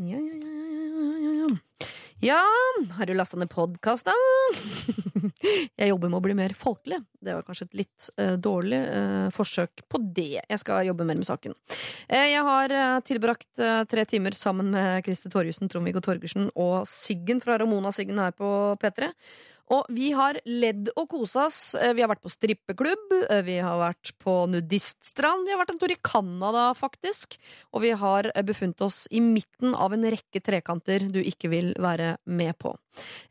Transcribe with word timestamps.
Ja, 0.00 0.16
ja, 0.16 0.34
ja, 0.34 0.48
ja, 0.48 1.16
ja, 1.20 1.32
ja, 1.32 1.56
ja. 2.24 2.40
Har 2.96 3.06
du 3.06 3.12
lasta 3.12 3.36
ned 3.36 3.50
podkast, 3.52 4.06
da? 4.08 4.14
jeg 5.76 5.90
jobber 5.90 6.08
med 6.08 6.16
å 6.16 6.24
bli 6.24 6.36
mer 6.38 6.54
folkelig. 6.56 7.02
Det 7.20 7.34
var 7.36 7.44
kanskje 7.44 7.66
et 7.66 7.76
litt 7.82 8.06
uh, 8.16 8.38
dårlig 8.40 8.78
uh, 8.88 9.28
forsøk 9.36 9.84
på 9.92 10.00
det. 10.16 10.40
Jeg 10.40 10.62
skal 10.62 10.88
jobbe 10.88 11.04
mer 11.04 11.20
med 11.20 11.28
saken. 11.28 11.52
Uh, 12.08 12.24
jeg 12.24 12.40
har 12.48 12.72
tilbrakt 13.04 13.50
tre 13.92 14.06
timer 14.08 14.32
sammen 14.32 14.72
med 14.72 15.04
Christer 15.04 15.34
Torjussen, 15.34 15.68
Trond-Viggo 15.68 16.00
Torgersen 16.00 16.48
og 16.56 16.88
Siggen 16.88 17.44
fra 17.44 17.60
Ramona 17.60 17.92
Siggen 17.92 18.22
her 18.22 18.32
på 18.32 18.48
P3. 18.80 19.12
Og 19.72 19.86
vi 19.94 20.10
har 20.12 20.36
ledd 20.44 20.90
og 21.00 21.06
kosa 21.12 21.46
oss. 21.48 21.74
Eh, 21.74 21.92
Vi 21.96 22.02
har 22.04 22.08
vært 22.10 22.22
på 22.24 22.30
strippeklubb, 22.32 23.12
eh, 23.30 23.42
vi 23.42 23.56
har 23.64 23.78
vært 23.80 24.12
på 24.20 24.34
nudiststrand, 24.52 25.46
vi 25.46 25.52
har 25.54 25.60
vært 25.62 25.72
en 25.72 25.78
tur 25.80 25.90
i 25.90 25.96
Canada, 26.04 26.74
faktisk. 26.76 27.36
Og 27.72 27.80
vi 27.82 27.90
har 27.96 28.30
eh, 28.34 28.42
befunnet 28.42 28.80
oss 28.84 29.06
i 29.10 29.20
midten 29.20 29.74
av 29.74 29.92
en 29.92 30.04
rekke 30.04 30.40
trekanter 30.44 30.98
du 31.12 31.20
ikke 31.22 31.48
vil 31.52 31.72
være 31.80 32.16
med 32.26 32.54
på. 32.58 32.76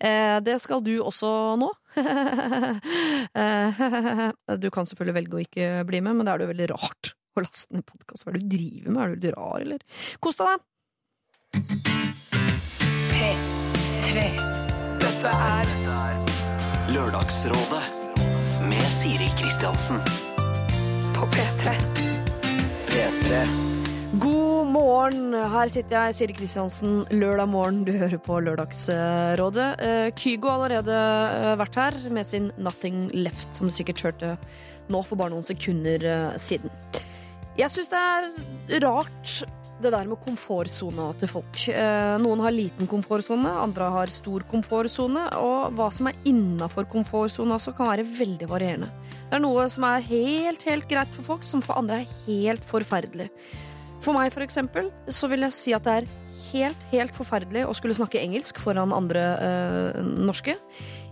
Det 0.01 0.57
skal 0.61 0.81
du 0.81 0.97
også 1.03 1.55
nå. 1.61 1.69
Du 4.61 4.69
kan 4.73 4.85
selvfølgelig 4.89 5.15
velge 5.15 5.35
å 5.37 5.41
ikke 5.43 5.67
bli 5.85 6.01
med, 6.01 6.15
men 6.17 6.25
det 6.25 6.31
er 6.33 6.39
jo 6.41 6.49
veldig 6.53 6.69
rart 6.73 7.13
å 7.37 7.41
laste 7.45 7.73
ned 7.75 7.85
podkast. 7.85 8.23
Hva 8.25 8.29
er 8.33 8.37
det 8.39 8.47
du 8.47 8.51
driver 8.57 8.89
med? 8.91 9.01
Er 9.03 9.07
du 9.13 9.17
litt 9.21 9.35
rar, 9.37 9.59
eller? 9.61 9.81
Kos 10.23 10.37
deg, 10.41 10.47
da! 10.49 10.55
P3. 13.11 14.17
Dette 15.01 15.29
er 15.29 15.65
Lørdagsrådet 16.91 17.83
med 18.67 18.87
Siri 18.91 19.29
Kristiansen. 19.39 19.99
på 21.15 21.27
P3. 21.31 21.75
P3. 22.89 23.37
God 24.19 24.67
morgen! 24.67 25.33
Her 25.33 25.71
sitter 25.71 25.95
jeg, 26.01 26.15
Siri 26.15 26.35
Kristiansen, 26.35 27.05
lørdag 27.11 27.47
morgen. 27.47 27.85
Du 27.87 27.93
hører 27.95 28.17
på 28.17 28.39
Lørdagsrådet. 28.43 29.69
Eh, 29.79 30.09
Kygo 30.19 30.49
har 30.49 30.65
allerede 30.65 30.97
eh, 30.97 31.55
vært 31.63 31.79
her 31.79 31.99
med 32.11 32.27
sin 32.27 32.51
Nothing 32.57 33.07
Left, 33.13 33.55
som 33.55 33.71
du 33.71 33.75
sikkert 33.75 34.03
hørte 34.09 34.35
nå 34.91 35.03
for 35.07 35.15
bare 35.15 35.31
noen 35.31 35.47
sekunder 35.47 36.03
eh, 36.03 36.29
siden. 36.35 36.75
Jeg 37.55 37.71
syns 37.71 37.93
det 37.93 38.03
er 38.03 38.83
rart 38.83 39.37
det 39.81 39.91
der 39.93 40.07
med 40.09 40.19
komfortsona 40.23 41.09
til 41.19 41.31
folk. 41.31 41.63
Eh, 41.71 42.15
Noen 42.21 42.43
har 42.43 42.53
liten 42.55 42.89
komfortsone, 42.89 43.49
andre 43.63 43.89
har 43.95 44.13
stor 44.13 44.45
komfortsone. 44.51 45.25
Og 45.41 45.75
hva 45.77 45.89
som 45.93 46.09
er 46.09 46.19
innafor 46.29 46.87
komfortsona 46.91 47.57
også, 47.57 47.75
kan 47.77 47.91
være 47.91 48.07
veldig 48.07 48.49
varierende. 48.51 48.91
Det 49.27 49.39
er 49.39 49.43
noe 49.43 49.67
som 49.71 49.87
er 49.89 50.07
helt, 50.07 50.63
helt 50.67 50.87
greit 50.89 51.11
for 51.17 51.33
folk, 51.33 51.45
som 51.47 51.63
for 51.65 51.81
andre 51.81 52.03
er 52.03 52.15
helt 52.27 52.65
forferdelig. 52.69 53.29
For 54.01 54.17
meg, 54.17 54.31
for 54.33 54.45
eksempel, 54.45 54.89
så 55.09 55.29
vil 55.29 55.45
jeg 55.45 55.57
si 55.57 55.75
at 55.77 55.85
det 55.85 55.99
er 55.99 56.09
helt, 56.51 56.87
helt 56.91 57.13
forferdelig 57.15 57.67
å 57.67 57.75
skulle 57.77 57.95
snakke 57.97 58.21
engelsk 58.21 58.59
foran 58.61 58.93
andre 58.95 59.25
øh, 59.45 60.01
norske. 60.25 60.57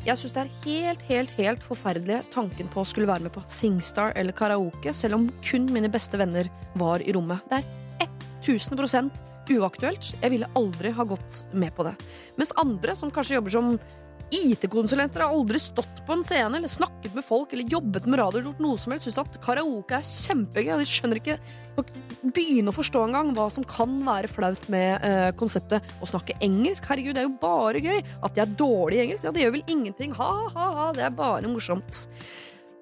Jeg 0.07 0.15
syns 0.15 0.35
det 0.35 0.43
er 0.45 0.53
helt, 0.63 1.01
helt, 1.09 1.33
helt 1.37 1.65
forferdelig 1.65 2.21
tanken 2.33 2.69
på 2.71 2.81
å 2.81 2.87
skulle 2.87 3.09
være 3.09 3.27
med 3.27 3.35
på 3.35 3.43
Singstar 3.51 4.15
eller 4.19 4.35
karaoke, 4.35 4.93
selv 4.95 5.19
om 5.19 5.27
kun 5.45 5.67
mine 5.75 5.91
beste 5.91 6.19
venner 6.19 6.49
var 6.79 7.03
i 7.03 7.13
rommet. 7.15 7.43
Det 7.51 7.59
er 7.59 7.78
1000% 8.49 9.25
uaktuelt. 9.49 10.11
Jeg 10.21 10.33
ville 10.33 10.49
aldri 10.57 10.91
ha 10.93 11.05
gått 11.07 11.43
med 11.53 11.73
på 11.75 11.85
det. 11.87 11.95
Mens 12.37 12.53
andre, 12.59 12.95
som 12.97 13.11
kanskje 13.13 13.39
jobber 13.39 13.55
som 13.55 13.73
IT-konsulenter, 14.29 15.23
har 15.25 15.33
aldri 15.33 15.59
stått 15.61 16.03
på 16.05 16.13
en 16.13 16.21
scene 16.25 16.59
eller 16.59 16.69
snakket 16.69 17.15
med 17.17 17.25
folk 17.25 17.53
eller 17.53 17.71
jobbet 17.71 18.05
med 18.05 18.19
radio 18.19 18.39
eller 18.39 18.51
gjort 18.51 18.61
noe 18.61 18.81
som 18.81 18.93
helst, 18.93 19.07
syns 19.07 19.21
at 19.23 19.39
karaoke 19.41 19.97
er 19.97 20.05
kjempegøy. 20.05 20.75
og 20.75 20.83
De 20.83 20.89
skjønner 20.89 21.21
ikke 21.21 21.39
begynne 22.19 22.69
å 22.69 22.75
forstå 22.75 23.01
engang 23.07 23.31
hva 23.37 23.47
som 23.53 23.65
kan 23.67 23.93
være 24.05 24.29
flaut 24.31 24.67
med 24.71 25.05
uh, 25.05 25.29
konseptet 25.39 25.95
å 26.03 26.09
snakke 26.09 26.37
engelsk. 26.45 26.85
Herregud, 26.91 27.15
det 27.17 27.23
er 27.23 27.29
jo 27.29 27.39
bare 27.41 27.81
gøy. 27.81 28.03
At 28.25 28.35
de 28.35 28.43
er 28.43 28.53
dårlige 28.59 29.01
i 29.01 29.07
engelsk, 29.07 29.25
ja, 29.25 29.33
det 29.33 29.45
gjør 29.45 29.57
vel 29.57 29.73
ingenting. 29.77 30.13
Ha, 30.19 30.29
ha, 30.53 30.69
ha, 30.77 30.87
det 30.97 31.07
er 31.07 31.15
bare 31.15 31.49
morsomt. 31.49 32.05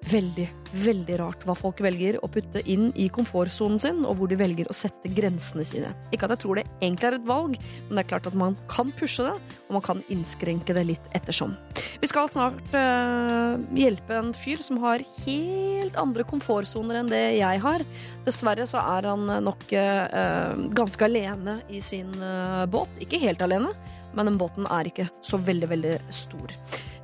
Veldig, 0.06 0.46
veldig 0.84 1.16
rart 1.18 1.42
hva 1.44 1.56
folk 1.58 1.80
velger 1.82 2.20
å 2.22 2.28
putte 2.30 2.62
inn 2.70 2.92
i 2.96 3.08
komfortsonen 3.12 3.80
sin, 3.82 4.04
og 4.06 4.20
hvor 4.20 4.30
de 4.30 4.38
velger 4.40 4.70
å 4.70 4.76
sette 4.76 5.10
grensene 5.12 5.66
sine. 5.66 5.90
Ikke 6.14 6.28
at 6.28 6.36
jeg 6.36 6.42
tror 6.44 6.60
det 6.60 6.64
egentlig 6.78 7.08
er 7.08 7.16
et 7.18 7.26
valg, 7.28 7.58
men 7.88 7.98
det 7.98 8.04
er 8.04 8.10
klart 8.14 8.28
at 8.30 8.38
man 8.38 8.56
kan 8.70 8.92
pushe 8.96 9.26
det, 9.26 9.34
og 9.66 9.76
man 9.76 9.84
kan 9.84 10.00
innskrenke 10.14 10.76
det 10.76 10.86
litt 10.92 11.10
ettersom. 11.18 11.56
Vi 12.00 12.08
skal 12.08 12.30
snart 12.30 12.72
øh, 12.78 13.58
hjelpe 13.76 14.16
en 14.20 14.32
fyr 14.38 14.62
som 14.64 14.80
har 14.86 15.04
helt 15.26 15.98
andre 15.98 16.24
komfortsoner 16.30 17.02
enn 17.02 17.12
det 17.12 17.24
jeg 17.40 17.62
har. 17.66 17.84
Dessverre 18.24 18.68
så 18.70 18.80
er 18.96 19.10
han 19.10 19.26
nok 19.44 19.66
øh, 19.74 20.66
ganske 20.78 21.08
alene 21.10 21.58
i 21.68 21.82
sin 21.84 22.14
øh, 22.16 22.64
båt. 22.70 23.02
Ikke 23.02 23.20
helt 23.26 23.42
alene, 23.44 23.74
men 24.14 24.30
den 24.30 24.38
båten 24.40 24.68
er 24.70 24.88
ikke 24.88 25.10
så 25.26 25.42
veldig, 25.42 25.74
veldig 25.74 25.98
stor. 26.14 26.54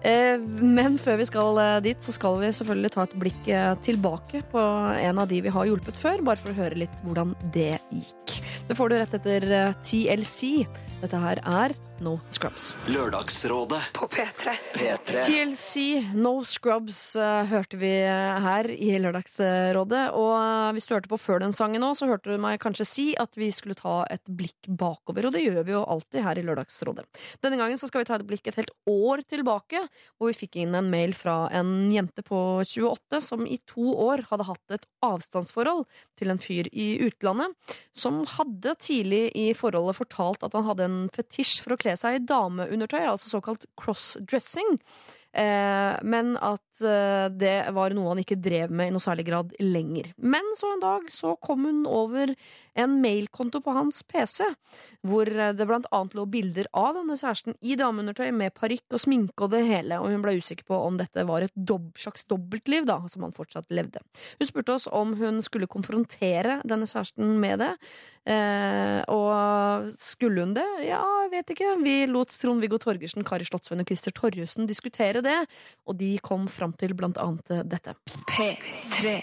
Eh, 0.04 0.36
Men 0.60 0.98
før 1.00 1.18
vi 1.20 1.26
skal 1.28 1.60
eh, 1.62 1.78
dit, 1.86 2.04
så 2.04 2.12
skal 2.12 2.36
vi 2.42 2.52
selvfølgelig 2.52 2.92
ta 2.92 3.06
et 3.06 3.16
blikk 3.20 3.48
eh, 3.48 3.70
tilbake 3.84 4.42
på 4.52 4.64
en 5.00 5.20
av 5.22 5.30
de 5.30 5.40
vi 5.44 5.52
har 5.54 5.68
hjulpet 5.70 5.98
før, 6.00 6.20
bare 6.26 6.40
for 6.42 6.52
å 6.52 6.58
høre 6.58 6.82
litt 6.84 7.04
hvordan 7.06 7.32
det 7.54 7.78
gikk. 7.88 8.36
Det 8.68 8.76
får 8.76 8.90
du 8.90 8.98
rett 9.00 9.16
etter 9.20 9.48
TLC. 9.84 10.66
Dette 11.04 11.18
her 11.20 11.40
er 11.44 11.74
No 12.00 12.14
Scrubs. 12.32 12.70
Lørdagsrådet 12.88 13.90
På 13.92 14.06
P3. 14.08 14.54
P3. 14.72 15.20
TLC, 15.26 15.82
No 16.16 16.38
Scrubs, 16.48 17.14
eh, 17.20 17.44
hørte 17.50 17.76
vi 17.76 17.90
her 18.00 18.68
i 18.72 18.94
Lørdagsrådet. 19.02 20.06
Og 20.16 20.32
eh, 20.38 20.70
hvis 20.72 20.88
du 20.88 20.94
hørte 20.94 21.10
på 21.12 21.18
før 21.20 21.42
den 21.44 21.52
sangen 21.52 21.84
nå, 21.84 21.90
så 21.94 22.08
hørte 22.08 22.32
du 22.32 22.40
meg 22.40 22.56
kanskje 22.62 22.86
si 22.88 23.04
at 23.20 23.36
vi 23.36 23.50
skulle 23.52 23.76
ta 23.76 23.98
et 24.10 24.24
blikk 24.24 24.70
bakover. 24.80 25.28
Og 25.28 25.36
det 25.36 25.44
gjør 25.44 25.66
vi 25.68 25.74
jo 25.74 25.82
alltid 25.84 26.24
her 26.24 26.40
i 26.40 26.46
Lørdagsrådet. 26.48 27.04
Denne 27.44 27.60
gangen 27.60 27.80
så 27.80 27.90
skal 27.90 28.00
vi 28.00 28.08
ta 28.08 28.16
et 28.16 28.26
blikk 28.32 28.48
et 28.48 28.62
helt 28.62 28.72
år 28.90 29.22
tilbake, 29.28 29.84
hvor 30.16 30.32
vi 30.32 30.38
fikk 30.40 30.58
inn 30.64 30.74
en 30.80 30.88
mail 30.90 31.12
fra 31.16 31.50
en 31.52 31.92
jente 31.92 32.24
på 32.24 32.40
28 32.64 33.22
som 33.28 33.44
i 33.44 33.60
to 33.68 33.92
år 34.06 34.24
hadde 34.32 34.48
hatt 34.48 34.78
et 34.78 34.88
avstandsforhold 35.04 35.84
til 36.16 36.32
en 36.32 36.40
fyr 36.40 36.72
i 36.72 36.94
utlandet, 37.04 37.52
som 37.92 38.22
hadde 38.38 38.72
tidlig 38.80 39.26
i 39.36 39.50
forholdet 39.52 40.00
fortalt 40.00 40.48
at 40.48 40.56
han 40.56 40.64
hadde 40.72 40.88
en 40.88 40.93
fetisj 41.14 41.60
for 41.64 41.74
å 41.74 41.80
kle 41.80 41.96
seg 42.00 42.18
i 42.18 42.24
dameundertøy, 42.28 43.02
altså 43.10 43.32
såkalt 43.36 43.66
crossdressing. 43.80 44.78
Eh, 45.34 45.94
men 46.06 46.36
at 46.38 46.73
det 46.80 47.56
var 47.76 47.94
noe 47.94 48.10
han 48.12 48.22
ikke 48.22 48.40
drev 48.40 48.72
med 48.74 48.90
i 48.90 48.94
noe 48.94 49.02
særlig 49.02 49.28
grad 49.28 49.54
lenger. 49.62 50.10
Men 50.16 50.54
så 50.58 50.74
en 50.74 50.82
dag 50.82 51.10
så 51.12 51.34
kom 51.42 51.68
hun 51.68 51.84
over 51.86 52.34
en 52.74 52.96
mailkonto 53.00 53.60
på 53.62 53.74
hans 53.74 54.02
PC, 54.02 54.46
hvor 55.06 55.28
eh, 55.30 55.52
det 55.54 55.66
blant 55.68 55.86
annet 55.94 56.16
lå 56.18 56.24
bilder 56.30 56.68
av 56.76 56.94
denne 56.98 57.16
kjæresten 57.18 57.56
i 57.62 57.76
dameundertøy 57.78 58.32
med 58.34 58.54
parykk 58.58 58.96
og 58.96 59.02
sminke 59.04 59.46
og 59.46 59.52
det 59.54 59.62
hele, 59.68 60.00
og 60.02 60.10
hun 60.10 60.24
ble 60.24 60.36
usikker 60.40 60.66
på 60.68 60.78
om 60.86 60.98
dette 60.98 61.26
var 61.28 61.46
et 61.46 61.54
dob 61.54 61.92
slags 62.00 62.26
dobbeltliv, 62.30 62.86
da, 62.88 62.98
som 63.10 63.26
han 63.26 63.36
fortsatt 63.36 63.70
levde. 63.74 64.02
Hun 64.40 64.50
spurte 64.50 64.74
oss 64.74 64.88
om 64.90 65.14
hun 65.20 65.40
skulle 65.46 65.70
konfrontere 65.70 66.60
denne 66.66 66.88
kjæresten 66.90 67.36
med 67.42 67.62
det, 67.62 67.70
eh, 68.30 69.00
og 69.12 69.92
skulle 70.00 70.42
hun 70.42 70.56
det? 70.58 70.66
Ja, 70.88 71.02
jeg 71.24 71.32
vet 71.36 71.54
ikke. 71.54 71.76
Vi 71.84 71.96
lot 72.10 72.34
Trond-Viggo 72.34 72.80
Torgersen, 72.82 73.26
Kari 73.26 73.46
Slottsveen 73.46 73.84
og 73.84 73.90
Christer 73.90 74.14
Torjussen 74.14 74.68
diskutere 74.70 75.22
det, 75.24 75.38
og 75.86 75.98
de 76.00 76.16
kom 76.24 76.48
fram 76.64 76.74
til 76.80 76.96
blant 76.96 77.20
annet 77.20 77.68
dette. 77.68 77.94
P3. 78.32 79.20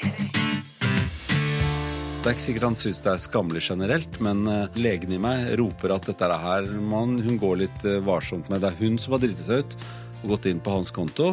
Det 2.21 2.29
er 2.29 2.35
ikke 2.35 2.43
sikkert 2.43 2.67
han 2.67 2.77
syns 2.77 2.99
det 3.01 3.09
er 3.09 3.21
skammelig 3.21 3.63
generelt, 3.65 4.19
men 4.21 4.45
eh, 4.45 4.75
legen 4.77 5.09
i 5.15 5.17
meg 5.17 5.55
roper 5.57 5.95
at 5.95 6.05
dette 6.05 6.27
er 6.27 6.37
her 6.37 6.67
man, 6.77 7.15
hun 7.25 7.39
går 7.41 7.63
litt 7.63 7.85
eh, 7.89 7.97
varsomt 8.05 8.51
med. 8.51 8.61
Det 8.61 8.69
er 8.69 8.77
hun 8.77 8.99
som 9.01 9.15
har 9.15 9.23
driti 9.23 9.47
seg 9.47 9.63
ut 9.63 9.73
og 10.21 10.35
gått 10.35 10.45
inn 10.51 10.59
på 10.61 10.75
hans 10.75 10.93
konto. 10.93 11.31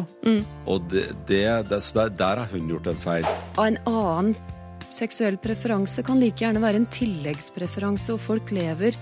Og 0.65 0.87
det, 0.89 1.03
det, 1.29 1.43
det, 1.69 1.77
så 1.85 1.99
der, 1.99 2.15
der 2.17 2.41
har 2.41 2.49
hun 2.49 2.71
gjort 2.73 2.89
en 2.89 3.03
feil. 3.03 3.27
Og 3.59 3.67
en 3.67 3.77
annen 3.85 4.33
seksuell 4.89 5.37
preferanse 5.37 6.01
kan 6.07 6.17
like 6.17 6.41
gjerne 6.41 6.63
være 6.63 6.81
en 6.81 6.89
tilleggspreferanse, 6.89 8.15
og 8.15 8.23
folk 8.25 8.49
lever 8.57 8.97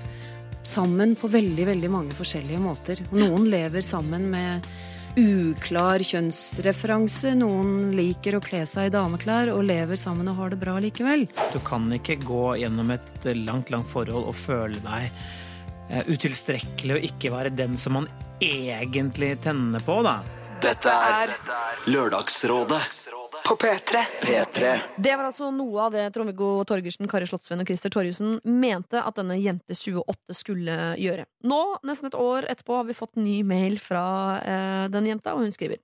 sammen 0.67 1.15
på 1.15 1.31
veldig, 1.31 1.69
veldig 1.71 1.93
mange 1.93 2.19
forskjellige 2.19 2.59
måter. 2.59 2.99
Noen 3.15 3.47
lever 3.47 3.85
sammen 3.85 4.27
med 4.33 4.67
uklar 5.17 6.03
kjønnsreferanse, 6.05 7.33
noen 7.39 7.89
liker 7.97 8.37
å 8.37 8.43
kle 8.43 8.61
seg 8.69 8.89
i 8.89 8.93
dameklær 8.93 9.51
og 9.53 9.65
lever 9.65 9.97
sammen 9.99 10.29
og 10.29 10.37
har 10.41 10.53
det 10.53 10.61
bra 10.61 10.77
likevel. 10.83 11.25
Du 11.53 11.59
kan 11.65 11.89
ikke 11.93 12.19
gå 12.21 12.45
gjennom 12.61 12.93
et 12.93 13.27
langt, 13.41 13.73
langt 13.73 13.89
forhold 13.91 14.29
og 14.29 14.37
føle 14.37 14.79
deg 14.85 15.09
eh, 15.89 16.05
utilstrekkelig 16.05 16.99
og 16.99 17.09
ikke 17.09 17.33
være 17.33 17.55
den 17.57 17.77
som 17.81 17.97
man 17.97 18.09
egentlig 18.43 19.33
tenner 19.41 19.81
på, 19.83 19.99
da. 20.05 20.19
Dette 20.61 20.89
er 20.89 21.33
Lørdagsrådet 21.89 23.06
På 23.47 23.55
P3. 23.55 23.97
P3. 24.21 24.79
Det 24.95 25.15
var 25.15 25.23
altså 25.23 25.47
noe 25.55 25.85
av 25.85 25.93
det 25.95 26.01
Trond-Viggo 26.11 26.65
Torgersen, 26.67 27.07
Kari 27.07 27.29
Slottsveen 27.29 27.63
og 27.63 27.69
Christer 27.69 27.93
Torjussen 27.93 28.41
mente 28.43 28.99
at 28.99 29.15
denne 29.15 29.37
jente 29.39 29.71
28 29.71 30.35
skulle 30.35 30.75
gjøre. 30.99 31.23
Nå, 31.47 31.59
nesten 31.87 32.09
et 32.09 32.17
år 32.19 32.49
etterpå, 32.51 32.75
har 32.75 32.89
vi 32.89 32.97
fått 32.97 33.15
ny 33.15 33.37
mail 33.47 33.77
fra 33.79 34.03
eh, 34.41 34.83
den 34.91 35.07
jenta, 35.07 35.31
og 35.31 35.45
hun 35.45 35.55
skriver 35.55 35.79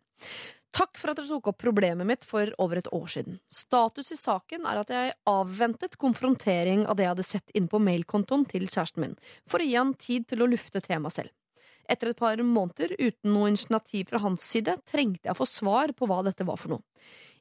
Takk 0.75 0.99
for 0.99 1.13
at 1.13 1.21
dere 1.21 1.29
tok 1.29 1.47
opp 1.53 1.61
problemet 1.63 2.09
mitt 2.09 2.27
for 2.27 2.51
over 2.59 2.81
et 2.81 2.91
år 2.91 3.07
siden. 3.15 3.39
Status 3.47 4.11
i 4.11 4.19
saken 4.19 4.67
er 4.67 4.83
at 4.83 4.91
jeg 4.91 5.15
avventet 5.29 5.95
konfrontering 6.01 6.83
av 6.83 6.99
det 6.99 7.07
jeg 7.07 7.13
hadde 7.13 7.29
sett 7.29 7.55
inne 7.55 7.71
på 7.71 7.79
mailkontoen 7.79 8.43
til 8.49 8.67
kjæresten 8.67 9.05
min, 9.05 9.15
for 9.47 9.63
å 9.63 9.69
gi 9.69 9.79
han 9.79 9.95
tid 9.95 10.27
til 10.33 10.43
å 10.43 10.51
lufte 10.51 10.83
temaet 10.83 11.21
selv. 11.21 11.35
Etter 11.87 12.11
et 12.11 12.19
par 12.19 12.39
måneder 12.43 12.95
uten 12.99 13.31
noe 13.35 13.51
initiativ 13.51 14.11
fra 14.11 14.19
hans 14.23 14.43
side 14.43 14.81
trengte 14.89 15.29
jeg 15.29 15.35
å 15.35 15.39
få 15.39 15.47
svar 15.47 15.95
på 15.95 16.11
hva 16.11 16.23
dette 16.27 16.43
var 16.47 16.59
for 16.59 16.75
noe. 16.75 16.83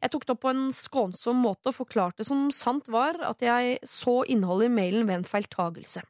Jeg 0.02 0.10
tok 0.10 0.24
det 0.26 0.34
opp 0.34 0.42
på 0.42 0.50
en 0.50 0.64
skånsom 0.74 1.42
måte 1.44 1.70
og 1.70 1.76
forklarte 1.76 2.26
som 2.26 2.48
sant 2.54 2.88
var 2.90 3.20
at 3.22 3.42
jeg 3.44 3.76
så 3.86 4.22
innholdet 4.26 4.66
i 4.66 4.74
mailen 4.74 5.06
ved 5.06 5.20
en 5.20 5.28
feiltagelse. 5.28 6.02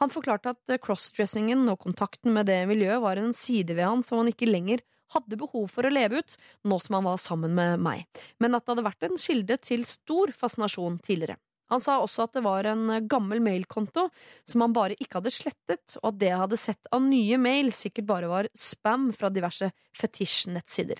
Han 0.00 0.10
forklarte 0.10 0.54
at 0.54 0.72
eh, 0.72 0.80
crossdressingen 0.82 1.62
og 1.70 1.82
kontakten 1.84 2.32
med 2.34 2.48
det 2.50 2.62
miljøet 2.70 3.02
var 3.04 3.20
en 3.20 3.34
side 3.36 3.76
ved 3.76 3.86
han 3.86 4.02
som 4.06 4.22
han 4.22 4.32
ikke 4.32 4.48
lenger 4.48 4.82
hadde 5.14 5.38
behov 5.38 5.68
for 5.70 5.86
å 5.86 5.92
leve 5.92 6.22
ut, 6.22 6.34
nå 6.66 6.78
som 6.82 6.98
han 6.98 7.06
var 7.06 7.20
sammen 7.22 7.54
med 7.54 7.82
meg, 7.82 8.04
men 8.38 8.54
at 8.54 8.64
det 8.64 8.74
hadde 8.74 8.86
vært 8.86 9.06
en 9.08 9.18
kilde 9.18 9.56
til 9.62 9.86
stor 9.88 10.30
fascinasjon 10.38 11.00
tidligere. 11.02 11.38
Han 11.70 11.82
sa 11.82 12.00
også 12.02 12.26
at 12.26 12.34
det 12.34 12.42
var 12.42 12.66
en 12.66 12.88
gammel 13.10 13.42
mailkonto 13.42 14.08
som 14.48 14.64
han 14.64 14.74
bare 14.74 14.96
ikke 14.98 15.20
hadde 15.20 15.34
slettet, 15.34 15.98
og 16.00 16.12
at 16.12 16.18
det 16.22 16.30
jeg 16.32 16.42
hadde 16.42 16.58
sett 16.58 16.90
av 16.94 17.04
nye 17.04 17.38
mail, 17.42 17.70
sikkert 17.74 18.08
bare 18.08 18.30
var 18.30 18.50
spam 18.58 19.10
fra 19.14 19.30
diverse 19.34 19.70
fetisj-nettsider. 19.98 20.98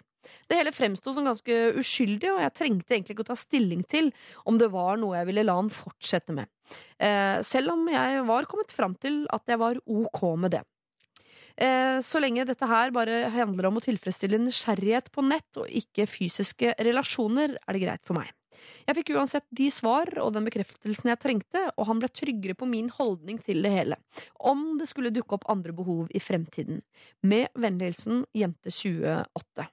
Det 0.48 0.58
hele 0.58 0.72
fremsto 0.74 1.14
som 1.16 1.26
ganske 1.26 1.58
uskyldig, 1.80 2.32
og 2.34 2.42
jeg 2.44 2.56
trengte 2.56 2.96
egentlig 2.96 3.16
ikke 3.16 3.26
å 3.26 3.30
ta 3.32 3.38
stilling 3.38 3.84
til 3.88 4.10
om 4.48 4.58
det 4.60 4.70
var 4.72 5.00
noe 5.00 5.16
jeg 5.18 5.30
ville 5.30 5.46
la 5.46 5.56
han 5.58 5.70
fortsette 5.72 6.34
med, 6.36 6.50
eh, 6.98 7.38
selv 7.46 7.74
om 7.76 7.88
jeg 7.90 8.26
var 8.28 8.48
kommet 8.50 8.74
fram 8.74 8.96
til 9.00 9.24
at 9.32 9.46
jeg 9.48 9.60
var 9.60 9.80
ok 9.86 10.20
med 10.40 10.56
det. 10.58 10.64
Eh, 11.60 11.98
så 12.00 12.20
lenge 12.22 12.46
dette 12.48 12.66
her 12.66 12.92
bare 12.94 13.26
handler 13.34 13.68
om 13.68 13.80
å 13.80 13.84
tilfredsstille 13.84 14.38
nysgjerrighet 14.40 15.10
på 15.12 15.24
nett 15.26 15.60
og 15.60 15.68
ikke 15.68 16.08
fysiske 16.08 16.76
relasjoner, 16.80 17.56
er 17.60 17.76
det 17.76 17.82
greit 17.84 18.06
for 18.06 18.16
meg. 18.20 18.30
Jeg 18.88 18.96
fikk 18.98 19.12
uansett 19.16 19.46
de 19.56 19.68
svar 19.72 20.10
og 20.22 20.34
den 20.34 20.46
bekreftelsen 20.48 21.12
jeg 21.12 21.20
trengte, 21.22 21.62
og 21.76 21.88
han 21.88 22.00
ble 22.02 22.10
tryggere 22.12 22.56
på 22.58 22.68
min 22.68 22.90
holdning 22.92 23.40
til 23.44 23.62
det 23.64 23.72
hele, 23.72 24.00
om 24.36 24.78
det 24.80 24.88
skulle 24.90 25.12
dukke 25.14 25.38
opp 25.38 25.48
andre 25.52 25.74
behov 25.76 26.10
i 26.12 26.22
fremtiden. 26.22 26.82
Med 27.22 27.48
vennlig 27.56 27.92
hilsen 27.92 28.24
Jente28. 28.36 29.68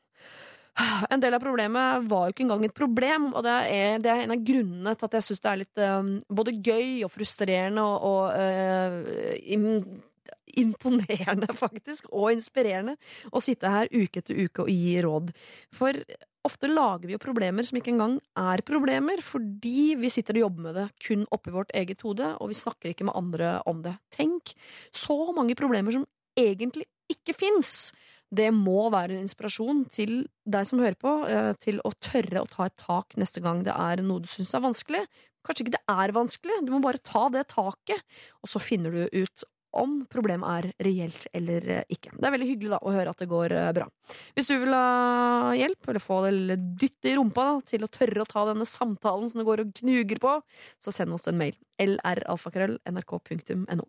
En 1.10 1.22
del 1.22 1.34
av 1.34 1.42
problemet 1.42 2.04
var 2.10 2.28
jo 2.28 2.36
ikke 2.36 2.44
engang 2.46 2.66
et 2.68 2.76
problem, 2.78 3.32
og 3.34 3.46
det 3.46 3.56
er, 3.74 4.02
det 4.04 4.12
er 4.12 4.24
en 4.26 4.36
av 4.36 4.44
grunnene 4.46 4.94
til 4.94 5.08
at 5.08 5.16
jeg 5.18 5.26
syns 5.26 5.42
det 5.42 5.50
er 5.52 5.62
litt 5.64 5.82
um, 5.82 6.12
både 6.40 6.54
gøy 6.54 7.02
og 7.08 7.12
frustrerende 7.14 7.82
og, 7.82 8.06
og 8.06 8.38
uh, 8.38 9.34
im- 9.42 10.04
imponerende, 10.58 11.50
faktisk, 11.64 12.10
og 12.12 12.32
inspirerende 12.36 12.98
å 13.32 13.42
sitte 13.44 13.72
her 13.74 13.90
uke 13.94 14.22
etter 14.22 14.38
uke 14.38 14.66
og 14.66 14.74
gi 14.74 14.98
råd. 15.06 15.32
For 15.76 15.98
ofte 16.48 16.70
lager 16.72 17.10
vi 17.10 17.16
jo 17.18 17.22
problemer 17.22 17.66
som 17.68 17.80
ikke 17.80 17.92
engang 17.94 18.20
er 18.40 18.64
problemer, 18.68 19.22
fordi 19.26 19.96
vi 20.00 20.12
sitter 20.14 20.40
og 20.40 20.46
jobber 20.48 20.68
med 20.68 20.78
det 20.80 20.88
kun 21.04 21.26
oppi 21.36 21.54
vårt 21.56 21.74
eget 21.78 22.06
hode, 22.06 22.36
og 22.38 22.54
vi 22.54 22.60
snakker 22.62 22.94
ikke 22.94 23.10
med 23.10 23.18
andre 23.20 23.58
om 23.70 23.82
det. 23.86 23.98
Tenk 24.14 24.54
så 24.96 25.18
mange 25.36 25.58
problemer 25.60 25.96
som 25.96 26.08
egentlig 26.38 26.88
ikke 27.12 27.36
fins. 27.36 27.92
Det 28.28 28.50
må 28.52 28.90
være 28.92 29.16
en 29.16 29.24
inspirasjon 29.24 29.86
til 29.94 30.26
deg 30.48 30.68
som 30.68 30.82
hører 30.84 31.00
på, 31.00 31.14
eh, 31.32 31.54
til 31.64 31.80
å 31.88 31.94
tørre 32.04 32.44
å 32.44 32.52
ta 32.52 32.68
et 32.68 32.76
tak 32.80 33.16
neste 33.16 33.44
gang 33.44 33.64
det 33.64 33.76
er 33.76 34.04
noe 34.04 34.24
du 34.24 34.28
syns 34.28 34.54
er 34.54 34.66
vanskelig. 34.66 35.06
Kanskje 35.48 35.64
ikke 35.64 35.78
det 35.78 35.86
er 35.88 36.12
vanskelig, 36.12 36.58
du 36.68 36.74
må 36.74 36.82
bare 36.84 37.00
ta 37.00 37.30
det 37.32 37.46
taket, 37.54 38.04
og 38.44 38.52
så 38.52 38.60
finner 38.60 38.92
du 38.92 39.08
ut 39.14 39.46
om 39.78 40.00
problemet 40.10 40.50
er 40.50 40.72
reelt 40.84 41.28
eller 41.36 41.70
eh, 41.70 41.84
ikke. 41.94 42.12
Det 42.18 42.28
er 42.28 42.36
veldig 42.36 42.50
hyggelig 42.50 42.72
da 42.74 42.80
å 42.82 42.94
høre 42.96 43.12
at 43.14 43.22
det 43.22 43.30
går 43.32 43.56
eh, 43.56 43.74
bra. 43.78 43.88
Hvis 44.36 44.50
du 44.50 44.56
vil 44.64 44.74
ha 44.76 45.54
hjelp, 45.58 45.88
eller 45.88 46.04
få 46.04 46.16
det 46.26 46.58
dytt 46.82 47.12
i 47.12 47.16
rumpa 47.18 47.42
da, 47.52 47.56
til 47.68 47.82
å 47.86 47.92
tørre 47.92 48.24
å 48.24 48.30
ta 48.30 48.42
denne 48.50 48.68
samtalen 48.68 49.30
som 49.32 49.40
det 49.42 49.48
går 49.48 49.64
og 49.64 49.74
knuger 49.82 50.20
på, 50.24 50.34
så 50.82 50.90
send 50.96 51.16
oss 51.16 51.28
en 51.30 51.40
mail. 51.40 51.56
lralfakrøll.nrk.no. 51.84 53.86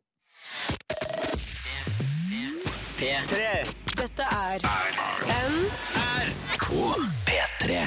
Dette 3.98 4.22
er 4.22 4.62
NRK3. 5.34 7.78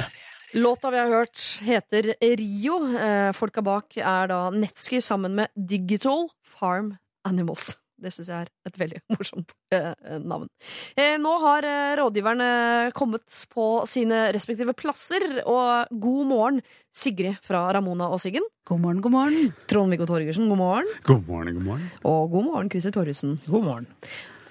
Låta 0.59 0.91
vi 0.91 0.97
har 0.99 1.07
hørt 1.07 1.39
heter 1.63 2.09
Rio. 2.19 2.83
Eh, 2.99 3.31
folka 3.31 3.63
bak 3.63 3.95
er 3.95 4.27
da 4.27 4.51
Netski 4.51 4.99
sammen 5.01 5.35
med 5.39 5.47
Digital 5.55 6.27
Farm 6.43 6.97
Animals. 7.23 7.77
Det 7.95 8.11
syns 8.11 8.27
jeg 8.27 8.43
er 8.43 8.51
et 8.67 8.75
veldig 8.81 8.99
morsomt 9.15 9.55
eh, 9.71 9.95
navn. 10.19 10.51
Eh, 10.99 11.15
nå 11.21 11.31
har 11.45 11.63
eh, 11.69 11.95
rådgiverne 12.01 12.91
kommet 12.97 13.45
på 13.53 13.85
sine 13.87 14.33
respektive 14.35 14.73
plasser. 14.75 15.23
Og 15.45 15.87
god 15.95 16.27
morgen, 16.33 16.59
Sigrid 16.91 17.39
fra 17.47 17.71
Ramona 17.77 18.09
og 18.11 18.19
Siggen. 18.19 18.43
God 18.67 18.83
morgen, 18.83 18.99
god 19.05 19.13
morgen. 19.15 19.53
Trond-Viggo 19.71 20.05
Torgersen, 20.11 20.51
god 20.51 20.59
morgen. 20.59 20.91
God 21.07 21.23
morgen, 21.31 21.55
god 21.55 21.63
morgen. 21.71 21.87
Og 22.03 22.27
god 22.35 22.43
morgen, 22.51 22.67
Christer 22.73 22.91
Torjussen. 22.99 23.39
God 23.47 23.63
morgen. 23.69 23.87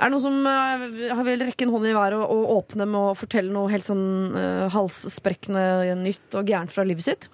Er 0.01 0.09
det 0.09 0.15
noen 0.15 0.25
som 0.25 0.39
uh, 0.49 1.21
vil 1.27 1.43
rekke 1.45 1.67
en 1.67 1.75
hånd 1.75 1.91
i 1.91 1.93
været 1.93 2.17
og, 2.17 2.31
og 2.33 2.55
åpne 2.57 2.87
med 2.89 3.11
å 3.11 3.17
fortelle 3.19 3.53
noe 3.53 3.69
helt 3.73 3.85
sånn 3.85 4.33
uh, 4.33 4.65
halssprekkende 4.73 5.93
nytt 6.01 6.39
og 6.41 6.49
gærent 6.49 6.73
fra 6.73 6.87
livet 6.89 7.05
sitt? 7.05 7.29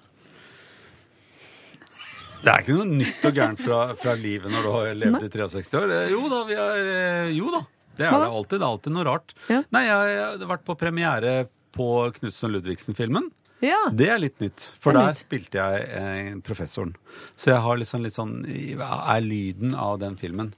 Det 2.43 2.51
er 2.51 2.61
ikke 2.61 2.75
noe 2.77 2.89
nytt 2.99 3.25
og 3.25 3.39
gærent 3.39 3.63
fra, 3.63 3.79
fra 3.97 4.13
livet 4.19 4.51
når 4.53 4.67
du 4.67 4.71
har 4.71 4.91
levd 4.99 5.25
i 5.25 5.31
63 5.33 5.79
år. 5.79 5.93
Eh, 5.95 6.11
Jo 6.13 6.27
da, 6.31 6.43
vi 6.47 6.59
er 6.61 7.31
Jo 7.35 7.49
da. 7.55 7.63
Det 7.97 8.05
er 8.05 8.13
det 8.13 8.27
alltid. 8.29 8.59
Det 8.59 8.65
er 8.65 8.69
alltid 8.69 8.93
noe 8.93 9.07
rart. 9.07 9.33
Ja. 9.49 9.63
Nei, 9.73 9.81
jeg, 9.87 10.11
jeg 10.13 10.25
har 10.27 10.51
vært 10.51 10.67
på 10.67 10.75
premiere 10.77 11.33
på 11.73 11.87
Knutsen 12.19 12.49
og 12.49 12.53
Ludvigsen-filmen. 12.57 13.31
Ja. 13.59 13.77
Det 13.89 14.05
er 14.13 14.19
litt 14.21 14.39
nytt, 14.39 14.61
for 14.79 14.91
er 14.91 14.99
der 14.99 15.07
nytt. 15.15 15.21
spilte 15.23 15.57
jeg 15.57 15.87
eh, 15.97 16.35
professoren. 16.45 16.91
Så 17.35 17.49
jeg 17.49 17.61
har 17.65 17.77
liksom 17.81 18.03
litt 18.05 18.13
sånn 18.13 18.35
er 18.45 19.21
lyden 19.25 19.73
av 19.73 19.97
den 19.99 20.15
filmen? 20.15 20.51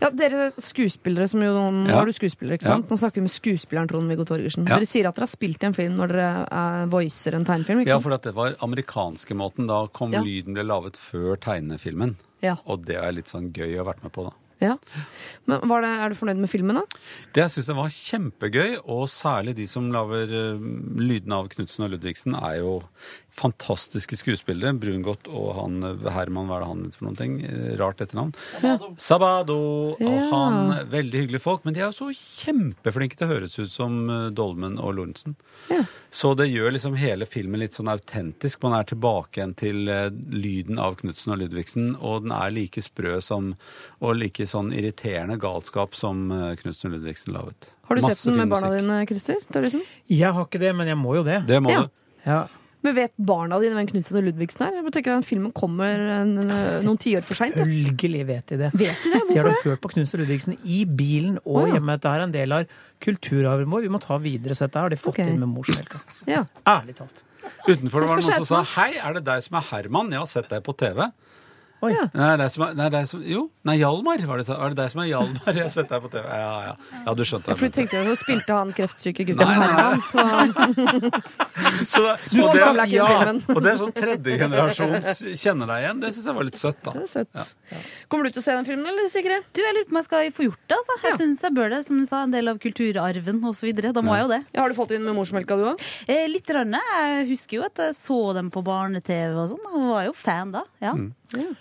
ja, 0.00 0.08
dere 0.10 0.48
skuespillere 0.58 1.28
som 1.28 1.42
jo 1.44 1.52
Nå 1.70 1.86
Ja. 1.88 2.00
er 2.00 2.06
du 2.06 2.12
skuespiller, 2.12 2.56
ikke 2.58 2.64
sant? 2.66 2.88
Nå 2.90 2.96
snakker 2.98 3.20
vi 3.20 3.26
med 3.28 3.30
skuespilleren 3.30 3.86
Trond-Viggo 3.88 4.24
Torgersen. 4.26 4.66
Ja. 4.66 4.76
Dere 4.80 4.86
sier 4.90 5.06
at 5.06 5.14
dere 5.14 5.28
har 5.28 5.34
spilt 5.36 5.62
i 5.62 5.66
en 5.66 5.74
film 5.74 5.94
når 5.94 6.08
dere 6.08 6.48
eh, 6.50 6.86
voicer 6.90 7.34
en 7.38 7.44
tegnefilm, 7.44 7.82
ikke 7.84 7.94
Ja, 7.94 7.98
for 8.00 8.12
at 8.18 8.22
det 8.26 8.34
var 8.34 8.56
amerikanske 8.66 9.34
måten. 9.38 9.68
Da 9.70 9.86
kom 9.86 10.12
Ja. 10.12 10.20
lyden 10.22 10.54
ble 10.54 10.64
laget 10.66 10.96
før 10.98 11.36
tegnefilmen. 11.38 12.16
Ja. 12.42 12.56
Og 12.66 12.84
det 12.86 12.96
er 12.96 13.12
litt 13.12 13.26
sånn 13.28 13.52
gøy 13.52 13.76
å 13.78 13.84
ha 13.84 13.92
vært 13.92 14.02
med 14.02 14.12
på, 14.12 14.24
da. 14.24 14.32
Ja. 14.60 14.76
Men 15.48 15.64
det, 15.84 15.90
er 15.90 16.12
du 16.12 16.18
fornøyd 16.18 16.42
med 16.42 16.50
filmen, 16.52 16.80
da? 16.80 17.00
Det 17.34 17.44
jeg 17.44 17.54
syns 17.54 17.70
var 17.78 17.94
kjempegøy, 17.94 18.76
og 18.84 19.06
særlig 19.12 19.56
de 19.58 19.66
som 19.70 19.88
lager 19.94 20.30
uh, 20.30 20.68
lydene 21.00 21.40
av 21.40 21.48
Knutsen 21.54 21.86
og 21.86 21.94
Ludvigsen, 21.94 22.36
er 22.36 22.60
jo 22.60 22.74
fantastiske 23.32 24.16
skuespillere. 24.18 24.72
Brungot 24.80 25.28
og 25.30 25.54
han 25.56 25.80
Herman, 26.10 26.46
hva 26.48 26.56
er 26.58 26.64
det 26.64 26.68
han 26.70 26.82
heter 26.84 26.98
for 27.00 27.06
noen 27.08 27.18
ting? 27.18 27.34
Eh, 27.44 27.76
Rart 27.80 28.00
etternavn. 28.04 28.34
Sabado. 29.00 29.56
Og 29.94 30.00
Ja. 30.00 30.30
han, 30.30 30.88
veldig 30.90 31.20
hyggelige 31.24 31.40
folk. 31.40 31.64
Men 31.64 31.74
de 31.74 31.80
er 31.80 31.90
jo 31.92 31.96
så 31.96 32.10
kjempeflinke 32.14 33.16
til 33.16 33.26
å 33.28 33.32
høres 33.34 33.58
ut 33.58 33.70
som 33.70 34.10
eh, 34.10 34.30
Dolmen 34.30 34.78
og 34.78 34.94
Lorentzen. 34.98 35.36
Ja. 35.70 35.84
Så 36.10 36.34
det 36.36 36.48
gjør 36.50 36.72
liksom 36.74 36.96
hele 36.98 37.26
filmen 37.26 37.60
litt 37.60 37.72
sånn 37.76 37.88
autentisk. 37.92 38.62
Man 38.62 38.74
er 38.78 38.84
tilbake 38.84 39.40
igjen 39.40 39.54
til 39.56 39.88
eh, 39.88 40.10
lyden 40.10 40.78
av 40.78 40.96
Knutsen 41.00 41.32
og 41.34 41.38
Ludvigsen, 41.44 41.96
og 42.00 42.22
den 42.24 42.32
er 42.32 42.50
like 42.50 42.82
sprø 42.82 43.20
som 43.22 43.54
og 44.00 44.16
like 44.16 44.46
sånn 44.48 44.72
irriterende 44.72 45.38
galskap 45.40 45.94
som 45.94 46.28
Knutsen 46.30 46.90
og 46.90 46.98
Ludvigsen 46.98 47.34
laget. 47.34 47.70
Har 47.88 47.96
du 47.96 48.02
Masse 48.02 48.22
sett 48.22 48.30
den 48.32 48.38
med 48.38 48.48
barna 48.52 48.70
dine, 48.76 49.00
Christer? 49.06 49.36
Jeg 50.08 50.32
har 50.32 50.44
ikke 50.46 50.60
det, 50.62 50.74
men 50.76 50.86
jeg 50.86 50.96
må 50.98 51.16
jo 51.18 51.22
det. 51.26 51.40
Det 51.46 51.58
må 51.62 51.70
Ja. 51.70 51.82
du. 51.82 51.88
Ja. 52.26 52.46
Men 52.80 52.94
vet 52.96 53.12
barna 53.16 53.58
dine 53.60 53.76
hvem 53.76 53.88
Knutsen 53.90 54.16
og 54.20 54.24
Ludvigsen 54.24 54.64
er? 54.64 54.76
Jeg 54.78 54.92
tenker 54.94 55.12
at 55.12 55.20
den 55.20 55.26
filmen 55.28 55.52
kommer 55.56 56.00
en, 56.14 56.36
noen 56.40 57.00
tiår 57.00 57.24
for 57.26 57.36
seint. 57.36 57.58
Selvfølgelig 57.58 58.22
vet 58.30 58.52
de 58.52 58.60
det. 58.62 58.70
Vet 58.72 59.02
de 59.04 59.12
det? 59.12 59.20
Hvorfor 59.20 59.32
De 59.32 59.40
har 59.40 59.48
da 59.50 59.56
hørt 59.66 59.82
på 59.84 59.90
Knutsen 59.92 60.16
og 60.16 60.22
Ludvigsen 60.24 60.56
i 60.64 60.82
bilen 60.88 61.36
og 61.42 61.58
oh, 61.58 61.66
ja. 61.68 61.74
hjemme. 61.76 61.98
Dette 61.98 62.14
er 62.16 62.24
en 62.24 62.36
del 62.36 62.56
av 62.56 62.78
kulturarven 63.04 63.68
vår. 63.72 63.84
Vi 63.84 63.92
må 63.92 64.00
ta 64.02 64.16
videre, 64.22 64.56
så 64.56 64.68
dette 64.68 64.84
har 64.86 64.92
de 64.92 65.00
fått 65.00 65.18
okay. 65.18 65.28
inn 65.28 65.42
med 65.42 65.52
morsmelka. 65.52 66.00
Ja. 66.30 66.46
Ærlig 66.68 66.96
talt. 67.02 67.24
Utenfor 67.66 68.04
det 68.04 68.08
var 68.08 68.20
det 68.20 68.24
noen 68.24 68.46
som 68.46 68.48
sa 68.48 68.62
Hei, 68.78 68.92
er 69.00 69.16
det 69.16 69.24
deg 69.28 69.44
som 69.44 69.58
er 69.60 69.66
Herman? 69.74 70.12
Jeg 70.14 70.22
har 70.22 70.30
sett 70.30 70.48
deg 70.52 70.64
på 70.64 70.76
TV. 70.80 71.04
Oi. 71.80 71.90
Ja. 71.94 72.02
Nei, 72.12 72.30
det 72.36 72.44
er 72.44 72.50
som 72.52 72.64
er, 72.66 72.74
nei, 72.76 72.86
det 72.92 72.98
er 73.00 73.06
som, 73.08 73.20
jo, 73.24 73.42
nei, 73.64 73.76
Hjalmar. 73.80 74.20
Var 74.28 74.42
det, 74.42 74.46
var 74.52 74.74
det 74.74 74.78
deg 74.82 74.90
som 74.92 75.00
er 75.00 75.08
Hjalmar? 75.08 75.48
Jeg 75.56 75.64
har 75.64 75.70
sett 75.72 75.88
deg 75.92 76.02
på 76.04 76.10
TV. 76.12 76.26
Ja, 76.28 76.50
ja. 76.66 76.74
ja 77.06 77.14
du 77.16 77.22
skjønte 77.24 77.56
For 77.56 77.70
du 77.70 77.76
tenkte 77.78 78.00
jo 78.02 78.10
så 78.10 78.16
spilte 78.20 78.56
han 78.58 78.74
kreftsyke 78.76 79.24
gutten 79.30 79.48
Nei, 79.48 79.56
nei, 79.56 79.70
nei. 79.72 79.94
Herman. 80.12 80.52
på- 80.60 81.20
Så 81.90 82.00
det, 82.02 82.42
og, 82.44 82.56
er 82.56 82.76
det, 82.76 82.84
ja, 82.92 83.06
og 83.54 83.58
det 83.62 83.70
er 83.72 83.78
sånn 83.80 83.92
tredjegenerasjons 83.96 85.22
kjenner 85.40 85.70
deg 85.70 85.84
igjen. 85.84 86.00
Det 86.02 86.10
syns 86.14 86.28
jeg 86.30 86.36
var 86.36 86.46
litt 86.48 86.58
søtt, 86.60 86.80
da. 86.84 86.94
Det 86.96 87.04
er 87.04 87.10
søtt. 87.10 87.54
Kommer 88.10 88.26
du 88.28 88.34
til 88.34 88.42
å 88.42 88.44
se 88.44 88.54
den 88.56 88.66
filmen, 88.68 88.86
eller 88.90 89.08
Sigrid? 89.12 89.46
Du, 89.56 89.60
jeg 89.64 89.76
lurer 89.76 89.88
på 89.88 89.94
om 89.94 90.00
jeg 90.00 90.08
skal 90.08 90.30
få 90.36 90.46
gjort 90.48 90.62
det. 90.70 90.78
altså. 90.78 90.96
Jeg 91.06 91.18
synes 91.20 91.44
jeg 91.46 91.56
bør 91.56 91.72
det, 91.74 91.80
som 91.86 92.00
du 92.00 92.06
sa, 92.08 92.22
en 92.26 92.34
del 92.34 92.52
av 92.52 92.60
kulturarven 92.62 93.40
osv. 93.50 93.70
Da 93.80 94.04
må 94.04 94.16
jeg 94.18 94.26
jo 94.26 94.32
det. 94.34 94.40
Ja, 94.54 94.62
har 94.64 94.72
du 94.72 94.78
fått 94.78 94.94
inn 94.96 95.06
med 95.06 95.16
morsmelka, 95.18 95.56
du 95.60 95.68
òg? 95.72 95.84
Eh, 96.10 96.26
litt. 96.30 96.50
Rann, 96.50 96.74
jeg 96.74 97.26
husker 97.28 97.60
jo 97.60 97.66
at 97.68 97.78
jeg 97.78 97.94
så 97.94 98.16
dem 98.34 98.48
på 98.50 98.62
barne-TV 98.66 99.36
og 99.38 99.52
sånn. 99.52 99.66
og 99.70 99.84
var 99.92 100.08
jo 100.08 100.14
fan 100.18 100.50
da. 100.56 100.64
ja. 100.82 100.96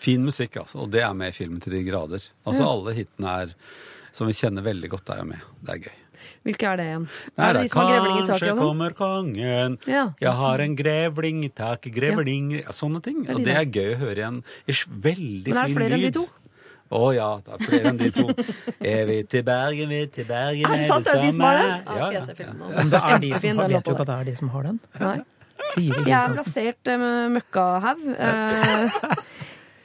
Fin 0.02 0.24
musikk, 0.26 0.58
altså. 0.64 0.80
Og 0.86 0.92
det 0.92 1.02
er 1.06 1.14
med 1.14 1.30
i 1.34 1.36
filmen 1.36 1.62
til 1.62 1.74
de 1.78 1.84
grader. 1.86 2.24
Altså 2.48 2.66
Alle 2.66 2.94
hitene 2.98 3.34
er 3.44 3.56
som 4.12 4.28
vi 4.28 4.34
kjenner 4.34 4.64
veldig 4.66 4.90
godt, 4.90 5.10
er 5.14 5.20
jo 5.22 5.26
med. 5.30 5.42
Det 5.64 5.76
er 5.76 5.82
gøy. 5.86 5.98
Hvilke 6.44 6.68
er 6.68 6.76
det 6.82 6.86
igjen? 6.90 7.04
Nei, 7.38 7.46
er 7.48 7.54
det 7.56 7.62
de 7.64 7.70
som 7.72 7.80
har 7.80 7.90
grevling 7.94 8.16
i 8.18 8.24
Kanskje 8.26 8.34
taket? 8.34 8.50
og 8.50 8.58
sånn? 8.58 8.66
kommer 8.66 8.96
kongen, 8.98 9.78
Ja. 9.88 10.02
jeg 10.20 10.34
har 10.42 10.60
en 10.66 10.76
grevling 10.76 11.44
i 11.46 11.50
taket, 11.56 11.94
grevling 11.96 12.50
ja. 12.58 12.74
Sånne 12.76 13.00
ting. 13.06 13.22
er 13.28 13.36
Og 13.38 13.46
det 13.46 13.56
er 13.56 13.66
gøy 13.70 13.94
å 13.94 14.00
høre 14.02 14.18
igjen 14.20 14.44
Veldig 14.68 14.76
fin 14.76 15.02
veldig 15.06 15.54
Men 15.54 15.58
er 15.58 15.68
det 15.68 15.78
flere 15.78 15.94
enn 15.94 16.00
de 16.00 16.10
lyd. 16.10 16.14
to? 16.14 16.26
Å 16.90 17.14
ja, 17.16 17.30
det 17.46 17.54
er 17.54 17.66
flere 17.70 17.90
enn 17.94 17.98
de 18.02 18.10
to. 18.12 18.28
Er 18.82 19.06
vi 19.06 19.18
til 19.30 19.44
Bergen, 19.48 19.90
vi 19.94 20.02
til 20.08 20.26
Bergen, 20.26 20.66
Er 20.66 20.78
det 20.82 20.88
sant? 20.90 21.08
Er 21.08 21.14
det 21.14 21.24
de 21.24 21.32
som 21.32 21.42
har 21.46 21.58
den? 21.58 21.70
Ja, 21.70 21.78
Ja, 21.86 22.02
skal 22.02 22.14
ja, 22.14 22.20
jeg 22.20 22.26
se 22.26 22.36
filmen 22.36 22.58
nå. 22.58 22.70
Men 22.76 22.90
det 22.90 23.04
er 23.04 23.20
de 23.20 23.30
som 23.30 23.58
har, 23.60 23.68
den 23.70 23.76
vet 23.78 23.86
du 23.86 23.92
ikke 23.94 24.02
at 24.02 24.08
det 24.10 24.16
er 24.20 24.24
de 24.32 24.36
som 24.42 24.50
har 24.50 24.64
den? 24.64 24.80
Nei. 25.00 25.18
Jeg 25.78 26.12
er 26.20 26.34
plassert 26.34 26.88
eh, 26.88 26.98
med 26.98 27.32
møkkahaug. 27.38 28.04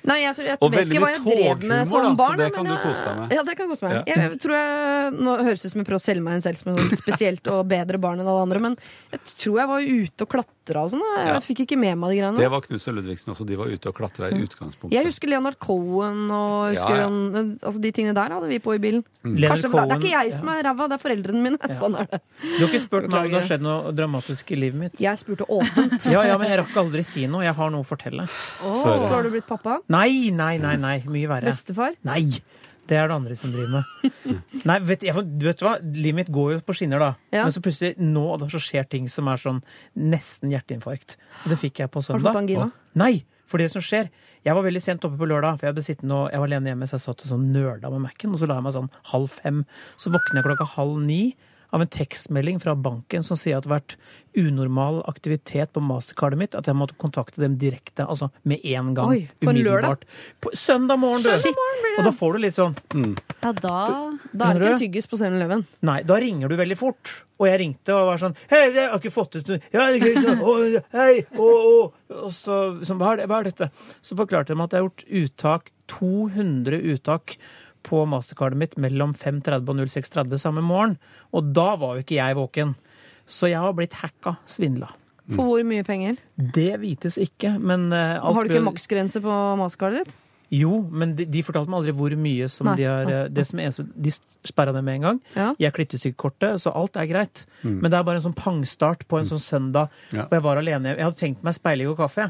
Nei, 0.05 0.19
jeg, 0.21 0.35
tror- 0.37 0.49
jeg 0.51 0.59
Og 0.61 0.73
vet 0.75 0.89
ikke 0.91 1.01
hva 1.01 1.11
jeg 1.15 1.21
drev 1.25 1.63
med 1.71 1.87
som 1.89 2.03
da, 2.03 2.09
så 2.11 2.17
barn. 2.19 2.37
det 2.37 2.49
men 2.51 2.53
kan 2.59 2.67
du 2.69 2.75
kose 2.83 3.05
deg 3.07 3.15
med. 3.23 3.31
Ja, 3.33 3.43
det 3.47 3.55
kan 3.57 3.65
jeg 3.65 3.71
kose 3.73 3.85
meg 3.87 3.93
med. 3.95 4.01
Ja. 4.05 4.15
Jeg, 4.15 4.33
jeg 4.35 4.41
tror 4.45 4.55
jeg, 4.59 5.13
nå 5.25 5.37
høres 5.47 5.63
det 5.63 5.69
ut 5.71 5.73
som 5.73 5.81
jeg 5.81 5.89
prøver 5.89 6.03
å 6.03 6.05
selge 6.05 6.25
meg 6.27 6.35
en 6.39 6.45
selv 6.45 6.61
som 6.61 6.77
sånn 6.77 7.01
spesielt 7.01 7.51
og 7.55 7.63
bedre 7.73 8.01
barn 8.03 8.21
enn 8.21 8.29
alle 8.29 8.43
andre, 8.45 8.61
men 8.67 8.77
jeg 9.15 9.21
tror 9.33 9.63
jeg 9.63 9.71
var 9.73 9.81
ute 10.05 10.27
og 10.27 10.35
klatra 10.35 10.54
og 10.73 10.91
sånn. 10.91 11.03
Jeg 11.17 11.27
Ja. 11.29 11.41
fikk 11.41 11.61
ikke 11.67 11.77
med 11.79 11.99
meg 11.99 12.11
de 12.11 12.17
greiene. 12.21 12.37
Det 12.39 12.51
var 12.51 12.61
Knut 12.63 12.89
og 12.89 12.95
Ludvigsen 12.95 13.29
også. 13.35 13.47
De 13.47 13.57
var 13.57 13.67
ute 13.67 13.87
og 13.89 13.95
klatra 13.95 14.31
i 14.33 14.41
utgangspunktet. 14.43 14.93
Jeg 14.93 15.05
husker 15.05 15.29
Leonard 15.29 15.59
Cohen 15.59 16.31
og 16.31 16.73
husker 16.73 16.89
Ja, 16.89 16.97
ja. 16.97 17.03
han- 17.05 17.59
altså 17.63 17.81
de 17.81 17.93
tingene 17.93 18.15
der 18.15 18.29
hadde 18.33 18.49
vi 18.49 18.59
på 18.59 18.75
i 18.75 18.79
bilen. 18.79 19.05
Mm. 19.25 19.37
Kanskje, 19.45 19.71
det 19.71 19.93
er 19.93 19.99
ikke 20.01 20.11
jeg 20.25 20.33
som 20.33 20.49
er 20.49 20.63
ræva, 20.65 20.89
det 20.89 20.97
er 20.97 21.09
foreldrene 21.09 21.43
mine. 21.43 21.59
Sånn 21.77 21.99
er 22.01 22.07
det. 22.11 22.21
Du 22.59 22.67
har 22.67 22.69
ikke 22.73 22.81
spurt 22.81 23.09
meg 23.09 23.25
om 23.27 23.31
det 23.31 23.41
har 23.43 23.59
skjedd 23.59 23.63
noe 23.63 23.93
dramatisk 23.93 24.51
i 24.53 24.57
livet 24.57 24.75
mitt. 24.81 24.99
Jeg 25.01 25.17
spurte 25.19 25.45
åpent. 25.49 26.11
Ja, 26.11 26.23
ja, 26.23 26.39
men 26.39 26.49
jeg 26.49 26.59
rakk 26.65 26.75
aldri 26.77 27.05
si 27.05 27.27
noe. 27.27 27.43
Jeg 27.45 27.55
har 27.55 27.71
noe 27.71 27.83
å 27.83 27.87
fortelle. 27.87 28.29
Oh, 28.65 28.85
så 28.97 29.09
har 29.09 29.23
du 29.23 29.31
blitt 29.31 29.47
pappa? 29.47 29.81
Nei, 29.89 30.31
nei, 30.31 30.57
nei, 30.59 30.77
nei. 30.77 31.01
Mye 31.07 31.29
verre. 31.29 31.45
Bestefar? 31.53 31.95
Nei! 32.05 32.41
Det 32.89 32.97
er 33.01 33.09
det 33.09 33.17
andre 33.17 33.37
som 33.41 33.53
driver 33.55 33.79
med. 33.79 34.17
Nei, 34.69 34.79
vet, 34.85 35.05
jeg, 35.07 35.17
vet 35.17 35.61
du 35.61 35.65
hva? 35.67 35.77
Livet 35.81 36.19
mitt 36.19 36.33
går 36.35 36.51
jo 36.57 36.65
på 36.67 36.77
skinner, 36.77 37.01
da. 37.01 37.13
Ja. 37.33 37.47
Men 37.47 37.55
så 37.55 37.63
plutselig 37.65 37.95
nå 38.01 38.25
da, 38.41 38.49
så 38.53 38.61
skjer 38.63 38.89
ting 38.93 39.07
som 39.13 39.31
er 39.33 39.41
sånn 39.41 39.63
nesten 39.97 40.53
hjerteinfarkt. 40.53 41.17
Og 41.45 41.55
det 41.55 41.61
fikk 41.63 41.81
jeg 41.85 41.93
på 41.95 42.03
søndag. 42.05 42.21
Har 42.21 42.27
du 42.27 42.31
fått 42.33 42.43
angina? 42.43 42.69
Nei! 43.01 43.15
For 43.45 43.61
det 43.61 43.67
som 43.75 43.83
skjer 43.85 44.09
Jeg 44.45 44.57
var 44.57 44.65
veldig 44.65 44.81
sent 44.83 45.05
oppe 45.07 45.19
på 45.21 45.27
lørdag, 45.29 45.59
for 45.61 45.69
jeg 45.69 45.99
og 46.05 46.33
jeg 46.33 46.41
var 46.41 46.49
alene 46.49 46.69
hjemme, 46.69 46.87
så 46.89 46.99
jeg 46.99 47.05
satt 47.07 47.23
og 47.25 47.31
sånn 47.31 47.47
nøla 47.53 47.89
med 47.93 48.03
Mac-en, 48.05 48.35
og 48.37 48.41
så 48.41 48.49
la 48.49 48.59
jeg 48.59 48.65
meg 48.67 48.75
sånn 48.77 48.91
halv 49.13 49.33
fem. 49.33 49.63
Så 49.97 50.13
våkner 50.13 50.43
jeg 50.43 50.49
klokka 50.51 50.67
halv 50.75 50.99
ni 51.01 51.21
av 51.75 51.83
en 51.83 51.91
tekstmelding 51.91 52.61
fra 52.63 52.77
banken 52.79 53.25
som 53.27 53.39
sier 53.39 53.59
at 53.59 53.65
det 53.67 53.71
har 53.73 53.81
vært 53.81 53.97
unormal 54.39 55.01
aktivitet 55.11 55.73
på 55.75 55.83
mastercardet 55.83 56.39
mitt, 56.39 56.55
at 56.59 56.69
jeg 56.71 56.79
måtte 56.79 56.97
kontakte 56.99 57.43
dem 57.43 57.57
direkte, 57.59 58.07
altså 58.07 58.29
med 58.47 58.63
en 58.67 58.93
gang. 58.95 59.11
Oi, 59.11 59.27
på 59.43 59.51
en 59.51 59.59
lørdag? 59.63 60.07
På 60.43 60.53
søndag 60.59 60.99
morgen, 61.03 61.23
du! 61.23 61.31
Søndag 61.31 61.59
morgen. 61.59 61.99
Og 61.99 62.09
da 62.09 62.13
får 62.15 62.35
du 62.35 62.43
litt 62.45 62.57
sånn 62.57 62.77
Ja, 63.45 63.53
da 63.53 63.75
Da 64.33 64.49
er 64.53 64.59
det 64.59 64.69
ikke 64.69 64.79
du? 64.79 64.83
tyggis 64.85 65.11
på 65.11 65.19
7-Eleven. 65.21 65.65
Nei, 65.87 65.99
da 66.07 66.19
ringer 66.23 66.51
du 66.51 66.57
veldig 66.59 66.79
fort. 66.79 67.13
Og 67.43 67.49
jeg 67.51 67.59
ringte 67.65 67.95
og 67.95 68.07
var 68.13 68.23
sånn 68.23 68.37
Hei, 68.51 68.63
jeg 68.71 68.89
har 68.93 68.99
ikke 69.01 69.15
fått 69.15 69.41
ut 69.41 69.51
noe 69.51 69.59
ja, 69.75 69.89
hei, 69.91 69.99
hei, 69.99 70.83
Hei! 70.95 71.25
Å. 71.35 71.51
Og 72.23 72.31
så 72.35 72.59
sånn, 72.87 73.01
hva, 73.03 73.15
er 73.15 73.23
det, 73.25 73.29
hva 73.31 73.43
er 73.43 73.51
dette? 73.51 73.71
Så 74.05 74.19
forklarte 74.19 74.55
de 74.55 74.63
at 74.63 74.75
jeg 74.75 74.83
har 74.83 74.87
gjort 74.87 75.07
uttak 75.25 75.73
200 75.91 76.79
uttak 76.95 77.37
på 77.87 78.03
mastercardet 78.11 78.61
mitt 78.61 78.75
mellom 78.81 79.15
5.30 79.17 79.71
og 79.71 79.85
06.30 79.85 80.43
samme 80.43 80.65
morgen. 80.65 80.99
Og 81.35 81.53
da 81.57 81.75
var 81.81 81.97
jo 81.97 82.05
ikke 82.05 82.19
jeg 82.19 82.39
våken. 82.39 82.75
Så 83.25 83.49
jeg 83.53 83.61
har 83.63 83.77
blitt 83.77 83.97
hacka, 84.03 84.37
svindla. 84.51 84.91
For 85.31 85.47
hvor 85.49 85.63
mye 85.65 85.85
penger? 85.87 86.19
Det 86.37 86.75
vites 86.83 87.17
ikke, 87.17 87.55
men 87.57 87.89
eh, 87.97 88.21
Har 88.21 88.45
du 88.45 88.53
ikke 88.53 88.67
maksgrense 88.67 89.23
på 89.25 89.39
mastercardet 89.57 90.05
ditt? 90.05 90.21
Jo, 90.55 90.83
men 90.93 91.15
de, 91.17 91.25
de 91.27 91.41
fortalte 91.43 91.73
meg 91.73 91.81
aldri 91.81 91.95
hvor 91.97 92.15
mye 92.21 92.47
som 92.53 92.69
Nei. 92.69 92.75
de 92.79 92.85
har 92.87 93.09
eh, 93.11 93.23
det 93.33 93.47
som 93.49 93.59
er 93.61 93.69
eneste, 93.71 93.87
De 93.97 94.13
sperra 94.45 94.75
det 94.77 94.83
med 94.85 94.99
en 95.01 95.07
gang. 95.09 95.21
Ja. 95.35 95.47
Jeg 95.63 95.75
klippet 95.77 96.03
stykket 96.03 96.45
så 96.61 96.73
alt 96.77 96.99
er 97.01 97.09
greit. 97.09 97.47
Men 97.65 97.89
det 97.89 97.97
er 97.99 98.05
bare 98.07 98.21
en 98.21 98.27
sånn 98.27 98.37
pangstart 98.37 99.07
på 99.09 99.19
en 99.19 99.29
sånn 99.31 99.41
søndag. 99.43 99.95
Ja. 100.13 100.27
Og 100.29 100.37
jeg 100.37 100.45
var 100.45 100.61
alene. 100.61 100.93
Jeg 100.93 101.07
hadde 101.07 101.21
tenkt 101.21 101.47
meg 101.47 101.57
speiling 101.57 101.91
og 101.91 101.99
kaffe. 102.03 102.29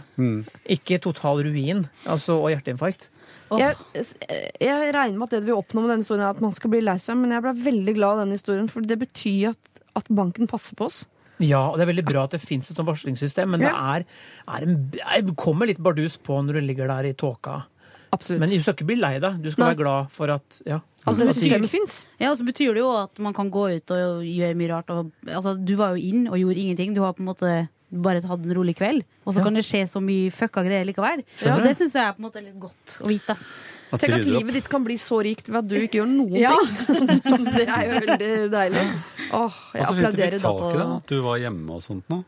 Ikke 0.70 1.00
total 1.02 1.42
ruin 1.44 1.84
altså, 2.06 2.38
og 2.38 2.54
hjerteinfarkt. 2.54 3.10
Jeg, 3.60 4.06
jeg 4.62 4.92
regner 4.94 5.18
med 5.18 5.26
at 5.28 5.36
det 5.36 5.42
du 5.44 5.50
vil 5.50 5.58
oppnå 5.58 5.84
med 5.84 5.94
denne 5.94 6.04
historien, 6.04 6.24
er 6.26 6.36
at 6.36 6.44
man 6.44 6.54
skal 6.56 6.72
bli 6.72 6.82
lei 6.84 6.96
seg, 7.02 7.18
men 7.20 7.34
jeg 7.34 7.44
ble 7.44 7.54
veldig 7.64 7.96
glad 7.96 8.16
av 8.16 8.22
den 8.24 8.36
historien, 8.36 8.70
for 8.72 8.86
det 8.86 8.98
betyr 9.02 9.52
at, 9.52 9.84
at 10.00 10.10
banken 10.14 10.50
passer 10.50 10.78
på 10.78 10.88
oss. 10.90 11.04
Ja, 11.42 11.64
og 11.66 11.78
det 11.78 11.84
er 11.84 11.90
veldig 11.90 12.06
bra 12.06 12.24
at 12.28 12.34
det 12.36 12.42
fins 12.42 12.70
et 12.70 12.78
sånt 12.78 12.88
varslingssystem, 12.88 13.50
men 13.50 13.64
det 13.64 13.70
er, 13.72 14.04
er 14.46 14.66
en, 14.66 15.32
kommer 15.38 15.66
litt 15.66 15.82
bardus 15.82 16.16
på 16.22 16.38
når 16.46 16.60
du 16.60 16.66
ligger 16.68 16.90
der 16.92 17.10
i 17.10 17.14
tåka. 17.18 17.64
Absolutt. 18.14 18.40
Men 18.40 18.52
du 18.52 18.62
skal 18.62 18.76
ikke 18.76 18.86
bli 18.86 18.98
lei 19.00 19.16
deg. 19.18 19.40
Du 19.42 19.50
skal 19.50 19.64
Nei. 19.64 19.70
være 19.72 19.80
glad 19.80 20.12
for 20.14 20.30
at 20.30 20.58
ja. 20.68 20.78
altså, 21.02 21.26
det 21.26 21.34
systemet 21.34 21.72
fins. 21.72 21.96
Ja, 22.20 22.30
og 22.30 22.38
så 22.38 22.46
betyr 22.46 22.76
det 22.76 22.84
jo 22.84 22.92
at 22.94 23.18
man 23.22 23.34
kan 23.34 23.50
gå 23.50 23.64
ut 23.74 23.94
og 23.96 24.22
gjøre 24.22 24.58
mye 24.60 24.70
rart. 24.70 24.92
Og, 24.94 25.10
altså, 25.26 25.56
du 25.58 25.74
var 25.80 25.96
jo 25.96 26.12
inn 26.12 26.28
og 26.28 26.38
gjorde 26.38 26.62
ingenting. 26.62 26.94
Du 26.94 27.02
har 27.02 27.16
på 27.16 27.24
en 27.24 27.30
måte 27.32 27.54
bare 28.02 28.20
hatt 28.22 28.44
en 28.44 28.54
rolig 28.56 28.74
kveld. 28.76 29.04
Og 29.26 29.34
så 29.34 29.38
Ja. 29.38 29.44
kan 29.44 29.54
det 29.54 29.64
skje 29.64 29.84
så 29.88 30.00
mye 30.02 30.30
fucka 30.32 30.62
greier 30.64 30.84
likevel. 30.84 31.22
Ja. 31.44 31.56
Og 31.56 31.62
det 31.62 31.76
syns 31.78 31.92
jeg 31.94 32.02
er 32.08 32.12
på 32.12 32.18
en 32.22 32.26
måte 32.30 32.42
litt 32.42 32.58
godt 32.60 32.98
å 33.00 33.06
vite. 33.08 33.36
At 33.92 34.00
Tenk 34.00 34.14
at 34.14 34.24
livet 34.26 34.52
ditt 34.54 34.68
kan 34.68 34.82
bli 34.82 34.96
så 34.98 35.22
rikt 35.22 35.46
ved 35.48 35.56
at 35.60 35.68
du 35.68 35.76
ikke 35.76 36.00
gjør 36.00 36.08
noen 36.10 36.34
Ja. 36.34 36.50
ting. 36.50 37.06
det 37.54 37.68
er 37.68 37.82
jo 37.86 38.00
veldig 38.00 38.50
deilig. 38.50 38.84
Åh, 39.30 39.52
jeg 39.74 39.82
Og 39.82 39.86
så 39.86 39.94
fint 39.94 40.00
du 40.00 40.06
applauderer 40.08 40.38
fikk 40.38 40.42
tak 40.42 40.60
i 40.60 40.72
det, 40.72 40.78
data. 40.78 40.96
at 40.96 41.06
du 41.06 41.22
var 41.22 41.38
hjemme 41.38 41.70
og 41.70 41.82
sånt 41.82 42.04
nå. 42.10 42.24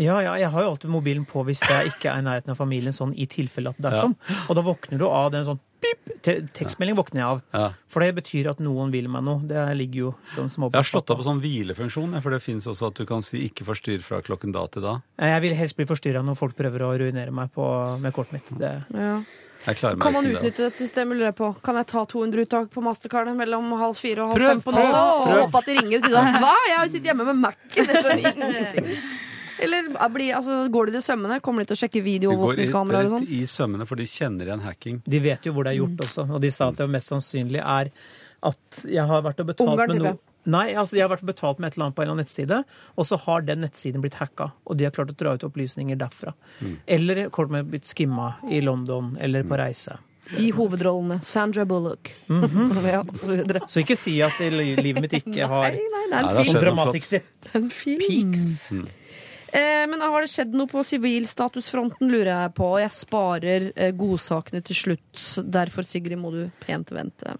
Ja, 0.00 0.20
ja, 0.24 0.36
jeg 0.40 0.48
har 0.52 0.64
jo 0.64 0.70
alltid 0.72 0.90
mobilen 0.92 1.26
på 1.28 1.42
hvis 1.44 1.60
jeg 1.68 1.92
ikke 1.92 2.12
er 2.12 2.22
i 2.22 2.24
nærheten 2.24 2.54
av 2.54 2.60
familien, 2.60 2.94
sånn 2.96 3.12
i 3.12 3.26
tilfelle 3.30 3.74
at 3.74 3.82
det 3.82 3.90
er 3.92 4.06
sånn. 4.06 4.16
Og 4.48 4.56
da 4.56 4.64
våkner 4.64 5.00
du 5.00 5.04
av 5.08 5.28
den 5.34 5.44
sånn 5.48 5.60
pip, 5.82 6.14
te 6.24 6.36
tekstmelding 6.56 6.96
våkner 6.96 7.20
jeg 7.20 7.28
av. 7.28 7.42
Ja. 7.52 7.66
For 7.92 8.04
det 8.04 8.14
betyr 8.20 8.48
at 8.54 8.62
noen 8.64 8.92
vil 8.94 9.10
meg 9.12 9.26
noe. 9.26 9.42
Det 9.48 9.66
ligger 9.76 10.06
jo 10.06 10.14
sånn 10.28 10.50
små 10.52 10.70
Jeg 10.70 10.80
har 10.80 10.88
slått 10.88 11.12
av 11.12 11.20
på 11.20 11.26
sånn 11.26 11.42
hvilefunksjon, 11.42 12.16
for 12.24 12.34
det 12.34 12.40
fins 12.44 12.68
også 12.70 12.92
at 12.92 13.02
du 13.02 13.04
kan 13.08 13.22
si 13.26 13.44
'ikke 13.48 13.66
forstyrr' 13.68 14.02
fra 14.06 14.22
klokken 14.22 14.54
da 14.54 14.66
til 14.66 14.82
da. 14.82 15.00
Jeg 15.18 15.42
vil 15.42 15.54
helst 15.54 15.76
bli 15.76 15.84
forstyrra 15.84 16.24
når 16.24 16.38
folk 16.38 16.56
prøver 16.56 16.80
å 16.86 16.96
ruinere 16.96 17.32
meg 17.32 17.52
på, 17.52 17.64
med 18.00 18.12
kortet 18.12 18.32
mitt. 18.32 18.58
Det, 18.58 18.84
Ja. 18.94 19.22
Jeg 19.62 19.78
meg 19.82 20.00
Kan 20.00 20.12
man 20.12 20.24
utnytte 20.26 20.58
dette 20.58 20.74
systemet? 20.74 21.16
lurer 21.16 21.30
jeg 21.30 21.36
på? 21.36 21.54
Kan 21.62 21.76
jeg 21.76 21.86
ta 21.86 22.04
200 22.04 22.40
uttak 22.42 22.70
på 22.70 22.82
mastercardet 22.82 23.36
mellom 23.36 23.70
halv 23.78 23.94
fire 23.94 24.24
og 24.24 24.32
halv 24.32 24.40
Prøv, 24.40 24.48
fem 24.48 24.60
på 24.60 24.72
natta? 24.74 25.02
Og 25.22 25.28
håpe 25.46 25.58
at 25.58 25.64
de 25.66 25.76
ringer 25.78 25.96
og 25.98 26.02
sier 26.02 26.16
sånn 26.16 26.40
Hva? 26.42 26.54
Jeg 26.66 26.76
har 26.76 26.86
jo 26.86 26.90
sittet 26.90 27.06
hjemme 27.12 27.26
med 27.30 27.36
Mac-en! 27.36 27.86
Jeg 27.86 28.02
skjønner 28.02 28.34
ingenting. 28.34 28.98
Eller 29.60 29.90
er- 29.92 30.08
blir, 30.14 30.32
altså, 30.34 30.68
går 30.72 30.86
de 30.86 30.92
til 30.92 31.02
sømmene? 31.02 31.40
Kommer 31.42 31.60
de 31.62 31.66
til 31.74 31.76
å 31.76 31.80
sjekke 31.82 32.00
går 32.00 32.06
videoovervåkningskameraer 32.08 33.04
og 33.06 33.12
rett 33.12 33.28
sånn? 33.28 33.40
i 33.42 33.46
sømmene, 33.46 33.86
for 33.86 33.96
de 33.96 34.04
kjenner 34.04 34.46
igjen 34.46 34.60
hacking. 34.64 35.02
de 35.08 35.18
vet 35.20 35.42
jo 35.46 35.52
hvor 35.52 35.64
det 35.64 35.74
er 35.74 35.80
gjort 35.82 36.04
også, 36.06 36.30
og 36.30 36.40
de 36.40 36.50
sa 36.50 36.68
at 36.68 36.76
det 36.76 36.88
mest 36.90 37.08
sannsynlig 37.12 37.60
er 37.62 37.90
at 38.42 38.84
jeg 38.88 39.06
har 39.06 39.22
vært 39.22 39.40
og 39.40 39.46
betalt 39.46 39.68
Ungarn, 39.70 39.88
med 39.88 40.02
noe. 40.02 40.18
Nei, 40.44 40.72
altså 40.74 40.96
jeg 40.98 41.06
har 41.06 41.16
vært 41.16 41.24
betalt 41.24 41.60
med 41.60 41.68
et 41.70 41.76
eller 41.76 41.86
annet 41.86 41.94
på 41.94 42.02
en 42.02 42.08
eller 42.08 42.16
annen 42.16 42.24
nettside, 42.26 42.64
og 42.98 43.04
så 43.06 43.18
har 43.26 43.42
den 43.46 43.60
nettsiden 43.62 44.02
blitt 44.02 44.14
hacka, 44.18 44.52
og 44.66 44.76
de 44.76 44.84
har 44.84 44.90
klart 44.90 45.12
å 45.12 45.16
dra 45.16 45.34
ut 45.34 45.44
opplysninger 45.46 45.96
derfra. 45.96 46.32
Eller 46.86 47.28
kort 47.30 47.50
med 47.50 47.70
blitt 47.70 47.86
skimma 47.86 48.34
i 48.50 48.60
London 48.60 49.16
eller 49.20 49.44
på 49.44 49.56
reise. 49.60 49.98
I 50.38 50.50
hovedrollene. 50.50 51.20
Sandra 51.22 51.64
Bullock. 51.64 52.10
ja, 52.28 53.02
så. 53.14 53.36
Så 53.68 53.82
ikke 53.82 53.96
si 53.98 54.20
at 54.22 54.38
livet 54.40 55.02
mitt 55.02 55.12
ikke 55.18 55.46
har 55.52 55.70
Nei, 55.70 55.82
nei, 55.92 56.04
Nei, 56.10 56.20
en 56.22 56.56
En 56.56 56.60
dramatisk 56.62 57.22
peaks. 57.52 58.72
Eh, 59.52 59.84
men 59.88 60.00
har 60.00 60.24
det 60.24 60.30
skjedd 60.32 60.54
noe 60.56 60.70
på 60.70 60.80
sivilstatusfronten, 60.86 62.08
lurer 62.08 62.30
jeg 62.32 62.52
på. 62.56 62.68
Jeg 62.80 62.94
sparer 62.96 63.66
eh, 63.76 63.90
godsakene 63.96 64.62
til 64.64 64.78
slutt. 64.78 65.24
Derfor, 65.44 65.84
Sigrid, 65.84 66.16
må 66.20 66.32
du 66.32 66.40
pent 66.62 66.92
vente. 66.94 67.36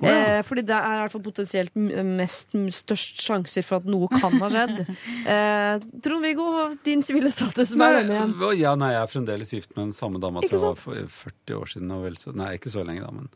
Eh, 0.00 0.40
fordi 0.48 0.64
det 0.68 0.76
er 0.78 0.96
i 0.96 1.02
hvert 1.04 1.12
fall 1.12 1.24
potensielt 1.26 1.76
mest 1.76 2.56
størst 2.80 3.20
sjanser 3.24 3.66
for 3.66 3.82
at 3.82 3.90
noe 3.90 4.08
kan 4.12 4.38
ha 4.40 4.52
skjedd. 4.52 4.82
Eh, 5.26 5.82
Trond-Viggo, 6.02 6.44
din 6.86 7.00
sivile 7.04 7.30
status, 7.34 7.72
hva 7.76 7.88
er 7.90 7.96
den 7.98 8.12
igjen? 8.14 8.34
Ja, 8.60 8.74
nei, 8.78 8.92
jeg 8.94 9.00
er 9.02 9.10
fremdeles 9.10 9.52
gift 9.52 9.72
med 9.74 9.88
den 9.88 9.94
samme 9.96 10.20
dama 10.22 10.42
som 10.44 10.54
jeg 10.54 10.62
var 10.62 10.78
for 10.78 11.16
40 11.18 11.56
år 11.58 11.72
siden. 11.72 11.94
Og 11.96 12.04
vel, 12.06 12.18
så, 12.20 12.32
nei, 12.36 12.52
ikke 12.58 12.72
så 12.72 12.84
lenge, 12.86 13.02
da, 13.02 13.10
men 13.14 13.26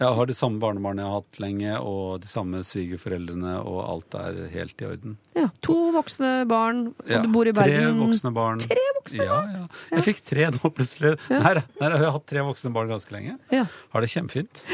jeg 0.00 0.16
har 0.16 0.26
de 0.30 0.34
samme 0.36 0.58
barnebarna 0.62 1.02
jeg 1.04 1.10
har 1.12 1.20
hatt 1.20 1.38
lenge, 1.44 1.72
og 1.84 2.20
de 2.22 2.28
samme 2.30 2.60
svigerforeldrene, 2.64 3.54
og 3.68 3.80
alt 3.84 4.16
er 4.20 4.38
helt 4.54 4.80
i 4.82 4.86
orden. 4.88 5.16
Ja, 5.36 5.46
to 5.66 5.76
voksne 5.94 6.30
barn, 6.50 6.86
og 6.96 7.10
Ja, 7.12 7.20
du 7.24 7.28
bor 7.34 7.46
i 7.48 7.52
Bergen. 7.56 7.84
Tre 7.84 7.98
voksne 8.00 8.32
barn. 8.36 8.62
Tre 8.64 8.86
voksne 9.00 9.26
barn? 9.28 9.52
ja, 9.52 9.60
ja. 9.60 9.82
Jeg 9.98 10.06
fikk 10.08 10.22
tre 10.30 10.48
nå 10.56 10.72
plutselig. 10.76 11.12
Nei, 11.30 11.52
nei, 11.58 11.64
jeg 11.84 12.00
har 12.00 12.14
hatt 12.16 12.26
tre 12.32 12.44
voksne 12.48 12.72
barn 12.74 12.88
ganske 12.94 13.12
lenge. 13.14 13.36
Ja, 13.52 13.66
Har 13.92 14.00
det 14.06 14.10
kjempefint. 14.14 14.64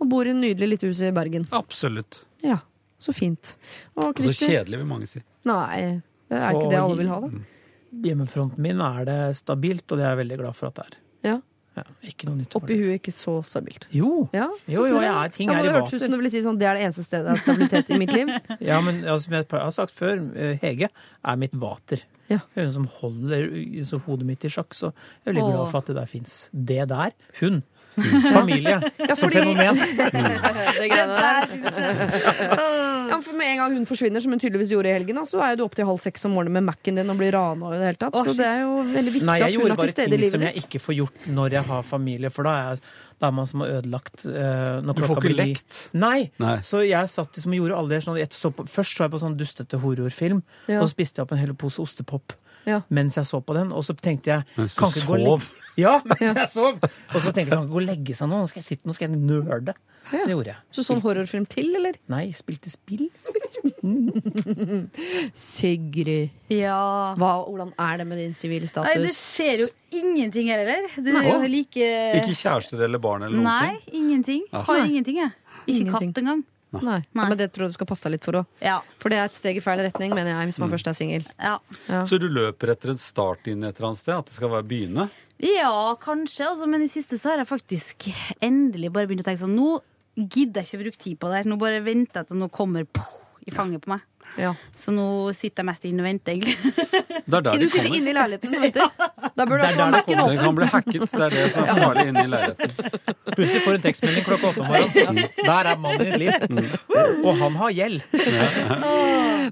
og 0.00 0.08
bor 0.12 0.24
i 0.26 0.30
en 0.30 0.40
nydelig 0.40 0.68
lite 0.76 0.86
hus 0.92 1.00
i 1.02 1.10
Bergen. 1.12 1.44
Absolutt. 1.50 2.22
Ja, 2.46 2.60
så 3.02 3.12
fint. 3.12 3.56
Og 3.98 4.12
Og 4.14 4.22
så 4.22 4.34
kjedelig, 4.46 4.78
vil 4.78 4.86
mange 4.86 5.06
si. 5.10 5.22
Nei, 5.44 6.00
det 6.30 6.38
er 6.38 6.52
ikke 6.54 6.70
det 6.70 6.78
alle 6.78 6.96
vil 7.02 7.08
ha, 7.10 7.20
da. 7.26 7.28
Hjemmefronten 8.04 8.60
min 8.62 8.80
er 8.84 9.04
det 9.08 9.20
stabilt, 9.40 9.86
og 9.90 9.98
det 9.98 10.04
er 10.04 10.12
jeg 10.14 10.20
veldig 10.22 10.38
glad 10.42 10.54
for 10.58 10.68
at 10.68 10.74
det 10.78 10.84
er. 10.86 10.96
Ja. 11.24 11.36
Ja, 11.78 11.84
ikke 12.10 12.26
noe 12.28 12.36
nytt 12.40 12.54
Oppi 12.58 12.74
det. 12.74 12.78
huet 12.82 12.98
ikke 13.00 13.14
så 13.14 13.38
stabilt. 13.46 13.86
Jo, 13.94 14.28
Ja, 14.34 14.48
jo, 14.66 14.84
jo, 14.90 14.98
jeg 15.00 15.12
er 15.14 15.28
ting 15.34 15.50
ja, 15.52 15.58
er 15.58 15.62
Det 15.62 15.70
i 15.70 15.74
hørtes 15.78 15.94
ut 15.94 16.00
som 16.00 16.06
vater. 16.08 16.12
du 16.12 16.16
ville 16.22 16.30
si 16.34 16.42
sånn, 16.44 16.58
det 16.60 16.66
er 16.68 16.74
det 16.78 16.84
eneste 16.88 17.04
stedet 17.06 17.24
jeg 17.26 17.36
har 17.36 17.42
stabilitet 17.46 17.90
i 17.94 17.98
mitt 18.02 18.12
liv. 18.12 18.28
Ja, 18.70 18.80
men 18.84 19.02
altså, 19.04 19.24
som 19.28 19.32
jeg 19.38 19.46
har 19.52 19.70
sagt 19.78 19.92
før, 19.94 20.22
eh, 20.36 20.58
Hege 20.62 20.88
er 21.24 21.36
mitt 21.40 21.54
vater. 21.54 22.02
Ja. 22.28 22.40
Hun 22.58 22.70
som 22.74 22.84
holder 23.00 23.46
så 23.88 23.96
hodet 24.04 24.26
mitt 24.28 24.44
i 24.44 24.48
sjakk, 24.52 24.74
så 24.76 24.90
jeg 24.92 25.32
er 25.32 25.32
veldig 25.32 25.44
Åh. 25.46 25.52
glad 25.54 25.70
for 25.72 25.78
at 25.78 25.86
det 25.86 25.96
der 25.96 26.06
fins. 26.10 26.50
Det 26.52 26.88
der. 26.90 27.10
Hun. 27.40 27.62
Familie. 27.98 28.76
ja, 29.00 29.14
fordi- 29.16 29.32
fenomen. 29.32 29.74
det 30.78 30.90
greiene 30.92 31.16
der. 31.18 31.44
Ja, 33.08 33.18
for 33.24 33.32
med 33.38 33.48
en 33.52 33.56
gang 33.62 33.74
hun 33.78 33.86
forsvinner, 33.88 34.22
som 34.22 34.32
hun 34.34 34.40
tydeligvis 34.42 34.70
gjorde 34.74 34.90
i 34.90 34.94
helgen, 34.94 35.18
så 35.26 35.40
er 35.44 35.56
du 35.56 35.64
opp 35.64 35.74
til 35.78 35.86
halv 35.88 35.98
seks 36.02 36.24
om 36.28 36.32
morgenen 36.36 36.58
med 36.60 36.66
Mac-en 36.68 37.00
din 37.00 37.10
og 37.12 37.18
blir 37.20 37.32
rana 37.34 37.66
og 37.70 37.74
i 37.74 37.78
det 37.80 37.86
hele 37.90 38.00
tatt. 38.02 38.14
Oh, 38.14 38.24
Så 38.28 38.34
det 38.38 38.46
er 38.46 38.60
jo 38.62 38.74
veldig 38.92 39.12
viktig 39.16 39.26
Nei, 39.28 39.36
jeg 39.40 39.48
at 39.48 39.54
hun 39.54 39.60
gjorde 39.62 39.72
er 39.72 39.80
bare 39.82 39.86
til 39.90 39.96
stede 39.96 40.14
i 40.14 40.22
ting 40.22 40.32
som 40.34 40.46
jeg 40.48 40.62
ikke 40.62 40.80
får 40.84 40.98
gjort 41.00 41.28
når 41.38 41.56
jeg 41.58 41.64
har 41.70 41.82
familie, 41.88 42.30
for 42.34 42.48
da 42.48 42.54
er, 42.56 42.68
jeg, 42.74 42.82
da 43.18 43.30
er 43.30 43.36
man 43.38 43.46
som 43.50 43.60
har 43.64 43.72
ødelagt 43.78 44.26
uh, 44.26 44.80
når 44.84 44.98
Du 44.98 45.02
får 45.08 45.22
ikke 45.24 45.36
lekt. 45.38 45.78
Nei. 45.92 46.18
Nei. 46.38 46.56
Så 46.62 46.82
jeg 46.86 47.08
satt 47.14 47.34
liksom 47.38 47.54
og 47.56 47.60
gjorde 47.62 47.78
alle 47.80 47.94
det 47.96 48.02
sånn, 48.06 48.20
så 48.38 48.52
på, 48.54 48.66
Først 48.68 48.96
så 48.98 49.06
jeg 49.08 49.14
på 49.16 49.22
sånn 49.24 49.38
dustete 49.40 49.80
horrorfilm, 49.82 50.42
Ja. 50.68 50.80
og 50.82 50.88
så 50.88 50.94
spiste 50.94 51.18
jeg 51.18 51.26
opp 51.28 51.32
en 51.32 51.42
hel 51.42 51.54
pose 51.58 51.80
ostepop 51.82 52.36
Ja. 52.68 52.82
mens 52.90 53.14
jeg 53.16 53.24
så 53.24 53.40
på 53.40 53.54
den. 53.56 53.72
Og 53.72 53.82
så 53.86 53.94
tenkte 53.96 54.26
jeg 54.34 54.44
Mens 54.58 54.74
du 54.74 54.80
kan 54.82 54.90
ikke 54.92 55.06
gå 55.06 55.14
og 55.14 55.18
legge- 55.18 55.40
sov. 55.40 55.64
Ja, 55.78 56.00
mens 56.04 56.34
jeg 56.42 56.48
sov! 56.50 56.74
Og 57.14 57.20
så 57.22 57.30
tenkte 57.32 57.44
jeg 57.46 57.48
kan 57.54 57.64
ikke 57.64 57.72
gå 57.72 57.80
og 57.80 57.86
legge 57.88 58.14
seg 58.18 58.28
nå, 58.28 58.40
nå 58.42 58.48
skal 58.50 58.60
jeg 58.60 58.66
sitte 58.66 58.88
nå 58.90 58.94
skal 58.96 59.08
jeg 59.08 59.18
nerde. 59.18 59.74
Så 60.10 60.24
det 60.24 60.32
gjorde 60.34 60.52
jeg. 60.54 60.60
Så 60.72 60.84
sånn 60.86 61.00
horrorfilm 61.04 61.44
til, 61.52 61.68
eller? 61.78 61.96
Nei, 62.08 62.24
spilte 62.36 62.70
spill. 62.72 63.06
Sigrid. 65.34 66.30
Ja. 66.52 67.14
Hva, 67.18 67.30
hvordan 67.46 67.72
er 67.76 68.00
det 68.00 68.06
med 68.08 68.20
din 68.22 68.34
sivile 68.36 68.68
status? 68.70 68.88
Nei, 68.90 69.06
det 69.06 69.14
skjer 69.16 69.64
jo 69.64 69.68
ingenting 69.98 70.50
her 70.52 70.62
heller. 70.64 70.88
Er 70.98 71.48
like 71.50 71.88
Ikke 72.20 72.36
kjærester 72.36 72.84
eller 72.86 73.02
barn 73.02 73.26
eller 73.26 73.36
noen 73.36 73.48
Nei, 73.48 73.74
ting? 73.86 73.98
ingenting. 74.02 74.46
Ah. 74.52 74.64
Har 74.68 74.84
ingenting, 74.84 75.20
jeg. 75.24 75.34
Ikke 75.66 75.74
Ingenting. 75.82 76.12
katt 76.14 76.22
engang. 76.22 76.44
Nei. 76.68 76.82
Nei. 76.84 76.98
Ja, 77.16 77.24
men 77.30 77.38
det 77.40 77.46
tror 77.54 77.64
jeg 77.64 77.72
du 77.72 77.76
skal 77.78 77.88
passe 77.88 78.04
deg 78.04 78.18
litt 78.18 78.26
for 78.28 78.42
òg. 78.42 78.48
Ja. 78.60 78.78
For 79.00 79.08
det 79.12 79.16
er 79.22 79.30
et 79.30 79.36
steg 79.36 79.56
i 79.56 79.62
feil 79.64 79.80
retning, 79.80 80.12
mener 80.12 80.34
jeg, 80.34 80.50
hvis 80.50 80.58
man 80.60 80.72
først 80.72 80.90
er 80.90 80.96
singel. 80.98 81.24
Ja. 81.40 81.54
Så 82.04 82.18
du 82.20 82.26
løper 82.28 82.74
etter 82.74 82.92
en 82.92 83.00
start 83.00 83.48
inn 83.48 83.64
et 83.64 83.78
eller 83.78 83.90
annet 83.92 84.02
sted? 84.02 84.12
At 84.18 84.28
det 84.28 84.36
skal 84.36 84.52
være 84.52 84.68
begynne? 84.68 85.08
ja, 85.38 85.70
kanskje, 86.02 86.48
altså, 86.48 86.66
men 86.66 86.82
i 86.82 86.88
siste 86.90 87.14
så 87.14 87.30
har 87.30 87.38
jeg 87.38 87.46
faktisk 87.46 88.08
endelig 88.42 88.88
bare 88.90 89.06
begynt 89.06 89.22
å 89.22 89.26
tenke 89.28 89.38
sånn 89.44 89.54
Nå 89.54 89.76
gidder 90.26 90.64
jeg 90.64 90.66
ikke 90.66 90.84
bruke 90.84 91.02
tid 91.04 91.18
på 91.20 91.30
det 91.30 91.40
her. 91.40 91.50
Nå 91.50 91.58
bare 91.60 91.84
venter 91.86 92.22
jeg 92.22 92.30
til 92.30 92.40
noe 92.40 92.52
kommer 92.54 92.86
poh, 92.90 93.18
i 93.46 93.54
fanget 93.54 93.84
på 93.84 93.94
meg. 93.94 94.02
Ja. 94.38 94.54
Så 94.76 94.92
nå 94.94 95.06
sitter 95.36 95.62
jeg 95.62 95.68
mest 95.70 95.86
inne 95.88 96.04
og 96.04 96.08
venter, 96.08 96.34
egentlig. 96.34 96.56
Det 97.28 97.36
er 97.38 97.44
der 97.44 97.58
Du 97.58 97.64
de 97.64 97.70
sitter 97.70 97.94
inne 97.96 98.12
i 98.12 98.16
leiligheten 98.16 98.54
og 98.58 98.66
venter. 98.66 98.92
Da 99.38 99.44
burde 99.46 99.62
Det 99.62 99.70
er 99.70 99.76
der 99.78 99.92
det 99.94 100.02
kommer. 100.06 100.30
Den 100.32 100.38
kan 100.42 100.56
bli 100.56 100.66
hacket. 100.66 101.02
Det 101.12 101.22
er 101.22 101.34
det 101.34 101.42
som 101.54 101.62
er 101.62 101.76
farlig 101.78 102.04
inne 102.10 102.22
i 102.24 102.30
leiligheten. 102.32 103.02
Plutselig 103.28 103.60
får 103.62 103.76
en 103.76 103.84
tekstmelding 103.84 104.24
klokka 104.26 104.48
åtte 104.48 104.64
om 104.64 104.70
morgenen. 104.72 105.28
Der 105.36 105.68
er 105.70 105.78
mannen 105.78 106.06
i 106.06 106.16
ditt 106.24 106.54
liv. 106.58 106.72
Og 107.22 107.36
han 107.38 107.58
har 107.60 107.74
gjeld. 107.76 108.00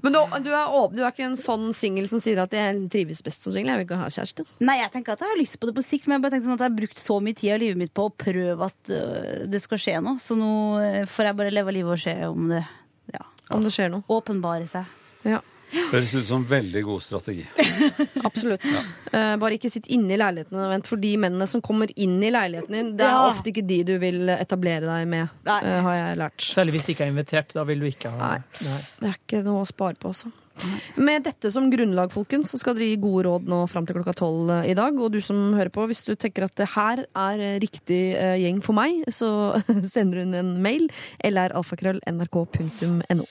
Men 0.03 0.11
du, 0.11 0.19
du, 0.43 0.49
er 0.51 0.75
åpen, 0.75 0.97
du 0.97 1.03
er 1.05 1.13
ikke 1.13 1.27
en 1.29 1.39
sånn 1.39 1.69
singel 1.77 2.09
som 2.11 2.19
sier 2.23 2.41
at 2.43 2.55
jeg 2.55 2.81
trives 2.91 3.23
best 3.23 3.47
som 3.47 3.55
singel. 3.55 3.71
Jeg 3.71 3.81
vil 3.81 3.87
ikke 3.87 4.01
ha 4.01 4.09
kjæreste. 4.11 4.47
Nei, 4.67 4.79
jeg 4.81 4.91
tenker 4.97 5.15
at 5.15 5.23
jeg 5.23 5.31
har 5.31 5.39
lyst 5.39 5.59
på 5.61 5.69
det 5.69 5.77
på 5.77 5.85
sikt, 5.85 6.09
men 6.09 6.17
jeg 6.17 6.25
bare 6.25 6.35
tenker 6.35 6.49
sånn 6.49 6.57
at 6.57 6.65
jeg 6.65 6.73
har 6.73 6.79
brukt 6.81 7.03
så 7.05 7.19
mye 7.23 7.39
tid 7.39 7.53
av 7.55 7.63
livet 7.63 7.81
mitt 7.85 7.95
på 7.95 8.09
å 8.09 8.13
prøve 8.25 8.67
at 8.67 8.93
øh, 8.97 9.47
det 9.47 9.63
skal 9.63 9.81
skje 9.81 9.97
noe. 10.03 10.19
Så 10.23 10.35
nå 10.39 10.51
øh, 10.81 11.01
får 11.07 11.31
jeg 11.31 11.39
bare 11.39 11.55
leve 11.55 11.77
livet 11.79 11.95
og 11.95 12.03
se 12.03 12.17
om 12.27 12.51
det 12.51 12.63
ja, 13.13 13.23
Om 13.49 13.63
det 13.63 13.71
skjer 13.75 13.89
noe. 13.93 14.03
Åpenbare 14.11 14.67
seg. 14.67 14.85
Ja, 15.27 15.39
Høres 15.91 16.13
ut 16.15 16.23
som 16.23 16.45
veldig 16.47 16.79
god 16.87 17.01
strategi. 17.03 17.43
absolutt. 18.27 18.63
Eh, 19.11 19.33
bare 19.35 19.57
ikke 19.57 19.67
sitt 19.71 19.89
inne 19.91 20.13
i 20.15 20.19
leiligheten 20.19 20.55
og 20.55 20.69
vent, 20.71 20.87
for 20.87 20.95
de 21.03 21.09
mennene 21.19 21.43
som 21.51 21.59
kommer 21.65 21.91
inn 21.99 22.13
i 22.23 22.29
leiligheten 22.31 22.71
din, 22.77 22.91
det 22.95 23.03
er 23.03 23.11
Ja. 23.11 23.25
ofte 23.33 23.51
ikke 23.51 23.65
de 23.67 23.81
du 23.83 23.97
vil 23.99 24.29
etablere 24.31 24.87
deg 24.87 25.07
med, 25.11 25.27
Nei. 25.43 25.57
eh, 25.67 25.81
har 25.83 25.93
jeg 25.97 26.17
lært. 26.23 26.39
Særlig 26.55 26.71
hvis 26.77 26.85
de 26.87 26.93
ikke 26.95 27.03
er 27.03 27.11
invitert. 27.11 27.51
Da 27.53 27.65
vil 27.67 27.83
du 27.83 27.85
ikke 27.89 28.13
ha 28.15 28.17
Nei. 28.17 28.39
Nei. 28.63 28.79
Det 29.01 29.09
er 29.11 29.17
ikke 29.19 29.43
noe 29.43 29.65
å 29.65 29.67
spare 29.67 29.99
på, 29.99 30.07
altså. 30.15 30.31
Med 30.97 31.27
dette 31.27 31.51
som 31.53 31.69
grunnlag, 31.71 32.11
folkens, 32.13 32.51
så 32.51 32.59
skal 32.61 32.77
dere 32.77 32.89
gi 32.91 32.99
gode 33.01 33.27
råd 33.27 33.49
nå 33.49 33.61
fram 33.71 33.85
til 33.87 33.99
klokka 33.99 34.15
tolv 34.17 34.51
eh, 34.55 34.71
i 34.71 34.77
dag. 34.77 34.97
Og 34.97 35.13
du 35.13 35.19
som 35.23 35.53
hører 35.57 35.73
på, 35.73 35.85
hvis 35.89 36.05
du 36.07 36.15
tenker 36.15 36.47
at 36.47 36.55
det 36.59 36.71
her 36.73 37.05
er 37.05 37.43
eh, 37.43 37.59
riktig 37.63 38.01
eh, 38.17 38.37
gjeng 38.41 38.63
for 38.65 38.77
meg, 38.77 39.03
så 39.19 39.29
sender 39.93 40.23
hun 40.25 40.35
en 40.37 40.57
mail. 40.63 40.89
eller 41.23 41.53
alfakrøll.nrk.no. 41.57 43.27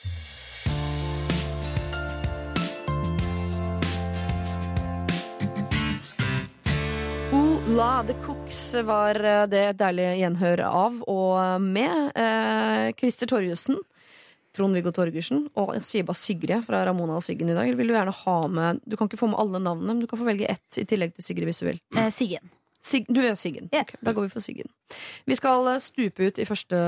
La 7.77 8.03
The 8.07 8.15
Cooks 8.23 8.61
var 8.87 9.19
det 9.51 9.63
et 9.73 9.79
deilig 9.81 10.07
gjenhør 10.21 10.63
av 10.65 11.01
og 11.11 11.61
med. 11.61 12.13
Eh, 12.17 12.95
Christer 12.97 13.29
Torjussen, 13.29 13.77
Trond-Viggo 14.57 14.93
Torgersen 14.97 15.47
og 15.55 15.75
bare 15.77 16.19
Sigrid 16.19 16.65
fra 16.67 16.83
Ramona 16.89 17.19
og 17.19 17.25
Siggen 17.25 17.53
i 17.53 17.57
dag. 17.57 17.73
Vil 17.77 17.93
du 17.93 17.97
gjerne 17.97 18.15
ha 18.25 18.37
med 18.49 18.85
Du 18.85 18.97
kan 18.97 19.11
ikke 19.11 19.21
få 19.21 19.31
med 19.31 19.41
alle 19.41 19.61
navnene, 19.63 19.95
men 19.95 20.05
du 20.05 20.11
kan 20.11 20.21
få 20.21 20.29
velge 20.29 20.49
ett 20.51 20.81
i 20.81 20.87
tillegg 20.89 21.17
til 21.17 21.29
Sigrid 21.31 21.51
hvis 21.51 21.63
du 21.63 21.69
vil. 21.71 21.83
Eh, 21.97 22.11
Siggen. 22.15 22.53
Sig, 22.87 23.07
du 23.11 23.19
er 23.19 23.35
Siggen. 23.35 23.69
Yeah. 23.75 23.83
Okay, 23.83 23.99
da 24.05 24.13
går 24.15 24.29
vi 24.29 24.33
for 24.37 24.45
Siggen. 24.45 24.71
Vi 25.27 25.37
skal 25.39 25.67
eh, 25.73 25.83
stupe 25.83 26.29
ut 26.29 26.39
i 26.39 26.47
første 26.47 26.81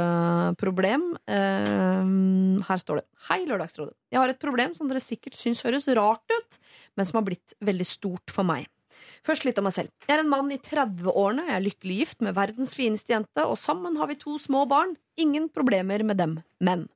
problem. 0.61 1.11
Eh, 1.27 2.11
her 2.69 2.83
står 2.83 3.01
det. 3.01 3.07
Hei, 3.29 3.41
Lørdagsrådet. 3.49 3.97
Jeg 4.15 4.23
har 4.23 4.33
et 4.33 4.43
problem 4.43 4.77
som 4.79 4.91
dere 4.91 5.03
sikkert 5.03 5.39
syns 5.39 5.65
høres 5.67 5.89
rart 5.99 6.35
ut, 6.35 6.61
men 6.97 7.09
som 7.09 7.19
har 7.19 7.27
blitt 7.27 7.57
veldig 7.65 7.89
stort 7.89 8.35
for 8.35 8.47
meg. 8.47 8.69
Først 9.27 9.45
litt 9.47 9.59
om 9.61 9.67
meg 9.67 9.75
selv. 9.75 9.91
Jeg 10.07 10.17
er 10.17 10.23
en 10.23 10.31
mann 10.31 10.53
i 10.55 10.61
30-årene, 10.63 11.49
jeg 11.51 11.57
er 11.57 11.67
lykkelig 11.67 11.99
gift 12.01 12.23
med 12.25 12.37
verdens 12.39 12.75
fineste 12.79 13.15
jente, 13.15 13.45
og 13.45 13.59
sammen 13.61 13.99
har 13.99 14.11
vi 14.11 14.19
to 14.21 14.39
små 14.43 14.65
barn. 14.71 14.95
Ingen 15.19 15.51
problemer 15.51 16.05
med 16.07 16.21
dem. 16.21 16.39
Men 16.63 16.87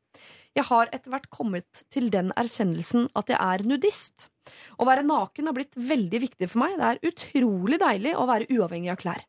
jeg 0.58 0.68
har 0.68 0.90
etter 0.92 1.12
hvert 1.14 1.30
kommet 1.32 1.84
til 1.92 2.10
den 2.12 2.32
erkjennelsen 2.36 3.08
at 3.18 3.32
jeg 3.32 3.40
er 3.40 3.64
nudist. 3.66 4.28
Å 4.76 4.86
være 4.88 5.06
naken 5.06 5.48
har 5.48 5.56
blitt 5.56 5.76
veldig 5.78 6.22
viktig 6.26 6.48
for 6.50 6.64
meg. 6.64 6.78
Det 6.78 6.88
er 6.88 7.12
utrolig 7.12 7.78
deilig 7.80 8.16
å 8.18 8.26
være 8.28 8.50
uavhengig 8.52 8.92
av 8.92 9.00
klær. 9.00 9.28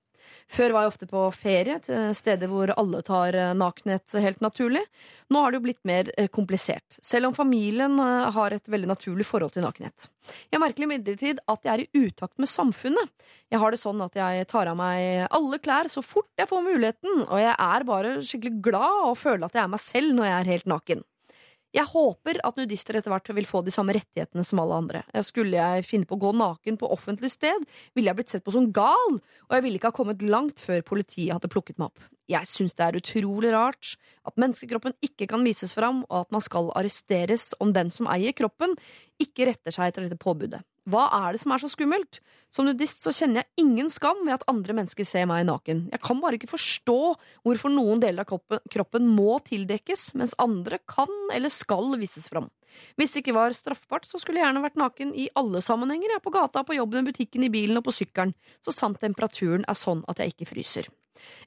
Før 0.51 0.73
var 0.73 0.86
jeg 0.86 0.91
ofte 0.93 1.07
på 1.09 1.21
ferie 1.36 1.77
til 1.83 2.12
steder 2.15 2.51
hvor 2.51 2.71
alle 2.75 3.01
tar 3.05 3.36
eh, 3.38 3.53
nakenhet 3.57 4.15
helt 4.23 4.41
naturlig. 4.43 4.83
Nå 5.31 5.41
har 5.43 5.51
det 5.51 5.59
jo 5.59 5.65
blitt 5.65 5.81
mer 5.88 6.12
eh, 6.17 6.29
komplisert, 6.33 6.97
selv 7.03 7.29
om 7.29 7.38
familien 7.38 7.97
eh, 8.01 8.29
har 8.36 8.55
et 8.55 8.71
veldig 8.71 8.89
naturlig 8.91 9.27
forhold 9.27 9.55
til 9.55 9.65
nakenhet. 9.65 10.09
Jeg 10.53 10.62
merker 10.63 10.88
imidlertid 10.88 11.41
at 11.51 11.67
jeg 11.67 11.73
er 11.73 11.86
i 11.86 12.05
utakt 12.07 12.39
med 12.41 12.51
samfunnet. 12.51 13.12
Jeg 13.51 13.62
har 13.62 13.73
det 13.73 13.81
sånn 13.81 14.03
at 14.05 14.15
jeg 14.19 14.47
tar 14.51 14.71
av 14.71 14.79
meg 14.79 15.27
alle 15.27 15.59
klær 15.63 15.91
så 15.91 16.03
fort 16.05 16.31
jeg 16.39 16.49
får 16.49 16.67
muligheten, 16.67 17.25
og 17.27 17.39
jeg 17.41 17.55
er 17.55 17.88
bare 17.88 18.15
skikkelig 18.23 18.63
glad 18.69 19.09
og 19.09 19.19
føler 19.19 19.47
at 19.47 19.57
jeg 19.57 19.65
er 19.65 19.73
meg 19.75 19.83
selv 19.83 20.15
når 20.17 20.29
jeg 20.29 20.38
er 20.39 20.53
helt 20.55 20.71
naken. 20.77 21.03
Jeg 21.73 21.89
håper 21.89 22.38
at 22.45 22.57
nudister 22.59 22.99
etter 22.99 23.09
hvert 23.09 23.29
vil 23.33 23.47
få 23.49 23.63
de 23.65 23.71
samme 23.73 23.95
rettighetene 23.97 24.43
som 24.45 24.59
alle 24.62 24.77
andre. 24.77 24.99
Skulle 25.25 25.57
jeg 25.57 25.86
finne 25.88 26.05
på 26.05 26.19
å 26.19 26.21
gå 26.21 26.33
naken 26.38 26.77
på 26.77 26.89
offentlig 26.93 27.31
sted, 27.33 27.65
ville 27.97 28.12
jeg 28.12 28.19
blitt 28.19 28.33
sett 28.33 28.45
på 28.45 28.53
som 28.53 28.67
gal, 28.75 29.17
og 29.17 29.55
jeg 29.57 29.65
ville 29.65 29.79
ikke 29.79 29.89
ha 29.89 29.97
kommet 29.97 30.21
langt 30.21 30.62
før 30.62 30.86
politiet 30.86 31.33
hadde 31.33 31.49
plukket 31.49 31.81
meg 31.81 31.89
opp. 31.89 32.05
Jeg 32.29 32.47
syns 32.47 32.77
det 32.77 32.86
er 32.86 32.99
utrolig 32.99 33.49
rart 33.55 33.95
at 34.23 34.38
menneskekroppen 34.39 34.93
ikke 35.03 35.27
kan 35.31 35.41
vises 35.43 35.73
fram, 35.75 36.03
og 36.12 36.27
at 36.27 36.36
man 36.36 36.45
skal 36.45 36.69
arresteres 36.77 37.49
om 37.63 37.73
den 37.75 37.89
som 37.91 38.07
eier 38.12 38.38
kroppen, 38.38 38.77
ikke 39.21 39.49
retter 39.49 39.73
seg 39.73 39.89
etter 39.89 40.05
dette 40.05 40.21
påbudet. 40.21 40.62
Hva 40.89 41.05
er 41.15 41.33
det 41.33 41.39
som 41.43 41.53
er 41.55 41.61
så 41.63 41.69
skummelt? 41.71 42.19
Som 42.53 42.67
nudist 42.67 43.05
så 43.05 43.13
kjenner 43.15 43.41
jeg 43.41 43.63
ingen 43.63 43.89
skam 43.89 44.19
ved 44.25 44.35
at 44.35 44.43
andre 44.51 44.75
mennesker 44.75 45.07
ser 45.07 45.25
meg 45.29 45.45
naken. 45.47 45.85
Jeg 45.93 46.03
kan 46.03 46.19
bare 46.21 46.35
ikke 46.37 46.51
forstå 46.51 46.97
hvorfor 47.45 47.71
noen 47.71 48.03
deler 48.03 48.25
av 48.25 48.59
kroppen, 48.73 49.07
må 49.07 49.37
tildekkes, 49.47 50.11
mens 50.19 50.35
andre 50.43 50.81
kan 50.89 51.11
eller 51.33 51.53
skal 51.53 51.95
vises 52.01 52.27
fram. 52.31 52.49
Hvis 52.99 53.13
det 53.13 53.23
ikke 53.23 53.37
var 53.37 53.55
straffbart, 53.55 54.09
så 54.09 54.19
skulle 54.19 54.41
jeg 54.41 54.47
gjerne 54.49 54.65
vært 54.65 54.81
naken 54.81 55.13
i 55.15 55.29
alle 55.39 55.61
sammenhenger. 55.63 56.17
Jeg 56.17 56.25
på 56.25 56.33
gata, 56.35 56.65
på 56.67 56.75
jobben, 56.77 57.05
i 57.05 57.13
butikken, 57.13 57.45
i 57.47 57.53
bilen 57.53 57.79
og 57.79 57.87
på 57.87 57.95
sykkelen, 57.95 58.35
så 58.63 58.75
sant 58.75 58.99
temperaturen 59.01 59.63
er 59.69 59.79
sånn 59.79 60.03
at 60.11 60.19
jeg 60.19 60.35
ikke 60.35 60.51
fryser. 60.51 60.91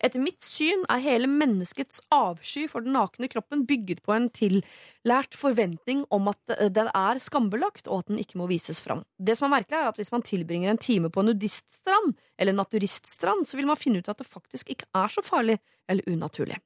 Etter 0.04 0.22
mitt 0.22 0.44
syn 0.44 0.84
er 0.92 1.02
hele 1.04 1.28
menneskets 1.30 2.02
avsky 2.14 2.66
for 2.70 2.84
den 2.84 2.96
nakne 2.96 3.28
kroppen 3.32 3.64
bygget 3.68 4.02
på 4.06 4.14
en 4.16 4.28
tillært 4.34 5.36
forventning 5.38 6.04
om 6.14 6.30
at 6.32 6.56
den 6.72 6.90
er 6.92 7.22
skambelagt, 7.22 7.88
og 7.88 8.04
at 8.04 8.12
den 8.12 8.20
ikke 8.22 8.40
må 8.40 8.48
vises 8.50 8.80
fram. 8.84 9.04
Det 9.18 9.36
som 9.38 9.48
er 9.48 9.58
merkelig, 9.58 9.80
er 9.80 9.90
at 9.90 10.00
hvis 10.00 10.12
man 10.14 10.24
tilbringer 10.26 10.72
en 10.72 10.82
time 10.82 11.10
på 11.12 11.22
en 11.22 11.32
nudiststrand 11.32 12.14
eller 12.38 12.56
naturiststrand, 12.56 13.46
så 13.48 13.58
vil 13.58 13.68
man 13.68 13.80
finne 13.80 14.00
ut 14.00 14.12
at 14.12 14.22
det 14.22 14.28
faktisk 14.28 14.72
ikke 14.74 14.88
er 14.94 15.12
så 15.12 15.24
farlig 15.26 15.60
eller 15.90 16.06
unaturlig. 16.10 16.60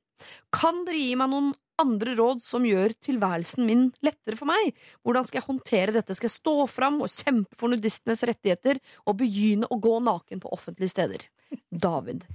Kan 0.52 0.84
dere 0.84 1.00
gi 1.00 1.16
meg 1.16 1.30
noen 1.32 1.52
andre 1.80 2.14
råd 2.18 2.42
som 2.44 2.66
gjør 2.68 2.92
tilværelsen 3.00 3.64
min 3.64 3.86
lettere 4.04 4.36
for 4.38 4.50
meg? 4.50 4.74
Hvordan 5.04 5.26
skal 5.26 5.40
jeg 5.40 5.48
håndtere 5.48 5.96
dette? 5.96 6.16
Skal 6.16 6.28
jeg 6.28 6.36
stå 6.36 6.56
fram 6.70 7.00
og 7.04 7.12
kjempe 7.12 7.56
for 7.60 7.72
nudistenes 7.72 8.24
rettigheter 8.28 8.82
og 9.06 9.20
begynne 9.22 9.68
å 9.70 9.80
gå 9.80 9.96
naken 10.04 10.42
på 10.42 10.52
offentlige 10.52 10.92
steder? 10.92 11.26
David. 11.70 12.26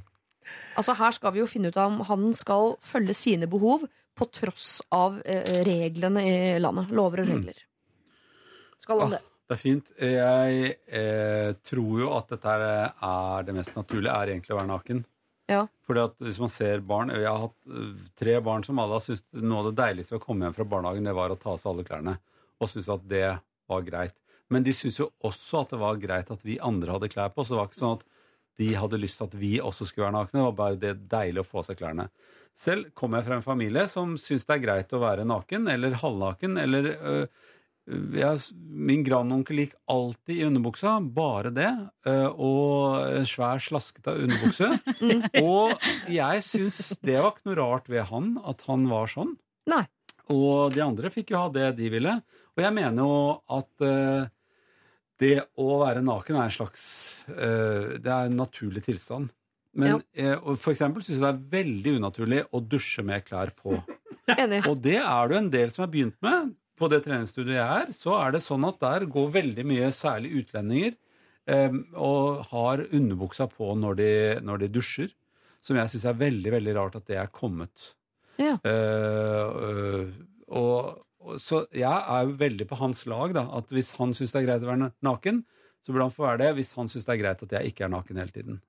Altså 0.80 0.96
Her 1.00 1.16
skal 1.16 1.34
vi 1.36 1.42
jo 1.44 1.48
finne 1.50 1.72
ut 1.72 1.78
om 1.82 2.02
han 2.10 2.28
skal 2.38 2.76
følge 2.86 3.16
sine 3.18 3.48
behov 3.52 3.86
på 4.16 4.28
tross 4.32 4.82
av 4.96 5.18
eh, 5.26 5.64
reglene 5.68 6.22
i 6.24 6.36
landet. 6.64 6.92
Lover 6.96 7.24
og 7.26 7.32
regler. 7.34 7.58
Skal 8.80 9.02
han 9.02 9.08
Ah, 9.14 9.18
det? 9.18 9.22
det 9.50 9.56
er 9.58 9.62
fint. 9.62 9.92
Jeg 10.00 10.70
eh, 10.88 11.52
tror 11.68 12.00
jo 12.02 12.14
at 12.16 12.32
dette 12.36 12.56
er 12.56 13.44
det 13.48 13.56
mest 13.58 13.76
naturlige, 13.76 14.14
er 14.16 14.32
egentlig 14.36 14.56
å 14.56 14.60
være 14.62 14.72
naken. 14.72 15.04
Ja. 15.52 15.64
Fordi 15.86 16.02
at 16.08 16.16
hvis 16.26 16.40
man 16.42 16.50
ser 16.50 16.80
barn 16.82 17.12
Jeg 17.14 17.28
har 17.30 17.38
hatt 17.44 17.54
øh, 17.70 17.92
tre 18.18 18.40
barn 18.42 18.64
som 18.66 18.80
alle 18.82 18.98
har 18.98 19.04
syntes 19.06 19.22
noe 19.46 19.60
av 19.62 19.68
det 19.68 19.76
deiligste 19.78 20.16
ved 20.16 20.24
å 20.24 20.26
komme 20.26 20.48
hjem 20.48 20.56
fra 20.58 20.66
barnehagen, 20.72 21.06
det 21.06 21.14
var 21.14 21.30
å 21.30 21.38
ta 21.38 21.52
av 21.54 21.60
seg 21.62 21.70
alle 21.74 21.86
klærne. 21.86 22.16
Og 22.58 22.72
syntes 22.72 22.90
at 22.96 23.04
det 23.12 23.28
var 23.70 23.84
greit. 23.86 24.16
Men 24.50 24.66
de 24.66 24.74
syntes 24.74 24.98
jo 25.04 25.12
også 25.26 25.62
at 25.66 25.76
det 25.76 25.82
var 25.84 26.00
greit 26.02 26.32
at 26.34 26.42
vi 26.46 26.58
andre 26.62 26.96
hadde 26.98 27.12
klær 27.14 27.30
på. 27.36 27.46
Så 27.46 27.54
det 27.54 27.60
var 27.62 27.70
ikke 27.70 27.82
sånn 27.84 28.00
at 28.00 28.08
de 28.60 28.70
hadde 28.78 29.00
lyst 29.02 29.20
til 29.20 29.28
at 29.30 29.36
vi 29.40 29.54
også 29.60 29.88
skulle 29.90 30.08
være 30.08 30.16
nakne. 30.18 30.40
Det 30.40 30.46
var 30.48 30.56
bare 30.60 30.80
det 30.80 30.94
deilig 31.12 31.42
å 31.44 31.48
få 31.48 31.60
av 31.62 31.68
seg 31.70 31.80
klærne. 31.82 32.08
Selv 32.56 32.94
kommer 32.96 33.20
jeg 33.20 33.28
fra 33.28 33.38
en 33.40 33.44
familie 33.46 33.84
som 33.92 34.14
syns 34.20 34.46
det 34.48 34.56
er 34.56 34.64
greit 34.64 34.94
å 34.96 35.02
være 35.02 35.26
naken 35.28 35.68
eller 35.74 35.98
halvnaken. 36.00 36.56
eller 36.62 36.88
øh, 36.96 37.26
jeg, 38.16 38.40
Min 38.64 39.04
grandonkel 39.06 39.60
gikk 39.66 39.74
alltid 39.92 40.40
i 40.40 40.46
underbuksa, 40.48 40.94
bare 41.04 41.52
det. 41.54 41.72
øh, 42.08 42.30
Og 42.32 43.04
en 43.20 43.28
svær, 43.28 43.60
slaskete 43.62 44.16
underbukse. 44.24 44.72
og 45.44 45.76
jeg 46.10 46.46
syns 46.48 46.80
det 47.04 47.20
var 47.20 47.34
ikke 47.36 47.52
noe 47.52 47.60
rart 47.60 47.92
ved 47.92 48.08
han, 48.10 48.38
at 48.48 48.64
han 48.70 48.88
var 48.90 49.12
sånn. 49.12 49.36
Nei. 49.70 49.84
Og 50.34 50.72
de 50.74 50.82
andre 50.82 51.12
fikk 51.14 51.36
jo 51.36 51.44
ha 51.44 51.52
det 51.54 51.74
de 51.78 51.92
ville. 51.94 52.16
Og 52.56 52.64
jeg 52.64 52.74
mener 52.74 53.04
jo 53.04 53.20
at 53.60 53.84
øh, 53.86 54.32
det 55.22 55.38
å 55.62 55.80
være 55.84 56.04
naken 56.04 56.38
er 56.38 56.50
en 56.50 56.54
slags 56.54 56.84
øh, 57.32 57.96
Det 58.04 58.12
er 58.12 58.28
en 58.28 58.38
naturlig 58.40 58.84
tilstand. 58.86 59.32
Men 59.76 60.00
ja. 60.16 60.38
og 60.40 60.56
for 60.60 60.72
eksempel 60.72 61.04
syns 61.04 61.18
jeg 61.18 61.24
det 61.24 61.32
er 61.34 61.48
veldig 61.52 61.96
unaturlig 62.00 62.44
å 62.56 62.62
dusje 62.64 63.04
med 63.04 63.26
klær 63.28 63.52
på. 63.56 63.76
Enig. 64.42 64.62
Og 64.70 64.80
det 64.84 65.00
er 65.02 65.32
det 65.32 65.40
en 65.40 65.50
del 65.52 65.74
som 65.74 65.86
har 65.86 65.92
begynt 65.92 66.18
med. 66.26 66.54
På 66.76 66.90
det 66.92 67.02
treningsstudioet 67.06 67.56
jeg 67.56 67.82
er, 67.82 67.92
så 67.96 68.16
er 68.20 68.36
det 68.36 68.44
sånn 68.44 68.66
at 68.68 68.80
der 68.82 69.06
går 69.12 69.30
veldig 69.32 69.64
mye, 69.68 69.92
særlig 69.96 70.34
utlendinger, 70.42 70.96
eh, 71.48 71.78
og 71.96 72.42
har 72.52 72.84
underbuksa 72.90 73.48
på 73.52 73.70
når 73.80 74.00
de, 74.00 74.10
når 74.44 74.66
de 74.66 74.72
dusjer. 74.80 75.14
Som 75.64 75.80
jeg 75.80 75.92
syns 75.94 76.08
er 76.12 76.20
veldig, 76.20 76.52
veldig 76.60 76.76
rart 76.78 76.98
at 77.00 77.08
det 77.10 77.18
er 77.18 77.32
kommet. 77.34 77.94
Ja. 78.38 78.58
Uh, 78.68 79.48
øh, 79.66 80.10
og, 80.52 80.90
og, 81.00 81.05
så 81.42 81.64
jeg 81.74 81.90
er 81.92 82.24
jo 82.28 82.36
veldig 82.40 82.68
på 82.70 82.78
hans 82.80 83.06
lag, 83.10 83.34
da. 83.34 83.44
At 83.58 83.70
hvis 83.74 83.92
han 83.98 84.14
syns 84.14 84.32
det 84.36 84.42
er 84.44 84.48
greit 84.48 84.64
å 84.66 84.70
være 84.72 84.92
naken, 85.06 85.44
så 85.84 85.94
burde 85.94 86.08
han 86.08 86.14
få 86.16 86.26
være 86.28 86.38
det. 86.44 86.52
Hvis 86.60 86.74
han 86.78 86.88
syns 86.92 87.06
det 87.06 87.14
er 87.16 87.22
greit 87.24 87.44
at 87.46 87.56
jeg 87.58 87.72
ikke 87.74 87.86
er 87.88 87.94
naken 87.94 88.18
hele 88.22 88.34
tiden. 88.36 88.62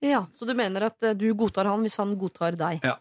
Ja, 0.00 0.26
Så 0.30 0.46
du 0.46 0.54
mener 0.54 0.84
at 0.86 1.02
eh, 1.02 1.14
du 1.18 1.26
godtar 1.34 1.66
han 1.66 1.80
hvis 1.82 1.96
han 1.98 2.12
godtar 2.20 2.54
deg? 2.58 2.84
Ja. 2.86 2.96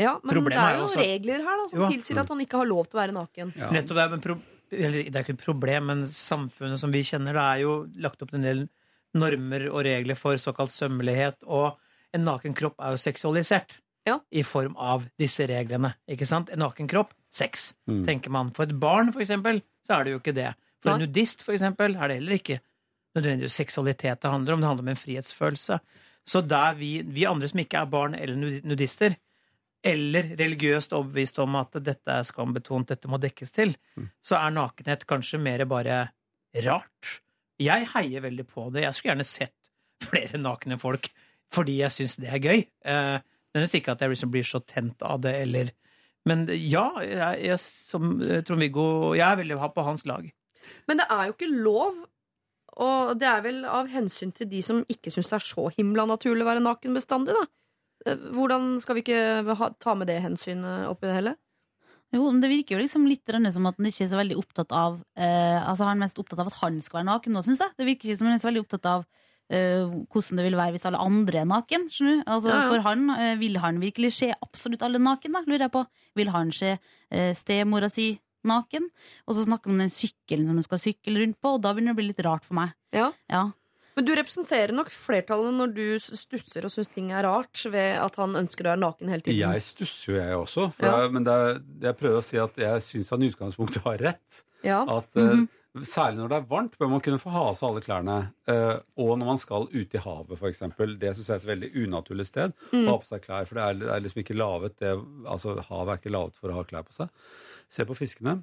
Ja, 0.00 0.18
Men 0.24 0.34
Problemet 0.34 0.56
det 0.56 0.74
er 0.74 0.78
jo 0.78 0.84
også- 0.88 1.00
regler 1.04 1.42
her 1.46 1.56
da 1.62 1.68
som 1.68 1.78
Jo. 1.80 1.88
tilsier 1.92 2.18
at 2.20 2.28
han 2.28 2.40
ikke 2.40 2.58
har 2.58 2.66
lov 2.66 2.86
til 2.88 2.98
å 2.98 3.02
være 3.02 3.12
naken. 3.16 3.52
Ja. 3.56 3.70
Nettopp 3.70 3.96
det, 3.96 4.04
er, 4.04 4.08
men 4.10 4.20
pro 4.20 4.36
eller, 4.72 5.02
det 5.04 5.16
er 5.16 5.22
ikke 5.24 5.34
et 5.36 5.44
problem, 5.44 5.86
men 5.86 6.02
samfunnet 6.08 6.78
som 6.80 6.90
vi 6.90 7.02
kjenner, 7.04 7.32
det 7.36 7.42
er 7.44 7.58
jo 7.60 7.72
lagt 8.00 8.22
opp 8.24 8.30
til 8.32 8.38
en 8.40 8.46
del 8.48 8.62
normer 9.14 9.66
og 9.70 9.84
regler 9.84 10.16
for 10.16 10.32
såkalt 10.40 10.72
sømmelighet, 10.72 11.44
og 11.44 11.76
en 12.14 12.24
naken 12.24 12.54
kropp 12.56 12.74
er 12.80 12.94
jo 12.96 13.00
seksualisert. 13.04 13.76
Ja. 14.08 14.18
I 14.34 14.42
form 14.42 14.74
av 14.76 15.04
disse 15.18 15.46
reglene. 15.46 15.94
Ikke 16.10 16.26
sant? 16.26 16.50
En 16.50 16.58
naken 16.58 16.88
kropp, 16.90 17.12
sex, 17.30 17.74
Mm. 17.88 18.04
tenker 18.06 18.30
man. 18.30 18.50
For 18.50 18.64
et 18.64 18.78
barn, 18.80 19.12
for 19.12 19.20
eksempel, 19.22 19.62
så 19.86 19.98
er 20.00 20.04
det 20.04 20.12
jo 20.12 20.18
ikke 20.20 20.34
det. 20.34 20.54
For 20.82 20.90
en 20.94 21.00
nudist, 21.00 21.42
for 21.42 21.52
eksempel, 21.54 21.94
er 21.96 22.08
det 22.08 22.16
heller 22.20 22.38
ikke 22.38 22.60
nødvendigvis 23.16 23.54
seksualitet 23.60 24.20
det 24.20 24.30
handler 24.30 24.54
om. 24.54 24.60
Det 24.60 24.66
handler 24.68 24.82
om 24.82 24.88
en 24.88 24.96
frihetsfølelse. 24.96 25.80
Så 26.26 26.40
der 26.46 26.74
vi, 26.74 27.02
vi 27.02 27.24
andre 27.26 27.48
som 27.48 27.58
ikke 27.60 27.78
er 27.80 27.86
barn 27.86 28.14
eller 28.14 28.34
nudister, 28.64 29.14
eller 29.84 30.22
religiøst 30.38 30.92
overbevist 30.94 31.38
om 31.42 31.56
at 31.58 31.72
dette 31.82 32.06
er 32.14 32.22
skambetont, 32.22 32.88
dette 32.88 33.08
må 33.10 33.18
dekkes 33.18 33.50
til, 33.50 33.74
så 34.22 34.38
er 34.38 34.50
nakenhet 34.54 35.06
kanskje 35.10 35.40
mer 35.42 35.64
bare 35.66 36.04
rart. 36.64 37.20
Jeg 37.62 37.86
heier 37.94 38.22
veldig 38.22 38.46
på 38.46 38.68
det. 38.72 38.82
Jeg 38.82 38.94
skulle 38.94 39.14
gjerne 39.14 39.26
sett 39.26 39.70
flere 40.02 40.38
nakne 40.38 40.78
folk 40.78 41.08
fordi 41.52 41.80
jeg 41.82 41.90
syns 41.92 42.16
det 42.16 42.30
er 42.32 42.38
gøy. 42.40 42.62
Eh, 42.88 43.18
Nødvendigvis 43.52 43.78
ikke 43.80 43.94
at 43.94 44.02
jeg 44.02 44.12
liksom 44.14 44.32
blir 44.32 44.46
så 44.48 44.60
tent 44.64 45.04
av 45.04 45.20
det, 45.24 45.34
eller 45.44 45.72
Men 46.24 46.46
ja, 46.48 46.86
jeg, 47.02 47.42
jeg, 47.42 47.58
som 47.58 48.20
eh, 48.22 48.44
Trond-Viggo 48.46 49.14
Jeg 49.18 49.26
er 49.26 49.40
veldig 49.40 49.58
på 49.74 49.82
hans 49.82 50.06
lag. 50.06 50.28
Men 50.86 51.00
det 51.00 51.06
er 51.10 51.26
jo 51.26 51.34
ikke 51.34 51.50
lov. 51.50 51.96
Og 52.82 53.18
det 53.20 53.28
er 53.28 53.42
vel 53.44 53.64
av 53.68 53.90
hensyn 53.92 54.30
til 54.32 54.48
de 54.48 54.62
som 54.64 54.84
ikke 54.88 55.10
syns 55.12 55.28
det 55.28 55.40
er 55.40 55.44
så 55.44 55.66
himla 55.76 56.06
naturlig 56.08 56.46
å 56.46 56.48
være 56.48 56.62
naken 56.64 56.94
bestandig, 56.96 57.34
da. 57.36 57.46
Eh, 58.06 58.28
Hvordan 58.32 58.76
skal 58.82 58.96
vi 58.96 59.04
ikke 59.04 59.56
ha, 59.58 59.72
ta 59.82 59.96
med 59.98 60.08
det 60.08 60.22
hensynet 60.24 60.86
oppi 60.88 61.10
det 61.10 61.18
hele? 61.18 61.34
Jo, 62.12 62.26
men 62.28 62.42
Det 62.44 62.50
virker 62.52 62.76
jo 62.76 62.82
liksom 62.82 63.06
litt 63.08 63.28
som 63.52 63.66
at 63.66 63.78
han 63.80 63.88
ikke 63.88 64.04
er 64.04 64.12
så 64.12 64.20
veldig 64.20 64.36
opptatt 64.36 64.72
av 64.76 64.98
eh, 65.16 65.58
Altså 65.64 65.86
Han 65.86 65.96
er 65.96 66.04
mest 66.04 66.18
opptatt 66.20 66.42
av 66.42 66.50
at 66.50 66.58
han 66.60 66.80
skal 66.84 67.00
være 67.00 67.08
naken 67.08 67.32
nå, 67.32 67.42
syns 67.44 67.62
jeg. 67.64 67.72
Det 67.76 67.88
virker 67.88 68.08
ikke 68.08 68.18
som 68.20 68.28
han 68.28 68.36
er 68.36 68.42
så 68.42 68.50
veldig 68.50 68.64
opptatt 68.66 68.88
av 68.90 69.06
hvordan 69.50 70.36
det 70.38 70.44
vil 70.46 70.56
være 70.56 70.72
hvis 70.76 70.86
alle 70.88 70.98
andre 71.02 71.40
er 71.42 71.48
naken. 71.48 71.88
du? 71.88 72.22
Altså, 72.26 72.48
Ja, 72.48 72.60
ja. 72.62 72.68
For 72.70 72.80
han, 72.86 73.10
eh, 73.10 73.36
vil 73.38 73.58
han 73.58 73.80
virkelig 73.80 74.12
se 74.12 74.32
absolutt 74.42 74.82
alle 74.82 74.98
naken, 74.98 75.32
da, 75.32 75.42
lurer 75.46 75.66
jeg 75.66 75.72
på? 75.72 75.86
Vil 76.16 76.28
han 76.30 76.52
se 76.52 76.78
eh, 77.10 77.32
stemora 77.34 77.88
si 77.90 78.18
naken? 78.44 78.88
Og 79.28 79.34
så 79.34 79.44
snakker 79.46 79.70
han 79.70 79.74
om 79.80 79.82
den 79.84 79.90
sykkelen 79.92 80.46
som 80.48 80.56
han 80.56 80.62
skal 80.66 80.78
sykle 80.78 81.20
rundt 81.20 81.40
på, 81.40 81.54
og 81.56 81.62
da 81.62 81.72
begynner 81.74 81.92
det 81.92 81.98
å 81.98 82.00
bli 82.00 82.08
litt 82.12 82.24
rart 82.24 82.44
for 82.44 82.54
meg. 82.54 82.72
Ja. 82.92 83.12
Ja. 83.30 83.50
Men 83.94 84.06
du 84.08 84.14
representerer 84.16 84.72
nok 84.72 84.88
flertallet 84.88 85.52
når 85.52 85.72
du 85.76 85.98
stusser 86.00 86.64
og 86.64 86.72
syns 86.72 86.88
ting 86.88 87.10
er 87.12 87.26
rart 87.28 87.60
ved 87.68 87.98
at 88.00 88.14
han 88.16 88.32
ønsker 88.40 88.64
å 88.64 88.70
være 88.72 88.80
naken 88.80 89.10
hele 89.12 89.20
tiden. 89.26 89.42
Jeg 89.52 89.62
stusser 89.66 90.14
jo, 90.14 90.16
jeg 90.16 90.38
også. 90.38 90.70
For 90.72 90.86
Ja. 90.86 90.94
det, 91.02 91.12
men 91.12 91.24
det 91.24 91.32
er, 91.34 91.60
jeg 91.90 91.98
prøver 92.00 92.16
å 92.16 92.24
si 92.24 92.38
at 92.40 92.56
jeg 92.56 92.80
syns 92.88 93.10
han 93.12 93.22
i 93.22 93.28
utgangspunktet 93.28 93.82
har 93.84 93.98
rett. 94.00 94.42
Ja. 94.64 94.80
At 94.88 95.12
eh, 95.20 95.44
Særlig 95.72 96.18
når 96.20 96.28
det 96.28 96.36
er 96.36 96.48
varmt, 96.50 96.74
bør 96.76 96.90
man 96.92 97.00
kunne 97.00 97.18
få 97.22 97.30
ha 97.32 97.46
av 97.48 97.54
seg 97.56 97.70
alle 97.70 97.80
klærne. 97.80 98.16
eh, 98.52 98.74
og 99.00 99.14
når 99.16 99.24
man 99.30 99.38
skal 99.40 99.64
ut 99.72 99.94
i 99.96 100.02
havet, 100.04 100.34
f.eks. 100.36 100.58
Det 101.00 101.12
syns 101.16 101.28
jeg 101.30 101.32
er 101.32 101.40
et 101.40 101.48
veldig 101.48 101.70
unaturlig 101.86 102.26
sted. 102.28 102.52
Å 102.76 102.82
ha 102.90 102.96
på 103.00 103.08
seg 103.08 103.22
klær, 103.24 103.46
For 103.48 103.56
det 103.56 103.64
er, 103.64 103.78
det 103.80 103.88
er 103.94 104.04
liksom 104.04 104.20
ikke 104.20 104.36
lavet 104.36 104.76
det, 104.84 104.92
altså 105.24 105.54
Havet 105.70 105.94
er 105.94 106.02
ikke 106.02 106.12
laget 106.12 106.36
for 106.36 106.52
å 106.52 106.58
ha 106.60 106.64
klær 106.68 106.84
på 106.84 106.92
seg. 106.92 107.08
Se 107.72 107.86
på 107.88 107.96
fiskene. 107.96 108.42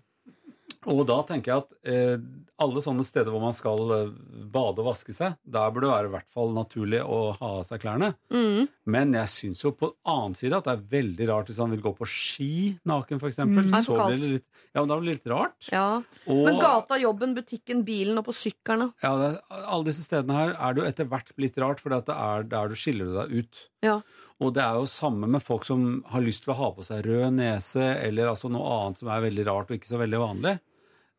Og 0.88 1.02
da 1.10 1.18
tenker 1.28 1.52
jeg 1.52 1.64
at 1.66 1.74
eh, 1.92 2.22
alle 2.64 2.82
sånne 2.84 3.04
steder 3.04 3.34
hvor 3.34 3.42
man 3.44 3.56
skal 3.56 3.82
eh, 3.96 4.12
bade 4.52 4.80
og 4.80 4.88
vaske 4.88 5.12
seg, 5.16 5.36
der 5.44 5.74
burde 5.76 5.90
det 5.90 5.92
være 5.92 6.08
i 6.08 6.14
hvert 6.14 6.30
fall 6.32 6.54
naturlig 6.56 7.02
å 7.04 7.18
ha 7.36 7.50
av 7.58 7.66
seg 7.68 7.82
klærne. 7.84 8.14
Mm. 8.32 8.70
Men 8.88 9.12
jeg 9.18 9.32
syns 9.34 9.64
jo 9.66 9.74
på 9.76 9.92
annen 10.08 10.38
side 10.40 10.56
at 10.56 10.70
det 10.70 10.76
er 10.78 10.86
veldig 10.94 11.28
rart 11.32 11.52
hvis 11.52 11.60
han 11.60 11.76
vil 11.76 11.84
gå 11.84 11.94
på 11.98 12.08
ski 12.08 12.54
naken, 12.88 13.20
f.eks. 13.20 13.42
Mm. 13.44 13.60
Så 13.84 13.98
blir 13.98 14.16
det 14.16 14.32
litt, 14.38 14.48
ja, 14.72 14.80
men 14.80 14.94
da 14.94 15.00
blir 15.02 15.12
det 15.12 15.18
litt 15.18 15.34
rart. 15.34 15.60
Ja. 15.74 15.90
Og, 16.30 16.42
Men 16.48 16.62
gata, 16.64 17.00
jobben, 17.02 17.36
butikken, 17.36 17.84
bilen 17.88 18.22
og 18.22 18.30
på 18.30 18.38
sykkelen, 18.40 18.94
ja, 19.04 19.14
det, 19.20 19.34
alle 19.60 19.90
disse 19.90 20.08
stedene 20.08 20.38
her 20.38 20.56
er 20.56 20.76
det 20.76 20.84
jo 20.84 20.90
etter 20.94 21.12
hvert 21.12 21.36
blitt 21.36 21.60
rart, 21.60 21.84
for 21.84 21.92
det 21.92 22.16
er 22.16 22.48
der 22.56 22.72
du 22.72 22.80
skiller 22.80 23.12
deg 23.20 23.36
ut. 23.44 23.64
Ja. 23.84 24.00
Og 24.40 24.54
det 24.56 24.64
er 24.64 24.80
jo 24.80 24.88
samme 24.88 25.28
med 25.28 25.44
folk 25.44 25.66
som 25.68 26.00
har 26.14 26.24
lyst 26.24 26.46
til 26.46 26.54
å 26.54 26.60
ha 26.62 26.72
på 26.72 26.86
seg 26.88 27.04
rød 27.04 27.36
nese, 27.36 27.84
eller 28.00 28.32
altså 28.32 28.52
noe 28.52 28.72
annet 28.78 29.02
som 29.02 29.12
er 29.12 29.26
veldig 29.28 29.46
rart 29.50 29.72
og 29.72 29.76
ikke 29.76 29.92
så 29.92 30.00
veldig 30.00 30.22
vanlig. 30.22 30.56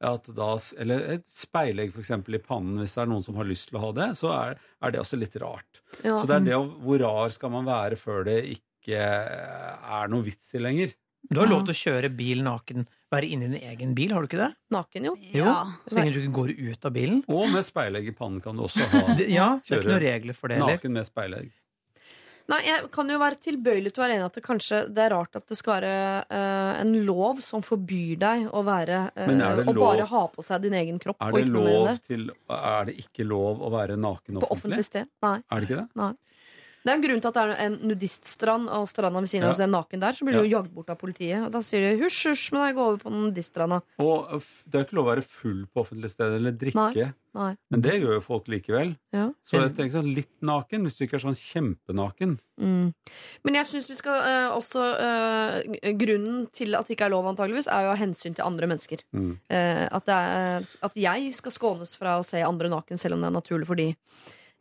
At 0.00 0.30
da, 0.32 0.54
eller 0.80 1.02
et 1.18 1.26
speilegg 1.28 1.90
for 1.92 2.00
eksempel 2.00 2.38
i 2.38 2.40
pannen, 2.40 2.78
hvis 2.80 2.94
det 2.96 3.02
er 3.02 3.10
noen 3.10 3.24
som 3.26 3.36
har 3.36 3.44
lyst 3.44 3.68
til 3.68 3.76
å 3.76 3.82
ha 3.82 3.90
det, 3.98 4.06
så 4.16 4.30
er, 4.32 4.54
er 4.80 4.94
det 4.94 5.02
også 5.02 5.18
litt 5.20 5.36
rart. 5.42 5.82
Ja. 6.00 6.14
Så 6.16 6.24
det 6.30 6.38
er 6.38 6.46
det 6.46 6.56
å 6.56 6.62
Hvor 6.80 7.02
rar 7.02 7.34
skal 7.34 7.52
man 7.52 7.68
være 7.68 7.98
før 8.00 8.24
det 8.30 8.38
ikke 8.54 8.96
er 8.96 10.08
noe 10.08 10.24
vits 10.24 10.54
i 10.56 10.62
lenger? 10.62 10.94
Du 11.28 11.36
har 11.42 11.50
lov 11.50 11.66
til 11.68 11.74
å 11.74 11.80
kjøre 11.82 12.08
bil 12.16 12.40
naken, 12.46 12.86
være 13.12 13.28
inni 13.28 13.50
din 13.52 13.60
egen 13.68 13.90
bil, 13.94 14.14
har 14.16 14.24
du 14.24 14.30
ikke 14.30 14.40
det? 14.40 14.50
Naken, 14.72 15.10
jo. 15.10 15.14
Jo, 15.36 15.44
Ja. 15.44 15.56
Så 15.84 15.98
lenge 15.98 16.14
du 16.14 16.20
ikke 16.22 16.36
går 16.38 16.52
ut 16.56 16.86
av 16.88 16.94
bilen. 16.96 17.20
Og 17.28 17.50
med 17.52 17.66
speilegg 17.66 18.08
i 18.08 18.14
pannen 18.16 18.40
kan 18.40 18.56
du 18.56 18.64
også 18.64 18.86
ha 18.94 19.02
Det, 19.20 19.26
ja, 19.28 19.50
det 19.60 19.76
er 19.76 19.82
ikke 19.84 19.92
noen 19.92 20.04
regler 20.06 20.38
for 20.38 20.48
det 20.48 20.56
heller. 20.62 20.78
naken 20.80 20.96
med 20.96 21.08
speilegg. 21.10 21.50
Nei, 22.50 22.60
jeg 22.66 22.88
kan 22.94 23.10
jo 23.12 23.18
være 23.20 23.38
tilbøyelig 23.44 23.92
til 23.94 24.02
å 24.02 24.04
være 24.04 24.16
enig 24.16 24.24
i 24.24 24.28
at 24.28 24.38
det 24.38 24.42
kanskje 24.44 24.80
det 24.90 25.04
er 25.04 25.12
rart 25.14 25.38
at 25.38 25.46
det 25.50 25.58
skal 25.58 25.76
være 25.76 25.92
uh, 26.32 26.72
en 26.80 26.92
lov 27.06 27.42
som 27.46 27.62
forbyr 27.62 28.16
deg 28.20 28.48
å 28.50 28.64
være 28.66 29.04
det 29.14 29.36
Å 29.70 29.76
bare 29.76 30.08
ha 30.10 30.24
på 30.32 30.44
seg 30.46 30.66
din 30.66 30.74
egen 30.80 30.98
kropp. 31.02 31.20
Er 31.22 31.36
det, 31.36 31.44
lov 31.54 31.92
til, 32.06 32.26
er 32.56 32.90
det 32.90 32.96
ikke 33.04 33.28
lov 33.28 33.62
å 33.62 33.70
være 33.74 33.98
naken 34.00 34.40
På 34.40 34.50
offentlig? 34.50 34.58
offentlig 34.58 34.88
sted. 34.88 35.12
Nei. 35.22 35.38
Er 35.46 35.62
det 35.62 35.70
ikke 35.70 35.84
det? 35.84 35.88
Det 36.80 36.92
er 36.92 36.96
en 36.96 37.04
grunn 37.04 37.20
til 37.20 37.28
at 37.28 37.36
det 37.36 37.42
er 37.44 37.64
en 37.66 37.78
nudiststrand, 37.90 38.68
og 38.72 38.86
stranda 38.88 39.20
ved 39.20 39.28
siden 39.28 39.44
av 39.48 39.58
Ja. 39.58 39.64
er 39.64 39.72
naken 39.74 40.00
der. 40.00 40.12
Så 40.16 40.24
blir 40.24 40.38
du 40.38 40.48
jo 40.48 40.56
jagd 40.56 40.72
bort 40.72 40.88
av 40.88 40.96
politiet. 40.96 41.44
Og 41.44 41.52
da 41.52 41.60
sier 41.60 41.80
de 41.80 42.02
hysj, 42.02 42.30
hysj 42.30 42.52
men 42.52 42.68
jeg 42.68 42.76
går 42.76 42.86
over 42.86 42.98
på 43.04 43.12
nudiststranda. 43.12 43.82
Og 43.98 44.42
det 44.70 44.78
er 44.80 44.84
ikke 44.86 44.96
lov 44.96 45.06
å 45.06 45.14
være 45.14 45.26
full 45.26 45.66
på 45.66 45.84
offentlig 45.84 46.10
sted 46.10 46.32
eller 46.38 46.52
drikke. 46.52 47.12
Nei. 47.32 47.52
Men 47.70 47.82
det 47.84 47.92
gjør 48.00 48.16
jo 48.16 48.22
folk 48.24 48.48
likevel. 48.50 48.96
Ja. 49.14 49.28
Så 49.46 49.60
jeg 49.60 49.76
tenker 49.76 50.00
sånn 50.00 50.14
litt 50.16 50.32
naken, 50.42 50.82
hvis 50.82 50.96
du 50.98 51.04
ikke 51.04 51.20
er 51.20 51.22
sånn 51.22 51.38
kjempenaken. 51.38 52.40
Mm. 52.58 52.90
Men 53.44 53.54
jeg 53.60 53.68
syns 53.70 53.90
vi 53.92 53.98
skal 54.00 54.18
eh, 54.26 54.48
også 54.50 54.82
eh, 54.98 55.92
Grunnen 56.00 56.48
til 56.52 56.74
at 56.74 56.88
det 56.88 56.96
ikke 56.96 57.06
er 57.06 57.14
lov, 57.14 57.28
antageligvis, 57.30 57.70
er 57.70 57.86
jo 57.86 57.92
av 57.94 58.00
hensyn 58.00 58.34
til 58.34 58.44
andre 58.44 58.66
mennesker. 58.72 59.04
Mm. 59.14 59.38
Eh, 59.48 59.86
at, 59.86 60.08
det 60.08 60.18
er, 60.18 60.68
at 60.90 61.00
jeg 61.06 61.32
skal 61.38 61.54
skånes 61.54 61.94
fra 62.00 62.18
å 62.18 62.26
se 62.26 62.42
andre 62.42 62.72
naken, 62.72 62.98
selv 62.98 63.14
om 63.14 63.22
det 63.22 63.30
er 63.30 63.38
naturlig 63.38 63.70
for 63.70 63.78
de. 63.78 63.92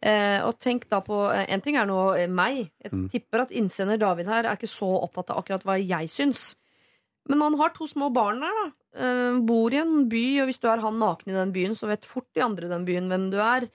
Eh, 0.01 0.39
og 0.47 0.55
tenk 0.63 0.85
da 0.89 1.01
på 1.03 1.17
eh, 1.33 1.45
En 1.51 1.59
ting 1.61 1.75
er 1.75 1.85
nå 1.89 2.15
eh, 2.17 2.27
meg. 2.31 2.69
Jeg 2.83 2.91
Mm. 2.93 3.09
tipper 3.11 3.41
at 3.41 3.51
innsender 3.51 3.99
David 3.99 4.27
her 4.27 4.45
er 4.45 4.55
ikke 4.55 4.69
så 4.71 4.87
opptatt 5.03 5.29
av 5.31 5.41
akkurat 5.43 5.63
hva 5.67 5.75
jeg 5.77 6.07
syns. 6.07 6.55
Men 7.27 7.41
han 7.41 7.57
har 7.59 7.69
to 7.75 7.85
små 7.85 8.07
barn 8.13 8.39
der, 8.39 8.55
da. 8.63 8.71
Eh, 9.03 9.39
bor 9.45 9.69
i 9.75 9.77
en 9.81 10.07
by, 10.09 10.23
og 10.41 10.47
hvis 10.47 10.59
du 10.63 10.67
er 10.71 10.79
han 10.81 10.97
naken 10.97 11.29
i 11.29 11.35
den 11.35 11.51
byen, 11.53 11.75
så 11.75 11.87
vet 11.91 12.05
fort 12.07 12.25
de 12.33 12.41
andre 12.41 12.65
i 12.65 12.69
den 12.71 12.85
byen 12.87 13.09
hvem 13.11 13.29
du 13.31 13.37
er. 13.43 13.67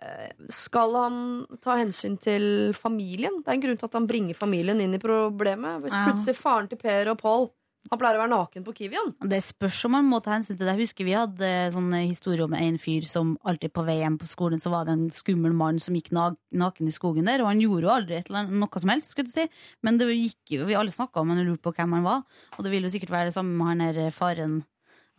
eh, 0.00 0.30
skal 0.48 0.92
han 0.96 1.46
ta 1.60 1.76
hensyn 1.76 2.16
til 2.18 2.72
familien? 2.72 3.42
Det 3.44 3.48
er 3.48 3.52
en 3.58 3.60
grunn 3.60 3.76
til 3.78 3.84
at 3.90 3.92
han 3.98 4.06
bringer 4.08 4.34
familien 4.34 4.80
inn 4.80 4.94
i 4.94 4.98
problemet. 5.02 5.82
Hvis 5.82 5.92
plutselig 6.06 6.36
faren 6.40 6.68
til 6.70 6.78
Per 6.78 7.10
og 7.10 7.18
Pål 7.20 7.50
Han 7.88 7.98
pleier 7.98 8.18
å 8.18 8.22
være 8.22 8.30
naken 8.30 8.64
på 8.66 8.74
Kiwien. 8.76 9.14
Det 9.32 9.40
spørs 9.42 9.78
om 9.88 9.94
man 9.96 10.06
må 10.06 10.20
ta 10.22 10.34
hensyn 10.34 10.54
til 10.54 10.66
det. 10.66 10.74
Jeg 10.76 10.86
husker 10.86 11.06
vi 11.08 11.14
hadde 11.16 11.48
sånn 11.74 11.88
historie 11.96 12.44
om 12.44 12.54
en 12.54 12.76
fyr 12.78 13.06
som 13.08 13.32
alltid 13.48 13.72
på 13.74 13.84
vei 13.86 13.96
hjem 14.02 14.18
på 14.20 14.28
skolen, 14.30 14.60
så 14.62 14.70
var 14.70 14.86
det 14.86 14.94
en 14.94 15.06
skummel 15.14 15.56
mann 15.56 15.80
som 15.82 15.96
gikk 15.96 16.12
naken 16.12 16.90
i 16.90 16.94
skogen 16.94 17.30
der, 17.30 17.42
og 17.42 17.50
han 17.50 17.62
gjorde 17.64 17.88
jo 17.88 17.94
aldri 17.94 18.20
annet, 18.20 18.52
noe 18.52 18.82
som 18.84 18.92
helst, 18.92 19.16
skulle 19.16 19.32
jeg 19.32 19.48
si. 19.48 19.64
Men 19.86 19.98
det 19.98 20.10
gikk 20.12 20.54
jo, 20.58 20.68
vi 20.68 20.76
alle 20.78 20.94
snakka 20.94 21.24
om 21.24 21.32
han 21.32 21.42
og 21.42 21.48
lurte 21.48 21.66
på 21.66 21.74
hvem 21.78 21.96
han 21.98 22.06
var, 22.06 22.22
og 22.58 22.66
det 22.66 22.74
vil 22.74 22.86
jo 22.86 22.92
sikkert 22.92 23.16
være 23.16 23.32
det 23.32 23.38
samme 23.38 23.56
med 23.56 23.72
han 23.72 23.88
her 23.88 24.14
faren. 24.14 24.60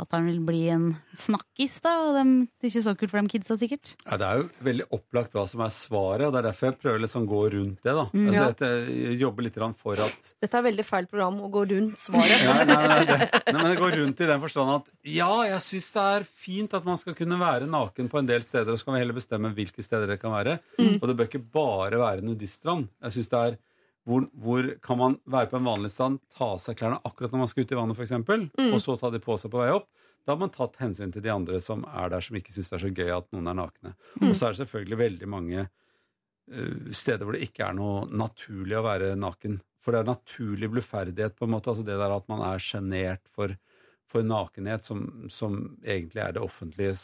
At 0.02 0.16
han 0.16 0.26
vil 0.26 0.40
bli 0.42 0.64
en 0.74 0.88
snakkis, 1.18 1.78
da. 1.86 1.94
Og 2.08 2.16
de, 2.18 2.24
det 2.58 2.68
er 2.68 2.72
ikke 2.72 2.86
så 2.88 2.94
kult 2.98 3.14
for 3.14 3.22
de 3.22 3.34
kidsa, 3.36 3.58
sikkert. 3.62 3.94
Ja, 4.08 4.18
det 4.18 4.28
er 4.28 4.42
jo 4.42 4.48
veldig 4.66 4.88
opplagt 4.98 5.36
hva 5.38 5.46
som 5.50 5.62
er 5.66 5.74
svaret, 5.76 6.26
og 6.28 6.34
det 6.34 6.42
er 6.42 6.48
derfor 6.50 6.72
jeg 6.72 6.80
prøver 6.82 7.04
liksom 7.06 7.28
å 7.28 7.32
gå 7.32 7.42
rundt 7.56 7.80
det. 7.86 7.94
da. 7.94 8.06
Mm, 8.10 8.26
altså, 8.32 8.42
ja. 8.42 8.50
at 8.56 8.66
jeg 8.66 9.20
jobber 9.22 9.48
litt 9.48 9.60
for 9.78 10.02
at 10.02 10.32
Dette 10.42 10.58
er 10.58 10.66
veldig 10.66 10.86
feil 10.88 11.08
program 11.12 11.38
å 11.46 11.52
gå 11.54 11.66
rundt 11.70 12.02
svaret. 12.02 12.42
ja, 12.48 12.58
nei, 12.66 12.80
nei, 12.82 13.00
det, 13.06 13.18
nei, 13.52 13.58
men 13.60 13.70
det 13.70 13.80
går 13.80 13.98
rundt 14.02 14.24
i 14.26 14.30
den 14.32 14.42
forstand 14.42 14.74
at 14.80 14.92
ja, 15.12 15.32
jeg 15.52 15.66
syns 15.68 15.90
det 15.94 16.06
er 16.16 16.30
fint 16.46 16.78
at 16.78 16.88
man 16.88 17.00
skal 17.02 17.16
kunne 17.18 17.38
være 17.42 17.70
naken 17.70 18.10
på 18.12 18.22
en 18.22 18.30
del 18.30 18.46
steder, 18.46 18.74
og 18.74 18.82
så 18.82 18.88
kan 18.88 18.98
vi 18.98 19.04
heller 19.04 19.18
bestemme 19.18 19.54
hvilke 19.56 19.86
steder 19.86 20.16
det 20.16 20.22
kan 20.22 20.34
være. 20.34 20.58
Og 20.98 21.06
det 21.10 21.18
bør 21.18 21.30
ikke 21.30 21.46
bare 21.54 22.02
være 22.02 22.26
nudiststrand. 22.26 22.90
Jeg 23.06 23.18
synes 23.18 23.32
det 23.32 23.42
er 23.42 23.60
hvor, 24.08 24.26
hvor 24.34 24.68
kan 24.82 24.98
man 24.98 25.18
være 25.30 25.50
på 25.52 25.60
en 25.60 25.68
vanlig 25.68 25.92
stand, 25.94 26.22
ta 26.34 26.54
av 26.56 26.62
seg 26.62 26.80
klærne 26.80 27.02
akkurat 27.06 27.34
når 27.34 27.44
man 27.44 27.52
skal 27.52 27.66
ut 27.66 27.74
i 27.74 27.78
vannet, 27.78 28.00
f.eks., 28.00 28.72
og 28.72 28.80
så 28.82 28.96
ta 28.98 29.12
de 29.14 29.22
på 29.22 29.38
seg 29.38 29.54
på 29.54 29.62
vei 29.62 29.70
opp? 29.76 29.90
Da 30.26 30.34
har 30.34 30.42
man 30.42 30.54
tatt 30.54 30.78
hensyn 30.82 31.14
til 31.14 31.24
de 31.26 31.32
andre 31.34 31.60
som 31.64 31.84
er 31.90 32.12
der, 32.14 32.22
som 32.22 32.38
ikke 32.38 32.54
syns 32.54 32.70
det 32.70 32.78
er 32.78 32.84
så 32.84 32.94
gøy 32.94 33.12
at 33.16 33.30
noen 33.34 33.50
er 33.50 33.58
nakne. 33.58 33.94
Og 34.22 34.36
så 34.36 34.48
er 34.48 34.54
det 34.54 34.62
selvfølgelig 34.62 35.00
veldig 35.00 35.30
mange 35.34 35.66
uh, 35.66 36.92
steder 36.94 37.26
hvor 37.26 37.38
det 37.38 37.48
ikke 37.48 37.66
er 37.66 37.78
noe 37.78 38.06
naturlig 38.14 38.78
å 38.78 38.86
være 38.86 39.16
naken. 39.18 39.58
For 39.82 39.94
det 39.94 40.04
er 40.04 40.12
naturlig 40.12 40.70
bluferdighet, 40.76 41.38
på 41.38 41.48
en 41.48 41.56
måte. 41.56 41.74
Altså 41.74 41.86
det 41.88 41.98
der 41.98 42.14
at 42.14 42.30
man 42.30 42.44
er 42.46 42.62
sjenert 42.62 43.24
for, 43.34 43.56
for 44.10 44.26
nakenhet, 44.26 44.86
som, 44.86 45.08
som 45.34 45.58
egentlig 45.82 46.22
er 46.22 46.38
det 46.38 46.46
offentliges 46.46 47.04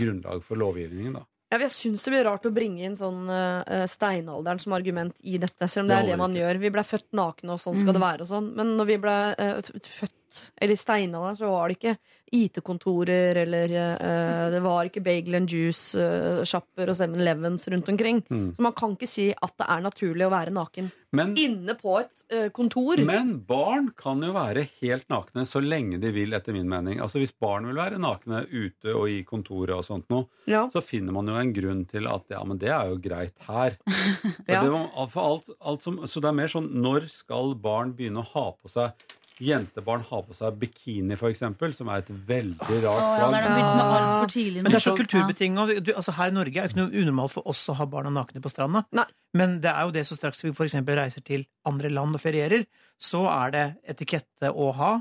grunnlag 0.00 0.40
for 0.46 0.60
lovgivningen. 0.60 1.20
da. 1.20 1.26
Ja, 1.54 1.60
jeg 1.62 1.70
syns 1.70 2.02
det 2.04 2.10
blir 2.16 2.24
rart 2.26 2.46
å 2.48 2.52
bringe 2.54 2.82
inn 2.82 2.96
sånn 2.98 3.28
uh, 3.30 3.84
steinalderen 3.90 4.58
som 4.62 4.74
argument 4.74 5.14
i 5.22 5.38
dette, 5.38 5.68
selv 5.70 5.86
om 5.86 5.92
det 5.92 6.00
Det 6.00 6.02
er 6.02 6.10
det 6.10 6.18
man 6.18 6.34
ikke. 6.34 6.42
gjør. 6.42 6.60
Vi 6.64 6.70
ble 6.74 6.84
født 6.88 7.06
nakne, 7.14 7.54
og 7.54 7.62
sånn 7.62 7.78
skal 7.78 7.94
det 7.94 8.02
være 8.02 8.26
og 8.26 8.30
sånn. 8.32 8.48
Men 8.58 8.74
når 8.80 8.90
vi 8.90 8.96
ble 9.06 9.16
uh, 9.38 9.72
f- 9.78 10.10
eller 10.56 10.74
i 10.74 11.36
så 11.36 11.50
var 11.50 11.68
det 11.68 11.76
ikke 11.78 11.96
IT-kontorer 12.34 13.36
eller 13.44 13.70
uh, 13.70 14.50
Det 14.52 14.60
var 14.64 14.88
ikke 14.88 15.02
bagel 15.04 15.38
and 15.38 15.50
juice-sjapper 15.50 16.90
og 16.90 16.98
7-Elevens 16.98 17.68
rundt 17.70 17.88
omkring. 17.92 18.22
Mm. 18.30 18.48
Så 18.56 18.64
man 18.64 18.74
kan 18.76 18.94
ikke 18.96 19.10
si 19.10 19.28
at 19.34 19.54
det 19.60 19.68
er 19.70 19.84
naturlig 19.84 20.26
å 20.26 20.32
være 20.32 20.54
naken 20.54 20.90
Men, 21.14 21.34
inne 21.38 21.76
på 21.78 21.98
et 22.00 22.24
uh, 22.34 22.48
kontor. 22.54 22.98
men 23.06 23.36
barn 23.46 23.92
kan 23.96 24.22
jo 24.24 24.32
være 24.34 24.66
helt 24.80 25.06
nakne 25.12 25.44
så 25.46 25.62
lenge 25.62 26.00
de 26.02 26.10
vil, 26.14 26.34
etter 26.34 26.56
min 26.56 26.68
mening. 26.70 27.00
Altså 27.02 27.22
Hvis 27.22 27.34
barn 27.38 27.68
vil 27.70 27.78
være 27.78 28.00
nakne 28.02 28.44
ute 28.50 28.94
og 28.94 29.08
i 29.12 29.20
kontoret 29.28 29.76
og 29.76 29.86
sånt 29.86 30.10
noe, 30.10 30.26
Ja. 30.50 30.66
så 30.72 30.82
finner 30.84 31.14
man 31.14 31.28
jo 31.30 31.38
en 31.38 31.52
grunn 31.56 31.84
til 31.88 32.08
at 32.10 32.26
ja, 32.34 32.42
men 32.44 32.58
det 32.60 32.68
er 32.74 32.90
jo 32.90 32.98
greit 33.02 33.36
her. 33.48 33.78
Ja. 34.44 34.60
det, 34.60 34.70
var, 34.70 34.90
alt, 35.22 35.48
alt 35.60 35.82
som, 35.82 35.96
så 36.08 36.20
det 36.20 36.28
er 36.28 36.36
mer 36.36 36.50
sånn 36.52 36.66
når 36.84 37.06
skal 37.08 37.54
barn 37.56 37.94
begynne 37.96 38.20
å 38.20 38.28
ha 38.34 38.44
på 38.52 38.68
seg 38.68 38.92
Jentebarn 39.42 40.04
har 40.06 40.22
på 40.22 40.34
seg 40.36 40.58
bikini, 40.60 41.16
eksempel, 41.30 41.72
som 41.74 41.88
er 41.90 42.04
et 42.04 42.10
veldig 42.28 42.76
rart 42.84 43.02
Å, 43.02 43.08
ja, 43.18 43.28
plagg. 43.30 44.28
tidlig. 44.30 44.62
Men 44.62 44.70
det 44.70 44.78
er 44.78 44.84
så 44.84 44.94
kulturbetinget. 44.96 45.90
Altså 45.96 46.14
her 46.14 46.30
i 46.30 46.36
Norge 46.36 46.56
er 46.62 46.68
det 46.68 46.70
ikke 46.70 46.82
noe 46.84 47.02
unormalt 47.02 47.32
for 47.32 47.48
oss 47.50 47.64
å 47.68 47.74
ha 47.74 47.86
barna 47.90 48.10
nakne 48.14 48.40
på 48.44 48.52
stranda. 48.52 48.84
Nei. 48.94 49.06
Men 49.34 49.60
det 49.60 49.72
er 49.72 49.82
jo 49.88 49.90
det 49.90 50.06
så 50.06 50.14
straks 50.14 50.44
vi 50.44 50.52
eksempel 50.68 50.94
reiser 51.00 51.24
til 51.26 51.46
andre 51.66 51.90
land 51.90 52.14
og 52.14 52.20
ferierer, 52.22 52.66
så 53.00 53.24
er 53.26 53.50
det 53.50 53.64
etikette 53.96 54.52
å 54.54 54.70
ha 54.78 54.92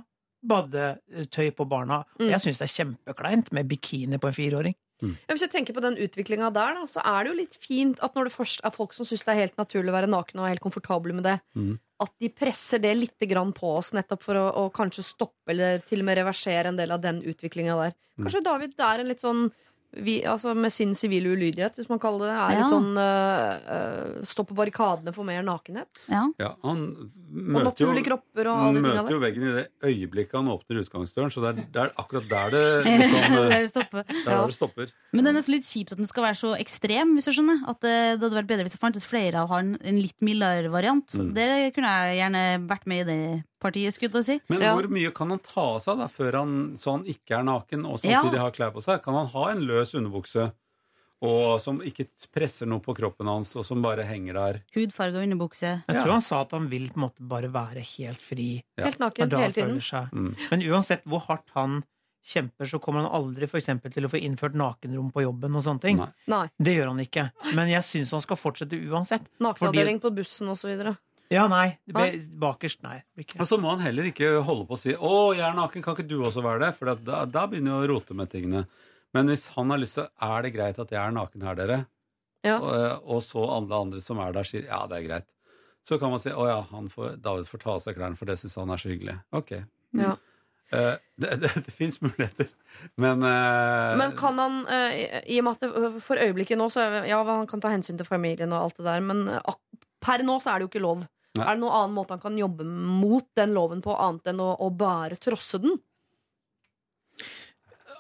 badetøy 0.43 1.52
på 1.56 1.67
barna. 1.69 2.04
Og 2.19 2.26
Mm. 2.26 2.30
jeg 2.32 2.41
syns 2.41 2.58
det 2.60 2.69
er 2.69 2.84
kjempekleint 2.84 3.52
med 3.54 3.67
bikini 3.69 4.17
på 4.19 4.28
en 4.28 4.34
fireåring. 4.34 4.76
Ja, 5.11 5.33
Hvis 5.35 5.45
jeg 5.45 5.53
tenker 5.53 5.75
på 5.75 5.83
den 5.83 5.97
utviklinga 6.01 6.51
der, 6.55 6.77
da, 6.79 6.85
så 6.89 7.03
er 7.03 7.23
det 7.23 7.33
jo 7.33 7.39
litt 7.41 7.57
fint 7.61 7.99
at 8.05 8.15
når 8.15 8.29
det 8.29 8.35
først 8.35 8.63
er 8.63 8.75
folk 8.75 8.95
som 8.95 9.07
syns 9.07 9.25
det 9.25 9.33
er 9.33 9.41
helt 9.41 9.59
naturlig 9.59 9.91
å 9.91 9.97
være 9.97 10.11
nakne 10.11 10.41
og 10.41 10.47
er 10.47 10.55
helt 10.55 10.63
komfortable 10.63 11.15
med 11.17 11.27
det, 11.27 11.35
mm. 11.59 11.73
at 12.05 12.13
de 12.23 12.31
presser 12.33 12.83
det 12.83 12.93
litt 12.97 13.27
grann 13.29 13.53
på 13.55 13.75
oss 13.77 13.93
nettopp 13.97 14.23
for 14.25 14.39
å, 14.39 14.47
å 14.63 14.71
kanskje 14.75 15.05
stoppe 15.07 15.53
eller 15.55 15.83
til 15.87 16.03
og 16.03 16.09
med 16.09 16.19
reversere 16.21 16.71
en 16.71 16.79
del 16.79 16.95
av 16.95 17.03
den 17.03 17.21
utviklinga 17.27 17.77
der. 17.81 17.97
Kanskje 18.21 18.43
David 18.45 18.77
er 18.77 19.01
en 19.01 19.09
litt 19.09 19.23
sånn 19.23 19.47
vi, 19.93 20.23
altså 20.25 20.53
med 20.58 20.71
sin 20.73 20.93
sivile 20.97 21.34
ulydighet, 21.36 21.75
hvis 21.77 21.89
man 21.91 21.99
kaller 22.01 22.25
det 22.25 22.32
det, 22.34 22.38
er 22.39 22.53
Ja. 22.53 22.62
litt 22.63 22.73
sånn 22.73 22.97
uh, 22.97 23.73
øh, 23.75 24.23
stå 24.25 24.45
på 24.49 24.56
barrikadene 24.58 25.13
for 25.13 25.27
mer 25.27 25.43
nakenhet. 25.45 26.06
Ja. 26.10 26.23
Ja, 26.41 26.53
han 26.63 26.82
Og 26.93 27.13
møter 27.34 27.84
jo, 27.84 27.89
og 27.91 28.77
møter 28.77 29.12
jo 29.13 29.19
veggen 29.21 29.45
i 29.47 29.53
det 29.60 29.65
øyeblikket 29.86 30.38
han 30.39 30.49
åpner 30.53 30.82
utgangsdøren, 30.84 31.32
så 31.34 31.43
det 31.43 31.51
er, 31.51 31.67
det 31.73 31.82
er 31.84 31.93
akkurat 32.01 32.27
der 32.29 32.53
det, 32.56 32.63
liksom, 33.03 33.38
eh, 33.38 33.49
Der 33.53 33.60
det 33.60 33.69
stopper. 33.69 34.03
det 34.10 34.17
er 34.25 34.29
der 34.32 34.47
det 34.47 34.58
stopper. 34.58 34.93
Men 35.13 35.23
det 35.25 35.34
er 35.34 35.38
nesten 35.39 35.56
litt 35.58 35.69
kjipt 35.69 35.93
at 35.93 36.01
den 36.01 36.10
skal 36.10 36.27
være 36.27 36.39
så 36.41 36.53
ekstrem, 36.58 37.13
hvis 37.17 37.29
du 37.29 37.34
skjønner. 37.38 37.63
At 37.69 37.82
det, 37.86 37.95
det 38.17 38.25
hadde 38.27 38.39
vært 38.41 38.51
bedre 38.53 38.67
hvis 38.67 38.77
det 38.77 38.82
fantes 38.82 39.06
flere 39.06 39.45
av 39.45 39.53
han, 39.53 39.75
en 39.82 40.01
litt 40.01 40.17
mildere 40.25 40.73
variant. 40.73 41.06
Mm. 41.19 41.34
Det 41.38 41.49
kunne 41.75 41.93
jeg 41.93 42.21
gjerne 42.23 42.43
vært 42.69 42.89
med 42.89 43.03
i 43.03 43.10
det 43.10 43.21
partiet, 43.63 43.95
skulle 43.95 44.19
jeg 44.19 44.26
si. 44.28 44.39
Men 44.49 44.62
Ja. 44.62 44.73
hvor 44.76 44.88
mye 44.91 45.13
kan 45.15 45.30
han 45.34 45.39
ta 45.39 45.62
av 45.76 45.80
seg 45.82 45.97
da, 46.04 46.08
før 46.12 46.38
han, 46.41 46.58
så 46.78 46.91
han 46.97 47.06
ikke 47.06 47.39
er 47.39 47.43
naken 47.47 47.86
og 47.88 47.97
Ja. 48.04 48.19
samtidig 48.21 48.39
har 48.43 48.52
klær 48.52 48.73
på 48.76 48.84
seg? 48.84 49.02
Kan 49.04 49.13
han 49.15 49.28
ha 49.28 49.47
en 49.52 49.63
løs 49.65 49.95
underbukse 49.95 50.52
og 51.23 51.62
som 51.63 51.78
ikke 51.82 52.06
presser 52.36 52.67
noe 52.67 52.82
på 52.84 52.93
kroppen 52.97 53.26
hans, 53.32 53.56
og 53.56 53.63
som 53.65 53.82
bare 53.82 54.04
henger 54.04 54.34
der? 54.36 54.58
Hudfarga 54.76 55.23
underbukse. 55.23 55.84
Jeg 55.88 55.95
Ja. 55.95 56.04
tror 56.04 56.12
han 56.12 56.21
sa 56.21 56.41
at 56.41 56.52
han 56.52 56.67
vil 56.67 56.89
på 56.89 56.97
en 56.97 57.04
måte 57.10 57.21
bare 57.26 57.47
være 57.49 57.80
helt 57.82 58.19
fri. 58.19 58.62
Ja. 58.78 58.84
Helt 58.86 58.99
naken 58.99 59.32
hele 59.32 59.54
tiden. 59.54 59.80
seg. 59.80 60.12
Mm. 60.12 60.36
Men 60.52 60.62
uansett 60.63 61.04
hvor 61.06 61.21
hardt 61.21 61.47
han 61.56 61.84
kjemper, 62.26 62.65
så 62.65 62.80
kommer 62.82 63.04
han 63.04 63.12
aldri 63.12 63.47
for 63.49 63.58
eksempel, 63.58 63.91
til 63.93 64.04
å 64.04 64.10
få 64.10 64.19
innført 64.21 64.54
nakenrom 64.54 65.12
på 65.13 65.21
jobben 65.23 65.56
og 65.56 65.63
sånne 65.63 65.82
ting. 65.82 65.97
Nei. 65.97 66.08
Nei. 66.28 66.47
Det 66.62 66.78
gjør 66.78 66.88
han 66.88 66.99
ikke. 66.99 67.32
Men 67.54 67.67
jeg 67.69 67.84
syns 67.84 68.12
han 68.12 68.21
skal 68.21 68.38
fortsette 68.38 68.78
uansett. 68.89 69.26
Nakenavdeling 69.41 69.99
på 70.02 70.13
bussen 70.15 70.47
osv. 70.49 70.97
Ja, 71.31 71.45
nei. 71.51 71.77
Det 71.88 71.95
ble 71.95 72.07
bakerst, 72.43 72.81
nei. 72.83 72.99
ikke. 73.17 73.39
Og 73.41 73.47
så 73.49 73.57
må 73.62 73.71
han 73.73 73.83
heller 73.86 74.09
ikke 74.09 74.29
holde 74.45 74.67
på 74.69 74.75
å 74.75 74.79
si 74.79 74.93
'Å, 74.93 75.33
jeg 75.38 75.45
er 75.47 75.55
naken, 75.57 75.83
kan 75.83 75.95
ikke 75.95 76.07
du 76.09 76.19
også 76.21 76.43
være 76.43 76.65
det?' 76.65 76.75
For 76.77 76.93
da, 76.95 77.25
da 77.25 77.45
begynner 77.47 77.71
jo 77.71 77.86
å 77.86 77.91
rote 77.95 78.13
med 78.13 78.29
tingene. 78.29 78.65
Men 79.13 79.29
hvis 79.29 79.47
han 79.55 79.69
har 79.69 79.77
lyst 79.77 79.95
til 79.99 80.09
Er 80.21 80.41
det 80.41 80.53
greit 80.53 80.79
at 80.79 80.91
jeg 80.91 80.99
er 80.99 81.12
naken 81.12 81.41
her, 81.41 81.55
dere? 81.55 81.86
Ja. 82.43 82.57
Og, 82.59 83.07
og 83.07 83.23
så 83.23 83.45
alle 83.55 83.79
andre 83.86 84.01
som 84.01 84.19
er 84.19 84.33
der, 84.33 84.43
sier 84.43 84.67
'ja, 84.67 84.86
det 84.88 84.99
er 84.99 85.07
greit'. 85.07 85.31
Så 85.83 85.99
kan 85.99 86.12
man 86.12 86.19
si 86.19 86.29
'Å 86.29 86.47
ja, 86.47 86.62
får, 86.63 87.17
David 87.21 87.47
får 87.47 87.59
ta 87.59 87.71
av 87.71 87.81
seg 87.81 87.95
klærne, 87.95 88.17
for 88.17 88.25
det 88.25 88.39
syns 88.39 88.55
han 88.55 88.69
er 88.69 88.77
så 88.77 88.89
hyggelig'. 88.89 89.19
Ok. 89.31 89.63
Ja. 89.93 90.17
Uh, 90.73 90.97
det 91.21 91.41
det, 91.41 91.51
det 91.65 91.73
fins 91.73 92.01
muligheter, 92.01 92.49
men 92.97 93.21
uh, 93.21 93.93
Men 93.97 94.15
kan 94.17 94.39
han, 94.41 94.63
uh, 94.65 95.21
i 95.29 95.38
og 95.38 95.45
med 95.45 95.51
at 95.59 95.62
det, 95.62 96.01
for 96.01 96.17
øyeblikket 96.17 96.57
nå, 96.57 96.69
så 96.73 96.88
ja, 97.05 97.19
han 97.23 97.45
kan 97.47 97.62
ta 97.62 97.69
hensyn 97.69 97.99
til 97.99 98.07
familien 98.07 98.53
og 98.55 98.63
alt 98.63 98.79
det 98.79 98.88
der, 98.88 99.03
men 99.05 99.27
eh, 99.29 99.53
per 100.03 100.23
nå 100.27 100.35
så 100.43 100.51
er 100.53 100.59
det 100.61 100.67
jo 100.67 100.71
ikke 100.73 100.83
lov. 100.83 101.05
Nei. 101.33 101.45
Er 101.47 101.55
det 101.55 101.63
noen 101.63 101.73
annen 101.79 101.95
måte 101.97 102.13
han 102.13 102.21
kan 102.21 102.35
jobbe 102.37 102.65
mot 102.67 103.25
den 103.39 103.55
loven 103.55 103.81
på, 103.81 103.95
annet 103.97 104.27
enn 104.33 104.41
å, 104.43 104.51
å 104.61 104.67
bare 104.77 105.17
trosse 105.17 105.57
den? 105.63 105.79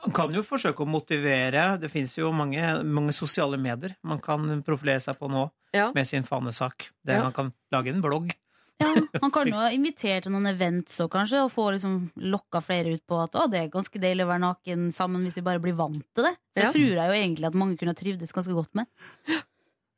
Han 0.03 0.11
kan 0.13 0.33
jo 0.35 0.43
forsøke 0.43 0.83
å 0.83 0.89
motivere. 0.89 1.77
Det 1.79 1.89
fins 1.91 2.17
jo 2.19 2.29
mange, 2.35 2.59
mange 2.83 3.13
sosiale 3.15 3.57
medier 3.61 3.95
man 4.03 4.19
kan 4.23 4.59
profilere 4.67 4.99
seg 5.03 5.17
på 5.19 5.29
nå 5.31 5.45
Ja. 5.73 5.91
med 5.95 6.05
sin 6.05 6.23
fanesak. 6.27 6.89
Det, 7.03 7.13
Ja. 7.15 7.23
Man 7.23 7.31
kan 7.33 7.53
lage 7.71 7.89
en 7.89 8.01
blogg. 8.03 8.33
Ja, 8.81 8.89
han 9.21 9.31
kan 9.31 9.47
jo 9.47 9.55
invitere 9.79 10.21
til 10.25 10.31
noen 10.33 10.45
events 10.51 10.99
og 11.01 11.09
kanskje, 11.13 11.43
og 11.45 11.51
få 11.53 11.69
liksom 11.73 12.11
lokka 12.17 12.59
flere 12.61 12.93
ut 12.93 13.03
på 13.07 13.21
at 13.23 13.33
å, 13.39 13.47
det 13.49 13.61
er 13.61 13.71
ganske 13.73 13.97
deilig 14.01 14.25
å 14.25 14.31
være 14.33 14.43
naken 14.43 14.91
sammen 14.91 15.23
hvis 15.23 15.39
vi 15.39 15.45
bare 15.47 15.61
blir 15.63 15.73
vant 15.77 16.03
til 16.13 16.27
det. 16.27 16.35
Det 16.55 16.63
Ja. 16.67 16.69
tror 16.69 16.83
jeg 16.99 17.07
jo 17.09 17.17
egentlig 17.23 17.47
at 17.47 17.53
mange 17.57 17.77
kunne 17.79 17.95
trivdes 17.95 18.33
ganske 18.35 18.53
godt 18.53 18.75
med. 18.75 18.85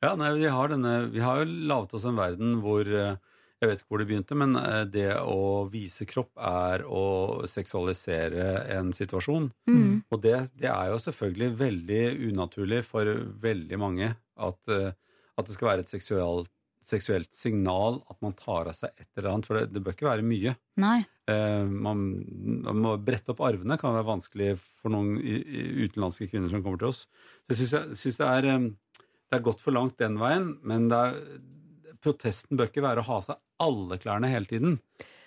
Ja, 0.04 0.12
nei, 0.20 0.34
vi 0.38 0.50
har, 0.52 0.70
denne, 0.70 0.98
vi 1.14 1.24
har 1.24 1.42
jo 1.42 1.48
laget 1.70 1.96
oss 1.98 2.06
en 2.08 2.20
verden 2.20 2.60
hvor 2.64 2.86
eh, 2.86 3.16
Jeg 3.62 3.70
vet 3.70 3.82
ikke 3.82 3.94
hvor 3.94 4.02
det 4.02 4.08
begynte, 4.10 4.36
men 4.38 4.58
eh, 4.60 4.82
det 4.92 5.08
å 5.22 5.66
vise 5.72 6.06
kropp 6.10 6.36
er 6.36 6.84
å 6.86 7.46
seksualisere 7.50 8.66
en 8.76 8.92
situasjon. 8.94 9.48
Mm. 9.72 10.04
Og 10.12 10.22
det, 10.22 10.36
det 10.60 10.70
er 10.70 10.92
jo 10.92 11.00
selvfølgelig 11.02 11.50
veldig 11.62 12.04
unaturlig 12.28 12.84
for 12.86 13.10
veldig 13.42 13.80
mange 13.82 14.12
at, 14.12 14.60
eh, 14.70 14.92
at 15.40 15.48
det 15.48 15.56
skal 15.56 15.72
være 15.72 15.86
et 15.86 15.94
seksuelt, 15.96 16.52
seksuelt 16.86 17.32
signal 17.34 18.02
at 18.12 18.20
man 18.22 18.36
tar 18.38 18.70
av 18.70 18.78
seg 18.78 18.92
et 19.00 19.10
eller 19.16 19.32
annet. 19.32 19.50
For 19.50 19.58
det, 19.58 19.72
det 19.74 19.82
bør 19.82 19.96
ikke 19.96 20.12
være 20.12 20.28
mye. 20.28 20.56
Nei. 20.84 21.00
Eh, 21.32 21.64
man, 21.66 22.04
man 22.68 22.82
må 22.84 22.98
brette 23.02 23.34
opp 23.34 23.42
arvene 23.48 23.80
kan 23.82 23.96
være 23.96 24.12
vanskelig 24.12 24.52
for 24.60 24.94
noen 24.94 25.16
utenlandske 25.18 26.30
kvinner 26.30 26.52
som 26.52 26.62
kommer 26.62 26.84
til 26.84 26.92
oss. 26.92 27.06
Så 27.48 27.56
jeg 27.56 27.96
syns, 27.98 28.20
det, 28.20 28.28
er, 28.28 28.68
det 29.36 29.42
er 29.42 29.50
gått 29.52 29.64
for 29.64 29.76
langt 29.76 30.00
den 30.02 30.16
veien, 30.22 30.54
men 30.64 30.88
det 30.92 31.02
er, 31.02 31.20
protesten 32.06 32.58
bør 32.60 32.72
ikke 32.72 32.86
være 32.86 33.04
å 33.04 33.08
ha 33.10 33.20
av 33.20 33.28
seg 33.28 33.42
alle 33.66 34.00
klærne 34.02 34.32
hele 34.32 34.50
tiden. 34.50 34.80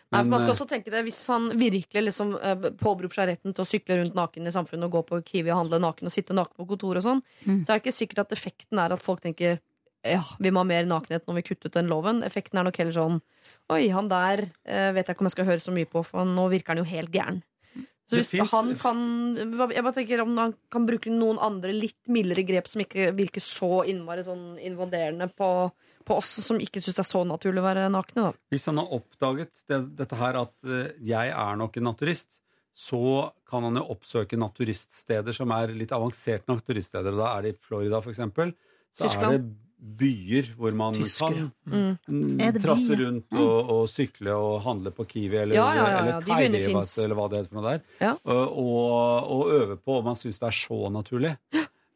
Nei, 0.09 0.23
for 0.23 0.31
man 0.33 0.41
skal 0.41 0.55
eh, 0.55 0.55
også 0.55 0.67
tenke 0.71 0.89
det 0.89 1.03
Hvis 1.05 1.19
han 1.29 1.51
virkelig 1.61 2.03
liksom 2.07 2.31
eh, 2.41 2.69
påberoper 2.81 3.19
seg 3.19 3.27
retten 3.29 3.53
til 3.53 3.61
å 3.61 3.69
sykle 3.69 3.99
rundt 3.99 4.15
naken 4.17 4.49
i 4.49 4.53
samfunnet 4.55 4.89
og 4.89 4.95
gå 4.95 5.03
på 5.11 5.19
Kiwi 5.27 5.51
og 5.53 5.59
handle 5.67 5.83
naken 5.85 6.09
og 6.09 6.15
sitte 6.15 6.37
naken 6.37 6.57
på 6.57 6.69
kontor 6.71 7.01
og 7.01 7.05
sånn, 7.05 7.21
Mm. 7.45 7.59
så 7.61 7.75
er 7.75 7.77
det 7.77 7.83
ikke 7.83 7.99
sikkert 7.99 8.23
at 8.25 8.33
effekten 8.33 8.81
er 8.81 8.95
at 8.95 9.05
folk 9.05 9.21
tenker 9.21 9.59
ja, 10.07 10.23
vi 10.39 10.53
må 10.55 10.63
ha 10.63 10.69
mer 10.69 10.87
nakenhet 10.87 11.27
når 11.27 11.41
vi 11.41 11.43
kutter 11.51 11.69
ut 11.69 11.75
den 11.75 11.91
loven. 11.91 12.23
Effekten 12.25 12.61
er 12.61 12.65
nok 12.69 12.79
heller 12.79 12.95
sånn 12.95 13.21
Oi, 13.75 13.89
han 13.93 14.09
der 14.09 14.47
eh, 14.65 14.93
vet 14.95 15.09
jeg 15.09 15.17
ikke 15.17 15.25
om 15.25 15.29
jeg 15.29 15.37
skal 15.37 15.49
høre 15.51 15.65
så 15.65 15.75
mye 15.75 15.91
på, 15.91 16.05
for 16.07 16.25
nå 16.25 16.49
virker 16.55 16.73
han 16.73 16.81
jo 16.81 16.89
helt 16.89 17.13
gæren. 17.13 17.43
Så 18.09 18.17
hvis 18.17 18.31
finnes- 18.33 18.51
han 18.51 18.71
kan 18.81 19.37
Jeg 19.69 19.83
bare 19.85 19.93
tenker 19.93 20.23
om 20.23 20.37
han 20.41 20.55
kan 20.73 20.87
bruke 20.89 21.11
noen 21.13 21.39
andre 21.45 21.75
litt 21.77 22.09
mildere 22.09 22.45
grep 22.49 22.67
som 22.71 22.81
ikke 22.81 23.11
virker 23.15 23.45
så 23.45 23.85
innmari 23.85 24.25
sånn 24.25 24.57
invaderende 24.65 25.29
på, 25.37 25.71
på 26.09 26.17
oss 26.17 26.39
som 26.45 26.57
ikke 26.59 26.81
syns 26.81 26.97
det 26.97 27.05
er 27.05 27.11
så 27.13 27.25
naturlig 27.29 27.61
å 27.61 27.67
være 27.69 27.91
nakne, 27.93 28.31
da. 28.31 28.33
Hvis 28.51 28.65
han 28.71 28.81
har 28.81 28.89
oppdaget 28.97 29.53
det, 29.69 29.83
dette 29.99 30.17
her 30.17 30.41
at 30.41 30.55
eh, 30.65 30.93
jeg 31.05 31.35
er 31.37 31.61
nok 31.61 31.77
en 31.77 31.89
naturist, 31.91 32.29
så 32.79 33.31
kan 33.49 33.65
han 33.67 33.77
jo 33.77 33.85
oppsøke 33.93 34.39
naturiststeder 34.39 35.35
som 35.35 35.51
er 35.53 35.73
litt 35.75 35.91
avanserte 35.93 36.49
naturiststeder. 36.49 37.13
Da 37.19 37.37
er 37.37 37.43
det 37.43 37.57
i 37.57 37.59
Florida, 37.61 38.01
for 38.01 38.15
eksempel. 38.15 38.55
Så 38.95 39.05
Tyskland. 39.05 39.35
er 39.35 39.39
det 39.39 39.68
byer 39.79 40.51
hvor 40.59 40.75
man 40.75 40.97
Tyskere. 40.97 41.49
Mm. 41.65 41.97
kan 42.05 42.23
mm. 42.35 42.61
trasse 42.63 42.91
byer? 42.91 43.05
rundt 43.05 43.39
og, 43.39 43.73
og 43.75 43.83
sykle 43.91 44.35
og 44.35 44.61
handle 44.67 44.93
på 44.95 45.07
Kiwi 45.09 45.41
eller, 45.45 45.55
Ja, 45.55 45.69
ja, 45.77 45.89
ja, 45.89 45.99
eller 46.19 46.67
finnes. 46.67 46.99
eller 46.99 47.19
hva 47.19 47.29
det 47.31 47.43
heter 47.43 47.53
for 47.53 47.61
noe 47.61 47.73
der. 47.73 47.83
Ja. 48.03 48.13
Og, 48.25 49.33
og, 49.35 49.53
øve 49.55 49.79
på 49.79 49.99
om 50.01 50.09
man 50.11 50.19
syns 50.19 50.41
det 50.43 50.51
er 50.51 50.57
så 50.59 50.89
naturlig. 50.93 51.35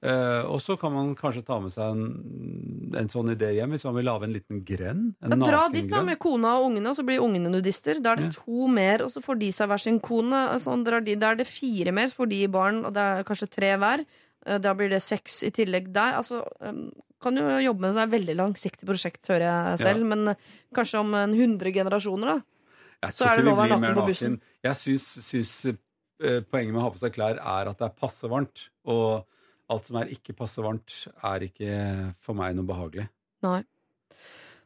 Uh, 0.02 0.42
og 0.50 0.58
så 0.58 0.74
kan 0.74 0.90
man 0.90 1.12
kanskje 1.14 1.44
ta 1.46 1.60
med 1.62 1.70
seg 1.70 1.92
en, 1.94 2.96
en 2.98 3.10
sånn 3.10 3.28
idé 3.36 3.52
hjem 3.54 3.70
hvis 3.70 3.84
man 3.86 3.94
vil 3.94 4.08
lage 4.08 4.26
en 4.26 4.34
liten 4.34 4.64
grend. 4.66 5.12
En 5.22 5.36
Ja, 5.36 5.38
dra 5.38 5.60
dit 5.70 5.86
da 5.90 6.00
med 6.02 6.18
kona 6.22 6.56
og 6.58 6.72
ungene, 6.72 6.90
og 6.90 6.98
så 6.98 7.04
blir 7.06 7.22
ungene 7.22 7.52
nudister. 7.52 8.00
Da 8.02 8.16
er 8.16 8.24
det 8.24 8.32
to 8.34 8.66
mer, 8.66 9.04
og 9.06 9.12
så 9.14 9.22
får 9.22 9.38
de 9.44 9.52
seg 9.54 9.70
hver 9.70 9.84
sin 9.84 10.00
kone. 10.02 10.42
Sånn 10.62 10.82
drar 10.86 11.06
de, 11.06 11.14
da 11.18 11.30
er 11.30 11.38
det 11.38 11.46
fire 11.46 11.94
mer, 11.94 12.10
så 12.10 12.18
får 12.18 12.32
de 12.34 12.42
barn, 12.50 12.82
og 12.88 12.96
det 12.96 13.06
er 13.12 13.28
kanskje 13.28 13.50
tre 13.54 13.70
hver. 13.78 14.02
Eh, 14.46 14.58
Da 14.58 14.74
blir 14.74 14.90
det 14.90 15.02
seks 15.06 15.42
i 15.46 15.52
tillegg 15.54 15.92
der. 15.94 16.18
Altså, 16.18 16.42
kan 17.22 17.38
jo 17.38 17.46
jobbe 17.62 17.85
med 17.85 17.92
det. 17.92 17.96
Det 17.96 18.02
er 18.02 18.08
et 18.11 18.16
veldig 18.16 18.37
langsiktig 18.40 18.88
prosjekt, 18.88 19.22
hører 19.30 19.46
jeg 19.46 19.82
selv. 19.85 20.06
Men 20.12 20.32
eh, 20.35 20.48
kanskje 20.76 21.02
om 21.02 21.14
en 21.18 21.37
hundre 21.38 21.72
generasjoner, 21.74 22.35
da. 22.35 23.11
Så 23.11 23.26
er 23.26 23.40
det 23.40 23.46
lov 23.48 23.56
å 23.56 23.62
være 23.64 23.78
naken 23.78 23.98
på 23.98 24.06
bussen. 24.12 24.38
Jeg 24.62 24.78
syns, 24.78 25.06
syns 25.26 25.52
eh, 25.66 26.40
poenget 26.46 26.70
med 26.70 26.82
å 26.82 26.87
ha 26.87 26.92
på 26.94 27.02
seg 27.02 27.14
klær 27.16 27.40
er 27.40 27.70
at 27.70 27.80
det 27.80 27.88
er 27.88 27.96
passe 27.98 28.30
varmt. 28.30 28.68
Og 28.87 29.24
alt 29.72 29.88
som 29.88 29.98
er 30.02 30.12
ikke 30.14 30.37
passe 30.38 30.62
varmt, 30.62 30.98
er 31.26 31.46
ikke 31.48 31.72
for 32.22 32.38
meg 32.38 32.54
noe 32.58 32.68
behagelig. 32.68 33.08
Nei. 33.42 33.62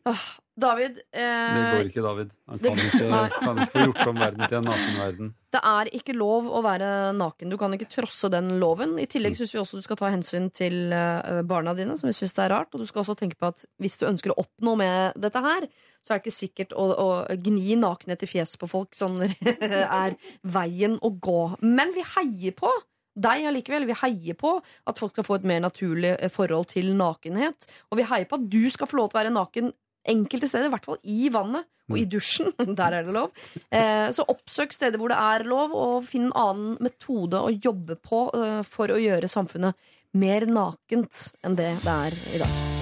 Ah, 0.06 0.26
David, 0.56 0.94
Det 1.12 1.20
eh, 1.20 1.72
går 1.74 1.88
ikke, 1.90 2.02
David. 2.04 2.30
Han 2.48 2.58
det- 2.62 2.70
kan 2.70 2.78
ikke, 2.86 3.40
kan 3.42 3.58
ikke 3.60 3.72
få 3.74 3.82
gjort 3.90 4.06
om 4.08 4.16
verden 4.22 4.48
til 4.48 4.56
en 4.56 4.64
nakenverden. 4.70 5.34
det 5.52 5.60
er 5.62 5.90
ikke 5.98 6.14
lov 6.16 6.48
å 6.48 6.62
være 6.64 6.88
naken. 7.12 7.50
Du 7.52 7.58
kan 7.60 7.72
ikke 7.76 7.90
trosse 7.92 8.30
den 8.32 8.58
loven. 8.58 8.94
I 8.98 9.04
tillegg 9.04 9.36
syns 9.36 9.52
vi 9.52 9.60
også 9.60 9.76
du 9.76 9.84
skal 9.84 9.96
ta 10.00 10.08
hensyn 10.08 10.48
til 10.50 10.92
eh, 10.96 11.42
barna 11.44 11.74
dine, 11.76 11.98
som 12.00 12.08
vi 12.08 12.16
syns 12.16 12.32
det 12.38 12.46
er 12.46 12.54
rart. 12.54 12.72
Og 12.72 12.80
du 12.80 12.86
skal 12.88 13.04
også 13.04 13.18
tenke 13.20 13.36
på 13.36 13.50
at 13.52 13.66
hvis 13.78 13.98
du 14.00 14.06
ønsker 14.08 14.32
å 14.32 14.38
oppnå 14.46 14.76
med 14.80 15.20
dette 15.20 15.44
her, 15.44 15.68
så 16.00 16.14
er 16.14 16.18
det 16.18 16.24
ikke 16.24 16.38
sikkert 16.40 16.72
å, 16.72 16.88
å 17.04 17.08
gni 17.36 17.76
nakenhet 17.76 18.22
i 18.24 18.32
fjeset 18.32 18.58
på 18.62 18.68
folk 18.70 18.96
sånn 18.96 19.20
er 19.60 20.16
veien 20.42 20.96
å 21.04 21.12
gå. 21.20 21.40
Men 21.60 21.92
vi 21.92 22.04
heier 22.16 22.56
på 22.56 22.72
deg 23.16 23.46
allikevel. 23.48 23.86
Vi 23.88 23.96
heier 24.02 24.36
på 24.40 24.56
at 24.88 24.98
folk 25.00 25.12
skal 25.12 25.24
få 25.24 25.38
et 25.40 25.48
mer 25.48 25.60
naturlig 25.64 26.16
eh, 26.16 26.32
forhold 26.32 26.72
til 26.72 26.94
nakenhet. 26.96 27.68
Og 27.92 28.00
vi 28.00 28.08
heier 28.08 28.24
på 28.28 28.40
at 28.40 28.48
du 28.52 28.62
skal 28.72 28.88
få 28.88 28.96
lov 29.00 29.10
til 29.12 29.18
å 29.20 29.22
være 29.26 29.36
naken 29.36 29.72
enkelte 30.12 30.48
steder, 30.50 30.68
i 30.68 30.74
hvert 30.74 30.88
fall 30.88 31.00
i 31.02 31.30
vannet 31.32 31.68
og 31.90 31.98
i 32.00 32.06
dusjen. 32.10 32.52
Der 32.78 32.98
er 33.00 33.06
det 33.06 33.14
lov. 33.16 33.34
Eh, 33.70 34.08
så 34.14 34.26
oppsøk 34.28 34.74
steder 34.74 35.00
hvor 35.00 35.12
det 35.12 35.18
er 35.18 35.46
lov, 35.48 35.74
og 35.76 36.08
finn 36.08 36.28
en 36.30 36.38
annen 36.46 36.78
metode 36.82 37.42
å 37.42 37.52
jobbe 37.54 37.98
på 38.02 38.26
eh, 38.36 38.62
for 38.66 38.92
å 38.92 39.00
gjøre 39.02 39.30
samfunnet 39.30 39.92
mer 40.16 40.48
nakent 40.48 41.28
enn 41.44 41.58
det 41.58 41.74
det 41.84 42.00
er 42.06 42.18
i 42.34 42.42
dag. 42.42 42.75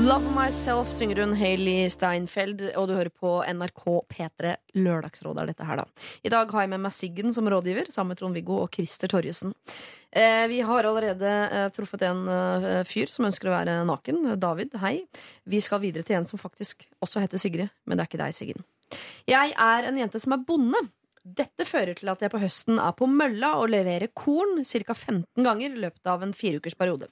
Love 0.00 0.30
Myself 0.32 0.88
synger 0.94 1.18
hun 1.20 1.32
Hailey 1.36 1.84
Steinfeld, 1.92 2.62
og 2.78 2.86
du 2.88 2.94
hører 2.96 3.10
på 3.12 3.34
NRK 3.44 3.82
P3 4.08 4.52
Lørdagsrådet 4.78 5.42
er 5.42 5.50
dette 5.50 5.66
her, 5.68 5.82
da. 5.82 6.06
I 6.24 6.32
dag 6.32 6.52
har 6.54 6.64
jeg 6.64 6.70
med 6.72 6.80
meg 6.86 6.94
Siggen 6.96 7.34
som 7.36 7.48
rådgiver, 7.52 7.90
sammen 7.92 8.14
med 8.14 8.20
Trond-Viggo 8.20 8.56
og 8.62 8.70
Christer 8.72 9.12
Torjussen. 9.12 9.52
Eh, 10.08 10.46
vi 10.48 10.62
har 10.64 10.88
allerede 10.88 11.34
eh, 11.50 11.66
truffet 11.76 12.06
en 12.08 12.22
eh, 12.32 12.80
fyr 12.88 13.12
som 13.12 13.28
ønsker 13.28 13.50
å 13.50 13.56
være 13.58 13.76
naken. 13.90 14.22
David, 14.40 14.78
hei. 14.80 14.94
Vi 15.44 15.60
skal 15.64 15.82
videre 15.84 16.06
til 16.08 16.16
en 16.16 16.28
som 16.28 16.40
faktisk 16.40 16.86
også 17.04 17.20
heter 17.26 17.42
Sigrid, 17.42 17.68
men 17.84 18.00
det 18.00 18.06
er 18.06 18.12
ikke 18.12 18.22
deg, 18.22 18.38
Siggen. 18.38 18.64
Jeg 19.28 19.52
er 19.52 19.90
en 19.90 20.00
jente 20.00 20.22
som 20.22 20.32
er 20.38 20.48
bonde. 20.48 20.80
Dette 21.36 21.66
fører 21.68 21.94
til 21.98 22.10
at 22.10 22.22
jeg 22.24 22.32
på 22.32 22.40
høsten 22.42 22.80
er 22.82 22.94
på 22.96 23.06
mølla 23.10 23.52
og 23.60 23.70
leverer 23.70 24.10
korn 24.16 24.64
ca. 24.64 24.94
15 24.96 25.44
ganger 25.46 25.68
i 25.68 25.82
løpet 25.84 26.10
av 26.10 26.24
en 26.24 26.34
fireukers 26.34 26.76
periode. 26.78 27.10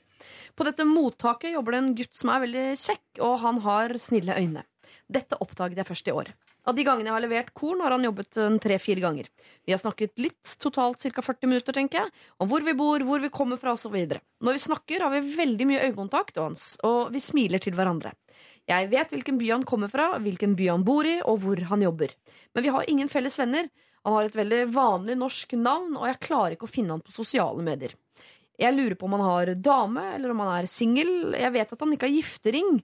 På 0.58 0.66
dette 0.66 0.86
mottaket 0.88 1.54
jobber 1.54 1.76
det 1.76 1.80
en 1.82 1.94
gutt 2.00 2.16
som 2.16 2.32
er 2.32 2.42
veldig 2.46 2.66
kjekk, 2.80 3.06
og 3.22 3.38
han 3.44 3.60
har 3.66 3.94
snille 4.02 4.34
øyne. 4.34 4.64
Dette 5.08 5.38
oppdaget 5.40 5.78
jeg 5.80 5.88
først 5.88 6.10
i 6.10 6.14
år. 6.16 6.32
Av 6.68 6.76
de 6.76 6.84
gangene 6.84 7.08
jeg 7.08 7.14
har 7.14 7.24
levert 7.24 7.52
korn, 7.56 7.80
har 7.80 7.94
han 7.94 8.04
jobbet 8.04 8.40
tre-fire 8.60 9.00
ganger. 9.00 9.28
Vi 9.64 9.72
har 9.72 9.80
snakket 9.80 10.18
litt, 10.20 10.56
totalt 10.60 11.00
ca. 11.00 11.24
40 11.24 11.48
minutter, 11.48 11.76
tenker 11.76 12.02
jeg, 12.02 12.12
om 12.42 12.50
hvor 12.50 12.64
vi 12.66 12.74
bor, 12.76 13.04
hvor 13.08 13.22
vi 13.22 13.32
kommer 13.32 13.60
fra 13.60 13.72
osv. 13.76 13.94
Når 13.96 14.58
vi 14.58 14.64
snakker, 14.66 15.04
har 15.04 15.14
vi 15.14 15.36
veldig 15.38 15.68
mye 15.70 15.86
øyekontakt, 15.86 16.36
og, 16.36 16.50
hans, 16.50 16.74
og 16.84 17.14
vi 17.14 17.22
smiler 17.24 17.62
til 17.62 17.78
hverandre. 17.78 18.12
Jeg 18.68 18.90
vet 18.92 19.14
hvilken 19.14 19.38
by 19.40 19.48
han 19.54 19.64
kommer 19.64 19.88
fra, 19.88 20.10
hvilken 20.20 20.58
by 20.58 20.68
han 20.74 20.84
bor 20.84 21.08
i, 21.08 21.16
og 21.24 21.40
hvor 21.40 21.62
han 21.70 21.84
jobber. 21.86 22.12
Men 22.52 22.66
vi 22.66 22.74
har 22.74 22.90
ingen 22.92 23.08
felles 23.08 23.38
venner. 23.40 23.70
Han 24.06 24.14
har 24.14 24.28
et 24.28 24.36
veldig 24.38 24.60
vanlig 24.74 25.16
norsk 25.18 25.52
navn, 25.58 25.96
og 25.98 26.06
jeg 26.08 26.20
klarer 26.28 26.54
ikke 26.56 26.68
å 26.68 26.72
finne 26.72 26.94
han 26.96 27.02
på 27.04 27.14
sosiale 27.14 27.62
medier. 27.64 27.94
Jeg 28.58 28.74
lurer 28.74 28.96
på 28.98 29.06
om 29.06 29.14
han 29.18 29.22
har 29.26 29.52
dame, 29.62 30.02
eller 30.16 30.32
om 30.34 30.40
han 30.42 30.54
er 30.56 30.66
singel. 30.70 31.32
Jeg 31.38 31.52
vet 31.54 31.72
at 31.74 31.82
han 31.84 31.92
ikke 31.94 32.08
har 32.08 32.16
giftering, 32.16 32.78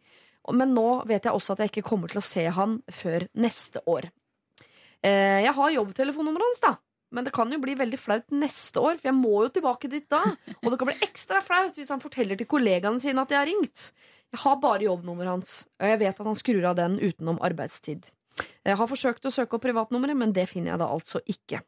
men 0.54 0.74
nå 0.76 0.88
vet 1.08 1.24
jeg 1.26 1.34
også 1.34 1.54
at 1.56 1.64
jeg 1.64 1.72
ikke 1.72 1.86
kommer 1.88 2.12
til 2.12 2.20
å 2.20 2.26
se 2.26 2.44
han 2.52 2.76
før 2.92 3.26
neste 3.34 3.82
år. 3.90 4.10
Eh, 5.02 5.40
Jeg 5.44 5.54
har 5.56 5.70
jobbtelefonnummeret 5.74 6.46
hans, 6.50 6.60
da. 6.62 6.74
Men 7.14 7.24
det 7.28 7.32
kan 7.36 7.50
jo 7.52 7.60
bli 7.62 7.76
veldig 7.78 7.98
flaut 8.00 8.32
neste 8.34 8.80
år, 8.82 8.96
for 8.98 9.06
jeg 9.10 9.14
må 9.14 9.34
jo 9.44 9.50
tilbake 9.54 9.90
dit 9.90 10.06
da. 10.10 10.22
Og 10.64 10.70
det 10.72 10.78
kan 10.80 10.88
bli 10.90 10.96
ekstra 11.06 11.38
flaut 11.44 11.76
hvis 11.78 11.92
han 11.94 12.02
forteller 12.02 12.36
til 12.40 12.48
kollegaene 12.50 12.98
sine 13.02 13.22
at 13.22 13.30
jeg 13.30 13.38
har 13.38 13.46
ringt. 13.46 13.84
Jeg 14.34 14.40
har 14.42 14.56
bare 14.58 14.82
jobbnummeret 14.88 15.30
hans, 15.30 15.52
og 15.78 15.86
jeg 15.92 16.00
vet 16.00 16.18
at 16.20 16.26
han 16.26 16.34
skrur 16.40 16.64
av 16.72 16.74
den 16.80 16.96
utenom 16.98 17.38
arbeidstid. 17.44 18.08
Jeg 18.64 18.76
har 18.80 18.90
forsøkt 18.90 19.26
å 19.28 19.32
søke 19.34 19.56
opp 19.58 19.62
privatnummeret, 19.66 20.16
men 20.18 20.32
det 20.34 20.48
finner 20.50 20.74
jeg 20.74 20.82
da 20.82 20.88
altså 20.90 21.20
ikke. 21.30 21.62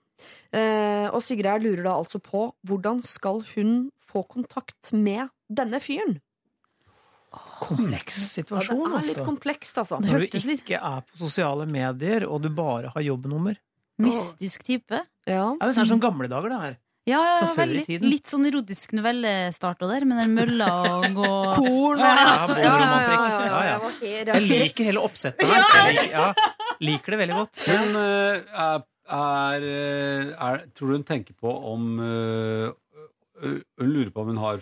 Eh, 0.57 1.07
og 1.13 1.21
Sigrid 1.23 1.63
lurer 1.67 1.85
da 1.87 1.97
altså 2.01 2.19
på 2.25 2.49
hvordan 2.67 3.03
skal 3.07 3.43
hun 3.55 3.91
få 4.03 4.25
kontakt 4.31 4.93
med 4.97 5.29
denne 5.53 5.81
fyren? 5.85 6.19
Kompleks 7.61 8.17
Ja, 8.17 8.29
situasjon, 8.41 8.81
det 8.81 8.87
er 8.87 9.05
litt 9.11 9.19
altså. 9.19 9.27
komplekst, 9.27 9.79
altså. 9.83 9.99
Når 10.01 10.25
du 10.25 10.53
ikke 10.57 10.79
er 10.79 11.03
på 11.05 11.19
sosiale 11.21 11.67
medier, 11.69 12.25
og 12.29 12.43
du 12.45 12.49
bare 12.55 12.93
har 12.95 13.05
jobbnummer. 13.05 13.59
Mystisk 14.01 14.65
type. 14.65 15.03
Ja. 15.29 15.45
Ja, 15.57 15.69
det 15.69 15.77
er 15.77 15.89
sånn 15.89 16.01
gamle 16.03 16.29
dager, 16.33 16.53
det 16.53 16.61
her. 16.63 16.77
Ja, 17.07 17.21
ja, 17.39 17.47
veldig. 17.55 18.01
Litt 18.03 18.27
sånn 18.27 18.49
erotisk 18.49 18.93
novellestart 18.99 19.83
og 19.87 19.93
der, 19.93 20.05
med 20.11 20.19
den 20.25 20.33
mølla 20.35 20.69
og 20.97 21.05
gå 21.15 21.29
Korn 21.61 22.01
Ja, 22.03 22.09
ja, 22.11 22.33
altså, 22.33 22.57
ja, 22.59 22.73
ja, 22.83 22.89
ja, 22.89 23.13
Ja, 23.15 23.45
ja. 23.47 23.61
Jeg 23.71 23.81
var 23.85 23.93
helt- 24.01 24.33
Jeg 24.35 24.63
liker 24.65 24.89
hele 24.91 25.05
oppsettet 25.07 25.47
her. 25.47 25.93
Liker, 25.93 26.11
ja, 26.11 26.27
liker 26.83 27.15
det 27.15 27.21
veldig 27.23 27.37
godt. 27.39 27.61
Men 27.71 28.01
eh, 28.01 28.41
er, 28.67 28.83
er, 29.21 29.69
eh, 29.71 30.33
er 30.49 30.65
Tror 30.75 30.91
du 30.91 30.97
hun 30.99 31.07
tenker 31.07 31.39
på 31.39 31.53
om 31.73 31.87
eh, 32.03 32.73
Hun 33.47 33.93
lurer 33.93 34.11
på 34.11 34.25
om 34.25 34.33
hun 34.35 34.43
har, 34.43 34.59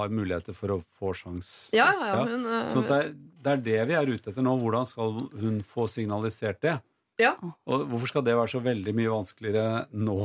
har 0.00 0.08
muligheter 0.10 0.56
for 0.56 0.74
å 0.74 0.80
få 0.98 1.14
sjans 1.14 1.54
Ja, 1.76 1.92
ja. 1.94 2.24
Hun, 2.26 2.44
Så 2.74 2.82
det 2.88 2.98
er, 2.98 3.14
det 3.46 3.52
er 3.54 3.64
det 3.70 3.80
vi 3.92 3.98
er 4.02 4.10
ute 4.16 4.32
etter 4.32 4.42
nå. 4.42 4.56
Hvordan 4.58 4.86
skal 4.90 5.14
hun 5.38 5.62
få 5.62 5.86
signalisert 5.92 6.58
det? 6.64 6.78
Ja. 7.22 7.30
Og 7.64 7.86
hvorfor 7.88 8.10
skal 8.10 8.24
det 8.26 8.34
være 8.36 8.50
så 8.50 8.58
veldig 8.60 8.92
mye 8.98 9.08
vanskeligere 9.14 9.86
nå 9.96 10.16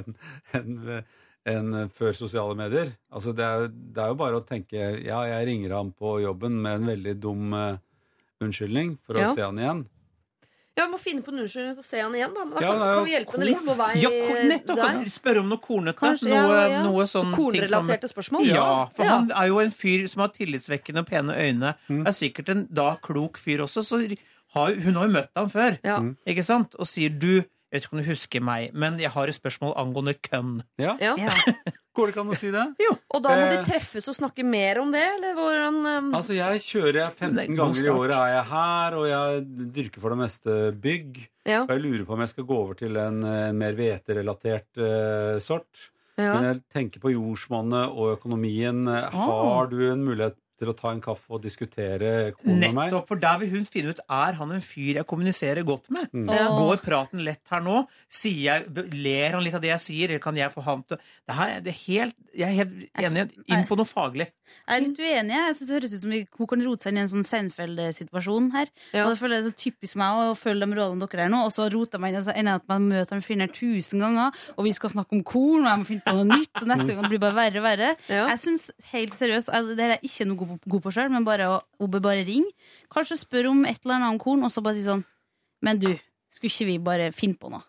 enn 0.00 0.18
en, 0.58 1.02
en 1.54 1.88
før 1.94 2.12
sosiale 2.16 2.54
medier? 2.58 2.92
Altså 3.12 3.34
det, 3.36 3.44
er, 3.44 3.66
det 3.72 4.02
er 4.04 4.12
jo 4.12 4.20
bare 4.20 4.40
å 4.40 4.44
tenke 4.48 4.78
Ja, 5.04 5.22
jeg 5.28 5.46
ringer 5.50 5.74
ham 5.78 5.92
på 5.96 6.18
jobben 6.24 6.60
med 6.64 6.80
en 6.82 6.86
veldig 6.94 7.16
dum 7.22 7.52
uh, 7.56 7.74
unnskyldning 8.44 8.96
for 9.06 9.16
å 9.18 9.26
Ja. 9.28 9.34
se 9.34 9.44
han 9.46 9.58
igjen. 9.60 9.84
Ja, 10.74 10.88
vi 10.88 10.90
må 10.90 10.98
finne 10.98 11.22
på 11.22 11.30
en 11.30 11.38
unnskyldning 11.44 11.76
til 11.76 11.84
å 11.84 11.86
se 11.86 12.00
han 12.02 12.14
igjen, 12.18 12.32
da. 12.34 12.44
Men 12.48 12.56
da 12.58 12.62
Ja, 12.64 12.70
kan, 12.74 12.80
kan 12.96 13.04
vi 13.06 13.12
hjelpe 13.14 13.36
henne 13.36 13.46
litt 13.46 13.60
på 13.62 13.74
vei 13.78 13.90
Ja, 14.02 14.08
nettopp! 14.50 14.80
Kan 14.80 14.96
der. 14.98 15.04
du 15.06 15.12
spørre 15.14 15.42
om 15.44 15.52
noe 15.52 15.62
kornete? 15.62 15.98
Kanskje, 16.00 16.30
noe, 16.32 16.56
ja, 16.56 16.64
ja. 16.72 16.80
noe 16.88 17.04
sånn 17.06 17.30
Kornrelaterte 17.36 18.10
spørsmål? 18.10 18.48
Ja, 18.50 18.64
for 18.96 19.06
Ja. 19.06 19.12
han 19.20 19.30
er 19.30 19.52
jo 19.52 19.60
en 19.62 19.70
fyr 19.70 20.08
som 20.10 20.24
har 20.24 20.32
tillitsvekkende 20.34 21.04
og 21.04 21.06
pene 21.12 21.36
øyne. 21.38 21.74
Mm. 21.86 22.02
Er 22.10 22.16
sikkert 22.18 22.50
en 22.50 22.64
da 22.74 22.88
klok 23.06 23.38
fyr 23.38 23.62
også, 23.68 23.84
så 23.86 24.00
har, 24.56 24.74
hun 24.74 24.98
har 24.98 25.06
jo 25.06 25.12
møtt 25.14 25.30
ham 25.38 25.48
før. 25.54 25.78
Ja. 25.86 26.00
Ikke 26.26 26.42
sant? 26.42 26.74
Og 26.74 26.90
sier 26.90 27.14
du, 27.22 27.44
jeg 27.74 27.80
vet 27.80 27.86
ikke 27.88 27.96
om 27.96 28.02
du 28.04 28.06
husker 28.06 28.42
meg, 28.46 28.70
men 28.78 29.00
jeg 29.02 29.10
har 29.10 29.26
et 29.30 29.34
spørsmål 29.34 29.72
angående 29.82 30.14
kønn. 30.22 30.60
Ja. 30.78 30.92
Ja. 31.00 31.14
Går 31.94 32.06
det 32.08 32.12
ikke 32.14 32.22
an 32.24 32.30
å 32.30 32.36
si 32.38 32.50
det? 32.54 32.62
Og 33.14 33.20
da 33.22 33.32
må 33.34 33.48
de 33.50 33.56
Eh. 33.60 33.64
treffes 33.66 34.06
og 34.10 34.14
snakke 34.16 34.44
mer 34.46 34.78
om 34.82 34.90
det, 34.94 35.02
eller 35.16 35.34
hvordan 35.38 35.76
um, 35.86 36.08
Altså, 36.18 36.34
jeg 36.34 36.62
kjører 36.64 36.98
jeg 37.04 37.12
15 37.14 37.34
Det 37.36 37.42
er 37.44 37.50
en 37.50 37.56
god 37.58 37.62
ganger 37.74 37.86
i 37.86 37.92
året 37.94 38.14
er 38.18 38.32
jeg 38.34 38.46
her, 38.50 38.96
og 38.98 39.06
jeg 39.10 39.44
dyrker 39.76 40.02
for 40.02 40.14
det 40.14 40.18
meste 40.22 40.56
bygg. 40.86 41.20
Ja. 41.46 41.60
Og 41.66 41.70
jeg 41.74 41.82
lurer 41.84 42.06
på 42.08 42.16
om 42.16 42.22
jeg 42.24 42.32
skal 42.32 42.48
gå 42.48 42.56
over 42.64 42.78
til 42.78 42.96
en, 42.98 43.20
en 43.30 43.58
mer 43.58 43.74
hveterelatert 43.78 44.70
uh, 44.82 45.38
sort. 45.42 45.90
ja. 46.18 46.32
Men 46.34 46.48
jeg 46.52 46.62
tenker 46.74 47.02
på 47.02 47.10
jordsmonnet 47.14 47.90
og 47.94 48.14
økonomien. 48.16 48.86
Har 49.14 49.66
du 49.70 49.80
en 49.90 50.02
mulighet 50.06 50.38
til 50.58 50.70
å 50.70 50.74
ta 50.78 50.90
en 50.94 51.00
kaffe 51.02 51.30
og 51.34 51.42
diskutere 51.42 52.32
kona 52.36 52.54
med 52.60 52.74
meg? 52.74 52.92
Nettopp, 52.92 53.08
for 53.08 53.16
der 53.22 53.38
vil 53.42 53.50
hun 53.56 53.64
finne 53.66 53.90
ut 53.94 54.00
er 54.08 54.32
han 54.38 54.52
en 54.54 54.60
fyr 54.64 55.00
jeg 55.00 55.06
kommuniserer 55.10 55.64
godt 55.66 55.90
med. 55.90 56.08
Mm. 56.14 56.28
Ja. 56.30 56.48
Går 56.56 56.82
praten 56.84 57.24
lett 57.26 57.42
her 57.50 57.60
nå? 57.64 57.86
Sier 58.08 58.42
jeg, 58.64 58.94
ler 58.94 59.32
han 59.38 59.42
litt 59.44 59.54
av 59.58 59.62
det 59.64 59.72
jeg 59.72 59.80
sier, 59.86 60.08
eller 60.14 60.22
kan 60.24 60.36
jeg 60.38 60.52
få 60.54 60.62
han 60.66 60.82
til 60.84 60.96
det 61.26 61.34
her, 61.38 61.50
er- 61.56 61.60
det 61.64 61.72
er 61.74 61.80
helt, 61.86 62.16
Jeg 62.34 62.48
er 62.50 62.56
helt 62.64 62.72
enig 62.98 63.30
inn 63.46 63.66
på 63.68 63.76
noe 63.78 63.86
faglig. 63.86 64.26
Jeg 64.68 64.76
er 64.76 64.80
litt 64.84 64.98
uenig. 64.98 65.34
Jeg 65.34 65.54
synes 65.56 65.68
Det 65.68 65.74
høres 65.76 65.92
ut 65.94 66.00
som 66.00 66.10
hun 66.12 66.46
kan 66.50 66.62
rote 66.66 66.82
seg 66.82 66.92
inn 66.92 66.98
i 66.98 67.00
en 67.04 67.08
sånn 67.10 67.24
Seinfeld-situasjon 67.26 68.50
her. 68.54 68.68
Ja. 68.94 69.04
Og 69.06 69.12
det 69.14 69.18
føler 69.20 69.36
jeg 69.38 69.44
er 69.44 69.50
så 69.50 69.56
typisk 69.58 69.96
meg 70.00 70.18
å 70.20 70.34
følge 70.38 70.66
de 70.68 70.78
rådene 70.78 71.08
dere 71.10 71.26
er 71.26 71.32
nå, 71.32 71.40
og 71.46 71.52
så 71.54 71.66
roter 71.72 71.98
jeg 71.98 72.02
meg 72.04 72.14
inn 72.14 72.20
og 72.20 72.26
så 72.28 72.34
ender 72.36 72.54
jeg 72.56 72.62
at 72.62 72.68
man 72.70 72.88
møter 72.90 73.16
en 73.18 73.24
fyr 73.24 73.40
her 73.44 73.52
tusen 73.54 74.02
ganger, 74.04 74.38
og 74.56 74.64
vi 74.68 74.72
skal 74.76 74.90
snakke 74.92 75.16
om 75.18 75.22
korn, 75.26 75.64
og 75.64 75.70
jeg 75.70 75.80
må 75.82 75.88
finne 75.90 76.04
på 76.06 76.14
noe 76.18 76.28
nytt, 76.38 76.62
og 76.62 76.68
neste 76.70 76.94
gang 76.98 77.08
blir 77.08 77.18
det 77.18 77.24
bare 77.24 77.38
verre 77.38 77.62
og 77.62 77.66
verre. 77.68 77.90
Ja. 78.08 78.26
Jeg 78.32 78.42
synes 78.44 78.66
helt 78.92 79.16
seriøst, 79.18 79.52
jeg- 79.54 79.76
det 79.78 79.88
er 79.90 79.98
ikke 80.10 80.26
noe 80.28 80.43
god 80.44 80.60
på, 80.60 80.70
god 80.76 80.84
på 80.86 80.94
sjøl, 80.94 81.10
men 81.12 81.24
bare 81.26 81.50
hun 81.80 81.90
bør 81.90 82.04
bare 82.10 82.24
ringe. 82.28 82.52
Kanskje 82.92 83.18
spørre 83.20 83.50
om 83.50 83.64
et 83.66 83.80
eller 83.82 83.98
annet 83.98 84.14
om 84.14 84.18
korn, 84.22 84.44
og 84.46 84.52
så 84.52 84.62
bare 84.64 84.78
si 84.78 84.86
sånn 84.86 85.04
Men 85.64 85.78
du, 85.80 85.94
skulle 86.28 86.52
ikke 86.52 86.66
vi 86.68 86.78
bare 86.78 87.12
finne 87.16 87.38
på 87.40 87.48
noe? 87.50 87.64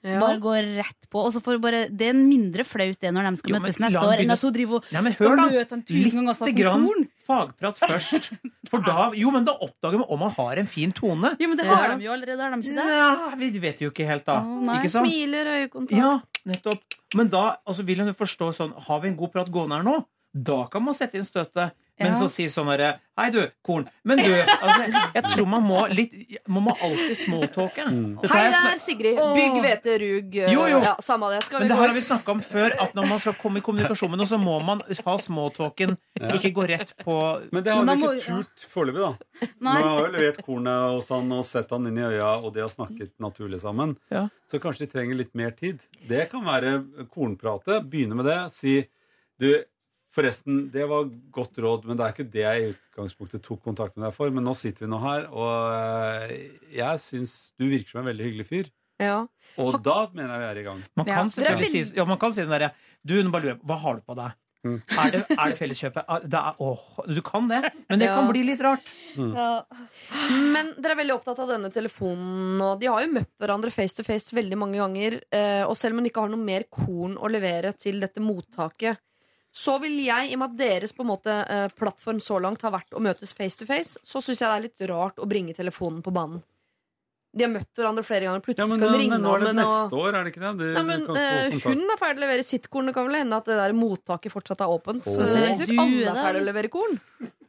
Ja. 0.00 0.16
Bare 0.16 0.38
gå 0.40 0.52
rett 0.78 1.08
på. 1.12 1.20
Og 1.26 1.32
så 1.34 1.42
får 1.44 1.58
bare, 1.60 1.80
det 1.92 2.06
er 2.08 2.16
mindre 2.16 2.64
flaut 2.64 2.96
det 3.02 3.10
når 3.12 3.26
de 3.28 3.40
skal 3.40 3.52
Jo, 3.52 3.58
møtes 3.60 3.78
neste 3.82 4.00
år, 4.00 4.22
enn 4.22 4.32
at 4.32 4.44
hun 4.46 4.54
driver 4.54 4.78
og 4.78 4.86
Nei, 4.94 5.02
men 5.04 5.16
skal 5.16 5.34
møte 5.36 5.74
han 5.74 5.82
tusen 5.84 6.24
ganger 6.30 6.54
grann 6.56 6.86
korn. 6.86 7.02
fagprat 7.28 7.82
først. 7.82 8.30
For 8.70 8.86
da, 8.86 9.10
jo, 9.18 9.32
men 9.34 9.44
da 9.44 9.52
oppdager 9.60 10.00
man 10.00 10.08
om 10.08 10.22
man 10.24 10.32
har 10.38 10.62
en 10.62 10.70
fin 10.70 10.94
tone. 10.96 11.34
Jo, 11.36 11.50
men 11.50 11.60
det 11.60 11.66
Ja. 11.68 11.76
har 11.76 11.92
de 11.98 12.06
jo 12.06 12.14
allerede, 12.14 12.40
har 12.40 12.54
de 12.56 12.62
ikke 12.62 12.78
det? 12.78 12.86
Ja, 12.96 13.34
vi 13.36 13.50
vet 13.66 13.82
jo 13.84 13.90
ikke 13.90 14.06
helt, 14.08 14.24
da. 14.24 14.38
Oh. 14.40 14.72
Ikke 14.78 14.88
sant? 14.88 15.04
Smiler, 15.10 15.52
øyekontakt. 15.58 15.98
Ja, 16.00 16.14
nettopp. 16.48 16.96
Men 17.14 17.28
da 17.28 17.44
altså, 17.66 17.84
vil 17.84 18.00
hun 18.00 18.08
jo 18.08 18.14
forstå 18.16 18.54
sånn 18.56 18.72
Har 18.86 19.00
vi 19.02 19.08
en 19.10 19.16
god 19.18 19.32
prat 19.34 19.50
gående 19.52 19.76
her 19.76 19.84
nå? 19.84 19.98
Da 20.32 20.64
kan 20.70 20.84
man 20.84 20.94
sette 20.94 21.18
inn 21.18 21.24
støtet. 21.26 21.72
Men 22.00 22.14
Ja. 22.14 22.18
så 22.22 22.30
si 22.32 22.46
sånn 22.48 22.70
herre 22.72 22.94
Hei, 23.18 23.26
du, 23.28 23.42
korn. 23.62 23.82
Men 24.08 24.16
du 24.22 24.30
altså, 24.32 25.00
Jeg 25.12 25.22
tror 25.34 25.46
man 25.46 25.62
må 25.68 25.82
litt 25.92 26.14
Man 26.48 26.64
må 26.64 26.72
alltid 26.80 27.18
smalltalke. 27.18 27.84
Dette 27.84 28.30
Hei, 28.32 28.44
det 28.54 28.70
er 28.70 28.78
Sigrid. 28.80 29.18
Bygg, 29.36 29.58
hvete, 29.60 29.96
rug. 30.00 30.38
uh, 30.38 30.52
Jo, 30.54 30.62
jo. 30.70 30.78
Ja, 30.80 30.94
samme 31.04 31.28
det. 31.34 31.42
Skal 31.44 31.58
vi 31.58 31.64
Men 31.66 31.68
det 31.68 31.74
gå 31.76 31.80
her 31.82 31.90
har 31.92 31.94
vi 31.98 32.04
snakka 32.06 32.32
om 32.32 32.40
før, 32.40 32.72
at 32.86 32.94
når 32.96 33.08
man 33.10 33.20
skal 33.20 33.34
komme 33.36 33.60
i 33.60 33.64
kommunikasjon 33.66 34.08
med 34.14 34.22
noen, 34.22 34.30
så 34.30 34.38
må 34.40 34.54
man 34.64 34.80
ha 34.80 35.16
smalltalken, 35.18 35.92
ikke 36.38 36.52
gå 36.56 36.64
rett 36.70 36.94
på 37.04 37.16
Men 37.52 37.64
det 37.66 37.74
har 37.74 37.84
Men 37.84 38.00
vi 38.00 38.08
ikke 38.16 38.38
turt 38.38 38.64
foreløpig, 38.72 39.02
da. 39.04 39.12
Nei. 39.68 39.74
Nå 39.82 39.90
har 39.90 40.06
jo 40.06 40.12
levert 40.14 40.40
kornet 40.46 40.94
hos 40.94 41.10
han 41.12 41.32
og 41.36 41.44
sett 41.44 41.74
han 41.76 41.90
inn 41.90 41.98
i 42.00 42.06
øya, 42.14 42.30
og 42.40 42.54
de 42.54 42.64
har 42.64 42.72
snakket 42.72 43.12
naturlig 43.20 43.60
sammen. 43.60 43.92
Ja. 44.08 44.24
Så 44.48 44.56
kanskje 44.62 44.86
de 44.86 44.92
trenger 44.94 45.20
litt 45.20 45.34
mer 45.36 45.50
tid. 45.52 45.84
Det 46.08 46.30
kan 46.32 46.46
være 46.48 46.78
kornpratet. 47.12 47.84
Begynne 47.92 48.16
med 48.16 48.24
det. 48.30 48.38
Si 48.56 48.78
du, 49.40 49.50
forresten, 50.14 50.64
det 50.74 50.86
var 50.90 51.06
godt 51.32 51.58
råd, 51.62 51.84
men 51.86 51.96
det 51.96 52.04
er 52.06 52.14
ikke 52.16 52.28
det 52.32 52.42
jeg 52.42 52.62
i 52.64 52.68
utgangspunktet 52.74 53.42
tok 53.46 53.62
kontakt 53.62 53.96
med 53.96 54.08
deg 54.08 54.14
for. 54.16 54.30
Men 54.34 54.44
nå 54.48 54.54
sitter 54.58 54.86
vi 54.86 54.90
nå 54.90 54.98
her, 55.04 55.28
og 55.30 56.30
eh, 56.30 56.36
jeg 56.74 56.98
syns 57.04 57.36
du 57.58 57.68
virker 57.70 57.94
som 57.94 58.02
en 58.02 58.10
veldig 58.10 58.26
hyggelig 58.28 58.48
fyr. 58.50 58.70
Ja. 59.00 59.22
Og 59.56 59.78
da 59.82 60.02
mener 60.12 60.34
jeg 60.34 60.42
vi 60.42 60.48
er 60.50 60.58
i 60.60 60.66
gang. 60.66 60.82
Man 60.98 61.06
kan 61.08 61.30
ja. 61.32 61.56
si, 61.70 61.84
ja, 61.96 62.04
man 62.04 62.18
kan 62.20 62.34
si 62.36 62.42
den 62.44 62.50
derre 62.52 62.72
Du, 63.00 63.14
nå 63.24 63.30
bare 63.32 63.46
lurer 63.46 63.54
jeg 63.54 63.60
på, 63.62 63.68
hva 63.70 63.78
har 63.80 63.96
du 63.96 64.02
på 64.04 64.16
deg? 64.18 64.34
Mm. 64.60 64.74
Er 64.92 65.10
det, 65.14 65.20
er 65.32 65.48
det 65.48 65.56
felleskjøpet? 65.56 66.04
Ah, 66.04 66.18
Det 66.20 66.36
er, 66.36 66.58
åh, 66.60 66.82
du 67.08 67.22
kan 67.24 67.46
det, 67.48 67.62
men 67.88 67.98
det 68.02 68.10
Ja. 68.10 68.18
kan 68.18 68.28
bli 68.28 68.42
litt 68.44 68.60
rart. 68.60 68.90
Men 69.16 70.74
dere 70.76 70.92
er 70.92 70.98
veldig 71.00 71.14
opptatt 71.16 71.40
av 71.40 71.48
denne 71.54 71.70
telefonen, 71.72 72.60
og 72.60 72.80
de 72.82 72.90
har 72.90 73.04
jo 73.06 73.12
møtt 73.14 73.30
hverandre 73.40 73.72
face 73.72 73.96
to 73.96 74.04
face 74.04 74.34
veldig 74.36 74.58
mange 74.60 74.76
ganger. 74.80 75.20
eh, 75.32 75.62
Og 75.64 75.76
selv 75.80 75.94
om 75.96 76.02
hun 76.02 76.10
ikke 76.10 76.20
har 76.26 76.28
noe 76.32 76.44
mer 76.44 76.64
korn 76.70 77.16
å 77.16 77.30
levere 77.30 77.72
til 77.72 78.00
dette 78.00 78.20
mottaket, 78.20 78.98
så 79.50 79.78
vil 79.82 79.96
jeg, 80.04 80.30
i 80.30 80.36
og 80.36 80.42
med 80.44 80.52
at 80.52 80.58
deres 80.60 80.92
på 80.94 81.02
en 81.02 81.10
måte 81.10 81.34
eh, 81.42 81.66
plattform 81.78 82.20
så 82.22 82.38
langt 82.42 82.62
har 82.62 82.70
vært 82.74 82.94
å 82.94 83.02
møtes 83.02 83.32
face 83.34 83.58
to 83.58 83.66
face, 83.66 83.98
så 84.06 84.22
syns 84.22 84.40
jeg 84.42 84.46
det 84.46 84.54
er 84.56 84.66
litt 84.68 84.88
rart 84.92 85.18
å 85.18 85.26
bringe 85.30 85.56
telefonen 85.56 86.02
på 86.06 86.12
banen. 86.14 86.42
De 87.30 87.44
har 87.46 87.50
møtt 87.52 87.78
hverandre 87.78 88.02
flere 88.02 88.26
ganger. 88.26 88.40
Ja, 88.40 88.44
Plutselig 88.46 88.68
men 88.72 88.80
skal 88.80 88.90
hun 88.90 88.98
ringe 88.98 89.18
nå 89.22 89.32
er 89.36 89.42
det 89.44 89.50
neste 89.60 89.98
år, 90.00 90.16
er 90.18 90.24
det 90.26 90.30
ikke 90.32 90.40
det? 90.42 90.50
Du, 90.58 90.64
Nei, 90.74 90.82
men 90.88 91.02
eh, 91.14 91.44
kontakt. 91.52 91.66
Hun 91.68 91.92
er 91.94 92.00
ferdig 92.00 92.18
å 92.18 92.24
levere 92.24 92.46
sitt 92.46 92.66
korn. 92.74 92.88
Det 92.90 92.94
kan 92.96 93.06
vel 93.06 93.18
hende 93.20 93.38
at 93.38 93.46
det 93.50 93.58
der 93.60 93.74
mottaket 93.78 94.34
fortsatt 94.34 94.64
er 94.66 94.72
åpent. 94.74 95.06
Så 95.06 95.22
Åh. 95.22 95.34
jeg 95.38 95.60
tror 95.60 95.70
ikke 95.70 95.84
alle 95.84 96.08
er 96.10 96.18
ferdig 96.24 96.40
å 96.42 96.48
levere 96.48 96.72
korn. 96.74 96.98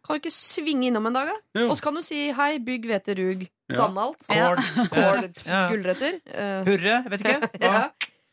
Kan 0.06 0.18
du 0.18 0.22
ikke 0.22 0.34
svinge 0.34 0.86
innom 0.90 1.10
en 1.10 1.18
dag, 1.18 1.32
da? 1.34 1.66
Og 1.66 1.74
så 1.80 1.86
kan 1.88 1.98
du 1.98 2.04
si 2.06 2.20
hei, 2.38 2.52
bygg, 2.62 2.86
hvete, 2.92 3.16
rug. 3.18 3.44
Ja. 3.72 3.78
Samme 3.80 4.06
alt. 4.06 4.30
Kål. 4.30 4.62
Kål, 4.94 5.28
Ja. 5.50 5.64
gulrøtter. 5.72 6.18
Uh, 6.30 6.62
Hurre, 6.70 6.96
jeg 7.00 7.12
vet 7.16 7.26
ikke. 7.26 7.52
Ja. 7.66 7.84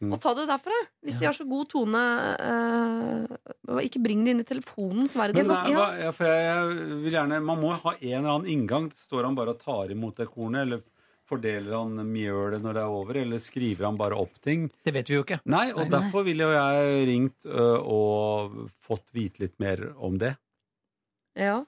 Mm. 0.01 0.13
Og 0.15 0.21
ta 0.23 0.31
det 0.39 0.45
derfra. 0.47 0.77
Hvis 1.03 1.17
de 1.19 1.27
har 1.27 1.35
så 1.35 1.43
god 1.49 1.69
tone, 1.73 2.03
eh, 2.47 3.81
ikke 3.83 4.03
bring 4.03 4.21
det 4.25 4.31
inn 4.35 4.43
i 4.45 4.47
telefonens 4.47 5.17
verden. 5.19 5.43
Men 5.43 5.49
nei, 5.51 5.73
Ja. 5.73 5.79
hva, 5.79 5.89
ja, 5.99 6.13
jeg, 6.13 6.45
jeg 6.47 7.01
vil 7.03 7.13
gjerne 7.17 7.41
Man 7.43 7.59
må 7.61 7.73
ha 7.75 7.95
en 7.99 8.19
eller 8.25 8.31
annen 8.37 8.47
inngang. 8.53 8.87
Står 8.95 9.25
han 9.27 9.35
bare 9.35 9.57
og 9.57 9.59
tar 9.63 9.91
imot 9.91 10.17
det 10.17 10.29
kornet, 10.31 10.63
eller 10.69 10.83
fordeler 11.29 11.75
han 11.77 11.99
mjølet 12.09 12.63
når 12.63 12.75
det 12.79 12.83
er 12.83 12.95
over, 12.95 13.17
eller 13.21 13.39
skriver 13.43 13.85
han 13.85 13.99
bare 14.01 14.17
opp 14.17 14.39
ting? 14.41 14.71
Det 14.87 14.95
vet 14.95 15.11
vi 15.11 15.19
jo 15.19 15.25
ikke. 15.27 15.41
Nei, 15.45 15.73
og 15.73 15.91
derfor 15.93 16.25
ville 16.25 16.47
jo 16.47 16.55
jeg 16.55 17.03
ringt 17.11 17.45
ø, 17.45 17.67
og 17.85 18.71
fått 18.81 19.11
vite 19.13 19.43
litt 19.43 19.59
mer 19.61 19.83
om 19.99 20.17
det. 20.17 20.37
Ja. 21.37 21.65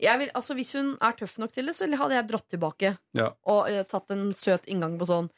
Jeg 0.00 0.18
vil, 0.22 0.30
altså, 0.32 0.54
hvis 0.56 0.72
hun 0.78 0.94
er 1.02 1.12
tøff 1.18 1.38
nok 1.42 1.52
til 1.52 1.66
det, 1.66 1.74
så 1.76 1.88
hadde 1.90 2.14
jeg 2.16 2.28
dratt 2.30 2.46
tilbake 2.48 2.94
Ja. 3.12 3.32
og 3.50 3.66
eh, 3.68 3.82
tatt 3.84 4.10
en 4.14 4.30
søt 4.32 4.64
inngang 4.70 4.94
på 5.00 5.08
sånn 5.10 5.28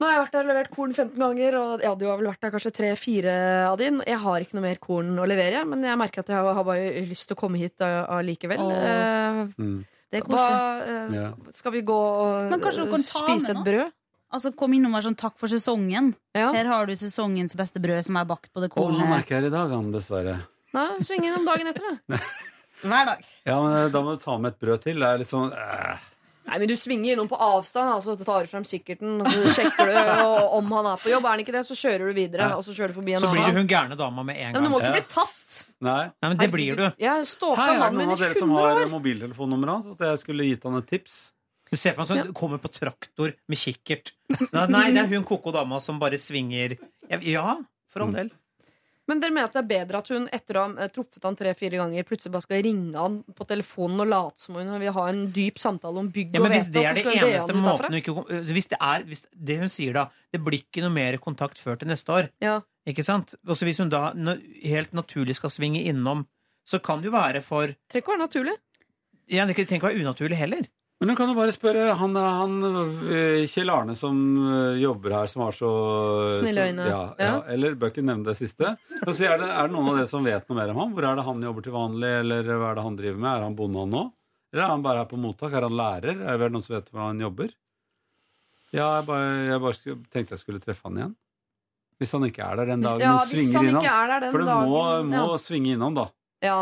Nå 0.00 0.06
har 0.08 0.14
jeg 0.14 0.20
vært 0.22 0.32
der 0.32 0.40
og 0.46 0.48
levert 0.48 0.70
korn 0.72 0.92
15 0.96 1.20
ganger, 1.20 1.56
og 1.60 1.82
ja, 1.84 1.90
du 1.94 2.06
har 2.08 2.16
vel 2.16 2.30
vært 2.30 2.40
der 2.40 2.52
kanskje 2.54 2.70
tre-fire 2.72 3.32
av 3.68 3.76
din. 3.76 3.98
Jeg 4.08 4.16
har 4.22 4.40
ikke 4.40 4.56
noe 4.56 4.64
mer 4.64 4.78
korn 4.80 5.10
å 5.20 5.26
levere, 5.28 5.60
men 5.68 5.84
jeg 5.84 5.98
merker 6.00 6.22
at 6.24 6.30
jeg 6.32 6.40
har, 6.40 6.60
bare 6.64 7.02
lyst 7.10 7.28
til 7.28 7.36
å 7.36 7.40
komme 7.42 7.60
hit 7.60 7.76
uh, 7.84 8.06
allikevel. 8.16 8.62
Eh, 8.80 9.40
Mm. 9.60 9.80
Det 10.10 10.24
hva, 10.26 10.44
eh, 10.82 11.12
Ja. 11.14 11.26
Skal 11.54 11.72
vi 11.76 11.82
gå 11.86 11.94
og 11.94 12.50
spise 12.98 13.52
med 13.54 13.60
et 13.60 13.66
brød? 13.68 13.92
Altså, 14.32 14.50
Kom 14.56 14.72
innom 14.74 14.94
og 14.94 14.98
vær 14.98 15.06
sånn 15.08 15.18
takk 15.18 15.36
for 15.38 15.50
sesongen. 15.50 16.14
Ja. 16.34 16.50
Her 16.54 16.66
har 16.70 16.86
du 16.86 16.92
sesongens 16.98 17.54
beste 17.58 17.82
brød 17.82 18.04
som 18.06 18.16
er 18.16 18.24
bakt 18.24 18.50
på 18.52 18.60
det 18.62 18.70
kornet. 18.70 18.98
han 18.98 19.12
er 19.12 19.20
jeg 19.20 19.26
ikke 19.26 19.36
her 19.38 19.46
i 19.46 19.52
dag, 19.54 19.70
han, 19.70 19.92
dessverre. 19.92 20.36
Nei, 20.74 20.86
Sving 21.02 21.26
innom 21.26 21.44
dagen 21.46 21.66
etter, 21.70 21.82
da. 22.08 22.18
hver 22.88 23.06
dag. 23.12 23.24
Ja, 23.46 23.60
men 23.62 23.92
da 23.92 24.02
må 24.02 24.16
du 24.16 24.22
ta 24.24 24.38
med 24.38 24.54
et 24.54 24.60
brød 24.64 24.82
til. 24.86 24.98
Det 25.02 25.08
er 25.08 25.18
litt 25.22 25.30
sånn 25.30 25.52
øh. 25.52 26.08
Nei, 26.50 26.58
men 26.58 26.68
Du 26.68 26.74
svinger 26.76 27.14
innom 27.14 27.28
på 27.30 27.38
avstand, 27.38 27.92
altså, 27.94 28.16
du 28.18 28.24
tar 28.26 28.46
frem 28.50 28.64
kikkerten, 28.66 29.20
og 29.22 29.28
så 29.30 29.52
sjekker 29.54 29.86
du 29.86 29.94
og, 30.26 30.56
om 30.58 30.72
han 30.74 30.88
er 30.92 30.96
på 31.04 31.12
jobb. 31.12 31.24
Er 31.28 31.36
han 31.36 31.42
ikke 31.44 31.54
det, 31.54 31.62
så 31.68 31.76
kjører 31.78 32.10
du 32.10 32.16
videre. 32.16 32.48
Ja. 32.50 32.56
Og 32.58 32.64
så 32.66 32.74
kjører 32.74 32.90
du 32.90 32.96
forbi 32.98 33.14
en 33.14 33.22
Så 33.22 33.30
blir 33.30 33.40
det 33.44 33.46
annen. 33.52 33.60
hun 33.62 33.70
gærne 33.70 33.96
dama 34.00 34.24
med 34.26 34.36
en 34.36 34.50
Nei, 34.50 34.60
men 34.60 34.62
du 34.62 34.66
gang. 34.66 34.72
må 34.74 34.80
ikke 34.82 34.90
Ja. 34.90 34.96
bli 34.98 35.06
tatt! 35.14 35.58
Nei. 35.80 36.04
Nei, 36.10 36.28
men 36.32 36.36
det 36.42 36.50
blir 36.52 36.76
du. 36.76 36.86
Jeg 36.98 37.26
stalka 37.30 37.56
Hei, 37.62 37.68
er 37.68 37.72
det 37.72 37.80
mannen 37.84 37.98
noen 38.00 38.06
min 38.08 38.10
av 38.10 38.18
i 38.18 38.24
dere 38.26 38.34
som 38.40 38.50
100 38.50 38.66
har 38.66 38.82
år. 38.84 38.90
mobiltelefonnummeret 38.96 39.72
hans? 39.78 39.86
At 39.94 40.06
jeg 40.10 40.18
skulle 40.24 40.48
gitt 40.50 40.62
han 40.66 40.76
et 40.82 40.86
tips? 40.90 41.20
Du 41.70 41.76
ser 41.78 41.94
for 41.94 42.02
meg 42.02 42.08
sånn, 42.10 42.26
du 42.26 42.32
kommer 42.34 42.58
på 42.58 42.68
traktor 42.74 43.32
med 43.48 43.58
kikkert. 43.58 44.10
Nei, 44.52 44.66
Nei, 44.66 44.90
det 44.90 45.04
er 45.04 45.06
hun 45.14 45.22
koko 45.22 45.52
dama 45.54 45.78
som 45.78 46.00
bare 46.02 46.18
svinger 46.18 46.76
Ja, 47.08 47.18
Ja, 47.22 47.56
for 47.88 48.02
all 48.02 48.10
del. 48.12 48.30
Men 49.10 49.18
dere 49.22 49.34
mener 49.34 49.48
at 49.50 49.56
det 49.56 49.60
er 49.64 49.68
bedre 49.70 50.00
at 50.04 50.10
hun 50.12 50.26
etter 50.30 50.58
å 50.58 50.62
ha 50.62 50.84
eh, 50.84 50.90
truffet 50.94 51.24
han 51.26 51.36
tre-fire 51.38 51.80
ganger, 51.80 52.06
plutselig 52.06 52.34
bare 52.36 52.46
skal 52.46 52.62
ringe 52.66 52.94
han 52.94 53.16
på 53.36 53.46
telefonen 53.50 54.04
og 54.04 54.10
late 54.12 54.44
som 54.44 54.58
hun 54.60 54.70
vil 54.78 54.94
ha 54.94 55.06
en 55.10 55.24
dyp 55.34 55.58
samtale 55.58 56.04
om 56.04 56.10
bygg 56.14 56.36
Ja, 56.36 56.40
og 56.42 56.46
men 56.46 56.54
hvis 56.54 56.70
det 56.70 56.84
er 56.84 56.94
så 56.94 57.02
skal 57.02 57.16
hun 57.16 57.24
be 57.24 57.30
han 57.32 57.50
ut 57.50 57.66
derfra? 57.66 57.92
ikke 57.98 58.14
øh, 58.22 58.52
hvis 58.54 58.70
det, 58.70 58.78
er, 58.78 59.06
hvis 59.10 59.24
det 59.50 59.56
hun 59.64 59.72
sier 59.72 59.96
da 59.98 60.06
Det 60.30 60.42
blir 60.46 60.62
ikke 60.62 60.84
noe 60.84 60.94
mer 60.94 61.18
kontakt 61.18 61.58
før 61.58 61.80
til 61.80 61.90
neste 61.90 62.14
år. 62.14 62.30
Ja. 62.44 62.60
Ikke 62.86 63.02
sant? 63.02 63.34
Også 63.50 63.66
hvis 63.66 63.80
hun 63.82 63.90
da 63.90 64.12
helt 64.14 64.92
naturlig 64.94 65.34
skal 65.40 65.50
svinge 65.50 65.82
innom, 65.90 66.22
så 66.62 66.78
kan 66.78 67.02
det 67.02 67.10
jo 67.10 67.16
være 67.16 67.42
for 67.42 67.74
Trenger 67.90 68.04
ikke 68.04 68.14
være 68.14 68.26
naturlig. 68.28 68.54
ja, 69.26 69.46
Det 69.46 69.56
trenger 69.56 69.80
ikke 69.80 69.90
være 69.90 70.04
unaturlig 70.04 70.38
heller. 70.38 70.68
Men 71.00 71.08
du 71.08 71.14
kan 71.16 71.30
jo 71.32 71.34
bare 71.38 71.52
spørre 71.54 71.94
han, 71.96 72.16
han 72.20 72.56
øh, 72.68 73.46
Kjell 73.48 73.70
Arne 73.72 73.94
som 73.96 74.18
øh, 74.36 74.74
jobber 74.82 75.14
her, 75.16 75.30
som 75.32 75.46
har 75.46 75.54
så 75.56 75.70
Snille 76.42 76.66
øyne. 76.68 76.88
Ja, 76.90 76.98
ja. 77.16 77.28
Ja. 77.30 77.38
Eller 77.54 77.72
bør 77.80 77.88
ikke 77.94 78.04
nevne 78.04 78.26
det 78.26 78.34
siste. 78.36 78.74
Og 79.06 79.14
så 79.16 79.30
er, 79.30 79.38
det, 79.40 79.48
er 79.48 79.70
det 79.70 79.72
noen 79.72 79.88
av 79.88 79.96
dere 80.02 80.10
som 80.10 80.26
vet 80.28 80.44
noe 80.50 80.58
mer 80.58 80.74
om 80.74 80.80
ham? 80.82 80.92
Hvor 80.92 81.06
er 81.08 81.16
det 81.16 81.24
han 81.24 81.46
jobber 81.48 81.64
til 81.64 81.72
vanlig, 81.72 82.10
eller 82.20 82.50
hva 82.52 82.68
er 82.74 82.76
det 82.76 82.84
han 82.84 82.98
driver 82.98 83.22
med? 83.24 83.30
Er 83.32 83.46
han 83.46 83.56
bonde 83.56 83.80
han 83.86 83.94
nå? 83.96 84.02
Eller 84.52 84.64
er 84.66 84.74
han 84.74 84.84
bare 84.84 85.00
her 85.04 85.08
på 85.14 85.20
mottak? 85.22 85.56
Er 85.56 85.66
han 85.70 85.78
lærer? 85.80 86.20
Er 86.34 86.42
det 86.44 86.50
noen 86.52 86.66
som 86.66 86.74
vet 86.76 86.92
hvor 86.92 87.06
han 87.06 87.24
jobber? 87.24 87.54
Ja, 88.76 88.90
jeg 89.00 89.06
bare, 89.08 89.30
jeg 89.48 89.62
bare 89.64 89.96
tenkte 90.12 90.36
jeg 90.36 90.42
skulle 90.44 90.60
treffe 90.62 90.84
han 90.90 91.00
igjen. 91.00 91.14
Hvis 92.00 92.12
han 92.16 92.28
ikke 92.28 92.44
er 92.44 92.60
der 92.60 92.68
den 92.74 92.84
dagen 92.84 93.02
Ja, 93.04 93.16
hvis 93.24 93.32
svinger 93.34 93.56
han 93.58 93.70
innom. 93.70 93.82
ikke 93.84 93.96
er 93.96 94.12
der 94.12 94.22
den 94.26 94.30
For 94.36 94.44
du 94.44 94.50
dagen 94.52 94.68
må, 94.68 94.84
må 95.16 95.40
svinge 95.40 95.72
innom, 95.78 95.96
da. 95.96 96.06
Ja. 96.44 96.58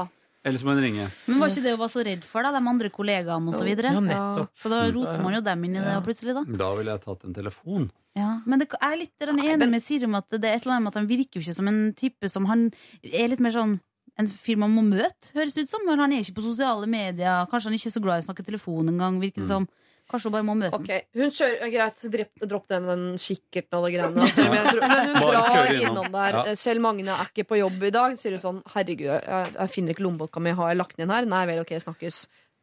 Eller 0.49 0.61
så 0.61 0.67
må 0.69 0.75
hun 0.75 0.83
ringe. 0.83 1.07
Men 1.29 1.43
var 1.43 1.53
ikke 1.53 1.65
det 1.67 1.75
hun 1.77 1.83
var 1.83 1.93
så 1.93 2.05
redd 2.09 2.27
for, 2.29 2.47
da? 2.47 2.53
De 2.57 2.63
andre 2.73 2.91
kollegaene 2.95 3.53
osv.? 3.53 3.61
Så, 3.61 3.65
Ja, 3.67 3.69
videre? 3.71 3.95
nettopp. 4.09 4.53
så 4.59 4.73
da 4.73 4.83
roter 4.91 5.23
man 5.25 5.37
jo 5.39 5.43
dem 5.47 5.65
inn 5.69 5.77
i 5.79 5.85
det 5.85 5.97
plutselig, 6.07 6.37
da. 6.39 6.45
Da 6.65 6.71
ville 6.79 6.95
jeg 6.97 7.05
tatt 7.05 7.27
en 7.29 7.37
telefon. 7.37 7.91
Ja, 8.19 8.31
men 8.49 8.59
det 8.59 8.71
jeg 8.73 8.81
er 8.83 8.97
litt 8.99 9.15
grann 9.21 9.39
enig 9.45 9.69
med 9.71 9.85
Siri 9.85 10.09
om 10.09 10.17
at 10.19 10.29
det 10.33 10.43
er 10.43 10.57
et 10.57 10.65
eller 10.67 10.79
annet 10.79 10.89
med 10.89 10.95
at 10.97 10.99
han 11.03 11.11
virker 11.11 11.39
jo 11.39 11.45
ikke 11.45 11.59
som 11.61 11.69
en 11.71 11.83
type 11.95 12.31
som 12.33 12.49
han 12.51 12.71
er 13.05 13.29
litt 13.31 13.45
mer 13.45 13.55
sånn 13.55 13.79
en 14.19 14.27
fyr 14.27 14.59
man 14.59 14.73
må 14.75 14.83
møte, 14.83 15.31
høres 15.37 15.55
det 15.55 15.69
ut 15.69 15.71
som. 15.71 15.85
Men 15.87 16.01
han 16.03 16.13
er 16.13 16.25
ikke 16.25 16.41
på 16.41 16.47
sosiale 16.49 16.89
medier. 16.91 17.47
Kanskje 17.51 17.71
han 17.71 17.77
ikke 17.79 17.91
er 17.93 17.95
så 17.95 18.03
glad 18.03 18.19
i 18.19 18.25
å 18.25 18.27
snakke 18.27 18.47
telefon 18.47 18.91
engang, 18.91 19.21
virker 19.23 19.45
det 19.45 19.51
som. 19.51 19.69
Kanskje 20.09 20.31
hun 20.31 20.35
bare 20.39 20.47
må 20.49 20.55
møte 20.57 20.79
Ok, 20.79 20.89
hun 21.21 21.33
kjører, 21.37 21.69
Greit, 21.75 22.05
dropp, 22.15 22.45
dropp 22.49 22.69
det 22.73 22.79
med 22.85 22.91
den 22.95 23.19
kikkerten 23.21 23.77
og 23.77 23.85
det 23.85 23.91
greiene. 23.99 24.23
Altså. 24.25 24.47
Men 24.49 24.69
hun 24.71 25.19
Bare 25.21 25.43
drar 25.45 25.73
innom. 25.77 26.11
der. 26.15 26.39
Ja. 26.49 26.55
Kjell 26.63 26.81
Magne 26.81 27.13
er 27.19 27.29
ikke 27.33 27.45
på 27.51 27.59
jobb 27.61 27.83
i 27.85 27.91
dag. 27.99 28.17
Sier 28.21 28.37
hun 28.39 28.45
sånn 28.47 28.61
Herregud, 28.73 29.07
jeg, 29.11 29.53
jeg 29.59 29.75
finner 29.75 29.93
ikke 29.97 30.07
lommeboka 30.07 30.41
mi. 30.41 30.55
Har 30.57 30.73
jeg 30.73 30.81
lagt 30.81 30.97
den 30.97 31.05
inn 31.09 31.13
her? 31.13 31.29
Nei 31.29 31.43
vel, 31.51 31.61
ok, 31.67 31.75
snakkes. 31.85 32.23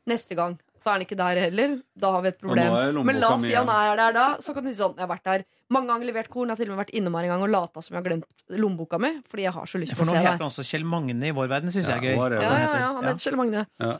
Neste 0.09 0.37
gang 0.37 0.57
så 0.85 0.91
er 0.91 0.99
han 0.99 1.01
ikke 1.07 1.15
der 1.17 1.39
heller. 1.41 1.71
Da 1.97 2.11
har 2.13 2.21
vi 2.21 2.29
et 2.29 2.37
problem. 2.37 2.99
Men 3.09 3.17
la 3.19 3.31
oss 3.33 3.41
si 3.41 3.55
han 3.57 3.67
er 3.73 3.95
der 3.97 4.13
da. 4.13 4.25
Så 4.45 4.53
kan 4.53 4.61
du 4.63 4.69
si 4.69 4.77
sånn 4.77 4.93
Jeg 4.93 5.01
har 5.01 5.09
vært 5.09 5.23
der 5.25 5.43
mange 5.73 5.89
ganger, 5.89 6.05
levert 6.05 6.29
korn. 6.29 6.45
Jeg 6.51 6.53
har 6.53 6.59
til 6.61 6.69
og 6.69 6.75
med 6.77 6.81
vært 6.85 6.93
innom 6.93 7.15
her 7.17 7.25
en 7.25 7.31
gang 7.33 7.41
og 7.47 7.49
lata 7.49 7.81
som 7.81 7.95
jeg 7.95 8.03
har 8.03 8.05
glemt 8.05 8.43
lommeboka 8.53 8.99
mi. 9.01 9.09
Fordi 9.25 9.47
jeg 9.47 9.53
har 9.55 9.65
så 9.65 9.81
lyst 9.81 9.95
til 9.95 9.97
å 9.97 10.05
se 10.05 10.05
deg. 10.05 10.13
For 10.13 10.13
nå 10.13 10.21
heter 10.29 10.43
han 10.45 10.51
også 10.51 10.65
Kjell 10.69 10.85
Magne 10.85 11.25
i 11.25 11.33
vår 11.33 11.49
verden. 11.49 11.73
syns 11.73 11.89
Ja, 11.89 11.95
jeg 11.97 11.97
er 11.97 12.05
gøy. 12.13 12.17
whatever. 12.21 12.45
Ja, 12.45 12.51
ja, 12.53 12.75
ja, 12.83 12.89
han 12.93 13.01
Ja. 13.03 13.09
heter 13.09 13.23
Kjell 13.25 13.37
Magne. 13.41 13.65
Ja. 13.81 13.97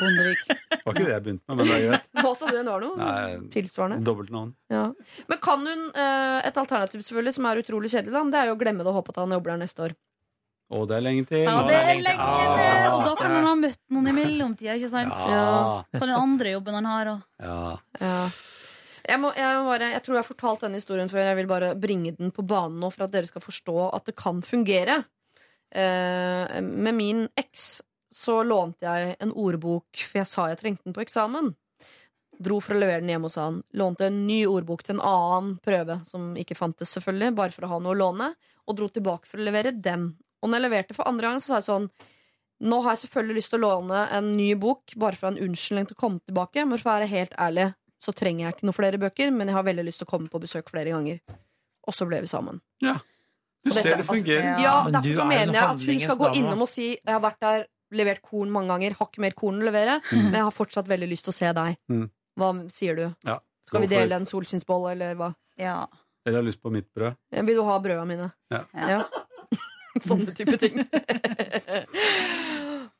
Bondevik. 0.00 0.42
Var 0.84 0.92
ikke 0.92 1.04
det 1.06 1.14
jeg 1.14 1.22
begynte 1.28 1.44
med, 1.46 1.56
men 1.56 1.66
det 1.70 1.76
er 1.78 1.84
greit. 1.88 2.08
Hva 2.24 2.32
sa 2.36 2.50
du 2.50 2.56
enn 2.58 2.66
var 2.74 2.80
noe? 2.82 2.96
Nei. 2.98 3.36
Tilsvarende. 3.54 4.02
Dobbeltnavn. 4.04 4.50
Ja. 4.74 4.82
Men 5.30 5.38
kan 5.38 5.62
hun 5.70 5.86
eh, 5.94 6.40
Et 6.50 6.58
alternativ 6.60 6.98
selvfølgelig 7.06 7.34
som 7.38 7.46
er 7.46 7.62
utrolig 7.62 7.92
kjedelig, 7.94 8.12
da, 8.12 8.24
det 8.34 8.40
er 8.42 8.50
jo 8.50 8.56
å 8.56 8.60
glemme 8.60 8.82
det 8.82 8.90
og 8.90 8.98
håpe 8.98 9.14
at 9.14 9.22
han 9.22 9.30
jobber 9.38 9.54
der 9.54 9.62
neste 9.62 9.86
år. 9.86 9.94
Å, 10.72 10.80
det 10.88 10.96
er 10.96 11.04
lenge 11.04 11.26
til. 11.28 11.44
Ja, 11.44 11.58
det 11.66 11.76
er 11.76 12.00
lenge 12.00 12.24
til! 12.24 12.88
Og 12.94 13.04
da 13.04 13.14
kan 13.20 13.34
han 13.36 13.46
ha 13.46 13.54
møtt 13.58 13.80
noen 13.92 14.10
i 14.10 14.14
mellomtida, 14.16 14.76
ikke 14.78 14.90
sant? 14.92 15.14
Ja. 15.28 15.84
På 15.92 16.02
den 16.02 16.16
andre 16.16 16.54
jobben 16.56 16.78
han 16.78 16.88
har, 16.88 17.10
og 17.14 17.44
ja. 17.44 17.58
Ja. 18.00 18.18
Jeg, 19.04 19.20
må, 19.20 19.34
jeg, 19.36 19.56
må 19.60 19.68
bare, 19.68 19.90
jeg 19.92 20.00
tror 20.04 20.16
jeg 20.16 20.22
har 20.22 20.30
fortalt 20.30 20.62
denne 20.64 20.80
historien 20.80 21.10
før. 21.12 21.26
Jeg 21.28 21.36
vil 21.42 21.50
bare 21.50 21.74
bringe 21.76 22.14
den 22.16 22.32
på 22.32 22.44
banen 22.48 22.78
nå 22.80 22.88
for 22.94 23.04
at 23.04 23.12
dere 23.12 23.28
skal 23.28 23.44
forstå 23.44 23.74
at 23.90 24.08
det 24.08 24.14
kan 24.16 24.40
fungere. 24.44 25.02
Eh, 25.74 26.60
med 26.64 26.96
min 26.96 27.26
eks 27.36 27.82
så 28.14 28.38
lånte 28.46 28.86
jeg 28.86 29.16
en 29.20 29.34
ordbok, 29.34 29.90
for 30.06 30.20
jeg 30.20 30.30
sa 30.30 30.46
jeg 30.48 30.60
trengte 30.62 30.86
den 30.86 30.96
på 30.96 31.02
eksamen. 31.02 31.52
Dro 32.44 32.60
for 32.62 32.74
å 32.74 32.80
levere 32.80 33.02
den 33.02 33.10
hjemme 33.12 33.28
hos 33.28 33.38
han. 33.38 33.60
Lånte 33.76 34.08
en 34.08 34.22
ny 34.26 34.40
ordbok 34.48 34.84
til 34.86 34.96
en 34.96 35.04
annen 35.04 35.56
prøve, 35.64 36.00
som 36.08 36.32
ikke 36.38 36.56
fantes, 36.58 36.94
selvfølgelig, 36.96 37.34
bare 37.36 37.54
for 37.54 37.66
å 37.66 37.72
ha 37.74 37.80
noe 37.82 37.94
å 37.94 37.98
låne. 37.98 38.32
Og 38.64 38.78
dro 38.78 38.88
tilbake 38.88 39.28
for 39.28 39.42
å 39.42 39.46
levere 39.46 39.74
den. 39.74 40.14
Og 40.44 40.50
når 40.52 40.60
jeg 40.60 40.64
leverte 40.68 40.96
for 40.96 41.08
andre 41.08 41.30
gang, 41.30 41.40
så 41.40 41.54
sa 41.54 41.60
jeg 41.62 41.68
sånn 41.70 41.88
Nå 42.64 42.76
har 42.84 42.94
jeg 42.94 43.00
selvfølgelig 43.08 43.40
lyst 43.40 43.50
til 43.50 43.58
å 43.58 43.64
låne 43.64 44.02
en 44.14 44.28
ny 44.38 44.52
bok, 44.56 44.92
bare 45.00 45.18
for 45.18 45.26
å 45.26 45.30
ha 45.30 45.34
en 45.34 45.48
unnskyldning 45.48 45.88
til 45.88 45.96
å 45.96 46.00
komme 46.00 46.20
tilbake. 46.24 46.62
Men 46.64 46.78
for 46.78 46.86
å 46.92 46.92
være 46.94 47.08
helt 47.10 47.32
ærlig, 47.42 47.64
så 48.00 48.12
trenger 48.14 48.44
jeg 48.46 48.54
ikke 48.54 48.68
noen 48.68 48.76
flere 48.76 49.00
bøker, 49.02 49.32
men 49.34 49.50
jeg 49.50 49.56
har 49.56 49.66
veldig 49.66 49.84
lyst 49.88 50.00
til 50.00 50.06
å 50.06 50.10
komme 50.12 50.30
på 50.32 50.40
besøk 50.40 50.70
flere 50.70 50.92
ganger. 50.94 51.18
Og 51.84 51.96
så 51.98 52.06
ble 52.08 52.20
vi 52.24 52.30
sammen. 52.30 52.60
Ja. 52.84 52.94
Du 53.64 53.72
dette, 53.72 53.82
ser 53.82 53.98
det 53.98 54.06
fungerer. 54.06 54.52
altså, 54.54 54.62
Ja, 54.62 54.76
Men 54.84 54.92
Derfor 54.96 55.08
du 55.18 55.20
er 55.24 55.28
mener 55.32 55.52
jeg 55.58 55.64
at 55.64 55.82
hun 55.88 56.00
skal 56.04 56.20
gå 56.20 56.30
innom 56.38 56.62
og 56.62 56.68
si 56.70 56.86
Jeg 56.94 57.10
har 57.10 57.20
vært 57.24 57.40
der, 57.40 57.66
levert 57.94 58.22
korn 58.22 58.50
mange 58.54 58.68
ganger, 58.72 58.96
har 59.00 59.10
ikke 59.10 59.24
mer 59.26 59.36
korn 59.36 59.60
å 59.60 59.64
levere, 59.66 59.98
men 60.12 60.32
jeg 60.38 60.46
har 60.46 60.54
fortsatt 60.54 60.88
veldig 60.88 61.08
lyst 61.10 61.26
til 61.28 61.34
å 61.34 61.36
se 61.36 61.52
deg. 61.58 61.76
Mm. 61.90 62.06
Hva 62.38 62.48
sier 62.72 62.96
du? 62.98 63.04
Ja, 63.26 63.38
Skal 63.68 63.84
vi 63.84 63.90
dele 63.92 64.16
en 64.22 64.26
solskinnsbolle, 64.30 64.94
eller 64.94 65.18
hva? 65.20 65.34
ja. 65.60 65.82
Eller 66.24 66.38
har 66.38 66.46
lyst 66.46 66.62
på 66.62 66.70
mitt 66.72 66.86
brød. 66.96 67.18
Vil 67.44 67.58
du 67.58 67.62
ha 67.66 67.74
brøda 67.84 68.04
mine? 68.08 68.30
Ja. 68.48 68.62
Ja. 68.72 69.02
Sånne 70.08 70.34
type 70.34 70.58
ting. 70.58 70.80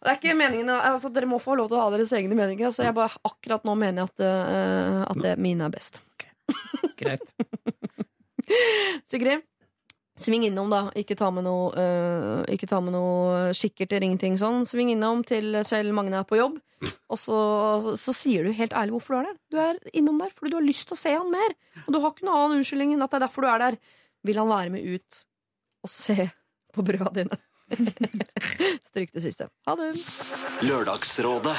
Det 0.04 0.12
er 0.12 0.18
ikke 0.18 0.36
meningen 0.36 0.68
altså, 0.74 1.08
Dere 1.12 1.28
må 1.28 1.38
få 1.40 1.56
lov 1.56 1.70
til 1.70 1.78
å 1.78 1.86
ha 1.86 1.92
deres 1.94 2.12
egne 2.16 2.36
meninger. 2.36 2.68
Så 2.74 2.84
jeg 2.84 2.96
bare, 2.96 3.16
akkurat 3.24 3.64
nå 3.64 3.72
mener 3.80 4.04
jeg 4.04 4.12
at, 4.12 4.18
uh, 4.20 5.00
at 5.08 5.24
det, 5.24 5.34
mine 5.40 5.64
er 5.64 5.72
best. 5.72 6.00
Greit. 7.00 7.32
Sigrid, 9.10 9.40
sving 10.20 10.44
innom, 10.50 10.68
da. 10.68 10.82
Ikke 11.00 11.16
ta 11.16 11.30
med 11.32 11.46
noe, 11.48 11.72
uh, 11.72 12.44
ikke 12.52 12.68
ta 12.68 12.82
med 12.84 12.92
noe 12.92 13.48
kikkert 13.56 13.96
eller 13.96 14.10
ingenting 14.10 14.36
sånn. 14.40 14.62
Sving 14.68 14.92
innom 14.92 15.24
til 15.24 15.56
selv 15.64 15.96
Magne 15.96 16.20
er 16.20 16.28
på 16.28 16.38
jobb, 16.42 16.60
og 16.84 17.20
så, 17.20 17.40
så 17.96 18.12
sier 18.12 18.44
du 18.44 18.52
helt 18.52 18.76
ærlig 18.76 18.98
hvorfor 18.98 19.16
du 19.16 19.22
er 19.22 19.30
der. 19.30 19.42
Du 19.48 19.60
er 19.64 19.82
innom 19.96 20.20
der 20.20 20.36
fordi 20.36 20.52
du 20.52 20.60
har 20.60 20.68
lyst 20.68 20.90
til 20.90 20.98
å 20.98 21.04
se 21.06 21.16
han 21.16 21.32
mer. 21.32 21.56
Og 21.86 21.96
du 21.96 22.02
har 22.02 22.12
ikke 22.12 22.28
noen 22.28 22.42
annen 22.42 22.60
unnskyldning 22.60 22.96
enn 22.98 23.08
at 23.08 23.14
det 23.14 23.22
er 23.22 23.28
derfor 23.30 23.48
du 23.48 23.54
er 23.54 23.68
der. 23.70 23.82
Vil 24.24 24.40
han 24.40 24.52
være 24.52 24.76
med 24.76 24.84
ut 24.84 25.24
og 25.84 25.92
se 25.92 26.28
på 26.74 26.84
brøda 26.86 27.10
dine? 27.14 27.38
Stryk 28.88 29.12
det 29.12 29.22
siste. 29.24 29.48
Ha 29.66 29.76
det. 29.78 29.92
Lørdagsrådet 30.66 31.56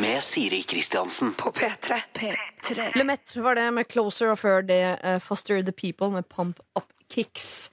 med 0.00 0.22
Siri 0.24 0.62
Kristiansen. 0.62 1.34
På 1.38 1.52
P3. 1.54 2.00
P3. 2.14 2.90
Lemaitre 2.96 3.44
var 3.44 3.54
det 3.58 3.68
med 3.76 3.88
Closer, 3.92 4.32
og 4.34 4.40
før 4.42 4.66
det 4.66 4.82
eh, 4.96 5.20
Foster 5.22 5.62
the 5.62 5.72
People 5.72 6.10
med 6.16 6.28
Pump 6.28 6.60
Up 6.78 6.90
Kicks. 7.12 7.70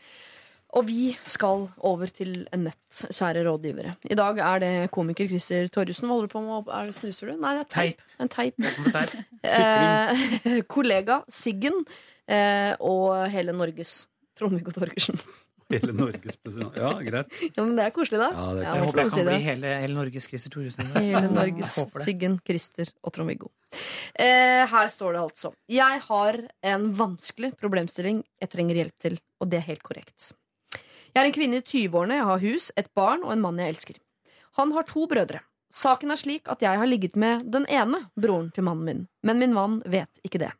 Og 0.73 0.87
vi 0.87 1.11
skal 1.29 1.67
over 1.85 2.09
til 2.09 2.31
en 2.53 2.63
nett, 2.65 3.01
kjære 3.13 3.43
rådgivere. 3.45 3.93
I 4.09 4.17
dag 4.17 4.39
er 4.41 4.61
det 4.63 4.71
komiker 4.93 5.27
Christer 5.29 5.67
Torjussen. 5.73 6.07
Hva 6.09 6.17
holder 6.17 6.31
du 6.31 6.33
på 6.33 6.41
med? 6.41 6.71
Er 6.73 6.89
det 6.89 6.95
Snuser 6.97 7.29
du? 7.29 7.35
Nei, 7.37 7.51
det 7.59 7.65
er 7.65 7.69
teip. 7.75 8.01
En 8.21 8.33
teip. 8.33 8.57
Eh, 9.43 10.61
kollega 10.71 11.19
Siggen 11.31 11.81
eh, 12.31 12.73
og 12.79 13.27
hele 13.33 13.53
Norges 13.53 14.05
Trond-Viggo 14.39 14.71
Torgersen. 14.73 15.19
Hele 15.73 15.95
Norges 15.97 16.37
president. 16.39 16.75
Ja, 16.77 16.91
greit. 17.05 17.33
Ja, 17.55 17.63
men 17.63 17.73
det 17.77 17.85
er 17.87 17.93
koselig, 17.95 18.19
da. 18.21 18.29
Ja, 18.33 18.45
det 18.53 18.63
er 18.63 18.67
Ja, 18.67 18.75
Jeg 18.77 18.87
håper 18.87 19.01
jeg 19.03 19.11
si 19.13 19.19
kan 19.21 19.29
bli 19.29 19.39
hele, 19.47 19.73
hele 19.83 19.97
Norges 19.97 20.27
Christer 20.29 20.53
Thoresen. 20.53 20.91
Hele 20.97 21.23
Norges 21.39 21.73
Siggen, 22.05 22.37
Christer 22.45 22.91
og 23.03 23.13
Trond-Viggo. 23.15 23.51
Eh, 24.19 24.63
her 24.69 24.91
står 24.93 25.15
det 25.15 25.21
altså 25.23 25.53
Jeg 25.71 26.01
har 26.07 26.39
en 26.73 26.87
vanskelig 26.99 27.53
problemstilling 27.57 28.21
jeg 28.41 28.51
trenger 28.53 28.81
hjelp 28.83 28.97
til, 29.01 29.17
og 29.41 29.49
det 29.51 29.61
er 29.61 29.67
helt 29.71 29.83
korrekt. 29.85 30.31
Jeg 31.13 31.21
er 31.21 31.29
en 31.29 31.35
kvinne 31.35 31.59
i 31.61 31.65
20-årene, 31.65 32.17
jeg 32.17 32.29
har 32.29 32.41
hus, 32.41 32.71
et 32.77 32.89
barn 32.97 33.21
og 33.25 33.33
en 33.35 33.41
mann 33.41 33.59
jeg 33.61 33.75
elsker. 33.75 33.97
Han 34.57 34.71
har 34.73 34.85
to 34.89 35.05
brødre. 35.09 35.41
Saken 35.73 36.13
er 36.13 36.19
slik 36.21 36.49
at 36.49 36.61
jeg 36.61 36.77
har 36.77 36.89
ligget 36.89 37.15
med 37.17 37.47
den 37.53 37.65
ene 37.65 38.03
broren 38.13 38.51
til 38.53 38.65
mannen 38.65 38.85
min, 38.85 39.07
men 39.25 39.39
min 39.41 39.53
mann 39.53 39.79
vet 39.89 40.21
ikke 40.25 40.41
det. 40.41 40.51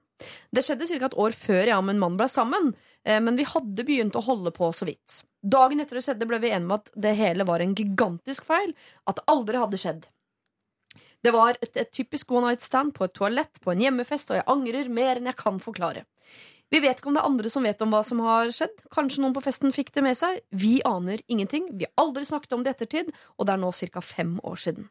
Det 0.54 0.64
skjedde 0.66 0.88
ca. 0.90 1.06
et 1.06 1.18
år 1.20 1.36
før 1.38 1.62
jeg 1.68 1.78
og 1.78 1.86
min 1.86 2.00
mann 2.02 2.18
ble 2.18 2.30
sammen, 2.32 2.72
men 3.04 3.36
vi 3.36 3.44
hadde 3.44 3.84
begynt 3.84 4.16
å 4.16 4.24
holde 4.24 4.54
på 4.56 4.70
så 4.72 4.88
vidt. 4.88 5.18
Dagen 5.44 5.84
etter 5.84 6.00
det 6.00 6.06
skjedde 6.06 6.28
ble 6.30 6.38
vi 6.40 6.54
enige 6.56 6.70
om 6.70 6.76
at 6.78 6.92
det 7.06 7.12
hele 7.20 7.44
var 7.44 7.60
en 7.60 7.74
gigantisk 7.76 8.46
feil, 8.48 8.72
at 9.04 9.18
det 9.20 9.26
aldri 9.34 9.60
hadde 9.60 9.80
skjedd. 9.82 10.06
Det 11.24 11.32
var 11.36 11.58
et, 11.60 11.76
et 11.80 11.92
typisk 11.92 12.32
one 12.32 12.50
night 12.50 12.64
stand 12.64 12.94
på 12.96 13.08
et 13.08 13.14
toalett 13.16 13.60
på 13.64 13.74
en 13.74 13.84
hjemmefest, 13.84 14.32
og 14.32 14.40
jeg 14.40 14.48
angrer 14.52 14.92
mer 14.92 15.20
enn 15.20 15.30
jeg 15.32 15.40
kan 15.40 15.60
forklare. 15.64 16.06
Vi 16.74 16.82
vet 16.82 16.98
ikke 16.98 17.12
om 17.12 17.18
det 17.18 17.22
er 17.22 17.30
andre 17.30 17.52
som 17.54 17.68
vet 17.68 17.82
om 17.86 17.92
hva 17.94 18.02
som 18.08 18.22
har 18.26 18.50
skjedd. 18.56 18.80
Kanskje 18.94 19.22
noen 19.22 19.36
på 19.36 19.44
festen 19.46 19.74
fikk 19.76 19.92
det 19.94 20.04
med 20.06 20.18
seg. 20.18 20.40
Vi 20.50 20.80
aner 20.88 21.22
ingenting. 21.30 21.68
Vi 21.78 21.86
har 21.86 21.94
aldri 22.02 22.26
snakket 22.26 22.56
om 22.58 22.64
det 22.66 22.74
i 22.74 22.78
ettertid, 22.78 23.12
og 23.38 23.46
det 23.46 23.54
er 23.54 23.62
nå 23.62 23.70
ca. 23.94 24.02
fem 24.02 24.40
år 24.42 24.58
siden. 24.64 24.88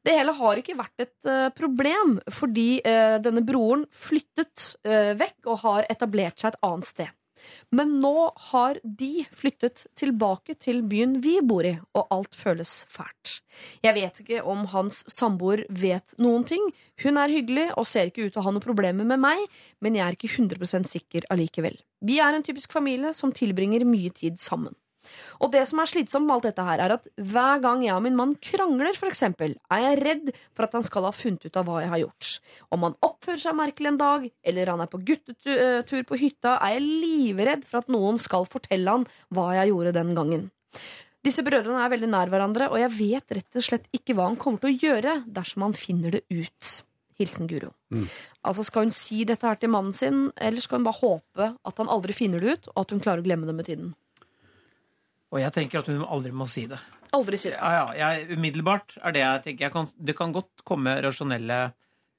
Det 0.00 0.14
hele 0.16 0.32
har 0.32 0.58
ikke 0.58 0.78
vært 0.78 1.04
et 1.04 1.28
uh, 1.28 1.50
problem, 1.52 2.16
fordi 2.32 2.80
uh, 2.80 3.18
denne 3.20 3.42
broren 3.44 3.84
flyttet 3.92 4.70
uh, 4.88 5.12
vekk 5.20 5.50
og 5.52 5.60
har 5.66 5.90
etablert 5.92 6.40
seg 6.40 6.54
et 6.54 6.64
annet 6.64 6.88
sted. 6.88 7.12
Men 7.74 7.96
nå 8.02 8.30
har 8.50 8.80
de 8.82 9.24
flyttet 9.34 9.86
tilbake 9.98 10.56
til 10.60 10.82
byen 10.88 11.18
vi 11.24 11.38
bor 11.44 11.66
i, 11.66 11.74
og 11.96 12.12
alt 12.14 12.36
føles 12.38 12.82
fælt. 12.92 13.38
Jeg 13.84 13.96
vet 13.96 14.20
ikke 14.22 14.42
om 14.48 14.66
hans 14.72 15.02
samboer 15.12 15.64
vet 15.68 16.16
noen 16.22 16.44
ting. 16.48 16.68
Hun 17.02 17.20
er 17.20 17.32
hyggelig 17.32 17.68
og 17.76 17.88
ser 17.88 18.10
ikke 18.10 18.26
ut 18.26 18.34
til 18.34 18.42
å 18.42 18.46
ha 18.46 18.54
noen 18.54 18.64
problemer 18.64 19.08
med 19.08 19.22
meg, 19.22 19.46
men 19.84 19.98
jeg 19.98 20.06
er 20.06 20.18
ikke 20.18 20.32
100% 20.36 20.88
sikker 20.90 21.28
allikevel. 21.32 21.76
Vi 22.02 22.18
er 22.22 22.34
en 22.34 22.44
typisk 22.44 22.72
familie 22.74 23.12
som 23.14 23.34
tilbringer 23.34 23.86
mye 23.86 24.10
tid 24.14 24.40
sammen. 24.42 24.74
Og 25.42 25.52
det 25.54 25.64
som 25.68 25.82
er 25.82 25.90
slitsomt 25.90 26.26
med 26.28 26.36
alt 26.36 26.48
dette 26.50 26.66
her, 26.66 26.82
er 26.84 26.96
at 26.96 27.06
hver 27.18 27.62
gang 27.64 27.84
jeg 27.84 27.94
og 27.96 28.04
min 28.04 28.18
mann 28.18 28.34
krangler, 28.42 28.96
eksempel, 29.08 29.56
er 29.72 29.84
jeg 29.86 30.00
redd 30.02 30.32
for 30.54 30.66
at 30.66 30.76
han 30.78 30.86
skal 30.86 31.08
ha 31.08 31.12
funnet 31.16 31.46
ut 31.46 31.58
av 31.58 31.68
hva 31.68 31.82
jeg 31.82 31.92
har 31.92 32.02
gjort. 32.04 32.32
Om 32.74 32.88
han 32.88 32.98
oppfører 33.04 33.42
seg 33.44 33.58
merkelig 33.58 33.92
en 33.92 34.00
dag, 34.00 34.26
eller 34.52 34.72
han 34.72 34.84
er 34.84 34.90
på 34.92 35.02
guttetur 35.12 36.04
på 36.08 36.20
hytta, 36.20 36.56
er 36.58 36.76
jeg 36.78 36.86
livredd 36.88 37.66
for 37.68 37.82
at 37.82 37.92
noen 37.92 38.20
skal 38.22 38.48
fortelle 38.50 38.98
han 38.98 39.08
hva 39.34 39.50
jeg 39.58 39.72
gjorde 39.72 39.96
den 39.98 40.14
gangen. 40.18 40.46
Disse 41.22 41.44
brødrene 41.46 41.84
er 41.84 41.90
veldig 41.92 42.08
nær 42.10 42.30
hverandre, 42.32 42.70
og 42.72 42.80
jeg 42.82 42.94
vet 42.96 43.36
rett 43.38 43.58
og 43.60 43.66
slett 43.66 43.84
ikke 43.94 44.16
hva 44.18 44.26
han 44.30 44.38
kommer 44.40 44.62
til 44.62 44.72
å 44.72 44.88
gjøre 44.88 45.18
dersom 45.30 45.68
han 45.68 45.76
finner 45.78 46.16
det 46.16 46.24
ut. 46.32 46.72
Hilsen 47.20 47.46
Guro. 47.46 47.70
Mm. 47.94 48.08
Altså 48.48 48.64
Skal 48.66 48.88
hun 48.88 48.96
si 48.96 49.22
dette 49.28 49.46
her 49.46 49.60
til 49.60 49.70
mannen 49.70 49.94
sin, 49.94 50.30
eller 50.40 50.64
skal 50.64 50.80
hun 50.80 50.88
bare 50.88 50.98
håpe 50.98 51.50
at 51.54 51.82
han 51.82 51.92
aldri 51.92 52.16
finner 52.16 52.42
det 52.42 52.56
ut, 52.56 52.70
og 52.72 52.82
at 52.82 52.94
hun 52.94 53.02
klarer 53.04 53.22
å 53.22 53.26
glemme 53.26 53.46
det 53.46 53.54
med 53.54 53.68
tiden? 53.68 53.92
Og 55.32 55.40
jeg 55.40 55.52
tenker 55.56 55.80
at 55.80 55.88
hun 55.88 56.02
aldri 56.04 56.30
må 56.36 56.46
si 56.50 56.66
det. 56.68 56.78
Aldri 57.16 57.38
si 57.40 57.50
det. 57.52 57.58
Ja, 57.60 57.86
ja, 57.96 58.12
jeg, 58.16 58.36
umiddelbart 58.38 58.94
er 59.02 59.12
det 59.16 59.22
jeg 59.24 59.42
tenker. 59.46 59.64
Jeg 59.66 59.72
kan, 59.72 59.88
det 59.98 60.14
kan 60.18 60.32
godt 60.32 60.62
komme 60.68 60.94
rasjonelle 61.04 61.60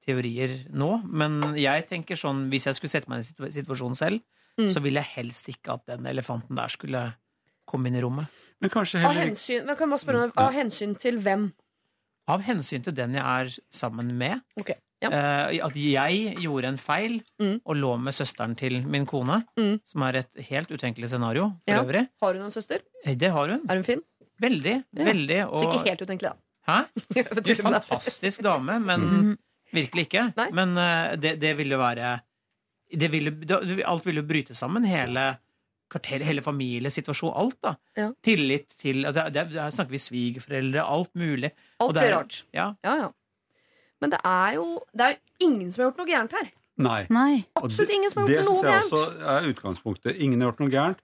teorier 0.06 0.66
nå, 0.76 0.90
men 1.08 1.38
jeg 1.58 1.86
tenker 1.88 2.18
sånn 2.20 2.48
hvis 2.52 2.66
jeg 2.68 2.76
skulle 2.78 2.92
sette 2.92 3.10
meg 3.12 3.22
i 3.22 3.24
en 3.24 3.28
situ- 3.30 3.52
situasjon 3.62 3.96
selv, 3.96 4.22
Mm. 4.54 4.68
så 4.70 4.82
ville 4.84 5.02
jeg 5.02 5.10
helst 5.16 5.48
ikke 5.50 5.74
at 5.74 5.86
den 5.90 6.06
elefanten 6.06 6.54
der 6.56 6.68
skulle 6.70 7.16
komme 7.66 7.88
inn 7.90 7.96
i 7.98 8.02
rommet. 8.04 8.28
Men 8.62 8.70
kanskje 8.70 9.00
Av 9.00 9.08
heller 9.10 9.24
ikke 9.24 9.30
hensyn, 9.32 9.66
men 9.66 9.76
kan 9.76 9.90
jeg 9.90 9.90
bare 9.90 10.04
spørre, 10.04 10.32
av 10.38 10.54
hensyn 10.54 10.94
til 11.00 11.18
hvem? 11.26 11.48
Av 12.28 12.42
hensyn 12.46 12.84
til 12.86 12.94
den 12.94 13.14
jeg 13.18 13.24
er 13.24 13.50
sammen 13.72 14.12
med. 14.16 14.44
Ok, 14.62 14.70
ja. 15.04 15.10
eh, 15.12 15.60
at 15.66 15.76
jeg 15.76 16.36
gjorde 16.42 16.72
en 16.72 16.78
feil 16.82 17.20
Mm. 17.42 17.60
og 17.66 17.76
lå 17.76 17.92
med 18.00 18.14
søsteren 18.16 18.56
til 18.58 18.82
min 18.88 19.06
kone, 19.06 19.42
Mm. 19.60 19.80
som 19.86 20.02
er 20.08 20.16
et 20.24 20.30
helt 20.50 20.70
utenkelig 20.72 21.10
scenario 21.12 21.50
for 21.68 21.74
Ja. 21.76 21.84
øvrig. 21.84 22.08
Har 22.22 22.34
hun 22.34 22.44
en 22.48 22.52
søster? 22.52 22.80
Eh, 23.06 23.16
Det 23.16 23.30
har 23.32 23.48
hun. 23.50 23.62
Er 23.70 23.76
hun 23.76 23.84
fin? 23.84 24.02
Veldig. 24.42 24.84
Ja. 24.98 25.04
Veldig. 25.06 25.40
Så 25.54 25.68
ikke 25.70 25.86
helt 25.90 26.02
utenkelig, 26.02 26.32
da. 26.32 26.36
hæ? 26.68 26.86
Du 27.36 27.54
deg. 27.54 27.58
fantastisk 27.64 28.42
dame, 28.42 28.80
men 28.80 29.00
Mhm. 29.14 29.38
virkelig 29.74 30.08
ikke. 30.08 30.34
Nei. 30.38 30.50
Men 30.52 30.78
eh, 30.78 31.16
det, 31.18 31.40
det 31.40 31.58
ville 31.58 31.78
være 31.78 32.22
det 32.94 33.10
ville, 33.12 33.32
det, 33.32 33.84
Alt 33.86 34.06
ville 34.06 34.22
bryte 34.22 34.54
sammen. 34.54 34.84
Hele 34.86 35.38
kartell, 35.90 36.22
hele 36.24 36.42
familiesituasjon, 36.42 37.34
alt. 37.36 37.56
da 37.62 37.76
Ja. 37.98 38.12
Tillit 38.24 38.68
til 38.78 39.04
Her 39.06 39.72
snakker 39.72 39.90
vi 39.90 39.98
svigerforeldre, 39.98 40.82
alt 40.86 41.10
mulig. 41.16 41.52
Alt 41.80 41.94
blir 41.94 42.04
er- 42.04 42.16
rart. 42.18 42.44
Ja. 42.54 42.76
Ja, 42.84 42.96
ja. 42.98 43.10
Men 44.04 44.12
det 44.12 44.20
er 44.28 44.54
jo 44.60 44.66
det 44.92 45.06
er 45.08 45.16
jo 45.16 45.48
ingen 45.48 45.72
som 45.72 45.82
har 45.84 45.90
gjort 45.92 46.02
noe 46.04 46.10
gærent 46.12 46.36
her. 46.38 46.52
Nei. 46.84 47.02
Nei. 47.14 47.46
Absolutt 47.56 47.92
ingen 47.96 48.12
som 48.12 48.22
har 48.24 48.28
det 48.28 48.36
gjort 48.40 48.46
Det 48.46 48.54
noe 48.54 48.64
jeg 48.64 48.74
gærent. 48.74 48.94
også 48.98 49.34
er 49.38 49.48
utgangspunktet. 49.54 50.20
Ingen 50.26 50.42
har 50.44 50.52
gjort 50.52 50.64
noe 50.66 50.74
gærent. 50.74 51.04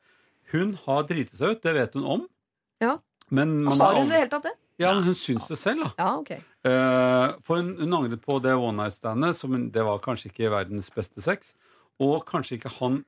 Hun 0.51 0.73
har 0.85 1.03
driti 1.09 1.37
seg 1.37 1.55
ut, 1.55 1.61
det 1.63 1.73
vet 1.77 1.93
hun 1.95 2.07
om. 2.17 2.23
Ja. 2.81 2.95
Men 3.29 3.53
man 3.67 3.79
Har 3.79 3.93
hun 3.99 4.03
det 4.03 4.09
i 4.09 4.09
det 4.15 4.19
hele 4.23 4.31
tatt, 4.33 4.47
det? 4.49 4.55
Ja, 4.79 4.93
men 4.95 5.03
hun 5.03 5.15
syns 5.19 5.45
det 5.47 5.57
selv, 5.61 5.83
da. 5.83 5.89
Ja, 5.99 6.11
ok. 6.17 6.31
Uh, 6.65 7.37
for 7.45 7.59
hun, 7.61 7.75
hun 7.77 7.93
angret 7.93 8.21
på 8.25 8.39
det 8.41 8.55
one 8.57 8.77
night 8.81 8.93
standet, 8.97 9.35
som 9.35 9.51
hun- 9.53 9.69
det 9.71 9.83
var 9.85 9.99
kanskje 9.99 10.31
ikke 10.31 10.49
verdens 10.49 10.89
beste 10.89 11.21
sex. 11.21 11.53
Og 11.99 12.25
kanskje 12.25 12.57
ikke 12.57 12.71
han 12.79 13.03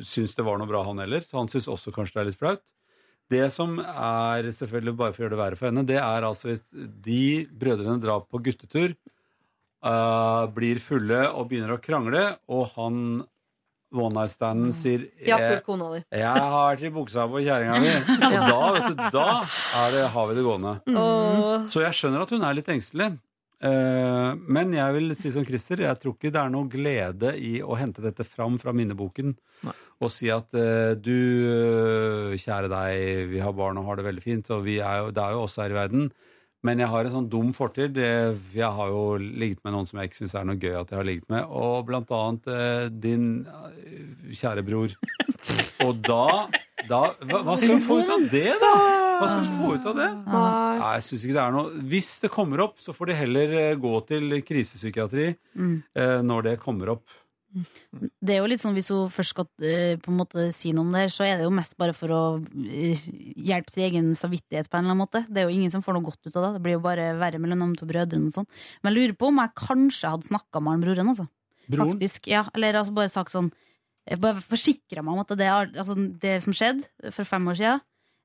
syns 0.00 0.34
det 0.34 0.44
var 0.46 0.58
noe 0.58 0.66
bra, 0.70 0.82
han 0.86 0.98
heller. 1.02 1.20
Så 1.26 1.36
han 1.38 1.48
syns 1.52 1.68
også 1.68 1.92
kanskje 1.94 2.14
det 2.14 2.22
er 2.22 2.30
litt 2.30 2.38
flaut. 2.40 2.62
Det 3.30 3.48
som 3.50 3.78
er, 3.82 4.46
selvfølgelig 4.54 4.96
bare 4.96 5.12
for 5.14 5.22
å 5.22 5.24
gjøre 5.26 5.34
det 5.34 5.40
verre 5.40 5.56
for 5.58 5.66
henne, 5.70 5.82
det 5.88 5.96
er 5.98 6.22
altså 6.28 6.46
hvis 6.52 6.62
de 7.02 7.46
brødrene 7.58 7.98
drar 8.02 8.20
på 8.30 8.38
guttetur, 8.46 8.94
eh, 9.84 10.42
blir 10.54 10.78
fulle 10.82 11.24
og 11.32 11.48
begynner 11.50 11.74
å 11.76 11.80
krangle, 11.82 12.36
og 12.48 12.68
han 12.76 13.00
one 13.96 14.12
night 14.14 14.30
standen 14.34 14.72
sier 14.74 15.06
Ja, 15.24 15.38
«Jeg- 15.38 15.62
kona 15.64 15.92
di. 15.94 16.04
jeg 16.10 16.26
har 16.26 16.76
vært 16.76 16.82
i 16.86 16.90
buksa 16.90 17.26
på 17.30 17.40
kjerringa 17.42 17.80
mi. 17.80 17.92
Og 18.26 18.48
da, 18.50 18.72
vet 18.74 18.88
du, 18.90 19.04
da 19.14 19.26
er 19.82 19.90
det, 19.94 20.02
har 20.10 20.26
vi 20.28 20.34
det 20.34 20.44
gående. 20.44 20.72
Så 21.70 21.80
jeg 21.84 21.94
skjønner 21.96 22.22
at 22.26 22.30
hun 22.34 22.42
er 22.44 22.54
litt 22.58 22.66
engstelig. 22.68 23.12
Eh, 23.64 24.30
men 24.52 24.74
jeg 24.76 24.94
vil 24.98 25.14
si 25.16 25.30
som 25.32 25.44
Christer, 25.46 25.80
jeg 25.86 26.00
tror 26.00 26.12
ikke 26.16 26.32
det 26.34 26.40
er 26.42 26.52
noe 26.52 26.68
glede 26.68 27.32
i 27.40 27.54
å 27.64 27.76
hente 27.80 28.04
dette 28.04 28.26
fram 28.28 28.58
fra 28.60 28.74
minneboken 28.76 29.32
Nei. 29.64 29.72
og 30.04 30.12
si 30.12 30.28
at 30.32 30.52
eh, 30.60 30.92
du, 31.00 31.16
eh, 31.48 32.36
kjære 32.36 32.68
deg, 32.68 33.30
vi 33.32 33.40
har 33.40 33.56
barn 33.56 33.80
og 33.80 33.88
har 33.88 34.00
det 34.00 34.08
veldig 34.10 34.24
fint, 34.24 34.52
og 34.52 34.66
vi 34.68 34.76
er 34.84 35.06
jo, 35.06 35.14
det 35.16 35.24
er 35.24 35.36
jo 35.36 35.46
oss 35.46 35.56
her 35.62 35.72
i 35.72 35.78
verden. 35.78 36.10
Men 36.66 36.80
jeg 36.82 36.88
har 36.90 37.06
en 37.06 37.12
sånn 37.14 37.28
dum 37.30 37.52
fortid. 37.54 37.92
Det- 37.94 38.54
Jeg 38.56 38.70
har 38.78 38.88
jo 38.90 39.02
ligget 39.18 39.62
med 39.64 39.72
noen 39.76 39.86
som 39.86 40.00
jeg 40.00 40.10
ikke 40.10 40.20
syns 40.22 40.34
er 40.34 40.44
noe 40.48 40.56
gøy 40.58 40.74
at 40.80 40.90
jeg 40.90 40.98
har 40.98 41.04
ligget 41.06 41.28
med. 41.30 41.44
Og 41.48 41.86
blant 41.86 42.10
annet 42.10 42.46
eh, 42.50 42.88
din 42.90 43.26
eh, 43.46 44.32
kjære 44.34 44.64
bror. 44.66 44.94
Og 45.86 46.00
da, 46.02 46.46
da 46.88 47.00
hva, 47.22 47.42
hva 47.46 47.54
skal 47.60 47.76
hun 47.76 47.84
få 47.84 48.00
ut 48.02 48.10
av 48.16 48.24
det, 48.32 48.48
da? 48.60 48.72
Hva 49.20 49.28
skal 49.30 49.44
hun 49.44 49.60
få 49.60 49.74
ut 49.76 49.86
av 49.92 49.94
det? 50.00 50.08
Nei. 50.26 50.78
Nei, 50.80 50.88
jeg 50.96 51.04
synes 51.06 51.22
ikke 51.26 51.36
det 51.36 51.42
er 51.44 51.54
noe 51.54 51.84
Hvis 51.92 52.10
det 52.24 52.30
kommer 52.34 52.60
opp, 52.66 52.74
så 52.82 52.92
får 52.96 53.06
de 53.12 53.14
heller 53.20 53.54
eh, 53.60 53.76
gå 53.80 53.94
til 54.08 54.42
krisepsykiatri 54.42 55.28
Mm. 55.56 55.76
eh, 55.96 56.18
når 56.26 56.42
det 56.50 56.56
kommer 56.64 56.90
opp. 56.96 57.04
Det 57.56 58.34
er 58.34 58.40
jo 58.42 58.48
litt 58.50 58.60
sånn 58.62 58.74
Hvis 58.76 58.90
hun 58.92 59.10
først 59.12 59.32
skal 59.32 59.46
eh, 59.64 59.96
på 60.00 60.12
en 60.12 60.18
måte 60.18 60.48
si 60.54 60.72
noe 60.76 60.84
om 60.84 60.92
det, 60.94 61.06
så 61.14 61.24
er 61.26 61.38
det 61.38 61.46
jo 61.46 61.54
mest 61.54 61.76
bare 61.80 61.94
for 61.96 62.12
å 62.12 62.22
eh, 62.68 63.04
hjelpe 63.48 63.72
sin 63.72 63.86
egen 63.88 64.10
samvittighet. 64.18 64.68
på 64.68 64.76
en 64.76 64.84
eller 64.84 64.94
annen 64.94 65.04
måte 65.04 65.24
Det 65.28 65.42
er 65.42 65.48
jo 65.48 65.56
ingen 65.56 65.72
som 65.72 65.84
får 65.84 65.96
noe 65.96 66.06
godt 66.06 66.20
ut 66.28 66.34
av 66.34 66.48
det. 66.48 66.52
Det 66.56 66.64
blir 66.66 66.76
jo 66.76 66.84
bare 66.84 67.08
verre 67.20 67.40
mellom 67.42 67.72
de 67.72 67.80
to 67.80 67.88
brødrene. 67.88 68.28
og 68.28 68.36
sånn 68.36 68.48
Men 68.82 68.92
jeg 68.92 68.98
lurer 68.98 69.18
på 69.18 69.30
om 69.32 69.42
jeg 69.42 69.56
kanskje 69.62 70.12
hadde 70.12 70.30
snakka 70.30 70.62
med 70.62 70.76
han 70.76 70.86
broren. 70.86 71.12
Altså. 71.14 71.28
Broren? 71.66 71.96
Faktisk, 71.96 72.28
ja, 72.30 72.44
Eller 72.54 72.80
altså 72.82 72.96
bare 72.96 73.12
sagt 73.12 73.34
sånn 73.34 73.52
jeg 74.06 74.20
Bare 74.22 74.38
forsikra 74.38 75.02
meg 75.02 75.16
om 75.16 75.24
at 75.24 75.32
det, 75.34 75.50
altså, 75.50 75.96
det 75.96 76.38
som 76.44 76.54
skjedde 76.54 77.10
for 77.10 77.26
fem 77.26 77.48
år 77.50 77.56
siden, 77.58 77.80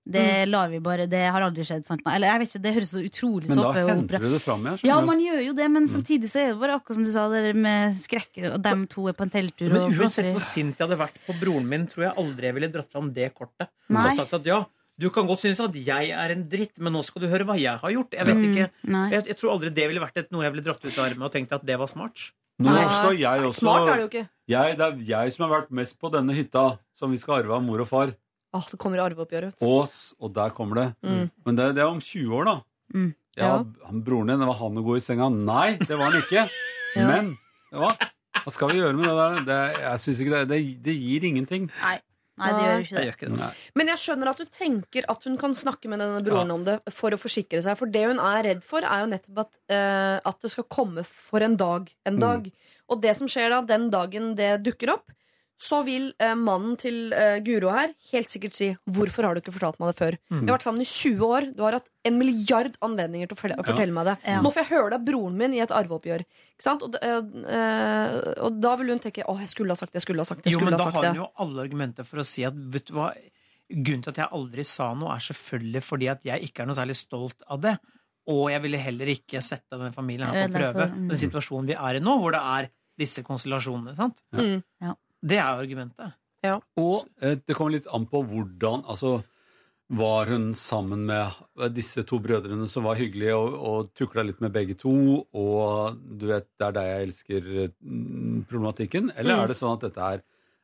det 0.05 0.47
Mm. 0.47 0.49
lar 0.51 0.67
vi 0.69 0.79
bare 0.79 1.05
Det 1.07 1.29
har 1.31 1.41
aldri 1.41 1.61
skjedd. 1.63 1.85
Sant? 1.85 2.01
Eller 2.07 2.27
jeg 2.27 2.39
vet 2.39 2.49
ikke, 2.49 2.61
Det 2.61 2.73
høres 2.73 2.91
så 2.93 3.01
utrolig 3.05 3.47
Men 3.49 3.57
da 3.57 3.71
henter 3.73 4.19
du 4.19 4.29
det 4.33 4.41
fram 4.41 4.65
igjen. 4.65 4.79
ja, 4.83 4.99
man 5.01 5.19
gjør 5.19 5.45
jo 5.45 5.53
det, 5.53 5.67
men 5.71 5.85
samtidig 5.87 6.25
så 6.31 6.39
er 6.41 6.47
det 6.53 6.59
bare 6.59 6.79
akkurat 6.79 6.95
som 6.97 7.03
du 7.05 7.11
sa, 7.11 7.29
det 7.29 7.43
der 7.43 7.53
med 7.53 7.93
skrekken, 7.93 8.53
og 8.53 8.61
dem 8.61 8.87
to 8.87 9.07
er 9.07 9.13
på 9.13 9.21
en 9.23 9.29
telttur 9.29 9.69
Men 9.71 9.81
og 9.83 9.91
uansett 9.93 10.31
hvor 10.33 10.41
sint 10.41 10.77
jeg 10.77 10.87
hadde 10.87 10.97
vært 10.97 11.17
på 11.27 11.37
broren 11.39 11.67
min, 11.69 11.85
tror 11.87 12.03
jeg 12.09 12.15
aldri 12.17 12.41
jeg 12.49 12.53
ville 12.55 12.71
dratt 12.73 12.91
fram 12.91 13.13
det 13.13 13.33
kortet. 13.35 13.67
Nei. 13.89 14.07
Og 14.09 14.15
sagt 14.17 14.33
at 14.33 14.43
ja, 14.45 14.65
du 14.99 15.09
kan 15.09 15.25
godt 15.27 15.39
synes 15.41 15.59
at 15.59 15.73
jeg 15.73 16.09
er 16.11 16.29
en 16.31 16.43
dritt, 16.49 16.77
men 16.79 16.93
nå 16.93 17.03
skal 17.05 17.21
du 17.21 17.27
høre 17.27 17.45
hva 17.45 17.57
jeg 17.57 17.77
har 17.79 17.89
gjort. 17.91 18.11
Jeg 18.11 18.25
vet 18.25 18.35
Mm, 18.37 18.49
ikke 18.53 19.11
jeg, 19.11 19.25
jeg 19.27 19.37
tror 19.37 19.51
aldri 19.53 19.69
det 19.73 19.87
ville 19.87 20.01
vært 20.01 20.17
et, 20.17 20.31
noe 20.31 20.43
jeg 20.43 20.51
ville 20.53 20.63
dratt 20.65 20.83
ut 20.85 20.97
av 20.97 21.05
armen 21.05 21.23
og 21.23 21.31
tenkt 21.31 21.51
at 21.53 21.65
det 21.65 21.77
var 21.77 21.87
smart. 21.87 22.31
Nå 22.61 22.73
skal 22.77 23.17
jeg 23.17 23.41
også 23.41 23.53
Smart 23.61 23.89
er 23.89 23.95
det 23.95 24.01
jo 24.01 24.09
ikke. 24.19 24.29
jeg, 24.49 24.77
Det 24.77 24.85
er 24.85 24.97
jeg 25.23 25.33
som 25.33 25.49
har 25.49 25.61
vært 25.61 25.71
mest 25.71 25.97
på 25.99 26.11
denne 26.11 26.33
hytta, 26.35 26.77
som 26.93 27.09
vi 27.09 27.17
skal 27.17 27.41
arve 27.41 27.55
av 27.55 27.63
mor 27.63 27.79
og 27.81 27.87
far. 27.87 28.13
Åh, 28.53 28.65
det 28.71 28.77
kommer 28.83 28.99
arveoppgjør, 29.05 29.45
vet 29.49 29.59
du. 29.61 29.65
Ås, 29.65 30.13
og 30.19 30.33
der 30.35 30.51
kommer 30.55 30.75
det. 30.81 30.87
Mm. 31.07 31.29
Men 31.47 31.55
det, 31.59 31.69
det 31.77 31.83
er 31.85 31.91
om 31.91 32.01
20 32.03 32.33
år, 32.41 32.49
da. 32.49 32.55
Mm. 32.93 33.09
Ja, 33.39 33.45
Ja. 33.45 33.51
han, 33.87 34.01
Broren 34.03 34.27
din, 34.27 34.41
det 34.43 34.47
var 34.49 34.57
han 34.59 34.77
å 34.81 34.83
gå 34.83 34.97
i 34.99 35.03
senga? 35.03 35.29
Nei, 35.31 35.77
det 35.79 35.95
var 35.97 36.09
han 36.11 36.19
ikke. 36.21 36.47
Ja. 36.91 37.05
Men 37.07 37.29
hva? 37.71 37.87
hva 38.43 38.51
skal 38.51 38.73
vi 38.73 38.81
gjøre 38.81 38.97
med 38.99 39.05
det 39.07 39.13
der? 39.15 39.35
Det, 39.47 39.59
jeg 39.79 39.99
synes 40.03 40.17
ikke 40.19 40.31
det, 40.33 40.41
det, 40.49 40.57
det 40.83 40.95
gir 40.99 41.23
ingenting. 41.29 41.69
Nei. 41.79 41.93
Nei, 42.41 42.49
det 42.51 42.65
gjør 42.65 42.81
ikke 42.83 42.91
Jeg 42.91 42.97
det. 42.97 43.03
gjør 43.05 43.15
ikke 43.15 43.29
det. 43.37 43.47
Men 43.79 43.91
jeg 43.93 44.01
skjønner 44.01 44.29
at 44.33 44.41
du 44.41 44.49
tenker 44.57 45.07
at 45.13 45.23
hun 45.29 45.37
kan 45.39 45.55
snakke 45.55 45.87
med 45.91 46.01
denne 46.03 46.19
broren 46.25 46.51
om 46.51 46.65
det 46.67 46.75
for 46.91 47.15
å 47.15 47.19
forsikre 47.21 47.61
seg. 47.63 47.77
For 47.79 47.87
det 47.93 48.01
hun 48.09 48.19
er 48.19 48.43
redd 48.49 48.65
for, 48.67 48.83
er 48.83 49.05
jo 49.05 49.09
nettopp 49.13 49.39
at, 49.45 49.53
uh, 49.71 50.17
at 50.33 50.43
det 50.43 50.51
skal 50.51 50.67
komme 50.67 51.05
for 51.07 51.47
en 51.47 51.55
dag. 51.59 51.87
En 52.11 52.19
dag. 52.19 52.51
Og 52.91 52.99
det 53.07 53.13
som 53.21 53.29
skjer 53.31 53.53
da, 53.55 53.61
den 53.71 53.87
dagen 53.93 54.33
det 54.35 54.51
dukker 54.67 54.97
opp, 54.97 55.15
så 55.61 55.81
vil 55.85 56.07
eh, 56.17 56.33
mannen 56.37 56.73
til 56.81 57.11
eh, 57.13 57.37
Guro 57.45 57.69
her 57.73 57.91
helt 58.11 58.31
sikkert 58.31 58.55
si 58.57 58.71
'Hvorfor 58.89 59.27
har 59.27 59.35
du 59.37 59.41
ikke 59.43 59.53
fortalt 59.53 59.77
meg 59.81 59.91
det 59.91 59.97
før?' 59.99 60.17
Vi 60.31 60.47
har 60.49 60.57
vært 60.57 60.65
sammen 60.65 60.81
i 60.81 60.89
20 60.89 61.21
år. 61.27 61.47
Du 61.53 61.61
har 61.61 61.77
hatt 61.77 61.89
en 62.03 62.17
milliard 62.17 62.77
anledninger 62.81 63.29
til 63.29 63.37
å 63.37 63.41
fortelle, 63.41 63.61
å 63.61 63.67
fortelle 63.67 63.93
meg 63.93 64.09
det. 64.09 64.15
Ja. 64.25 64.41
Nå 64.41 64.49
får 64.49 64.63
jeg 64.63 64.71
høre 64.71 64.89
det 64.89 64.97
av 64.97 65.05
broren 65.05 65.37
min 65.37 65.53
i 65.53 65.61
et 65.61 65.75
arveoppgjør. 65.77 66.25
Ikke 66.25 66.65
sant? 66.65 66.81
Og, 66.87 66.97
eh, 66.97 68.15
og 68.41 68.57
da 68.61 68.75
vil 68.81 68.89
hun 68.89 69.03
tenke 69.03 69.21
'Å, 69.21 69.37
jeg 69.39 69.53
skulle 69.53 69.69
ha 69.69 69.75
sagt 69.77 69.93
det', 69.93 70.01
jeg 70.01 70.07
skulle 70.09 70.25
ha 70.25 70.25
sagt 70.25 70.43
det'. 70.43 70.51
Jo, 70.51 70.59
men 70.59 70.73
skulle 70.73 70.81
da 70.81 70.83
sagt 70.89 70.97
har 70.97 71.13
hun 71.13 71.21
jo 71.21 71.29
alle 71.37 71.61
argumenter 71.67 72.03
for 72.09 72.17
å 72.17 72.25
si 72.25 72.43
at 72.43 72.53
vet 72.57 72.85
du 72.89 72.93
hva, 72.97 73.13
grunnen 73.71 74.03
til 74.03 74.11
at 74.11 74.17
jeg 74.17 74.33
aldri 74.33 74.65
sa 74.65 74.93
noe, 74.93 75.13
er 75.13 75.23
selvfølgelig 75.29 75.83
fordi 75.83 76.09
at 76.09 76.23
jeg 76.23 76.49
ikke 76.49 76.63
er 76.63 76.65
noe 76.65 76.75
særlig 76.75 76.97
stolt 76.97 77.45
av 77.47 77.61
det. 77.61 77.77
Og 78.31 78.49
jeg 78.51 78.61
ville 78.61 78.77
heller 78.77 79.13
ikke 79.13 79.41
sette 79.41 79.77
denne 79.77 79.93
familien 79.93 80.29
her 80.29 80.47
på 80.47 80.57
prøve. 80.57 80.89
mm. 80.89 81.07
Den 81.09 81.17
situasjonen 81.17 81.69
vi 81.69 81.77
er 81.77 81.97
i 81.97 82.03
nå, 82.03 82.17
hvor 82.21 82.33
det 82.35 82.41
er 82.41 82.69
disse 82.97 83.23
konstellasjonene. 83.25 83.95
sant? 83.95 84.21
Mm. 84.33 84.61
Ja. 84.81 84.95
Det 85.21 85.37
er 85.37 85.49
argumentet. 85.61 86.13
argumentet. 86.43 86.57
Og 86.81 87.05
eh, 87.21 87.35
det 87.37 87.53
kommer 87.57 87.75
litt 87.77 87.87
an 87.93 88.07
på 88.09 88.23
hvordan 88.25 88.81
Altså, 88.89 89.19
var 89.91 90.29
hun 90.31 90.53
sammen 90.55 91.03
med 91.05 91.35
disse 91.75 92.01
to 92.07 92.17
brødrene 92.23 92.65
som 92.71 92.85
var 92.87 92.95
hyggelige 92.95 93.35
og, 93.35 93.53
og 93.59 93.89
tukla 93.93 94.23
litt 94.23 94.39
med 94.41 94.53
begge 94.55 94.77
to, 94.79 94.93
og 95.35 95.97
du 96.17 96.29
vet, 96.29 96.47
det 96.57 96.67
er 96.69 96.75
deg 96.77 96.87
jeg 96.87 97.07
elsker 97.09 97.49
mm, 97.83 98.45
problematikken? 98.49 99.11
Eller 99.17 99.35
Mm. 99.35 99.43
er 99.43 99.47
det 99.51 99.57
sånn 99.59 99.73
at 99.75 99.83
dette 99.89 100.07
er 100.15 100.23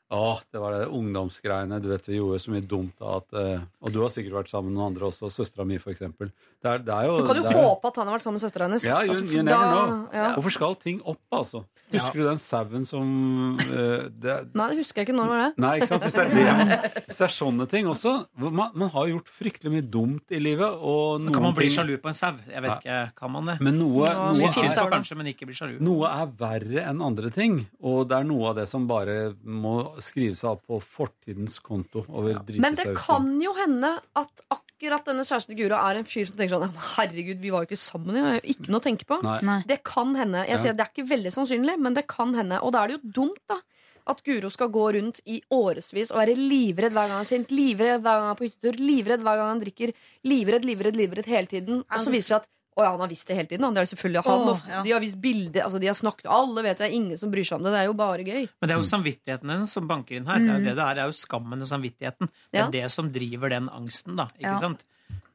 Åh, 0.10 0.40
det 0.52 0.60
var 0.64 0.72
det 0.72 0.86
ungdomsgreiene. 0.88 1.82
Du 1.84 1.90
vet, 1.92 2.06
vi 2.08 2.16
gjorde 2.16 2.40
så 2.40 2.52
mye 2.54 2.64
dumt 2.64 2.96
av 3.04 3.18
at 3.22 3.34
eh, 3.42 3.64
Og 3.84 3.92
du 3.92 4.00
har 4.00 4.12
sikkert 4.14 4.38
vært 4.38 4.52
sammen 4.54 4.72
med 4.72 4.80
noen 4.80 4.94
andre 4.94 5.10
også. 5.10 5.28
Søstera 5.34 5.66
mi, 5.68 5.76
for 5.84 5.92
eksempel. 5.92 6.30
Det 6.64 6.70
er, 6.72 6.84
det 6.88 6.94
er 6.96 7.10
jo, 7.10 7.18
Du 7.20 7.28
kan 7.28 7.42
jo 7.42 7.44
det 7.44 7.52
er, 7.52 7.60
håpe 7.68 7.90
at 7.92 8.00
han 8.00 8.08
har 8.08 8.16
vært 8.16 8.24
sammen 8.28 8.40
med 8.40 8.46
søstera 8.46 8.70
hennes. 8.70 8.86
Ja, 8.88 9.02
you, 9.04 9.12
Altså, 9.12 9.26
you 9.28 9.44
never 9.44 9.66
da- 9.66 9.84
know. 9.84 10.06
ja. 10.16 10.30
Hvorfor 10.38 10.56
skal 10.56 10.78
ting 10.80 11.02
opp, 11.04 11.20
altså? 11.36 11.66
Husker 11.92 12.20
du 12.20 12.24
den 12.28 12.40
sauen 12.44 12.84
som 12.88 13.12
uh, 13.62 14.08
det, 14.12 14.34
Nei, 14.56 14.66
det 14.74 14.80
husker 14.82 15.02
jeg 15.02 15.08
ikke. 15.08 15.16
Når 15.16 15.30
var 15.32 15.44
det? 15.44 15.52
Nei, 15.64 15.74
ikke 15.80 15.88
sant? 15.92 16.04
Hvis 16.08 16.18
det 16.18 16.26
er, 16.26 16.88
hvis 17.08 17.20
det 17.20 17.28
er 17.28 17.34
sånne 17.36 17.68
ting 17.72 17.88
også 17.88 18.16
man, 18.44 18.74
man 18.76 18.92
har 18.92 19.08
gjort 19.08 19.32
fryktelig 19.32 19.72
mye 19.72 19.86
dumt 19.88 20.36
i 20.36 20.40
livet. 20.42 20.68
Og 20.84 21.22
noen 21.24 21.36
Kan 21.36 21.48
man 21.50 21.56
bli 21.56 21.68
ting, 21.70 21.78
sjalu 21.78 21.94
på 22.04 22.12
en 22.12 22.18
sau? 22.18 22.34
Jeg 22.48 22.64
vet 22.66 22.74
ikke, 22.82 22.98
kan 23.20 23.32
man 23.36 23.52
det? 23.52 23.58
Men 23.64 23.80
noe, 23.80 24.08
Ja, 24.08 24.28
noe, 24.32 24.52
Synd 24.56 24.76
på 24.76 24.90
kanskje, 24.92 25.20
men 25.20 25.32
noe 25.84 26.12
er 26.12 26.32
verre 26.40 26.88
enn 26.88 27.04
andre 27.04 27.32
ting. 27.34 27.62
Og 27.84 28.04
det 28.08 28.20
er 28.20 28.28
noe 28.28 28.52
av 28.52 28.60
det 28.60 28.68
som 28.72 28.88
bare 28.90 29.18
må 29.44 29.78
skrives 30.04 30.44
opp 30.48 30.66
på 30.68 30.80
fortidens 30.84 31.60
konto. 31.64 32.04
Drite 32.08 32.60
Men 32.64 32.76
det 32.78 32.86
seg 32.86 32.94
ut 32.96 33.02
kan 33.02 33.30
jo 33.42 33.54
hende 33.58 33.94
at 34.16 34.44
akkurat 34.54 35.06
denne 35.08 35.26
kjæresten 35.26 35.54
til 35.56 35.60
Guro 35.64 35.80
er 35.80 36.00
en 36.00 36.08
fyr 36.08 36.28
som 36.30 36.38
tenker 36.38 36.58
sånn 36.58 36.76
Herregud, 36.98 37.40
vi 37.42 37.50
var 37.54 37.64
jo 37.66 37.70
ikke 37.72 37.80
sammen. 37.82 38.14
Det 38.14 38.24
er 38.24 38.38
jo 38.40 38.54
ikke 38.56 38.70
noe 38.74 38.82
å 38.82 38.86
tenke 38.88 39.08
på. 39.10 39.22
Nei. 39.26 39.40
Nei. 39.48 39.60
Det 39.68 39.80
kan 39.84 40.14
hende. 40.16 40.46
Jeg 40.46 40.58
Ja. 40.58 40.58
sier 40.58 40.74
Det 40.78 40.86
er 40.86 40.92
ikke 40.94 41.10
veldig 41.10 41.34
sannsynlig, 41.34 41.80
men 41.80 41.94
det 41.94 42.08
kan 42.08 42.34
hende. 42.34 42.62
Og 42.62 42.72
da 42.74 42.84
er 42.84 42.88
det 42.88 43.00
jo 43.02 43.12
dumt, 43.22 43.42
da. 43.50 43.60
At 44.08 44.24
Guro 44.24 44.50
skal 44.50 44.70
gå 44.70 44.94
rundt 44.96 45.20
i 45.28 45.42
årevis 45.52 46.12
og 46.12 46.20
være 46.24 46.36
livredd 46.38 46.94
hver 46.94 47.10
gang 47.10 47.18
han 47.18 47.26
er 47.26 47.28
sint, 47.28 47.50
livredd 47.52 48.00
hver 48.02 48.16
gang 48.16 48.24
han 48.28 48.36
er 48.36 48.40
på 48.40 48.48
hyttetur, 48.48 48.78
livredd 48.80 49.20
hver 49.20 49.36
gang 49.36 49.50
han 49.52 49.60
drikker, 49.60 49.94
livredd, 50.24 50.64
livredd, 50.64 50.96
livredd 50.96 51.26
hele 51.26 51.48
tiden. 51.48 51.80
Og 51.84 52.00
så 52.00 52.10
viser 52.10 52.16
det 52.16 52.24
seg 52.24 52.36
at 52.42 52.48
å 52.78 52.84
ja, 52.86 52.92
han 52.94 53.00
har 53.02 53.10
visst 53.10 53.28
det 53.28 53.36
hele 53.36 53.48
tiden. 53.50 53.64
han. 53.66 53.74
Det 53.74 53.82
er 53.82 53.90
selvfølgelig 53.96 54.24
han. 54.28 54.50
Åh, 54.54 54.62
ja. 54.70 54.82
De 54.86 54.92
har 54.94 55.02
visst 55.02 55.20
bilder, 55.22 55.64
altså 55.66 55.80
de 55.82 55.88
har 55.90 55.96
snakket 55.98 56.30
Alle 56.30 56.62
vet 56.64 56.78
det, 56.78 56.86
er 56.92 56.94
ingen 56.98 57.18
som 57.18 57.32
bryr 57.34 57.44
seg 57.50 57.58
om 57.58 57.64
det. 57.66 57.72
Det 57.74 57.80
er 57.82 57.86
jo 57.90 57.94
bare 57.98 58.24
gøy. 58.28 58.44
Men 58.62 58.70
det 58.70 58.76
er 58.76 58.82
jo 58.82 58.88
samvittigheten 58.92 59.50
hennes 59.56 59.72
som 59.74 59.88
banker 59.90 60.16
inn 60.20 60.28
her. 60.30 60.38
Det 60.40 60.50
er 60.50 60.60
jo 60.60 60.66
det 60.70 60.76
det 60.78 60.86
er. 60.86 60.94
Det 61.00 61.04
er 61.04 61.10
jo 61.12 61.18
skammen 61.18 61.62
og 61.66 61.68
samvittigheten. 61.72 62.30
Det 62.52 62.60
er 62.62 62.68
Mm. 62.68 62.74
Ja. 62.74 62.82
det 62.82 62.92
som 62.92 63.12
driver 63.12 63.50
den 63.50 63.70
angsten, 63.70 64.16
da. 64.16 64.28
Ikke 64.38 64.42
Ja. 64.54 64.60
sant? 64.60 64.84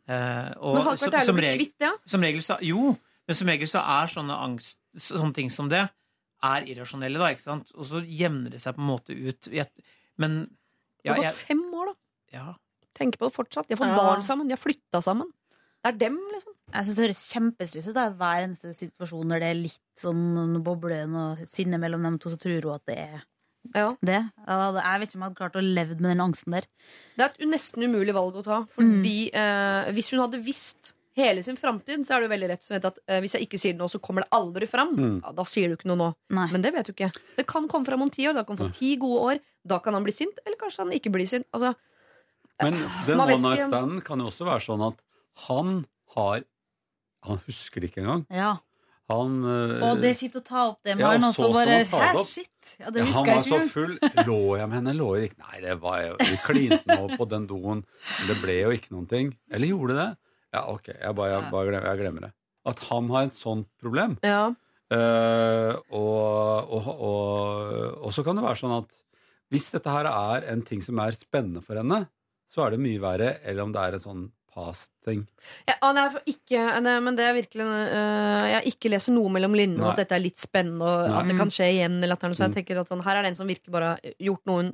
Eh, 0.09 0.53
og 0.59 0.75
Men 0.75 0.83
har 0.83 0.93
det 0.93 1.01
som- 1.01 1.11
vært 1.11 1.21
deilig 1.21 1.35
å 1.35 1.39
bli 1.39 1.57
kvitt 1.59 1.79
det? 1.79 1.87
ja? 1.87 1.93
Som 2.07 2.21
regel 2.23 2.41
så, 2.43 2.59
jo, 2.63 2.99
men 3.29 3.35
som 3.35 3.47
regel 3.49 3.67
så 3.69 3.79
er 3.83 4.07
sånne 4.07 4.35
angst, 4.39 4.77
sånne 4.97 5.35
ting 5.35 5.51
som 5.51 5.69
det, 5.69 5.89
er 6.43 6.63
irrasjonelle, 6.67 7.19
da, 7.19 7.29
ikke 7.35 7.43
sant? 7.43 7.71
Og 7.77 7.85
så 7.87 8.01
jevner 8.05 8.51
det 8.51 8.61
seg 8.61 8.75
på 8.75 8.79
en 8.83 8.89
måte 8.89 9.11
ut. 9.15 9.49
Men 10.19 10.51
ja, 11.05 11.15
Det 11.15 11.23
har 11.23 11.23
jeg, 11.25 11.33
gått 11.33 11.47
fem 11.47 11.63
år, 11.75 11.87
da. 11.87 11.95
ja. 12.33 12.55
Tenk 12.95 13.17
på 13.17 13.27
det 13.31 13.35
fortsatt. 13.35 13.67
De 13.69 13.75
har 13.75 13.85
fått 13.87 13.97
Ja. 13.97 13.97
barn 13.97 14.23
sammen, 14.23 14.49
de 14.49 14.55
har 14.55 14.59
flytta 14.59 15.01
sammen. 15.03 15.31
Det 15.85 15.95
er 15.95 15.99
dem, 15.99 16.19
liksom. 16.33 16.52
Jeg 16.73 16.87
synes 16.87 16.97
det 16.97 17.05
høres 17.07 17.23
kjempestress 17.33 17.89
ut. 17.91 17.95
det 17.95 18.07
at 18.07 18.17
Hver 18.21 18.47
eneste 18.47 18.73
situasjon 18.77 19.29
når 19.29 19.41
det 19.45 19.49
er 19.51 19.59
litt 19.61 19.81
sånn 20.01 20.63
boble, 20.65 21.03
og 21.13 21.43
sinne 21.49 21.79
mellom 21.81 22.03
dem 22.03 22.19
to, 22.19 22.31
så 22.33 22.39
tror 22.41 22.63
hun 22.65 22.75
at 22.79 22.87
det 22.89 22.99
er 22.99 23.21
Ja. 23.75 23.95
det. 24.03 24.21
Jeg 24.49 25.01
vet 25.01 25.09
ikke 25.13 25.17
om 25.19 25.23
jeg 25.23 25.29
hadde 25.29 25.39
klart 25.39 25.61
å 25.61 25.63
leve 25.63 25.95
med 26.01 26.11
den 26.11 26.21
angsten 26.25 26.53
der. 26.57 26.65
Det 27.17 27.23
er 27.25 27.31
et 27.37 27.47
nesten 27.49 27.85
umulig 27.85 28.15
valg 28.17 28.35
å 28.41 28.43
ta. 28.43 28.65
Fordi 28.75 29.31
eh, 29.33 29.93
Hvis 29.93 30.11
hun 30.11 30.21
hadde 30.25 30.43
visst 30.43 30.95
hele 31.15 31.43
sin 31.45 31.57
framtid, 31.61 32.07
så 32.07 32.15
er 32.17 32.21
det 32.21 32.29
jo 32.31 32.33
veldig 32.33 32.49
rett 32.49 32.65
å 32.71 32.73
vite 32.75 32.89
at 32.89 32.99
eh, 33.07 33.21
hvis 33.21 33.35
jeg 33.37 33.47
ikke 33.47 33.59
sier 33.61 33.75
det 33.77 33.81
nå, 33.85 33.89
så 33.93 34.01
kommer 34.01 34.25
det 34.25 34.31
aldri 34.33 34.67
fram. 34.67 34.95
Mm. 34.97 35.19
Ja, 35.23 35.33
da 35.37 35.45
sier 35.45 35.69
du 35.69 35.77
ikke 35.77 35.91
noe 35.93 36.01
nå. 36.01 36.11
Nei. 36.33 36.49
Men 36.51 36.63
det 36.65 36.73
vet 36.73 36.87
du 36.89 36.93
ikke. 36.95 37.11
Det 37.37 37.47
kan 37.47 37.69
komme 37.69 37.85
fram 37.87 38.03
om 38.03 38.11
ti 38.11 38.25
år. 38.27 38.35
Da 38.35 38.45
kan 38.49 38.57
han 38.57 38.67
få 38.71 38.73
ti 38.75 38.97
gode 38.97 39.21
år. 39.29 39.43
Da 39.69 39.79
kan 39.79 39.95
han 39.95 40.03
bli 40.03 40.13
sint, 40.17 40.41
eller 40.47 40.57
kanskje 40.59 40.83
han 40.87 40.95
ikke 40.97 41.13
blir 41.13 41.29
sint. 41.29 41.47
Altså, 41.53 41.75
Men 42.63 42.75
den 43.07 43.21
one 43.21 43.39
night 43.43 43.67
standen 43.69 44.01
kan 44.03 44.19
jo 44.19 44.27
også 44.31 44.47
være 44.49 44.65
sånn 44.65 44.83
at 44.89 44.99
han 45.47 45.85
har 46.17 46.43
Han 47.29 47.41
husker 47.47 47.81
det 47.83 47.91
ikke 47.93 48.03
engang. 48.05 48.23
Ja. 48.35 48.53
Han 49.11 49.43
øh, 49.45 49.83
Og 49.85 50.01
det 50.01 50.13
er 50.13 50.17
kjipt 50.17 50.39
å 50.39 50.43
ta 50.47 50.61
opp 50.71 50.79
det, 50.87 50.95
Ja, 50.95 51.11
Maren. 51.11 51.25
og 51.27 51.33
og 51.33 51.37
så 51.37 51.49
bare 51.53 51.79
Hæ, 51.85 52.23
shit! 52.25 52.71
Ja, 52.81 52.91
det 52.95 53.03
ja, 53.03 53.09
han 53.13 53.27
var 53.29 53.43
så 53.45 53.59
full. 53.69 53.97
Lå 54.29 54.39
jeg 54.57 54.69
med 54.71 54.77
henne? 54.79 54.95
Lå 54.97 55.09
jeg 55.19 55.31
ikke 55.31 55.43
Nei, 55.43 55.61
det 55.65 55.75
var 55.83 55.99
jo 56.07 56.13
Vi 56.23 56.39
klinte 56.47 56.97
nå 56.97 57.11
på 57.19 57.27
den 57.29 57.49
doen. 57.51 57.83
Men 57.83 58.31
det 58.31 58.37
ble 58.41 58.57
jo 58.63 58.71
ikke 58.73 58.95
noen 58.95 59.09
ting. 59.11 59.33
Eller 59.51 59.73
gjorde 59.75 59.97
det 59.99 60.01
det? 60.05 60.11
Ja, 60.57 60.63
ok. 60.73 60.89
Jeg 60.95 61.17
bare, 61.19 61.35
jeg 61.35 61.51
bare 61.53 61.69
glemmer, 61.69 61.89
jeg 61.91 62.01
glemmer 62.05 62.27
det. 62.29 62.33
At 62.73 62.83
han 62.89 63.11
har 63.13 63.29
et 63.29 63.39
sånt 63.39 63.69
problem. 63.83 64.19
ja. 64.25 64.43
Uh, 64.93 65.73
og, 65.97 66.73
og, 66.77 66.89
og, 67.01 67.95
og 68.05 68.11
så 68.13 68.21
kan 68.27 68.37
det 68.37 68.43
være 68.45 68.61
sånn 68.61 68.75
at 68.77 68.91
hvis 69.49 69.71
dette 69.73 69.89
her 69.89 70.05
er 70.11 70.45
en 70.53 70.61
ting 70.69 70.83
som 70.85 70.99
er 71.01 71.17
spennende 71.17 71.63
for 71.65 71.81
henne, 71.81 72.03
så 72.45 72.67
er 72.67 72.75
det 72.75 72.81
mye 72.85 73.01
verre 73.01 73.31
eller 73.41 73.65
om 73.65 73.73
det 73.73 73.81
er 73.87 73.97
en 73.97 74.03
sånn 74.03 74.27
past-ting. 74.55 75.23
Ja, 75.69 75.75
han 75.83 75.97
er 75.99 76.11
for 76.15 76.21
ikke, 76.29 76.63
nei, 76.85 76.95
men 77.01 77.17
det 77.17 77.25
er 77.25 77.35
virkelig 77.35 77.65
uh, 77.67 78.47
Jeg 78.53 78.73
ikke 78.75 78.91
leser 78.93 79.15
noe 79.17 79.31
mellom 79.33 79.55
linjene, 79.57 79.91
at 79.93 79.97
dette 80.03 80.17
er 80.19 80.23
litt 80.25 80.39
spennende, 80.39 80.85
og 80.85 81.09
Nei. 81.09 81.19
at 81.23 81.27
det 81.33 81.37
kan 81.39 81.53
skje 81.55 81.69
igjen. 81.73 81.99
Eller 82.03 82.13
at 82.15 82.21
det 82.21 82.29
er 82.29 82.33
noe, 82.35 82.37
så 82.37 82.45
Mm. 82.45 82.53
jeg 82.55 82.59
tenker 82.67 82.81
at 82.81 82.89
sånn, 82.93 83.03
Her 83.05 83.17
er 83.17 83.23
det 83.23 83.29
en 83.33 83.35
som 83.41 83.49
virkelig 83.49 83.73
bare 83.73 83.91
har 83.95 84.15
gjort 84.21 84.47
noe 84.47 84.63
hun 84.63 84.73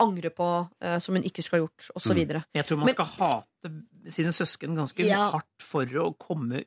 angrer 0.00 0.30
på, 0.30 0.48
uh, 0.84 0.98
som 1.02 1.14
hun 1.18 1.24
ikke 1.26 1.42
skulle 1.42 1.58
ha 1.60 1.66
gjort, 1.66 1.90
osv. 1.98 2.14
Mm. 2.14 2.44
Jeg 2.54 2.64
tror 2.68 2.78
man 2.78 2.86
Men- 2.86 2.94
skal 2.94 3.04
hate 3.18 3.72
sine 4.14 4.30
søsken 4.30 4.76
ganske 4.76 5.04
Ja. 5.04 5.30
hardt 5.32 5.60
for 5.60 5.84
å 5.86 6.16
komme 6.16 6.64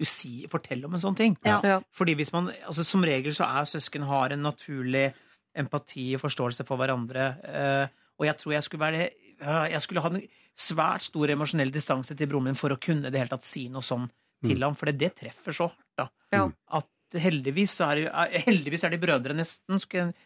usi, 0.00 0.46
fortelle 0.50 0.84
om 0.84 0.94
en 0.94 1.00
sånn 1.00 1.16
ting. 1.16 1.36
Ja. 1.44 1.60
Ja. 1.64 1.80
Fordi 1.94 2.14
hvis 2.16 2.32
man, 2.32 2.52
altså 2.66 2.84
Som 2.84 3.02
regel 3.02 3.32
så 3.32 3.44
er 3.46 3.64
søsken 3.64 4.02
har 4.04 4.30
en 4.32 4.42
naturlig 4.42 5.14
empati 5.56 6.14
og 6.14 6.20
forståelse 6.20 6.66
for 6.66 6.76
hverandre. 6.76 7.38
Uh, 7.46 7.86
og 8.18 8.26
jeg 8.26 8.36
tror 8.36 8.52
jeg 8.52 8.62
skulle 8.64 8.80
være 8.92 9.00
ja, 9.02 9.08
Jeg 9.44 9.80
skulle 9.84 10.00
ha 10.04 10.10
en 10.14 10.22
svært 10.56 11.02
stor 11.08 11.30
emosjonell 11.34 11.70
distanse 11.74 12.14
til 12.16 12.28
broren 12.30 12.44
min 12.50 12.54
for 12.58 12.70
å 12.74 12.78
kunne 12.80 13.10
det 13.10 13.18
hele 13.20 13.32
tatt 13.32 13.44
si 13.46 13.66
noe 13.68 13.82
sånn 13.84 14.08
til 14.44 14.60
ham, 14.62 14.74
for 14.76 14.86
det, 14.90 14.98
det 15.00 15.12
treffer 15.22 15.52
så 15.56 15.68
hardt. 15.70 15.84
da 15.96 16.08
Ja. 16.34 16.44
At 16.80 16.90
heldigvis 17.20 17.76
så 17.78 17.86
er, 17.92 18.06
er- 18.10 18.42
heldigvis 18.46 18.84
er 18.84 18.90
de 18.90 18.98
brødre 18.98 19.34
nesten, 19.36 19.80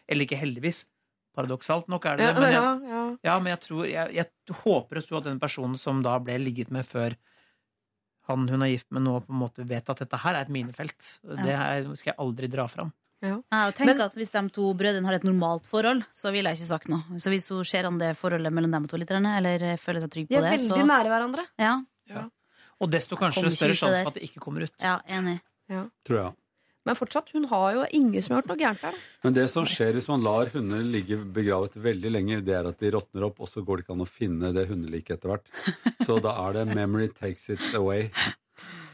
eller 0.07 0.25
ikke 0.25 0.39
heldigvis. 0.41 0.85
Paradoksalt 1.37 1.87
nok 1.87 2.05
er 2.09 2.17
det 2.17 2.23
Ja, 2.25 2.33
det. 2.33 2.41
Men 2.41 2.51
jeg, 2.51 2.61
ja, 2.61 2.93
ja. 2.95 3.17
ja, 3.23 3.39
men 3.39 3.51
jeg, 3.53 3.59
tror, 3.67 3.83
jeg, 3.87 4.13
jeg 4.17 4.55
håper 4.63 4.97
og 4.97 5.05
tror 5.07 5.17
at 5.19 5.27
den 5.29 5.39
personen 5.39 5.77
som 5.77 6.01
da 6.03 6.17
ble 6.19 6.37
ligget 6.41 6.71
med 6.73 6.85
før 6.89 7.15
han 8.29 8.47
hun 8.49 8.61
er 8.65 8.69
gift 8.73 8.89
med 8.93 9.01
nå, 9.05 9.15
på 9.25 9.33
en 9.33 9.39
måte 9.41 9.65
vet 9.65 9.89
at 9.89 10.01
dette 10.03 10.17
her 10.21 10.35
er 10.37 10.41
et 10.45 10.51
minefelt. 10.53 10.99
Det 11.23 11.55
her 11.57 11.87
skal 11.95 12.11
jeg 12.11 12.19
aldri 12.21 12.49
dra 12.51 12.67
fram. 12.69 12.91
Ja, 13.21 13.41
Jeg 13.51 13.75
tenk 13.75 13.85
Men- 13.87 14.01
at 14.01 14.13
Hvis 14.15 14.31
de 14.31 14.49
to 14.49 14.73
brødrene 14.73 15.05
har 15.05 15.13
et 15.13 15.23
normalt 15.23 15.65
forhold, 15.67 16.05
så 16.13 16.31
ville 16.31 16.49
jeg 16.49 16.59
ikke 16.59 16.67
sagt 16.71 16.87
noe. 16.87 17.03
Så 17.19 17.29
hvis 17.29 17.49
hun 17.49 17.63
ser 17.65 17.85
an 17.85 17.97
det 17.99 18.15
forholdet 18.15 18.51
mellom 18.53 18.71
dem 18.71 18.87
to 18.87 18.97
litt, 18.97 19.11
eller 19.11 19.59
føler 19.77 20.01
seg 20.01 20.09
trygg 20.11 20.27
på 20.29 20.35
De 20.35 20.35
på 20.35 20.43
er 20.45 20.51
det, 20.51 20.59
veldig 20.59 20.69
så 20.69 20.87
nære 20.87 21.09
hverandre. 21.11 21.45
ja, 21.59 21.81
Og 22.79 22.89
desto 22.89 23.17
kanskje 23.17 23.51
større 23.51 23.75
sjanse 23.75 24.03
for 24.03 24.07
at 24.07 24.13
det 24.13 24.23
ikke 24.29 24.39
kommer 24.39 24.63
ut. 24.63 24.71
ja, 24.79 24.99
enig. 25.07 25.41
Tror 25.69 26.23
jeg. 26.23 26.33
Men 26.85 26.95
fortsatt, 26.95 27.29
hun 27.33 27.43
har 27.43 27.73
jo 27.73 27.85
ingen 27.91 28.21
som 28.23 28.33
har 28.33 28.41
gjort 28.41 28.47
noe 28.53 28.57
gærent 28.57 28.81
der. 28.81 28.93
Men 29.23 29.33
det 29.33 29.49
som 29.51 29.65
skjer 29.65 29.93
hvis 29.93 30.07
man 30.07 30.23
lar 30.23 30.45
hunder 30.53 30.79
ligge 30.81 31.17
begravet 31.35 31.75
veldig 31.75 32.09
lenge, 32.09 32.39
det 32.43 32.55
er 32.55 32.69
at 32.69 32.79
de 32.79 32.89
råtner 32.95 33.25
opp, 33.27 33.41
og 33.41 33.47
så 33.51 33.61
går 33.63 33.77
det 33.77 33.85
ikke 33.85 33.93
an 33.97 34.05
å 34.05 34.07
finne 34.07 34.53
det 34.55 34.67
hundeliket 34.69 35.17
etter 35.19 35.29
hvert. 35.29 35.51
Så 36.07 36.21
da 36.23 36.31
er 36.47 36.53
det 36.53 36.67
'memory 36.73 37.09
takes 37.13 37.49
it 37.49 37.59
away'. 37.75 38.09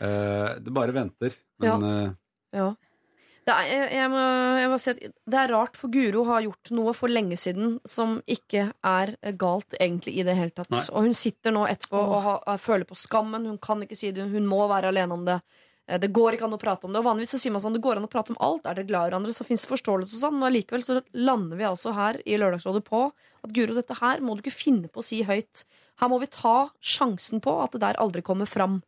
Uh, 0.01 0.57
det 0.59 0.73
bare 0.73 0.91
venter. 0.91 1.35
Men 1.59 1.83
eh, 1.83 2.11
Ja. 2.57 2.73
Det 3.45 3.53
er, 3.53 3.67
jeg, 3.69 3.89
jeg, 3.93 4.09
må, 4.09 4.21
jeg 4.57 4.69
må 4.71 4.77
si 4.81 4.89
at 4.95 5.01
det 5.05 5.37
er 5.37 5.51
rart, 5.53 5.75
for 5.77 5.93
Guro 5.93 6.23
har 6.31 6.41
gjort 6.47 6.71
noe 6.73 6.95
for 6.97 7.11
lenge 7.13 7.37
siden 7.37 7.75
som 7.85 8.15
ikke 8.25 8.71
er 8.81 9.11
galt 9.37 9.75
egentlig 9.77 10.15
i 10.17 10.25
det 10.25 10.33
hele 10.33 10.49
tatt. 10.55 10.71
Nei. 10.73 10.81
Og 10.89 11.05
hun 11.05 11.13
sitter 11.17 11.53
nå 11.53 11.67
etterpå 11.69 11.99
og 12.01 12.17
har, 12.25 12.57
føler 12.63 12.89
på 12.89 12.97
skammen. 12.97 13.45
Hun 13.45 13.59
kan 13.61 13.85
ikke 13.85 13.97
si 13.99 14.09
det, 14.15 14.25
hun 14.31 14.49
må 14.49 14.63
være 14.71 14.89
alene 14.89 15.13
om 15.13 15.27
det. 15.29 15.37
Eh, 15.85 15.99
Det 16.01 16.09
går 16.09 16.33
ikke 16.33 16.47
an 16.47 16.57
å 16.57 16.61
prate 16.61 16.89
om 16.89 16.95
det. 16.95 17.03
Og 17.03 17.05
vanligvis 17.05 17.35
så 17.35 17.41
sier 17.43 17.53
man 17.53 17.61
sånn, 17.61 17.77
det 17.77 17.83
går 17.85 18.01
an 18.01 18.07
å 18.07 18.11
prate 18.11 18.33
om 18.33 18.39
alt. 18.41 18.65
Er 18.65 18.79
dere 18.79 18.89
glad 18.89 19.05
i 19.05 19.11
hverandre, 19.11 19.35
så 19.37 19.45
fins 19.45 19.67
forståelse 19.69 20.17
og 20.17 20.23
sånn. 20.23 20.39
Men 20.39 20.49
allikevel 20.49 20.85
så 20.87 20.97
lander 21.13 21.61
vi 21.61 21.67
altså 21.69 21.93
her 21.93 22.17
i 22.25 22.39
Lørdagsrådet 22.41 22.81
på 22.89 23.03
at 23.45 23.53
Guro, 23.53 23.77
dette 23.77 23.99
her 24.01 24.25
må 24.25 24.33
du 24.33 24.41
ikke 24.41 24.57
finne 24.57 24.89
på 24.89 25.03
å 25.03 25.05
si 25.05 25.21
høyt. 25.27 25.67
Her 26.01 26.09
må 26.09 26.17
vi 26.19 26.31
ta 26.33 26.71
sjansen 26.81 27.45
på 27.45 27.53
at 27.61 27.77
det 27.77 27.85
der 27.85 28.01
aldri 28.01 28.25
kommer 28.25 28.49
fram. 28.49 28.81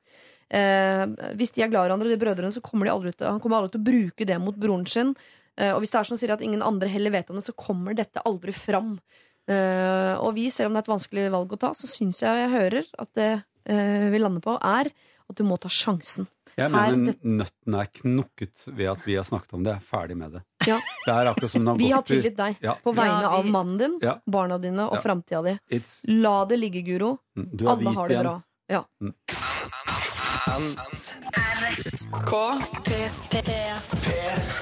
Eh, 0.49 1.05
hvis 1.35 1.51
de 1.53 1.61
er 1.63 1.69
glad 1.69 1.85
i 1.85 1.89
hverandre, 1.89 2.07
de 2.09 2.17
brødrene, 2.21 2.51
så 2.55 2.61
kommer 2.63 2.85
de 2.87 2.91
aldri 2.93 3.11
til, 3.15 3.27
han 3.27 3.39
kommer 3.43 3.57
aldri 3.59 3.71
til 3.75 3.81
å 3.81 3.87
bruke 3.89 4.25
det 4.29 4.39
mot 4.39 4.55
broren 4.55 4.87
sin. 4.87 5.15
Eh, 5.57 5.73
og 5.73 5.81
hvis 5.81 5.91
det 5.91 5.99
er 5.99 6.03
sånn 6.11 6.17
sier 6.21 6.33
at 6.33 6.41
ingen 6.45 6.61
andre 6.63 6.87
heller 6.87 7.11
vet 7.11 7.29
om 7.29 7.35
det, 7.39 7.43
så 7.43 7.55
kommer 7.57 7.93
dette 7.97 8.21
aldri 8.23 8.53
fram. 8.55 8.99
Eh, 9.47 10.13
og 10.19 10.33
vi, 10.35 10.49
selv 10.51 10.67
om 10.69 10.73
det 10.75 10.83
er 10.83 10.87
et 10.87 10.93
vanskelig 10.95 11.27
valg 11.33 11.53
å 11.55 11.59
ta, 11.59 11.73
så 11.75 11.87
syns 11.89 12.21
jeg 12.21 12.41
jeg 12.43 12.51
hører 12.55 12.85
at 12.99 13.09
det 13.15 13.29
eh, 13.65 14.09
vi 14.13 14.19
lander 14.19 14.43
på, 14.43 14.57
er 14.61 14.87
at 15.27 15.35
du 15.35 15.43
må 15.43 15.57
ta 15.59 15.67
sjansen. 15.67 16.27
jeg 16.57 16.71
Her- 16.71 16.95
mener 16.95 17.15
nøtten 17.23 17.75
er 17.79 17.85
knukket 17.99 18.63
ved 18.67 18.87
at 18.91 19.03
vi 19.05 19.15
har 19.15 19.23
snakket 19.27 19.53
om 19.53 19.63
det. 19.63 19.75
Jeg 19.75 19.81
er 19.83 19.97
ferdig 19.97 20.17
med 20.17 20.31
det. 20.37 20.41
Ja. 20.67 20.79
Det 21.05 21.13
er 21.13 21.47
som 21.47 21.77
Vi 21.77 21.91
har 21.91 22.01
tilgitt 22.03 22.35
deg 22.37 22.57
Ja. 22.61 22.75
på 22.83 22.93
vegne 22.95 23.21
Ja, 23.21 23.29
av 23.37 23.45
mannen 23.45 23.77
din, 23.77 23.99
Ja. 24.01 24.15
barna 24.25 24.57
dine 24.57 24.87
og 24.87 24.95
Ja. 24.95 25.01
framtida 25.01 25.43
di. 25.43 25.59
It's, 25.75 26.01
La 26.07 26.45
det 26.45 26.59
ligge, 26.59 26.83
Guro. 26.85 27.19
er 27.37 27.67
Alle 27.67 27.93
har 27.93 28.07
det 28.07 28.15
igjen. 28.17 28.23
bra. 28.23 28.43
Ja. 28.69 28.83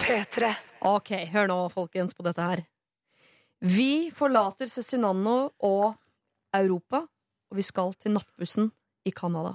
P3. 0.02 0.50
Ok, 0.82 1.12
hør 1.30 1.50
nå, 1.52 1.58
folkens, 1.74 2.16
på 2.18 2.26
dette 2.26 2.42
her. 2.42 2.64
Vi 3.62 4.10
forlater 4.14 4.70
Cezinando 4.72 5.52
og 5.62 5.94
Europa, 6.58 7.04
og 7.06 7.60
vi 7.60 7.66
skal 7.66 7.94
til 8.02 8.16
nattbussen 8.18 8.72
i 9.06 9.14
Canada. 9.14 9.54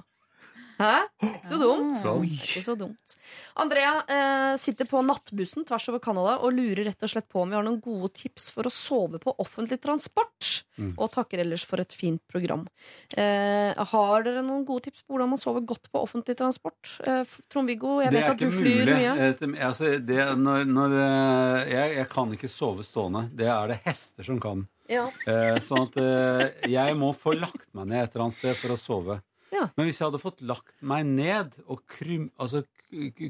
Hæ? 0.81 0.93
Ikke 1.27 1.51
så 1.51 1.59
dumt. 1.61 1.99
Sånn. 2.01 2.25
Ikke 2.27 2.63
så 2.65 2.75
dumt. 2.79 3.15
Andrea 3.61 3.93
eh, 4.09 4.55
sitter 4.61 4.89
på 4.89 5.01
nattbussen 5.05 5.65
tvers 5.69 5.87
over 5.91 6.01
Canada 6.03 6.37
og 6.41 6.55
lurer 6.57 6.83
rett 6.89 7.05
og 7.05 7.11
slett 7.13 7.29
på 7.31 7.43
om 7.43 7.51
vi 7.53 7.57
har 7.59 7.65
noen 7.67 7.79
gode 7.83 8.11
tips 8.17 8.49
for 8.55 8.67
å 8.67 8.73
sove 8.73 9.21
på 9.21 9.35
offentlig 9.43 9.79
transport. 9.83 10.49
Mm. 10.81 10.93
Og 10.97 11.11
takker 11.13 11.43
ellers 11.43 11.63
for 11.67 11.81
et 11.83 11.93
fint 11.93 12.21
program. 12.31 12.65
Eh, 13.13 13.77
har 13.91 14.25
dere 14.25 14.41
noen 14.45 14.65
gode 14.65 14.87
tips 14.89 15.03
på 15.05 15.13
hvordan 15.13 15.29
man 15.35 15.41
sover 15.41 15.65
godt 15.69 15.91
på 15.93 16.01
offentlig 16.01 16.37
transport? 16.39 16.95
Eh, 17.05 17.23
Trond-Viggo, 17.51 17.99
jeg 18.01 18.15
vet 18.15 18.23
er 18.23 18.33
at 18.33 18.41
du 18.41 18.49
flyr 18.49 18.85
mulig. 18.85 18.97
mye. 18.97 19.15
Eh, 19.29 19.57
Altså, 19.61 19.97
det, 19.99 20.17
når, 20.39 20.65
når, 20.69 20.93
eh, 20.97 21.71
jeg, 21.71 21.95
jeg 21.99 22.07
kan 22.11 22.31
ikke 22.33 22.49
sove 22.49 22.83
stående. 22.87 23.27
Det 23.37 23.47
er 23.51 23.73
det 23.73 23.81
hester 23.85 24.25
som 24.25 24.39
kan. 24.41 24.65
Ja. 24.91 25.05
Eh, 25.29 25.57
sånn 25.63 25.85
at 25.87 25.97
eh, 26.01 26.69
jeg 26.71 26.95
må 26.99 27.11
få 27.15 27.35
lagt 27.37 27.67
meg 27.77 27.91
ned 27.91 28.03
et 28.07 28.15
eller 28.15 28.25
annet 28.27 28.39
sted 28.39 28.57
for 28.59 28.73
å 28.75 28.79
sove. 28.79 29.19
Ja. 29.51 29.67
Men 29.77 29.85
hvis 29.87 29.99
jeg 29.99 30.07
hadde 30.09 30.21
fått 30.23 30.41
lagt 30.47 30.73
meg 30.81 31.05
ned 31.05 31.57
og 31.67 31.81
krym, 31.91 32.29
altså, 32.39 32.63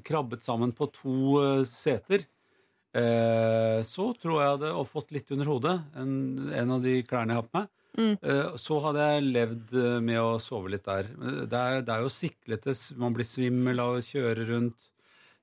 krabbet 0.06 0.44
sammen 0.46 0.72
på 0.78 0.88
to 0.94 1.16
uh, 1.42 1.64
seter, 1.66 2.26
eh, 2.94 3.82
så 3.88 4.10
tror 4.20 4.36
jeg 4.38 4.46
jeg 4.46 4.56
hadde 4.56 4.72
og 4.78 4.88
fått 4.90 5.12
litt 5.16 5.32
under 5.34 5.50
hodet, 5.50 5.76
en, 5.98 6.14
en 6.54 6.74
av 6.78 6.82
de 6.84 6.98
klærne 7.08 7.34
jeg 7.36 7.42
har 7.44 7.48
på 7.52 7.62
meg, 7.62 7.70
Mm. 7.92 8.14
eh, 8.24 8.54
så 8.56 8.78
hadde 8.86 9.04
jeg 9.04 9.24
levd 9.36 9.72
med 10.02 10.16
å 10.24 10.38
sove 10.40 10.70
litt 10.72 10.86
der. 10.88 11.10
Det 11.52 11.58
er, 11.60 11.82
det 11.84 11.92
er 11.92 12.06
jo 12.06 12.08
siklete, 12.16 12.72
man 12.96 13.12
blir 13.18 13.28
svimmel 13.28 13.82
av 13.84 13.98
å 13.98 14.04
kjøre 14.06 14.46
rundt. 14.48 14.78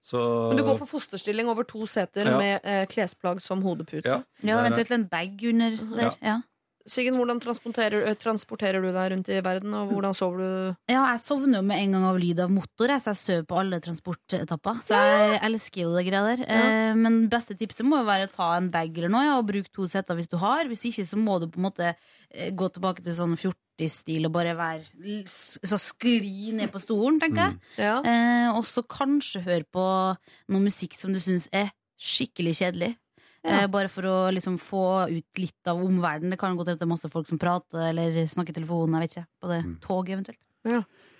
Så 0.01 0.17
Men 0.49 0.57
du 0.57 0.63
går 0.65 0.79
for 0.79 0.89
fosterstilling 0.89 1.47
over 1.53 1.67
to 1.69 1.85
seter 1.85 2.25
Ja. 2.25 2.39
med 2.41 2.61
eh, 2.65 2.87
klesplagg 2.89 3.43
som 3.45 3.61
hodepute. 3.67 4.07
ja, 4.09 4.23
Ja, 4.41 4.63
eventuelt 4.65 4.91
en 4.97 5.05
bag 5.13 5.37
under 5.45 5.77
der. 5.77 6.17
Ja. 6.25 6.39
Siggen, 6.89 7.19
hvordan 7.21 7.41
transporterer, 7.43 8.07
eh, 8.09 8.17
transporterer 8.19 8.83
du 8.83 8.89
deg 8.95 9.13
rundt 9.13 9.29
i 9.29 9.41
verden, 9.45 9.75
og 9.77 9.93
hvordan 9.93 10.17
sover 10.17 10.41
du? 10.41 10.77
Ja, 10.89 11.05
jeg 11.13 11.23
sovner 11.23 11.61
jo 11.61 11.67
med 11.69 11.83
en 11.83 11.97
gang 11.97 12.09
av 12.09 12.19
lyd 12.21 12.41
av 12.41 12.51
motor. 12.53 12.95
Så 12.97 13.13
jeg 13.13 13.21
sover 13.23 13.47
på 13.51 13.61
alle 13.61 13.81
transportetapper. 13.85 14.83
Så 14.87 14.97
jeg 14.97 15.41
elsker 15.51 15.85
jo 15.85 15.95
det 15.97 16.07
greia 16.09 16.25
der. 16.31 16.45
Ja. 16.49 16.95
men 16.97 17.29
beste 17.29 17.55
tipset 17.59 17.87
må 17.87 18.01
jo 18.01 18.09
være 18.09 18.29
å 18.29 18.33
ta 18.33 18.51
en 18.57 18.71
bag 18.73 18.97
eller 18.97 19.13
noe 19.13 19.27
ja, 19.27 19.39
og 19.39 19.49
bruke 19.51 19.71
to 19.75 19.87
seter 19.91 20.17
hvis 20.17 20.31
du 20.33 20.39
har. 20.41 20.65
Hvis 20.71 20.87
ikke 20.89 21.07
så 21.07 21.21
må 21.21 21.39
du 21.43 21.49
på 21.53 21.61
en 21.61 21.69
måte 21.69 21.93
eh, 21.93 22.51
gå 22.57 22.71
tilbake 22.73 23.05
til 23.05 23.17
sånn 23.17 23.37
artist-stil 23.79 24.27
og 24.27 24.35
bare 24.35 24.57
være 24.59 25.23
så 25.29 25.79
skli 25.79 26.53
ned 26.57 26.73
på 26.73 26.81
stolen, 26.83 27.21
tenker 27.23 27.45
jeg. 27.45 27.59
Ja. 27.79 27.99
Eh, 28.03 28.49
og 28.57 28.67
så 28.67 28.83
kanskje 28.83 29.45
høre 29.47 29.67
på 29.71 29.85
noe 30.49 30.65
musikk 30.65 30.99
som 30.99 31.15
du 31.15 31.21
syns 31.23 31.49
er 31.53 31.71
skikkelig 31.99 32.59
kjedelig. 32.59 32.97
Ja. 33.49 33.63
Eh, 33.65 33.67
bare 33.73 33.89
for 33.93 34.07
å 34.09 34.17
liksom 34.35 34.59
få 34.61 34.83
ut 35.11 35.41
litt 35.41 35.71
av 35.71 35.81
omverdenen. 35.81 36.35
Det 36.35 36.41
kan 36.41 36.57
godt 36.59 36.69
hende 36.71 36.77
at 36.79 36.83
det 36.85 36.89
er 36.89 36.95
masse 36.95 37.11
folk 37.13 37.29
som 37.31 37.41
prater 37.41 37.89
eller 37.91 38.21
snakker 38.29 38.53
i 38.55 38.59
telefonen. 38.61 38.99
Jeg 39.01 39.09
vet 39.09 39.17
ikke, 39.17 39.29
på 39.41 39.53
det 39.55 39.61
toget 39.85 40.17
eventuelt. 40.19 40.45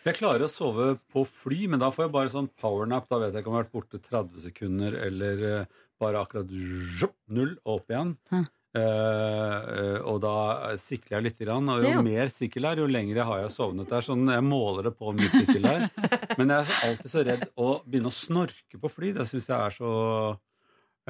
Jeg 0.05 0.17
klarer 0.17 0.45
å 0.47 0.51
sove 0.53 0.93
på 1.13 1.25
fly, 1.27 1.67
men 1.73 1.81
da 1.83 1.89
får 1.93 2.07
jeg 2.07 2.15
bare 2.15 2.33
sånn 2.33 2.51
powernap. 2.61 3.09
Da 3.11 3.19
vet 3.23 3.33
jeg 3.35 3.43
ikke 3.43 3.51
om 3.51 3.57
jeg 3.57 3.65
har 3.65 3.67
vært 3.67 3.77
borte 3.77 4.01
30 4.05 4.45
sekunder 4.47 4.97
eller 5.09 5.43
eh, 5.49 5.83
bare 6.01 6.23
akkurat 6.23 6.53
null 6.53 7.57
og 7.65 7.75
opp 7.81 7.93
igjen. 7.93 8.15
Hæ. 8.33 8.45
Eh, 8.79 9.69
eh, 9.81 9.99
og 10.07 10.21
da 10.23 10.35
sikler 10.81 11.17
jeg 11.19 11.27
litt. 11.29 11.39
Grann, 11.41 11.69
og 11.73 11.83
jo 11.83 11.91
Ja. 11.97 12.03
mer 12.05 12.29
sikkel 12.33 12.67
er, 12.69 12.77
jo 12.83 12.87
lenger 12.91 13.25
har 13.25 13.41
jeg 13.43 13.55
sovnet. 13.55 13.89
Det 13.89 13.97
er 13.99 14.07
sånn, 14.07 14.27
Jeg 14.29 14.45
måler 14.45 14.85
det 14.89 14.95
på 14.99 15.09
hvor 15.09 15.17
mye 15.17 15.31
sikkel 15.33 15.65
er. 15.67 15.89
Men 16.39 16.49
jeg 16.53 16.67
er 16.67 16.89
alltid 16.89 17.11
så 17.11 17.25
redd 17.25 17.47
å 17.57 17.69
begynne 17.85 18.13
å 18.13 18.15
snorke 18.15 18.79
på 18.81 18.91
fly. 18.93 19.13
Det 19.17 19.27
syns 19.31 19.49
jeg 19.49 19.57
er 19.59 19.71
så 19.77 19.93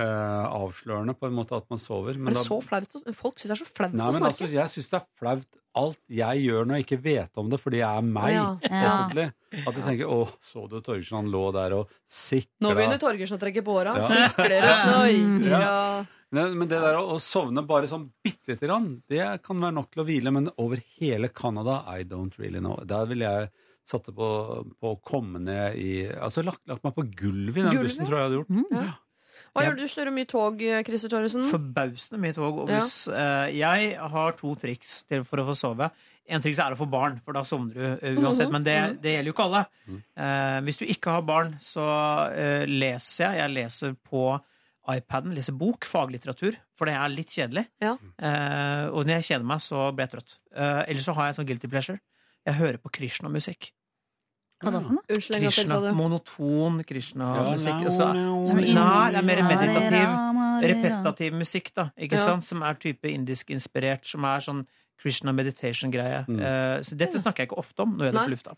avslørende 0.02 1.14
på 1.18 1.26
en 1.28 1.34
måte 1.34 1.56
at 1.58 1.64
man 1.70 1.80
sover. 1.82 2.14
Er 2.14 2.28
det 2.30 2.34
da, 2.38 2.42
så 2.46 2.58
flaut? 2.62 2.92
Folk 3.18 3.38
syns 3.40 3.50
det 3.50 3.56
er 3.56 3.62
så 3.64 3.68
flaut 3.70 3.94
Nei, 3.98 4.06
å 4.08 4.12
men 4.14 4.28
altså, 4.28 4.48
jeg 4.52 4.70
syns 4.74 4.90
det 4.92 4.98
er 5.00 5.06
flaut 5.18 5.58
alt 5.78 6.00
jeg 6.10 6.42
gjør 6.44 6.66
når 6.66 6.78
jeg 6.80 6.86
ikke 6.86 7.00
vet 7.04 7.38
om 7.42 7.50
det, 7.52 7.58
fordi 7.62 7.80
jeg 7.82 7.88
er 8.02 8.06
meg 8.06 8.32
Ja. 8.34 8.44
Ja. 8.66 8.84
offentlig. 8.92 9.26
At 9.66 9.74
jeg 9.74 9.84
tenker 9.84 10.06
'Å, 10.10 10.20
så 10.42 10.68
du 10.68 10.80
Torgersen, 10.80 11.16
han 11.22 11.30
lå 11.32 11.42
der 11.54 11.72
og 11.78 11.88
sikla'. 12.08 12.60
Nå 12.66 12.74
begynner 12.74 12.98
Torgersen 12.98 13.38
å 13.38 13.42
trekke 13.42 13.62
på 13.64 13.76
åra. 13.78 13.96
Ja. 13.96 14.02
Sikler 14.02 14.62
og 14.62 14.76
snorker. 14.82 15.48
Ja. 15.48 16.04
Men 16.30 16.58
men 16.58 16.68
det 16.68 16.80
der 16.82 16.98
å, 16.98 17.14
å 17.14 17.18
sovne 17.22 17.62
bare 17.66 17.88
sånn 17.88 18.10
bitte 18.22 18.52
lite 18.52 18.66
grann, 18.66 19.02
det 19.08 19.42
kan 19.42 19.58
være 19.60 19.72
nok 19.78 19.90
til 19.90 20.02
å 20.02 20.06
hvile. 20.06 20.30
Men 20.32 20.50
over 20.58 20.76
hele 21.00 21.28
Canada, 21.32 21.84
I 21.88 22.02
don't 22.04 22.36
really 22.38 22.58
know. 22.60 22.76
Der 22.84 23.06
ville 23.06 23.24
jeg 23.24 23.50
satte 23.88 24.12
på, 24.12 24.28
på 24.78 24.90
å 24.92 25.00
komme 25.02 25.38
ned 25.40 25.76
i 25.80 26.04
Altså 26.12 26.42
lagt, 26.44 26.60
lagt 26.68 26.84
meg 26.84 26.94
på 26.94 27.06
gulvet 27.08 27.56
i 27.56 27.62
den 27.64 27.72
Gulvet? 27.72 27.96
bussen, 27.96 28.04
tror 28.04 28.18
jeg 28.18 28.20
jeg 28.20 28.28
hadde 28.28 28.40
gjort. 28.42 28.98
Hva 29.58 29.64
gjør 29.66 29.76
du? 29.76 29.82
Du 29.82 29.92
kjører 29.92 30.14
mye 30.14 30.28
tog, 30.30 30.62
Christer 30.86 31.10
Torjussen? 31.12 31.48
Forbausende 31.50 32.20
mye 32.22 32.36
tog 32.36 32.62
og 32.62 32.68
buss. 32.70 33.00
Eh, 33.10 33.56
Jeg 33.58 33.96
har 33.98 34.32
to 34.38 34.54
triks 34.54 35.02
til 35.08 35.24
for 35.26 35.42
å 35.42 35.46
få 35.50 35.56
sove. 35.58 35.90
En 36.28 36.42
triks 36.44 36.58
er 36.60 36.74
å 36.74 36.76
få 36.76 36.84
barn, 36.92 37.20
for 37.24 37.32
da 37.32 37.40
sovner 37.48 37.72
du 37.74 37.84
eh, 38.06 38.14
uansett. 38.20 38.48
Mhm. 38.50 38.52
Men 38.52 38.64
det, 38.66 38.76
det 39.02 39.14
gjelder 39.16 39.30
jo 39.30 39.34
ikke 39.34 39.46
alle. 39.48 39.62
Eh, 39.88 40.58
Hvis 40.68 40.78
du 40.78 40.84
ikke 40.86 41.14
har 41.16 41.22
barn, 41.22 41.54
så 41.64 41.84
eh, 42.36 42.66
leser 42.68 43.32
jeg. 43.32 43.40
Jeg 43.42 43.54
leser 43.56 43.96
på 44.08 44.26
iPaden, 44.88 45.34
leser 45.36 45.52
bok, 45.52 45.84
faglitteratur, 45.84 46.54
for 46.78 46.88
det 46.88 46.94
er 46.96 47.08
litt 47.12 47.32
kjedelig. 47.34 47.66
Ja. 47.84 47.96
Eh, 48.20 48.86
og 48.88 49.04
når 49.04 49.18
jeg 49.18 49.26
kjeder 49.32 49.44
meg, 49.50 49.60
så 49.64 49.88
blir 49.92 50.06
jeg 50.06 50.14
trøtt. 50.14 50.36
Eh, 50.56 50.84
ellers 50.88 51.04
så 51.08 51.14
har 51.18 51.26
jeg 51.28 51.36
sånn 51.40 51.48
guilty 51.50 51.68
pleasure. 51.68 51.98
Jeg 52.48 52.54
hører 52.60 52.78
på 52.80 52.92
Krishna-musikk. 52.96 53.72
Hva 54.60 54.72
da 54.72 54.80
for 54.80 54.90
noe? 54.92 55.02
Unnskyld 55.08 55.36
en 55.36 55.42
gang 55.42 55.52
til, 55.52 55.64
Krishna, 55.64 55.74
sa 55.74 55.90
du. 55.90 55.94
monoton 55.94 56.80
Krishna-musikk. 56.84 57.90
Som- 57.92 58.58
Nei, 58.58 59.10
det 59.12 59.18
er 59.18 59.22
mer 59.22 59.42
meditativ 59.46 60.08
repetativ 60.68 61.32
musikk, 61.32 61.72
da, 61.74 61.90
ikke 61.96 62.12
Ja. 62.18 62.24
sant? 62.26 62.42
Som 62.44 62.62
er 62.62 62.74
type 62.74 63.04
indisk-inspirert, 63.04 64.04
som 64.04 64.24
er 64.24 64.40
sånn 64.40 64.66
Krishna 65.00 65.30
meditation-greie. 65.32 66.26
Mm. 66.26 66.40
Eh, 66.40 66.80
så 66.82 66.96
dette 66.98 67.14
snakker 67.22 67.36
jeg 67.44 67.48
ikke 67.50 67.58
ofte 67.62 67.84
om. 67.84 67.96
Nå 67.96 68.02
jeg 68.02 68.12
det 68.14 68.18
på 68.18 68.30
lufta. 68.34 68.52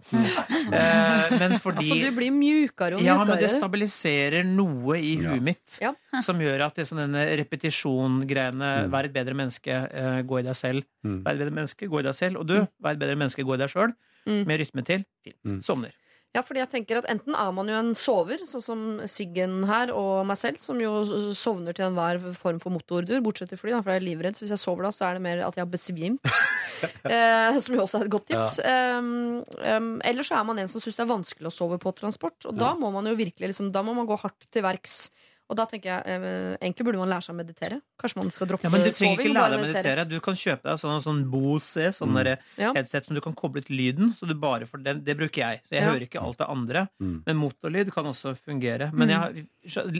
Eh, 0.72 1.38
men 1.38 1.59
fordi 1.61 1.84
Altså, 1.84 2.01
du 2.01 2.16
blir 2.16 2.30
mjukere 2.32 2.94
og 2.96 3.01
mjukere. 3.03 3.05
ja, 3.05 3.24
men 3.24 3.36
det 3.38 3.51
stabiliserer 3.51 4.44
noe 4.46 4.96
i 4.96 5.16
Ja. 5.20 5.30
huet 5.34 5.42
mitt 5.42 5.78
Ja. 5.82 5.92
som 6.22 6.38
gjør 6.38 6.64
at 6.64 6.74
det 6.76 6.86
sånn 6.86 6.96
denne 7.12 7.36
repetisjongreiene 7.36 8.86
Mm. 8.86 8.90
Vær 8.90 9.05
et 9.05 9.12
bedre 9.12 9.34
menneske, 9.34 9.68
eh, 9.92 10.22
gå 10.22 10.38
i 10.38 10.42
deg 10.42 10.55
selv. 10.55 10.84
Mm. 11.05 11.22
Vær 11.24 11.32
et 11.32 11.38
bedre 11.40 11.53
menneske, 11.55 11.88
gå 11.88 11.98
i 12.01 12.03
deg 12.03 12.14
selv. 12.14 12.36
Og 12.38 12.46
du, 12.46 12.66
vær 12.82 12.92
et 12.92 12.98
bedre 12.98 13.16
menneske, 13.16 13.44
gå 13.44 13.55
i 13.55 13.59
deg 13.59 13.68
sjøl. 13.68 13.92
Mm. 14.29 14.45
Med 14.49 14.62
rytme 14.62 14.85
til. 14.87 15.07
Fint. 15.25 15.41
Mm. 15.49 15.61
Sovner. 15.64 15.97
Ja, 16.31 16.45
fordi 16.47 16.61
jeg 16.61 16.71
tenker 16.71 17.01
at 17.01 17.09
Enten 17.11 17.35
er 17.35 17.49
man 17.55 17.66
jo 17.66 17.75
en 17.75 17.89
sover, 17.99 18.39
sånn 18.47 18.62
som 18.62 18.83
Siggen 19.11 19.64
her 19.66 19.91
og 19.91 20.23
meg 20.29 20.39
selv, 20.39 20.61
som 20.62 20.79
jo 20.79 21.33
sovner 21.35 21.75
til 21.75 21.89
enhver 21.89 22.21
form 22.39 22.61
for 22.62 22.71
motordur, 22.71 23.18
bortsett 23.25 23.51
fra 23.51 23.59
fly, 23.64 23.73
da, 23.75 23.81
for 23.83 23.91
jeg 23.91 24.03
er 24.03 24.07
livredd. 24.07 24.39
Så 24.39 24.45
hvis 24.45 24.55
jeg 24.55 24.62
sover 24.62 24.87
da, 24.87 24.93
så 24.95 25.09
er 25.09 25.18
det 25.18 25.25
mer 25.27 25.43
at 25.43 25.59
jeg 25.59 25.64
har 25.64 25.73
besvimt. 25.73 26.31
eh, 27.11 27.59
som 27.59 27.75
jo 27.75 27.83
også 27.83 27.99
er 27.99 28.07
et 28.07 28.14
godt 28.14 28.29
tips. 28.31 28.61
Um, 28.62 29.11
um, 29.59 29.91
Eller 30.07 30.27
så 30.27 30.39
er 30.39 30.47
man 30.47 30.62
en 30.62 30.71
som 30.71 30.83
syns 30.83 31.01
det 31.01 31.05
er 31.05 31.11
vanskelig 31.11 31.51
å 31.51 31.55
sove 31.57 31.81
på 31.83 31.95
transport. 31.99 32.39
Og 32.47 32.55
da 32.62 32.77
må 32.79 32.93
man 32.95 33.11
jo 33.11 33.18
virkelig 33.18 33.51
liksom, 33.51 33.73
Da 33.75 33.83
må 33.87 33.97
man 33.99 34.07
gå 34.07 34.18
hardt 34.23 34.47
til 34.55 34.64
verks. 34.66 35.09
Og 35.51 35.57
da 35.59 35.64
tenker 35.66 35.90
jeg 35.90 36.03
eh, 36.07 36.57
egentlig 36.62 36.84
burde 36.86 37.01
man 37.03 37.09
lære 37.11 37.24
seg 37.26 37.34
å 37.34 37.38
meditere. 37.40 37.80
Kanskje 37.98 38.16
man 38.20 38.30
skal 38.30 38.46
droppe 38.46 38.62
Ja, 38.62 38.70
men 38.70 38.84
du 38.86 38.90
trenger 38.94 39.18
ikke 39.18 39.32
lære 39.34 39.51
deg 39.51 39.59
å 39.59 39.64
meditere. 39.66 40.05
Du 40.07 40.14
kan 40.22 40.36
kjøpe 40.38 40.62
deg 40.70 40.78
sånn, 40.78 41.01
sånn 41.03 41.24
Bose, 41.32 41.88
sånn 41.96 42.14
Mm. 42.14 42.38
Ja. 42.57 42.72
headset 42.76 43.07
som 43.07 43.14
du 43.18 43.20
kan 43.24 43.34
koble 43.34 43.59
ut 43.64 43.68
lyden. 43.70 44.12
Så 44.14 44.28
du 44.30 44.34
bare 44.34 44.64
får 44.70 44.82
den, 44.84 45.03
det 45.05 45.16
bruker 45.18 45.42
jeg. 45.42 45.61
Så 45.66 45.74
jeg 45.74 45.82
Ja. 45.82 45.90
hører 45.90 46.07
ikke 46.07 46.22
alt 46.22 46.38
det 46.38 46.46
andre. 46.48 46.88
Mm. 47.03 47.22
Men 47.26 47.36
motorlyd 47.36 47.90
kan 47.92 48.05
også 48.05 48.36
fungere. 48.38 48.92
Men 48.92 49.09
jeg 49.09 49.18
har 49.18 49.32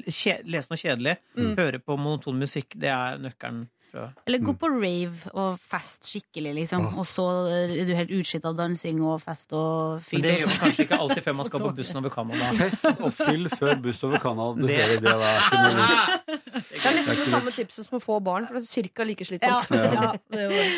kje- 0.07 0.43
lest 0.47 0.71
noe 0.71 0.77
kjedelig. 0.79 1.17
Mm. 1.37 1.57
Høre 1.57 1.79
på 1.83 1.99
monoton 1.99 2.39
musikk, 2.39 2.79
det 2.79 2.89
er 2.89 3.19
nøkkelen. 3.19 3.69
Jeg. 3.99 4.13
Eller 4.27 4.39
gå 4.47 4.53
på 4.61 4.69
rave 4.71 5.33
og 5.35 5.59
fest 5.59 6.07
skikkelig, 6.11 6.53
liksom. 6.61 6.87
Og 7.01 7.07
så 7.09 7.25
er 7.51 7.75
du 7.89 7.95
helt 7.99 8.11
utslitt 8.21 8.45
av 8.47 8.55
dansing 8.59 9.01
og 9.03 9.21
fest 9.25 9.53
og 9.53 10.01
Men 10.13 10.23
det 10.23 10.35
gjør 10.41 10.47
man 10.53 10.61
kanskje 10.65 10.87
ikke 10.87 10.99
alltid 11.01 11.23
før 11.27 11.37
man 11.41 11.45
skal 11.51 11.61
på 11.67 11.73
bussen 11.81 11.97
over 12.03 12.11
Canada. 12.15 12.51
Fest 12.61 12.87
og 12.93 13.13
fyll 13.19 13.49
før 13.51 13.81
buss 13.83 14.05
over 14.05 14.19
Canada. 14.23 14.61
Du 14.61 14.67
Det- 14.67 14.77
hører 14.79 15.01
det, 15.01 15.03
da 15.03 15.33
er. 15.35 16.31
Det 16.71 16.85
er 16.87 16.95
nesten 17.01 17.17
det 17.25 17.29
samme 17.31 17.51
tipset 17.55 17.85
som 17.89 17.99
å 17.99 18.03
få 18.05 18.21
barn, 18.23 18.47
for 18.47 18.55
det 18.61 18.67
er 18.69 18.89
ca. 18.95 19.05
like 19.09 19.25
slitsomt. 19.25 19.71
Ja, 19.75 20.13
det 20.31 20.49
det. 20.55 20.71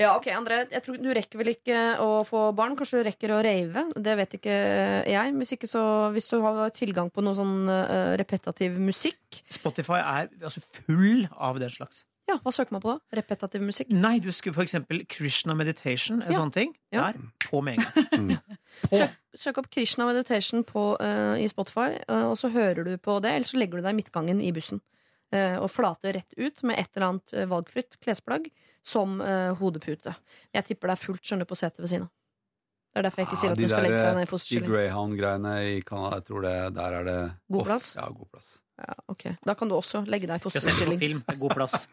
Ja, 0.00 0.14
ok, 0.16 0.30
André, 0.32 0.62
jeg 0.72 0.80
tror 0.80 0.96
Du 0.96 1.10
rekker 1.12 1.36
vel 1.42 1.50
ikke 1.52 1.76
å 2.00 2.22
få 2.24 2.46
barn? 2.56 2.72
Kanskje 2.78 3.02
du 3.02 3.04
rekker 3.10 3.34
å 3.36 3.40
rave? 3.44 3.82
Det 4.00 4.14
vet 4.16 4.36
ikke 4.38 4.54
jeg. 5.12 5.34
Hvis 5.36 5.52
ikke 5.58 5.68
så 5.68 5.82
Hvis 6.14 6.30
du 6.30 6.38
har 6.40 6.70
tilgang 6.72 7.10
på 7.12 7.20
noe 7.20 7.36
sånn 7.36 7.68
eh, 7.68 8.14
repetativ 8.16 8.78
musikk 8.80 9.42
Spotify 9.52 9.98
er 10.00 10.30
altså 10.40 10.62
full 10.64 11.26
av 11.36 11.60
den 11.60 11.68
slags. 11.74 12.06
Ja, 12.30 12.36
Hva 12.44 12.52
søker 12.54 12.76
man 12.76 12.82
på 12.84 12.92
da? 12.92 13.00
Repetativ 13.18 13.62
musikk? 13.66 13.90
Nei, 13.90 14.18
du 14.22 14.28
skulle 14.34 14.54
for 14.54 14.62
eksempel 14.62 15.02
Krishna 15.10 15.56
Meditation, 15.58 16.20
en 16.22 16.30
Ja. 16.30 16.38
sånn 16.38 16.52
ting. 16.54 16.76
Ja. 16.94 17.08
Der, 17.10 17.18
på 17.42 17.62
med 17.66 17.80
en 17.80 18.28
gang. 18.28 18.38
På. 18.86 18.96
Søk, 19.00 19.16
søk 19.34 19.58
opp 19.58 19.70
Krishna 19.74 20.06
Meditation 20.06 20.62
på, 20.64 20.84
uh, 21.02 21.34
i 21.42 21.48
Spotify, 21.50 21.98
uh, 22.08 22.30
og 22.30 22.36
så 22.38 22.52
hører 22.54 22.84
du 22.86 22.92
på 23.02 23.18
det. 23.20 23.32
Eller 23.34 23.48
så 23.50 23.58
legger 23.58 23.80
du 23.80 23.82
deg 23.88 23.96
i 23.96 23.98
midtgangen 23.98 24.40
i 24.40 24.52
bussen 24.54 24.78
eh, 25.34 25.56
og 25.58 25.68
flater 25.70 26.14
rett 26.14 26.34
ut 26.38 26.62
med 26.62 26.78
et 26.78 26.88
eller 26.94 27.08
annet 27.08 27.34
valgfritt 27.50 27.98
klesplagg 28.00 28.46
som 28.86 29.18
uh, 29.20 29.50
hodepute. 29.58 30.14
Jeg 30.54 30.64
tipper 30.70 30.88
det 30.88 30.96
er 30.96 31.02
fullt 31.04 31.22
skjønner 31.26 31.46
på 31.50 31.58
setet 31.58 31.82
ved 31.82 31.90
siden 31.90 32.06
av. 32.06 32.14
Det 32.90 32.98
er 32.98 33.02
derfor 33.06 33.22
jeg 33.22 33.28
ikke 33.28 33.36
sier 33.38 33.50
Ah, 33.50 33.52
at 33.52 33.58
de 33.58 33.66
du 33.66 33.70
skal 33.70 33.84
legge 33.86 33.98
seg 34.00 34.14
ned 34.14 34.22
i 34.22 34.26
De 34.26 34.30
fosterstilling. 34.30 34.70
Greyhound-greiene 34.70 35.52
i 35.66 35.76
Canada, 35.86 36.16
jeg 36.18 36.24
tror 36.30 36.42
det, 36.46 36.54
der 36.74 36.96
er 37.00 37.04
det 37.06 37.18
God 37.54 37.66
plass? 37.68 37.94
Ja, 37.94 38.06
god 38.10 38.30
plass. 38.32 38.48
Ja, 38.80 38.94
ok. 39.12 39.26
Da 39.44 39.54
kan 39.54 39.68
du 39.68 39.74
også 39.76 40.02
legge 40.08 40.28
deg 40.30 40.40
i 40.40 40.44
fosterstilling. 40.44 41.20
er 41.28 41.38
God 41.40 41.54
plass. 41.54 41.84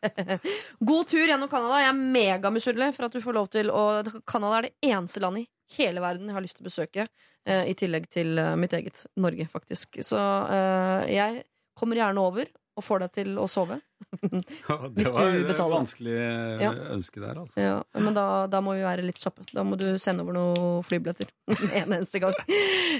God 0.90 1.10
tur 1.10 1.26
gjennom 1.26 1.50
Canada. 1.52 1.82
Jeg 1.82 1.92
er 1.92 1.98
megamisunnelig 2.16 2.94
for 2.96 3.08
at 3.08 3.16
du 3.16 3.20
får 3.24 3.36
lov 3.36 3.50
til 3.52 3.72
å 3.72 3.84
Canada 4.24 4.60
er 4.60 4.68
det 4.68 4.92
eneste 4.94 5.20
landet 5.24 5.44
i 5.44 5.50
hele 5.76 6.02
verden 6.02 6.30
jeg 6.30 6.36
har 6.36 6.44
lyst 6.44 6.58
til 6.58 6.64
å 6.64 6.70
besøke, 6.70 7.06
eh, 7.44 7.64
i 7.70 7.74
tillegg 7.78 8.06
til 8.12 8.38
eh, 8.38 8.54
mitt 8.58 8.74
eget 8.76 9.02
Norge, 9.18 9.48
faktisk. 9.52 9.98
Så 10.06 10.20
eh, 10.54 11.10
jeg 11.16 11.42
kommer 11.76 12.00
gjerne 12.00 12.22
over 12.22 12.48
og 12.76 12.84
får 12.84 13.02
deg 13.06 13.12
til 13.16 13.30
å 13.40 13.46
sove. 13.50 13.78
Ja, 14.68 14.76
det 14.92 15.06
var 15.12 15.30
du 15.32 15.48
et 15.50 15.60
vanskelig 15.72 16.14
eh, 16.20 16.62
Ja. 16.62 16.70
ønske 16.94 17.20
der, 17.22 17.38
altså. 17.40 17.56
Ja, 17.60 17.76
men 17.96 18.14
da, 18.16 18.24
da 18.52 18.60
må 18.64 18.74
vi 18.76 18.84
være 18.84 19.04
litt 19.06 19.20
kjappe. 19.22 19.46
Da 19.52 19.64
må 19.64 19.78
du 19.80 19.86
sende 20.02 20.24
over 20.26 20.36
noen 20.36 20.84
flybilletter. 20.86 21.30
en 21.80 21.96
eneste 21.96 22.20
gang. 22.22 22.36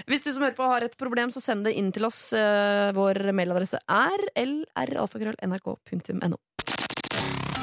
Hvis 0.09 0.25
du 0.25 0.31
som 0.33 0.43
hører 0.47 0.57
på 0.59 0.69
har 0.71 0.87
et 0.87 0.97
problem, 1.01 1.33
så 1.35 1.43
send 1.45 1.69
det 1.69 1.75
inn 1.77 1.93
til 1.95 2.09
oss. 2.09 2.21
Eh, 2.37 2.91
Vår 2.97 3.21
mailadresse 3.37 3.81
er 3.85 4.27
lralfakrøll.nrk.no. 4.41 6.39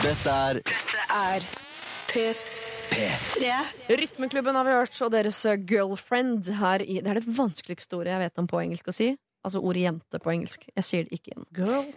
Dette 0.03 0.34
er 0.49 0.59
er 1.14 1.45
P3. 2.11 3.51
Rytmeklubben 3.89 4.55
har 4.57 4.66
vi 4.68 4.74
hørt, 4.76 4.95
og 5.01 5.11
deres 5.14 5.39
eh, 5.49 5.57
girlfriend 5.70 6.49
her 6.59 6.84
i 6.86 6.99
Det 7.01 7.09
er 7.14 7.20
det 7.22 7.38
vanskeligste 7.38 7.97
ordet 7.97 8.14
jeg 8.14 8.22
vet 8.28 8.41
om 8.43 8.49
på 8.49 8.59
engelsk 8.61 8.91
å 8.91 8.95
si. 8.95 9.14
Altså 9.44 9.60
ordet 9.60 9.82
jente 9.84 10.20
på 10.24 10.32
engelsk. 10.32 10.68
Jeg 10.76 10.84
sier 10.88 11.04
det 11.08 11.18
ikke 11.20 11.34
igjen. 11.34 11.48
Girl. 11.58 11.89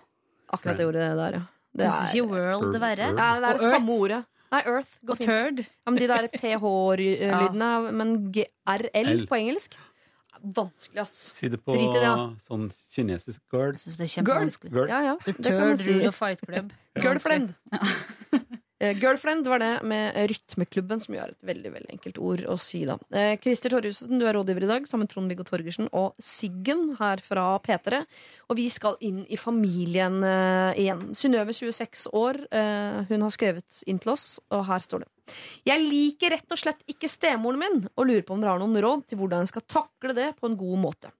Akkurat 0.52 0.78
det 0.80 0.86
ordet 0.86 1.10
der, 1.18 1.36
ja. 1.40 1.42
Det 1.76 1.84
er, 1.86 2.06
ikke 2.08 2.28
world 2.30 2.72
det 2.72 2.80
verre? 2.80 3.10
ja, 3.12 3.26
det 3.40 3.48
er 3.50 3.58
det 3.60 3.70
samme 3.74 3.92
ordet. 4.00 4.22
Nei, 4.52 4.60
Earth 4.70 4.92
går 5.04 5.12
Og 5.12 5.18
fint. 5.18 5.28
turd? 5.28 5.58
Ja, 5.66 5.90
men 5.90 5.98
de 6.00 6.06
der 6.08 6.28
TH-lydene, 6.38 7.92
men 7.92 8.16
GRL 8.32 9.26
på 9.28 9.34
engelsk 9.42 9.76
Vanskelig, 10.56 11.00
ass. 11.00 11.14
Si 11.34 11.48
det 11.48 11.58
på 11.64 11.74
Drit 11.74 11.88
i 11.88 11.92
det, 11.96 12.02
ja. 12.04 12.26
sånn 12.44 12.66
kinesisk 12.92 13.40
girl. 13.50 13.72
Jeg 13.72 13.80
syns 13.82 13.96
det 13.98 14.04
er 14.04 14.10
kjempevanskelig. 14.12 14.70
girl. 14.74 14.90
Ja, 14.92 14.98
ja, 15.02 15.14
The 15.24 15.32
Turd 15.42 15.80
si. 15.80 15.94
Rule 15.96 16.12
Fight 16.12 16.42
Club. 16.44 16.72
Girlfriend. 17.02 17.54
Eh, 17.72 17.94
Girlfriend 18.76 19.46
var 19.48 19.62
det 19.62 19.70
med 19.88 20.16
Rytmeklubben, 20.28 21.00
som 21.00 21.14
er 21.16 21.30
et 21.32 21.48
veldig 21.48 21.70
veldig 21.72 21.94
enkelt 21.94 22.18
ord 22.20 22.42
å 22.52 22.58
si. 22.60 22.82
da 22.88 22.98
eh, 23.16 23.38
Christer 23.40 23.72
Torjussen, 23.72 24.18
du 24.20 24.26
er 24.28 24.36
rådgiver 24.36 24.66
i 24.66 24.68
dag, 24.68 24.88
sammen 24.88 25.06
med 25.06 25.14
Trond-Viggo 25.14 25.46
Torgersen 25.48 25.88
og 25.96 26.12
Siggen 26.22 26.90
her 27.00 27.22
fra 27.24 27.48
P3. 27.64 28.02
Og 28.50 28.60
vi 28.60 28.68
skal 28.72 28.98
inn 29.00 29.24
i 29.32 29.40
familien 29.40 30.20
eh, 30.20 30.82
igjen. 30.84 31.08
Synnøve, 31.16 31.56
26 31.56 32.08
år, 32.16 32.42
eh, 32.52 33.02
hun 33.08 33.24
har 33.24 33.32
skrevet 33.32 33.82
inn 33.88 34.02
til 34.02 34.12
oss, 34.12 34.34
og 34.52 34.66
her 34.68 34.84
står 34.84 35.06
det. 35.06 35.15
Jeg 35.66 35.82
liker 35.82 36.34
rett 36.36 36.54
og 36.54 36.60
slett 36.60 36.84
ikke 36.90 37.10
stemoren 37.10 37.58
min, 37.60 37.80
og 37.96 38.06
lurer 38.08 38.24
på 38.26 38.36
om 38.36 38.42
dere 38.42 38.54
har 38.54 38.62
noen 38.62 38.78
råd 38.82 39.06
til 39.10 39.20
hvordan 39.20 39.44
jeg 39.44 39.52
skal 39.54 39.66
takle 39.70 40.14
det 40.16 40.28
på 40.38 40.50
en 40.50 40.58
god 40.60 40.82
måte. 40.82 41.10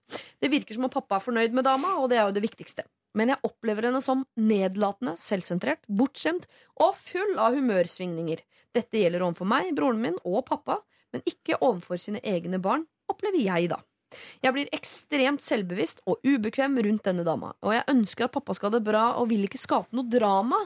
Det 0.40 0.50
virker 0.52 0.76
som 0.76 0.86
om 0.86 0.92
pappa 0.92 1.18
er 1.18 1.24
fornøyd 1.24 1.56
med 1.56 1.66
dama, 1.66 1.96
og 2.00 2.10
det 2.12 2.20
er 2.20 2.28
jo 2.28 2.36
det 2.36 2.44
viktigste. 2.46 2.86
Men 3.16 3.32
jeg 3.32 3.42
opplever 3.48 3.88
henne 3.88 4.02
som 4.04 4.26
nedlatende, 4.36 5.16
selvsentrert, 5.18 5.82
bortskjemt 5.88 6.46
og 6.84 6.98
full 7.00 7.38
av 7.40 7.56
humørsvingninger. 7.56 8.42
Dette 8.76 9.00
gjelder 9.00 9.24
overfor 9.24 9.48
meg, 9.48 9.72
broren 9.76 10.02
min 10.02 10.18
og 10.22 10.44
pappa, 10.50 10.82
men 11.14 11.24
ikke 11.26 11.58
overfor 11.64 12.00
sine 12.00 12.20
egne 12.26 12.60
barn, 12.62 12.84
opplever 13.10 13.40
jeg, 13.40 13.70
da. 13.72 13.80
Jeg 14.44 14.54
blir 14.54 14.68
ekstremt 14.74 15.42
selvbevisst 15.42 16.04
og 16.06 16.22
ubekvem 16.26 16.76
rundt 16.86 17.08
denne 17.08 17.24
dama, 17.26 17.50
og 17.64 17.74
jeg 17.74 17.88
ønsker 17.90 18.28
at 18.28 18.36
pappa 18.36 18.54
skal 18.54 18.70
ha 18.70 18.78
det 18.78 18.86
bra 18.86 19.06
og 19.20 19.30
vil 19.32 19.48
ikke 19.48 19.60
skape 19.60 19.96
noe 19.96 20.06
drama. 20.12 20.60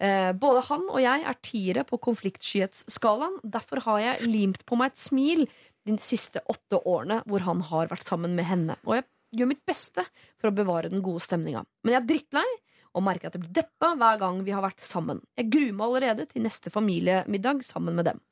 Eh, 0.00 0.30
både 0.32 0.64
han 0.70 0.86
og 0.88 1.00
jeg 1.02 1.24
er 1.28 1.40
tiere 1.44 1.84
på 1.84 1.98
konfliktskyhetsskalaen, 2.08 3.36
derfor 3.44 3.82
har 3.84 4.00
jeg 4.04 4.30
limt 4.30 4.64
på 4.68 4.78
meg 4.80 4.94
et 4.94 5.02
smil 5.02 5.44
de 5.88 5.96
siste 6.00 6.40
åtte 6.48 6.80
årene 6.88 7.20
hvor 7.28 7.44
han 7.44 7.60
har 7.68 7.90
vært 7.92 8.06
sammen 8.06 8.32
med 8.36 8.48
henne, 8.48 8.76
og 8.86 8.98
jeg 8.98 9.08
gjør 9.36 9.50
mitt 9.52 9.62
beste 9.68 10.04
for 10.40 10.50
å 10.50 10.56
bevare 10.56 10.90
den 10.92 11.04
gode 11.04 11.22
stemninga. 11.24 11.62
Men 11.84 11.94
jeg 11.94 12.00
er 12.00 12.08
drittlei 12.08 12.48
og 12.96 13.04
merker 13.06 13.28
at 13.30 13.36
jeg 13.36 13.44
blir 13.44 13.56
deppa 13.60 13.92
hver 13.98 14.18
gang 14.18 14.40
vi 14.46 14.54
har 14.54 14.64
vært 14.64 14.82
sammen. 14.82 15.20
Jeg 15.38 15.50
gruer 15.52 15.76
meg 15.76 15.86
allerede 15.86 16.26
til 16.30 16.42
neste 16.42 16.72
familiemiddag 16.74 17.62
sammen 17.66 17.94
med 17.98 18.08
dem. 18.10 18.22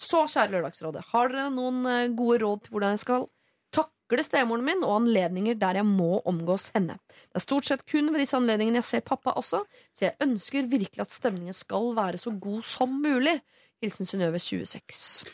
Så, 0.00 0.24
kjære 0.26 0.56
Lørdagsrådet, 0.56 1.04
har 1.12 1.30
dere 1.30 1.50
noen 1.54 1.84
eh, 1.86 2.08
gode 2.16 2.40
råd 2.42 2.64
til 2.64 2.74
hvordan 2.74 2.96
jeg 2.96 3.04
skal 3.04 3.28
takle 3.74 4.24
stemoren 4.24 4.64
min 4.66 4.84
og 4.86 4.96
anledninger 5.02 5.58
der 5.60 5.80
jeg 5.80 5.88
må 5.88 6.22
omgås 6.28 6.70
henne? 6.74 6.98
Det 7.28 7.40
er 7.40 7.44
stort 7.44 7.68
sett 7.68 7.86
kun 7.88 8.12
ved 8.12 8.22
disse 8.24 8.38
anledningene 8.38 8.80
jeg 8.82 8.90
ser 8.90 9.06
pappa 9.06 9.36
også, 9.38 9.64
så 9.94 10.08
jeg 10.08 10.16
ønsker 10.24 10.70
virkelig 10.70 11.04
at 11.04 11.14
stemningen 11.14 11.56
skal 11.56 11.92
være 11.98 12.20
så 12.20 12.34
god 12.34 12.62
som 12.66 13.00
mulig. 13.02 13.38
Hilsen 13.82 14.08
Synnøve 14.08 14.38
26. 14.42 15.28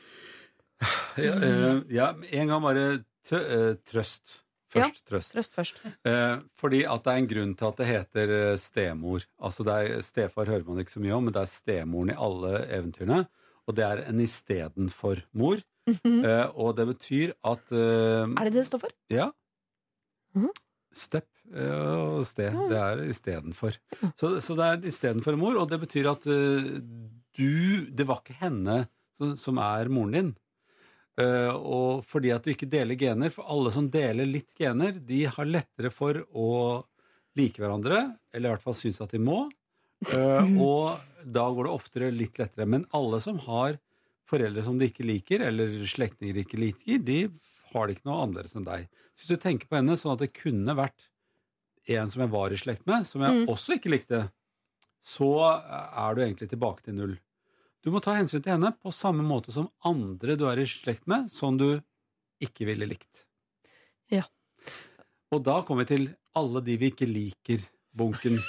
Ja, 1.17 1.35
øh, 1.39 1.85
ja, 1.89 2.13
en 2.33 2.49
gang 2.51 2.63
bare 2.63 2.89
tø, 3.25 3.39
øh, 3.41 3.77
trøst. 3.89 4.41
Først 4.75 5.05
trøst. 5.07 5.33
Trøst 5.35 5.55
først. 5.55 5.81
Eh, 6.07 6.41
fordi 6.59 6.83
at 6.83 7.05
det 7.05 7.13
er 7.13 7.21
en 7.21 7.31
grunn 7.31 7.55
til 7.55 7.69
at 7.69 7.79
det 7.79 7.87
heter 7.87 8.33
eh, 8.35 8.59
stemor. 8.59 9.23
Altså 9.39 9.67
det 9.67 9.75
er, 9.75 10.03
Stefar 10.03 10.51
hører 10.51 10.67
man 10.67 10.83
ikke 10.83 10.97
så 10.97 11.03
mye 11.03 11.15
om, 11.15 11.29
men 11.29 11.35
det 11.35 11.45
er 11.45 11.51
stemoren 11.51 12.11
i 12.11 12.19
alle 12.27 12.53
eventyrene. 12.75 13.21
Og 13.69 13.77
det 13.79 13.85
er 13.87 14.03
en 14.09 14.21
istedenfor 14.25 15.23
mor. 15.33 15.63
eh, 15.89 16.47
og 16.57 16.77
det 16.79 16.87
betyr 16.95 17.33
at 17.45 17.73
eh, 17.73 18.25
Er 18.25 18.45
det 18.49 18.53
det 18.55 18.63
det 18.63 18.69
står 18.71 18.85
for? 18.87 18.95
Ja. 19.13 19.31
Mhm. 20.37 20.51
Step 20.95 21.27
eh, 21.51 21.97
og 21.99 22.23
sted. 22.29 22.55
Det 22.71 22.79
er 22.79 23.03
istedenfor. 23.11 23.77
Så, 24.15 24.37
så 24.41 24.55
det 24.59 24.69
er 24.69 24.89
istedenfor 24.93 25.37
mor, 25.41 25.57
og 25.59 25.69
det 25.73 25.81
betyr 25.83 26.07
at 26.13 26.27
eh, 26.31 26.69
du 27.35 27.87
Det 27.91 28.07
var 28.07 28.21
ikke 28.23 28.37
henne 28.45 28.85
som, 29.19 29.35
som 29.37 29.59
er 29.59 29.91
moren 29.91 30.15
din. 30.15 30.31
Eh, 31.21 31.51
og 31.55 32.05
fordi 32.07 32.31
at 32.35 32.47
du 32.47 32.53
ikke 32.55 32.71
deler 32.71 32.99
gener, 32.99 33.31
for 33.35 33.47
alle 33.51 33.71
som 33.75 33.89
deler 33.91 34.27
litt 34.27 34.51
gener, 34.59 34.97
de 34.99 35.25
har 35.31 35.47
lettere 35.51 35.91
for 35.95 36.23
å 36.31 36.49
like 37.39 37.59
hverandre, 37.59 38.05
eller 38.33 38.49
i 38.49 38.55
hvert 38.55 38.63
fall 38.65 38.77
synes 38.79 39.01
at 39.03 39.11
de 39.15 39.19
må. 39.23 39.45
Eh, 40.13 40.53
og 40.61 41.01
da 41.25 41.47
går 41.49 41.69
det 41.69 41.73
oftere 41.73 42.13
litt 42.13 42.39
lettere. 42.41 42.69
Men 42.69 42.87
alle 42.97 43.21
som 43.25 43.41
har 43.47 43.79
foreldre 44.29 44.65
som 44.67 44.79
de 44.81 44.89
ikke 44.91 45.07
liker, 45.07 45.45
eller 45.49 45.73
slektninger 45.89 46.37
de 46.37 46.45
ikke 46.45 46.61
liker, 46.61 47.03
de 47.05 47.19
har 47.73 47.87
det 47.87 47.97
ikke 47.97 48.09
noe 48.09 48.23
annerledes 48.23 48.57
enn 48.57 48.67
deg. 48.67 48.87
Så 49.15 49.25
hvis 49.25 49.37
du 49.37 49.43
tenker 49.43 49.71
på 49.71 49.79
henne 49.79 49.97
sånn 50.01 50.15
at 50.15 50.25
det 50.25 50.33
kunne 50.37 50.77
vært 50.79 51.09
en 51.95 52.09
som 52.11 52.25
jeg 52.25 52.33
var 52.33 52.55
i 52.55 52.59
slekt 52.61 52.87
med, 52.89 53.05
som 53.09 53.25
jeg 53.25 53.45
også 53.51 53.77
ikke 53.77 53.93
likte, 53.93 54.23
så 55.05 55.31
er 55.45 56.17
du 56.17 56.23
egentlig 56.25 56.49
tilbake 56.49 56.87
til 56.87 56.97
null. 56.97 57.17
Du 57.85 57.91
må 57.93 58.01
ta 58.01 58.15
hensyn 58.17 58.41
til 58.41 58.55
henne 58.55 58.71
på 58.81 58.93
samme 58.97 59.25
måte 59.27 59.53
som 59.53 59.69
andre 59.85 60.39
du 60.41 60.47
er 60.49 60.63
i 60.63 60.69
slekt 60.69 61.05
med, 61.11 61.29
som 61.29 61.59
du 61.61 61.83
ikke 62.45 62.65
ville 62.71 62.89
likt. 62.89 63.27
Ja. 64.13 64.25
Og 65.35 65.45
da 65.45 65.59
kommer 65.67 65.85
vi 65.85 65.93
til 65.93 66.07
alle 66.39 66.63
de 66.65 66.79
vi 66.81 66.89
ikke 66.93 67.09
liker, 67.11 67.67
bunken. 67.95 68.41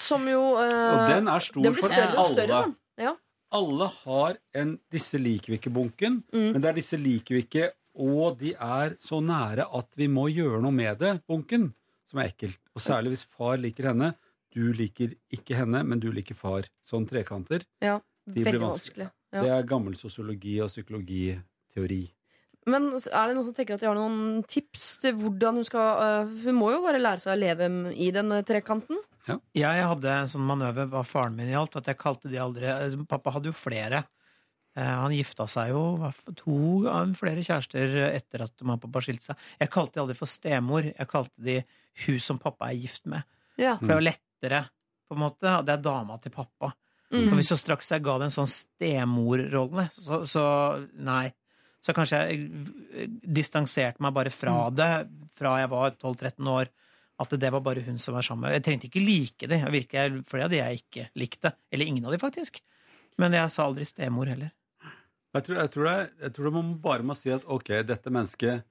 Som 0.00 0.26
jo 0.28 0.40
uh, 0.56 0.64
Og 0.64 1.08
den 1.10 1.28
er 1.30 1.38
stor 1.44 1.62
den 1.62 1.72
blir 1.74 1.80
for 1.84 1.92
større 1.92 2.16
og 2.18 2.24
alle. 2.24 2.34
større. 2.46 2.74
Ja. 2.98 3.12
Alle 3.54 3.86
har 4.04 4.36
en 4.54 4.78
'disse 4.90 5.18
liker 5.20 5.52
vi 5.52 5.58
ikke'-bunken, 5.58 6.22
Mm. 6.32 6.52
men 6.52 6.60
det 6.60 6.68
er 6.70 6.74
'disse 6.74 6.98
liker 6.98 7.34
vi 7.36 7.42
ikke', 7.44 7.70
og 7.96 8.38
de 8.38 8.52
er 8.54 8.96
så 8.98 9.20
nære 9.22 9.66
at 9.78 9.88
vi 9.96 10.08
må 10.08 10.26
gjøre 10.28 10.60
noe 10.62 10.72
med 10.72 10.98
det-bunken, 10.98 11.72
som 12.10 12.18
er 12.20 12.28
ekkelt. 12.32 12.58
Og 12.74 12.82
særlig 12.82 13.12
hvis 13.14 13.24
far 13.26 13.56
liker 13.56 13.84
henne. 13.92 14.14
Du 14.54 14.72
liker 14.72 15.14
ikke 15.32 15.54
henne, 15.56 15.84
men 15.84 16.00
du 16.00 16.10
liker 16.12 16.34
far. 16.34 16.62
Sånn 16.84 17.06
trekanter. 17.08 17.64
ja. 17.82 18.00
De 18.26 18.40
blir 18.42 18.58
vanskelig. 18.58 19.04
vanskelig. 19.04 19.10
Ja. 19.34 19.40
Det 19.42 19.50
er 19.50 19.62
gammel 19.68 19.94
sosiologi 19.94 20.58
og 20.62 20.68
psykologiteori. 20.70 22.10
Men 22.66 22.86
er 22.94 23.26
det 23.28 23.34
noen 23.36 23.44
som 23.44 23.52
tenker 23.54 23.74
at 23.76 23.80
de 23.80 23.86
har 23.90 23.94
noen 23.98 24.42
tips 24.48 24.98
til 25.02 25.12
hvordan 25.18 25.58
hun 25.60 25.64
skal 25.68 26.00
eh, 26.00 26.30
Hun 26.46 26.54
må 26.56 26.70
jo 26.72 26.80
bare 26.80 26.98
lære 27.02 27.20
seg 27.20 27.34
å 27.36 27.40
leve 27.42 27.68
i 27.94 28.10
den 28.10 28.32
eh, 28.32 28.42
trekanten. 29.24 29.46
Jeg 29.56 29.86
hadde 29.88 30.10
en 30.12 30.28
sånn 30.28 30.44
manøver 30.46 30.86
hva 30.92 31.02
faren 31.06 31.34
min 31.38 31.48
gjaldt, 31.50 31.76
at 31.80 31.86
jeg 31.90 31.98
kalte 31.98 32.28
de 32.30 32.38
aldri 32.38 32.66
eh, 32.70 32.96
Pappa 33.08 33.32
hadde 33.34 33.50
jo 33.50 33.56
flere. 33.56 34.04
Eh, 34.76 34.84
Han 35.00 35.12
gifta 35.14 35.46
seg 35.48 35.70
jo 35.70 35.84
to 36.36 36.58
flere 37.18 37.42
kjærester 37.46 37.96
etter 38.12 38.42
at 38.46 38.54
mamma 38.62 38.76
og 38.78 38.86
pappa 38.88 39.02
skilte 39.06 39.30
seg. 39.32 39.36
Jeg 39.60 39.70
kalte 39.74 39.94
de 39.98 40.02
aldri 40.04 40.16
for 40.18 40.26
stemor. 40.30 40.82
Jeg 40.92 41.08
kalte 41.10 41.44
de 41.50 41.58
hun 42.06 42.18
som 42.20 42.38
pappa 42.42 42.70
er 42.72 42.80
gift 42.82 43.06
med. 43.06 43.22
Ja. 43.56 43.76
For 43.78 43.86
det 43.86 43.94
var 44.00 44.08
lettere, 44.08 44.62
på 45.08 45.14
en 45.14 45.20
måte. 45.22 45.46
Og 45.60 45.64
det 45.68 45.76
er 45.76 45.84
dama 45.84 46.16
til 46.18 46.32
pappa. 46.34 46.72
Mm. 47.14 47.28
Og 47.30 47.36
hvis 47.38 47.52
så 47.52 47.56
straks 47.60 47.92
jeg 47.94 48.02
ga 48.02 48.16
det 48.18 48.26
en 48.26 48.34
sånn 48.34 48.50
stemorrolle, 48.50 49.84
så, 49.94 50.24
så 50.26 50.42
nei. 50.98 51.28
Så 51.84 51.92
kanskje 51.94 52.18
jeg 52.24 53.10
distanserte 53.22 54.00
meg 54.02 54.14
bare 54.16 54.30
fra 54.32 54.54
Mm. 54.70 54.74
det 54.74 54.88
fra 55.36 55.58
jeg 55.60 55.68
var 55.70 55.90
12-13 56.00 56.48
år. 56.48 56.70
At 57.22 57.34
det 57.38 57.50
var 57.54 57.62
bare 57.62 57.84
hun 57.86 57.98
som 58.02 58.16
var 58.16 58.26
sammen. 58.26 58.48
med 58.48 58.56
Jeg 58.56 58.64
trengte 58.66 58.88
ikke 58.88 59.04
like 59.04 59.46
det. 59.46 59.60
Jeg 59.62 60.24
det 60.24 60.42
hadde 60.42 60.58
jeg 60.58 60.82
ikke 60.82 61.08
likte. 61.14 61.54
Eller 61.70 61.86
ingen 61.86 62.06
av 62.06 62.14
de, 62.14 62.18
faktisk. 62.18 62.58
Men 63.18 63.36
jeg 63.36 63.52
sa 63.54 63.68
aldri 63.68 63.86
stemor 63.86 64.26
heller. 64.26 64.50
Jeg 65.34 65.46
tror, 65.46 65.56
jeg, 65.58 65.70
tror 65.74 65.88
det, 65.88 65.98
jeg 66.22 66.34
tror 66.34 66.46
det 66.46 66.54
man 66.54 66.74
bare 66.82 67.06
må 67.06 67.14
si 67.18 67.30
at 67.34 67.46
ok, 67.50 67.70
dette 67.86 68.10
mennesket 68.14 68.66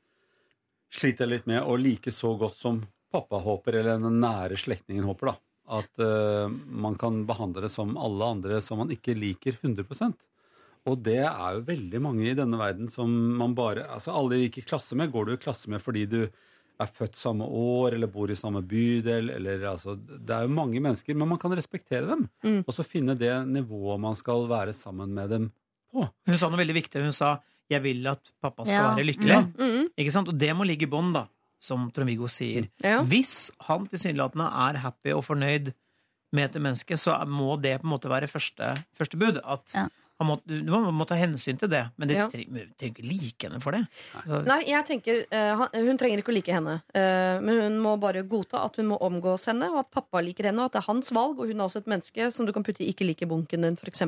sliter 0.94 1.26
jeg 1.26 1.32
litt 1.32 1.50
med 1.50 1.64
å 1.64 1.76
like 1.80 2.12
så 2.14 2.36
godt 2.40 2.60
som 2.60 2.84
pappa 3.14 3.40
håper, 3.44 3.80
eller 3.80 4.00
den 4.02 4.22
nære 4.24 4.58
slektningen 4.60 5.06
håper, 5.08 5.34
da. 5.34 5.36
At 5.80 6.00
uh, 6.04 6.52
man 6.52 6.96
kan 7.00 7.22
behandle 7.28 7.64
det 7.66 7.72
som 7.72 7.96
alle 8.00 8.30
andre 8.36 8.60
som 8.64 8.82
man 8.82 8.90
ikke 8.92 9.16
liker 9.16 9.56
100% 9.62 10.12
Og 10.92 10.98
det 11.00 11.22
er 11.24 11.54
jo 11.56 11.62
veldig 11.70 12.02
mange 12.04 12.26
i 12.28 12.36
denne 12.36 12.60
verden 12.60 12.90
som 12.92 13.08
man 13.40 13.56
bare 13.56 13.86
Altså 13.88 14.12
alle 14.12 14.36
du 14.36 14.42
gikk 14.42 14.58
i 14.60 14.66
klasse 14.74 14.98
med, 15.00 15.14
går 15.14 15.30
du 15.30 15.32
i 15.38 15.40
klasse 15.40 15.72
med 15.72 15.80
fordi 15.80 16.04
du 16.12 16.20
er 16.82 16.90
født 16.90 17.16
samme 17.16 17.46
år 17.46 17.94
eller 17.94 18.08
bor 18.08 18.32
i 18.32 18.36
samme 18.36 18.62
bydel, 18.66 19.30
eller 19.30 19.62
altså 19.70 19.96
Det 19.96 20.30
er 20.34 20.42
jo 20.48 20.54
mange 20.54 20.80
mennesker, 20.82 21.16
men 21.16 21.28
man 21.30 21.38
kan 21.40 21.52
respektere 21.54 22.08
dem. 22.10 22.28
Mm. 22.44 22.64
Og 22.68 22.74
så 22.74 22.84
finne 22.84 23.16
det 23.18 23.34
nivået 23.48 24.00
man 24.00 24.16
skal 24.16 24.48
være 24.50 24.74
sammen 24.74 25.14
med 25.14 25.30
dem 25.30 25.52
på. 25.94 26.08
Hun 26.28 26.38
sa 26.38 26.50
noe 26.50 26.58
veldig 26.60 26.76
viktig. 26.76 27.04
Hun 27.04 27.12
sa 27.14 27.38
'jeg 27.70 27.82
vil 27.84 28.08
at 28.08 28.32
pappa 28.42 28.66
skal 28.66 28.76
Ja. 28.76 28.96
være 28.96 29.06
lykkelig'. 29.06 29.54
Mm. 29.58 29.88
Ikke 29.98 30.12
sant? 30.12 30.28
Og 30.28 30.38
det 30.38 30.56
må 30.56 30.66
ligge 30.66 30.84
i 30.84 30.90
bånn, 30.90 31.14
da, 31.14 31.28
som 31.60 31.92
Trond-Viggo 31.92 32.28
sier. 32.28 32.68
Ja. 32.84 33.04
Hvis 33.04 33.52
han 33.62 33.88
tilsynelatende 33.88 34.46
er 34.46 34.78
happy 34.80 35.12
og 35.14 35.24
fornøyd 35.24 35.74
med 36.34 36.50
dette 36.52 36.60
mennesket, 36.60 36.98
så 37.00 37.26
må 37.28 37.62
det 37.62 37.80
på 37.82 37.86
en 37.86 37.92
måte 38.00 38.10
være 38.10 38.28
første, 38.28 38.84
første 38.98 39.18
bud. 39.18 39.40
At 39.46 39.72
Ja. 39.76 39.88
Han 40.22 40.28
må, 40.30 40.36
du 40.46 40.60
må, 40.70 40.80
må 40.94 41.08
ta 41.10 41.16
hensyn 41.18 41.58
til 41.60 41.72
det, 41.72 41.82
men 41.98 42.08
du 42.08 42.14
Ja. 42.14 42.28
trenger 42.30 42.68
ikke 42.86 43.04
like 43.04 43.48
henne 43.48 43.60
for 43.64 43.74
det. 43.76 43.82
Så. 44.14 44.44
Nei, 44.46 44.60
jeg 44.70 44.86
tenker 44.86 45.24
uh, 45.34 45.64
Hun 45.74 45.98
trenger 45.98 46.22
ikke 46.22 46.32
å 46.32 46.36
like 46.38 46.54
henne, 46.54 46.76
uh, 46.96 47.42
men 47.42 47.60
hun 47.64 47.80
må 47.82 47.96
bare 48.00 48.22
godta 48.30 48.62
at 48.64 48.78
hun 48.78 48.92
må 48.92 49.00
omgås 49.02 49.48
henne, 49.50 49.72
og 49.74 49.82
at 49.82 49.90
pappa 49.92 50.22
liker 50.22 50.52
henne, 50.52 50.62
og 50.62 50.70
at 50.70 50.78
det 50.78 50.84
er 50.84 50.88
hans 50.92 51.10
valg, 51.18 51.40
og 51.42 51.50
hun 51.50 51.58
er 51.60 51.66
også 51.66 51.82
et 51.82 51.90
menneske 51.90 52.30
som 52.32 52.46
du 52.46 52.54
kan 52.56 52.64
putte 52.64 52.86
i 52.86 52.92
ikke-like-bunken 52.94 53.66
din, 53.66 53.76
f.eks. 53.82 54.06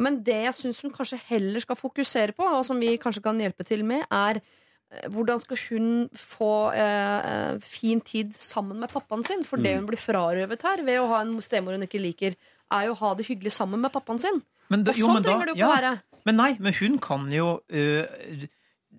Men 0.00 0.22
det 0.24 0.38
jeg 0.46 0.54
syns 0.56 0.80
hun 0.82 0.94
kanskje 0.96 1.20
heller 1.28 1.60
skal 1.60 1.76
fokusere 1.76 2.32
på, 2.32 2.48
og 2.48 2.64
som 2.66 2.80
vi 2.80 2.94
kanskje 2.98 3.22
kan 3.22 3.38
hjelpe 3.38 3.66
til 3.68 3.84
med, 3.84 4.06
er 4.08 4.40
eh, 4.40 5.04
hvordan 5.12 5.42
skal 5.44 5.60
hun 5.68 5.90
få 6.16 6.72
eh, 6.72 7.58
fin 7.60 8.00
tid 8.00 8.32
sammen 8.40 8.80
med 8.80 8.90
pappaen 8.90 9.22
sin? 9.28 9.44
For 9.44 9.60
det 9.60 9.76
hun 9.76 9.86
blir 9.90 10.00
frarøvet 10.00 10.64
her 10.64 10.82
ved 10.88 11.02
å 11.02 11.10
ha 11.12 11.20
en 11.20 11.36
stemor 11.44 11.76
hun 11.76 11.84
ikke 11.84 12.00
liker, 12.00 12.38
er 12.72 12.88
jo 12.88 12.96
å 12.96 13.00
ha 13.04 13.12
det 13.18 13.28
hyggelig 13.28 13.52
sammen 13.52 13.84
med 13.84 13.92
pappaen 13.92 14.18
sin. 14.24 14.40
Men 14.70 14.84
da- 14.84 14.92
Og 14.92 14.98
jo, 14.98 15.06
sånn 15.06 15.14
men 15.14 15.22
da- 15.22 15.30
trenger 15.30 15.46
du 15.46 15.50
jo 15.50 15.54
ikke 15.54 15.58
ja. 15.58 15.68
å 15.68 15.76
være. 15.82 16.02
Men 16.24 16.36
nei, 16.36 16.56
men 16.60 16.72
hun 16.74 16.98
kan 16.98 17.30
jo 17.32 17.60
uh, 17.72 18.46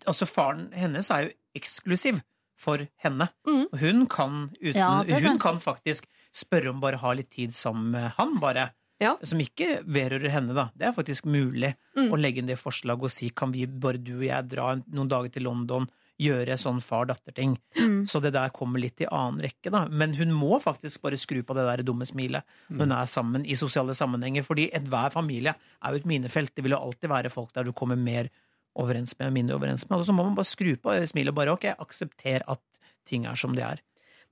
Altså, 0.10 0.26
faren 0.28 0.72
hennes 0.74 1.10
er 1.14 1.28
jo 1.28 1.34
eksklusiv 1.56 2.22
for 2.58 2.82
henne. 3.04 3.30
Mm. 3.48 3.66
Hun 3.80 4.06
kan 4.08 4.50
uten 4.62 4.76
Ja, 4.76 5.04
Hun 5.04 5.38
kan 5.40 5.60
faktisk 5.60 6.06
spørre 6.34 6.70
om 6.74 6.80
bare 6.82 6.98
å 6.98 7.04
ha 7.06 7.12
litt 7.14 7.30
tid 7.32 7.52
sammen 7.54 7.92
med 7.92 8.12
han, 8.18 8.40
bare. 8.42 8.72
Ja. 9.00 9.16
Som 9.24 9.40
ikke 9.40 9.84
vedrører 9.86 10.32
henne, 10.34 10.54
da. 10.56 10.70
Det 10.76 10.88
er 10.88 10.94
faktisk 10.98 11.26
mulig 11.30 11.76
Mm. 11.96 12.10
å 12.12 12.18
legge 12.20 12.40
inn 12.40 12.48
det 12.48 12.58
forslaget 12.58 13.04
og 13.04 13.12
si 13.12 13.30
kan 13.30 13.52
vi 13.52 13.66
bare 13.68 13.98
du 14.04 14.16
og 14.18 14.24
jeg 14.26 14.48
dra 14.50 14.76
noen 14.92 15.08
dager 15.08 15.30
til 15.32 15.44
London, 15.44 15.88
gjøre 16.24 16.58
sånn 16.60 16.80
far-datter-ting. 16.84 17.58
Mm. 17.78 18.00
Så 18.10 18.22
det 18.24 18.34
der 18.36 18.54
kommer 18.56 18.82
litt 18.82 19.04
i 19.04 19.10
annen 19.10 19.42
rekke, 19.44 19.72
da. 19.74 19.86
Men 19.90 20.16
hun 20.18 20.34
må 20.36 20.60
faktisk 20.64 21.04
bare 21.04 21.20
skru 21.20 21.42
på 21.44 21.56
det 21.58 21.68
der 21.68 21.86
dumme 21.86 22.08
smilet 22.10 22.48
når 22.70 22.86
hun 22.86 22.96
er 22.98 23.12
sammen 23.12 23.46
i 23.46 23.58
sosiale 23.60 23.96
sammenhenger. 23.98 24.46
Fordi 24.48 24.70
enhver 24.76 25.14
familie 25.14 25.56
er 25.56 25.94
jo 25.94 26.02
et 26.02 26.10
minefelt. 26.10 26.56
Det 26.56 26.66
vil 26.66 26.76
jo 26.78 26.82
alltid 26.82 27.12
være 27.12 27.34
folk 27.34 27.54
der 27.56 27.68
du 27.68 27.74
kommer 27.76 28.00
mer 28.00 28.32
overens 28.80 29.14
med 29.20 29.30
og 29.30 29.36
mindre 29.36 29.58
overens 29.60 29.88
med. 29.90 30.00
Og 30.00 30.08
så 30.08 30.16
må 30.16 30.26
man 30.26 30.38
bare 30.38 30.50
skru 30.50 30.74
på 30.82 30.96
smilet 31.10 31.34
og 31.34 31.40
bare 31.42 31.58
ok, 31.58 31.70
aksepter 31.78 32.46
at 32.50 32.64
ting 33.08 33.28
er 33.30 33.40
som 33.40 33.56
de 33.56 33.66
er. 33.66 33.84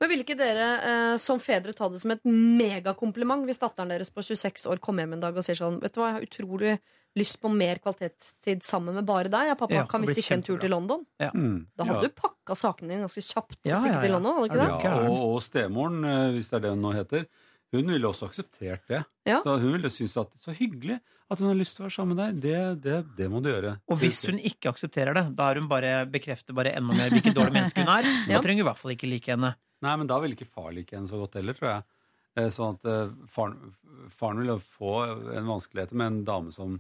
Men 0.01 0.09
ville 0.09 0.25
ikke 0.25 0.37
dere 0.39 0.67
eh, 0.81 1.17
som 1.21 1.37
fedre 1.41 1.75
ta 1.77 1.87
det 1.93 1.99
som 2.01 2.11
et 2.15 2.23
megakompliment 2.25 3.45
hvis 3.45 3.61
datteren 3.61 3.91
deres 3.93 4.09
på 4.13 4.23
26 4.25 4.65
år 4.71 4.81
kom 4.81 4.97
hjem 5.01 5.13
en 5.17 5.21
dag 5.23 5.37
og 5.37 5.45
sier 5.45 5.59
sånn 5.59 5.77
Vet 5.83 5.93
du 5.93 6.01
hva, 6.01 6.09
jeg 6.09 6.17
har 6.17 6.25
utrolig 6.25 6.73
lyst 7.19 7.37
på 7.43 7.51
mer 7.51 7.77
kvalitetstid 7.83 8.63
sammen 8.63 8.95
med 8.95 9.03
bare 9.05 9.27
deg. 9.31 9.49
Ja, 9.51 9.55
pappa, 9.59 9.75
Ja, 9.75 9.85
kan 9.89 10.01
vi 10.01 10.13
stikke 10.15 10.37
en 10.37 10.45
tur 10.47 10.57
til 10.61 10.71
London? 10.71 11.01
Mm. 11.19 11.67
Da 11.75 11.83
hadde 11.89 12.07
ja. 12.07 12.09
du 12.09 12.21
pakka 12.23 12.55
sakene 12.55 12.93
dine 12.93 13.03
ganske 13.03 13.23
kjapt 13.25 13.57
og 13.59 13.67
Ja, 13.67 13.79
stikket 13.81 13.97
ja, 13.97 14.03
til. 14.05 14.13
London, 14.15 14.37
hadde 14.37 14.47
du 14.47 14.53
ikke 14.53 14.61
det? 14.61 14.83
Ja, 14.87 14.93
og, 15.09 15.23
og 15.35 15.41
stemoren, 15.43 16.05
eh, 16.07 16.27
hvis 16.37 16.47
det 16.49 16.59
er 16.61 16.63
det 16.65 16.71
hun 16.71 16.85
nå 16.87 16.93
heter, 16.95 17.25
hun 17.75 17.91
ville 17.93 18.07
også 18.07 18.27
akseptert 18.27 18.87
det. 18.91 19.01
Ja. 19.27 19.41
Så 19.43 19.57
hun 19.59 19.75
ville 19.75 19.91
synes 19.91 20.15
at 20.19 20.31
så 20.43 20.55
hyggelig 20.55 20.97
at 21.31 21.39
hun 21.39 21.47
har 21.47 21.59
lyst 21.59 21.77
til 21.77 21.83
å 21.83 21.87
være 21.87 21.95
sammen 21.95 22.15
med 22.17 22.23
deg. 22.23 22.39
Det, 22.43 22.61
det, 22.83 22.97
det 23.19 23.27
må 23.31 23.39
du 23.43 23.51
gjøre. 23.51 23.77
Og 23.91 23.99
hvis 24.01 24.19
hun 24.27 24.39
ikke 24.39 24.71
aksepterer 24.73 25.15
det, 25.15 25.25
da 25.37 25.51
er 25.51 25.59
hun 25.61 25.69
bare 25.71 25.91
bekrefter 26.11 26.55
bare 26.57 26.73
enda 26.79 26.95
mer 26.97 27.13
hvilket 27.13 27.35
dårlig 27.37 27.55
menneske 27.59 27.85
hun 27.85 27.91
er. 27.93 28.07
Da 28.07 28.33
Ja. 28.35 28.41
trenger 28.43 28.63
hun 28.63 28.65
i 28.65 28.69
hvert 28.71 28.81
fall 28.81 28.95
ikke 28.95 29.11
like 29.11 29.31
henne. 29.35 29.53
Nei, 29.81 29.95
men 29.97 30.07
da 30.09 30.19
vil 30.21 30.35
ikke 30.35 30.49
far 30.49 30.71
like 30.75 30.95
henne 30.95 31.09
så 31.09 31.19
godt 31.21 31.39
heller, 31.39 31.57
tror 31.57 31.69
jeg. 31.71 31.83
Eh, 32.39 32.47
Sånn 32.53 32.77
at 32.77 32.87
eh, 32.87 33.11
faren, 33.31 33.73
faren 34.13 34.41
vil 34.43 34.55
få 34.63 34.93
en 35.35 35.49
vanskeligheter 35.49 35.97
med 35.99 36.07
en 36.11 36.19
dame 36.27 36.53
som, 36.55 36.77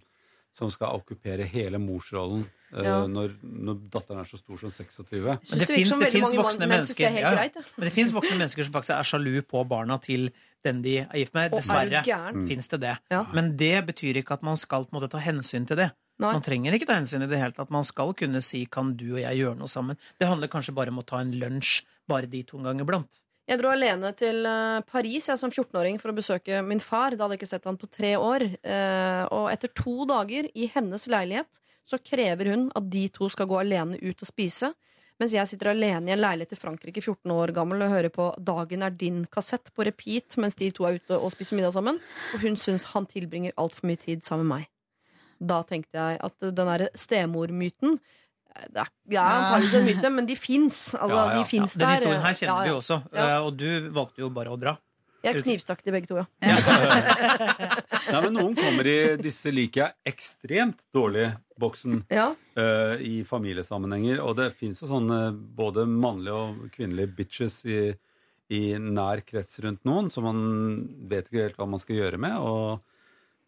som 0.55 0.71
skal 0.71 0.99
okkupere 1.01 1.47
hele 1.49 1.81
morsrollen 1.81 2.45
eh, 2.45 2.85
Ja. 2.85 3.01
når, 3.09 3.33
når 3.43 3.81
datteren 3.91 4.21
er 4.21 4.29
så 4.29 4.39
stor 4.39 4.61
som 4.61 4.71
26. 4.71 5.25
Men 5.25 5.59
det 5.59 5.67
det 5.67 6.21
mange 6.23 6.39
voksne 6.39 6.63
det 6.63 6.69
er 6.69 6.73
mennesker, 6.75 7.19
ja. 7.19 7.33
Ja. 7.41 7.65
Men 7.75 7.89
det 7.89 8.07
voksne 8.15 8.37
mennesker 8.37 8.69
som 8.69 8.77
faktisk 8.77 8.95
er 8.95 9.09
sjalu 9.11 9.41
på 9.43 9.65
barna 9.67 9.99
til 9.99 10.29
den 10.63 10.81
de 10.85 10.99
er 11.03 11.17
gift 11.17 11.33
med. 11.33 11.49
Er 11.49 11.57
Dessverre 11.57 12.45
fins 12.47 12.69
det 12.71 12.81
det. 12.85 12.95
Ja. 13.11 13.25
Men 13.33 13.55
det 13.57 13.75
betyr 13.89 14.21
ikke 14.21 14.37
at 14.37 14.45
man 14.45 14.55
skal 14.61 14.85
på 14.85 14.93
en 14.95 15.01
måte 15.01 15.09
ta 15.11 15.19
hensyn 15.19 15.65
til 15.67 15.81
det. 15.81 15.89
Nei. 16.21 16.35
Man 16.37 16.45
trenger 16.45 16.77
ikke 16.77 16.85
ta 16.89 16.99
hensyn 16.99 17.25
i 17.25 17.29
det 17.29 17.39
hele 17.41 17.55
tatt. 17.57 17.71
Man 17.73 17.87
skal 17.87 18.13
kunne 18.13 18.41
si 18.45 18.65
'kan 18.65 18.93
du 18.95 19.15
og 19.15 19.21
jeg 19.23 19.41
gjøre 19.41 19.57
noe 19.57 19.67
sammen'? 19.67 19.97
Det 20.19 20.27
handler 20.29 20.47
kanskje 20.47 20.75
bare 20.75 20.93
om 20.93 20.99
å 21.01 21.05
ta 21.05 21.17
en 21.19 21.33
lunsj, 21.33 21.81
bare 22.07 22.29
de 22.29 22.43
to 22.43 22.57
ganger 22.61 22.85
blant. 22.85 23.23
Jeg 23.49 23.57
dro 23.59 23.71
alene 23.73 24.13
til 24.15 24.45
eh, 24.45 24.81
Paris 24.87 25.27
jeg 25.27 25.39
som 25.39 25.49
14-åring 25.51 25.99
for 25.99 26.11
å 26.11 26.15
besøke 26.15 26.61
min 26.63 26.79
far. 26.79 27.11
Da 27.11 27.25
hadde 27.25 27.35
jeg 27.35 27.41
ikke 27.41 27.49
sett 27.49 27.65
han 27.65 27.77
på 27.77 27.89
tre 27.89 28.13
år. 28.15 28.45
Eh, 28.63 29.25
Og 29.31 29.49
etter 29.51 29.67
to 29.73 30.05
dager 30.05 30.47
i 30.55 30.69
hennes 30.71 31.07
leilighet 31.07 31.59
så 31.83 31.97
krever 31.97 32.53
hun 32.53 32.69
at 32.75 32.87
de 32.89 33.07
to 33.09 33.27
skal 33.29 33.49
gå 33.49 33.59
alene 33.59 33.97
ut 33.99 34.21
og 34.21 34.29
spise. 34.29 34.71
Mens 35.19 35.33
jeg 35.35 35.49
sitter 35.51 35.69
alene 35.73 36.09
i 36.09 36.13
en 36.15 36.21
leilighet 36.21 36.55
i 36.55 36.57
Frankrike 36.61 37.01
14 37.01 37.29
år 37.29 37.51
gammel 37.53 37.81
og 37.83 37.91
hører 37.91 38.09
på 38.09 38.31
'Dagen 38.39 38.81
er 38.83 38.89
din'-kassett 38.89 39.73
på 39.75 39.85
repeat 39.85 40.37
mens 40.37 40.55
de 40.55 40.71
to 40.71 40.85
er 40.85 40.97
ute 40.97 41.17
og 41.17 41.31
spiser 41.31 41.57
middag 41.57 41.73
sammen. 41.73 41.99
Og 42.33 42.39
hun 42.41 42.55
syns 42.55 42.85
han 42.93 43.05
tilbringer 43.05 43.53
altfor 43.57 43.85
mye 43.85 43.99
tid 43.99 44.23
sammen 44.23 44.47
med 44.47 44.57
meg. 44.57 44.67
Da 45.41 45.61
tenkte 45.65 45.97
jeg 45.97 46.19
at 46.21 46.35
den 46.45 46.55
derre 46.69 46.89
stemormyten 46.93 47.95
eh, 47.97 48.67
det 48.69 48.83
er, 48.83 48.91
det 49.09 49.17
er 49.17 49.33
antakeligvis 49.39 49.73
en 49.79 49.87
myte, 49.89 50.11
men 50.19 50.29
de 50.29 50.35
fins. 50.37 50.79
Altså, 50.93 51.17
Ja, 51.17 51.25
ja. 51.31 51.39
de 51.39 51.49
finnes 51.49 51.73
Den 51.73 51.85
der. 51.87 51.95
historien 51.97 52.21
her 52.27 52.37
kjenner 52.37 52.53
Ja, 52.53 52.63
vi 52.63 52.69
jo 52.75 52.79
også, 52.83 53.01
Ja. 53.15 53.27
eh, 53.27 53.45
og 53.47 53.57
du 53.57 53.89
valgte 53.97 54.21
jo 54.25 54.29
bare 54.29 54.53
å 54.53 54.59
dra. 54.61 54.77
Jeg 55.21 55.43
knivstakk 55.43 55.83
de 55.85 55.91
begge 55.93 56.07
to, 56.09 56.15
ja. 56.41 56.55
Nei, 58.09 58.21
men 58.25 58.33
noen 58.33 58.55
kommer 58.57 58.87
i 58.89 58.95
disse 59.21 59.51
liker 59.53 59.83
jeg 59.83 60.13
ekstremt 60.15 60.79
dårlige 60.95 61.35
boksen 61.61 61.99
ja. 62.09 62.31
uh, 62.57 62.95
i 62.97 63.19
familiesammenhenger. 63.27 64.21
Og 64.25 64.33
det 64.39 64.47
fins 64.57 64.81
jo 64.81 64.89
sånne 64.89 65.19
både 65.57 65.85
mannlige 65.85 66.33
og 66.39 66.63
kvinnelige 66.73 67.13
bitches 67.19 67.59
i, 67.69 67.81
i 68.57 68.61
nær 68.81 69.21
krets 69.27 69.59
rundt 69.61 69.85
noen, 69.85 70.09
som 70.09 70.25
man 70.25 70.41
vet 71.11 71.29
ikke 71.29 71.45
helt 71.45 71.61
hva 71.61 71.69
man 71.69 71.83
skal 71.85 72.01
gjøre 72.01 72.17
med. 72.25 72.39
Og, 72.41 72.81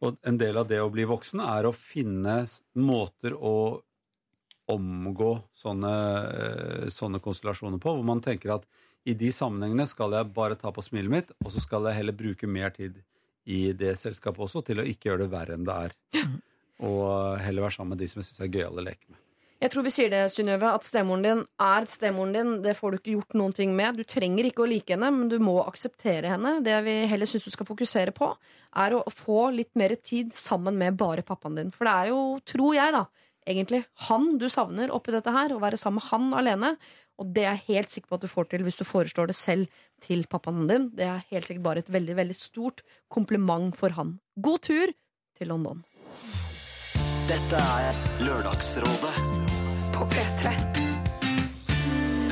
og 0.04 0.20
en 0.28 0.38
del 0.40 0.60
av 0.60 0.68
det 0.68 0.82
å 0.84 0.92
bli 0.92 1.06
voksen 1.08 1.42
er 1.46 1.68
å 1.68 1.76
finne 1.76 2.42
måter 2.76 3.36
å 3.38 3.56
omgå 4.74 5.32
sånne, 5.60 5.94
eh, 6.40 6.88
sånne 6.92 7.22
konstellasjoner 7.24 7.80
på, 7.84 7.96
hvor 7.96 8.08
man 8.08 8.22
tenker 8.24 8.56
at 8.56 8.68
i 9.06 9.16
de 9.20 9.32
sammenhengene 9.36 9.86
skal 9.88 10.16
jeg 10.16 10.32
bare 10.36 10.56
ta 10.60 10.72
på 10.72 10.84
smilet 10.84 11.12
mitt, 11.12 11.34
og 11.44 11.52
så 11.52 11.64
skal 11.64 11.90
jeg 11.90 12.00
heller 12.00 12.16
bruke 12.16 12.48
mer 12.48 12.72
tid 12.76 13.02
i 13.44 13.74
det 13.76 13.98
selskapet 14.00 14.46
også, 14.46 14.64
til 14.64 14.80
å 14.80 14.88
ikke 14.88 15.10
gjøre 15.10 15.26
det 15.26 15.34
verre 15.34 15.58
enn 15.58 15.68
det 15.68 15.76
er. 15.88 15.98
Og 16.84 17.40
heller 17.44 17.68
være 17.68 17.76
sammen 17.76 17.96
med 17.96 18.04
de 18.04 18.08
som 18.12 18.22
jeg 18.22 18.30
syns 18.30 18.44
er 18.44 18.52
gøyale 18.52 18.80
å 18.80 18.88
leke 18.88 19.12
med. 19.12 19.20
Jeg 19.64 19.72
tror 19.72 19.86
vi 19.86 19.92
sier 19.96 20.10
det, 20.12 20.26
Synnøve, 20.28 20.74
at 20.76 20.84
stemoren 20.84 21.22
din 21.24 21.42
er 21.64 21.86
stemoren 21.88 22.34
din. 22.36 22.50
Det 22.66 22.74
får 22.76 22.92
du 22.92 22.98
ikke 22.98 23.14
gjort 23.14 23.36
noen 23.40 23.54
ting 23.56 23.72
med. 23.78 23.96
Du 23.96 24.04
trenger 24.04 24.50
ikke 24.50 24.66
å 24.66 24.68
like 24.68 24.92
henne, 24.92 25.08
men 25.16 25.30
du 25.32 25.38
må 25.40 25.54
akseptere 25.64 26.34
henne. 26.34 26.58
Det 26.66 26.82
vi 26.84 26.96
heller 27.08 27.30
syns 27.30 27.46
du 27.48 27.54
skal 27.54 27.70
fokusere 27.70 28.12
på, 28.18 28.28
er 28.84 28.98
å 28.98 29.06
få 29.08 29.46
litt 29.56 29.72
mer 29.80 29.96
tid 30.04 30.34
sammen 30.36 30.76
med 30.82 30.98
bare 31.00 31.24
pappaen 31.24 31.56
din. 31.56 31.72
For 31.72 31.88
det 31.88 31.94
er 31.94 32.12
jo, 32.12 32.20
tror 32.44 32.76
jeg, 32.76 32.92
da, 32.92 33.06
egentlig 33.54 33.86
han 34.10 34.34
du 34.42 34.50
savner 34.52 34.92
oppi 34.92 35.16
dette 35.16 35.32
her. 35.32 35.56
Å 35.56 35.64
være 35.64 35.80
sammen 35.80 36.02
med 36.02 36.10
han 36.10 36.28
alene. 36.42 36.74
Og 37.24 37.32
det 37.32 37.46
er 37.48 37.56
jeg 37.56 37.68
helt 37.70 37.96
sikker 37.96 38.12
på 38.12 38.20
at 38.20 38.28
du 38.28 38.34
får 38.34 38.52
til 38.52 38.68
hvis 38.68 38.82
du 38.82 38.84
foreslår 38.84 39.32
det 39.32 39.38
selv 39.40 39.80
til 40.04 40.26
pappaen 40.28 40.68
din. 40.68 40.90
Det 40.92 41.08
er 41.08 41.24
helt 41.32 41.48
sikkert 41.48 41.68
bare 41.70 41.86
et 41.86 41.94
veldig, 41.94 42.18
veldig 42.20 42.36
stort 42.36 42.84
kompliment 43.08 43.72
for 43.80 43.96
han. 43.96 44.18
God 44.36 44.68
tur 44.68 44.92
til 45.40 45.54
London. 45.56 45.86
Dette 47.30 47.64
er 47.80 48.04
Lørdagsrådet 48.28 49.43
På 50.04 50.10
P3. 50.10 50.50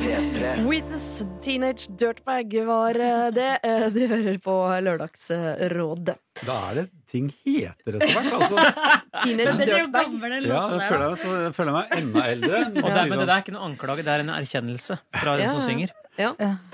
P3. 0.00 0.66
Witness 0.68 1.24
Teenage 1.42 1.86
Dirtbag 1.98 2.64
var 2.66 2.94
eh, 3.00 3.30
det. 3.32 3.58
Eh, 3.62 3.86
Du 3.88 4.06
hører 4.06 4.36
på 4.44 4.56
Lørdagsrådet. 4.84 6.16
Da 6.44 6.56
er 6.68 6.74
det 6.74 6.84
ting 7.08 7.30
heter 7.46 7.96
etter 7.96 8.12
hvert, 8.12 8.28
altså. 8.36 8.56
Teenage 9.24 9.56
Dirtbag. 9.64 10.12
Ja, 10.44 10.60
jeg 10.74 10.84
føler, 10.90 11.06
jeg, 11.06 11.18
så 11.22 11.38
jeg 11.46 11.54
føler 11.56 11.78
meg 11.78 11.96
enda 11.96 12.26
eldre. 12.34 12.60
Og 12.84 12.90
det, 12.92 13.08
men 13.08 13.16
det 13.22 13.28
der 13.30 13.34
er 13.38 13.46
ikke 13.46 13.56
noe 13.56 13.64
anklage, 13.70 14.04
det 14.04 14.12
er 14.18 14.26
en 14.26 14.34
erkjennelse 14.36 14.98
fra 15.16 15.38
den 15.40 15.46
Ja, 15.46 15.54
som 15.54 15.62
ja. 15.62 15.66
synger. 15.70 15.96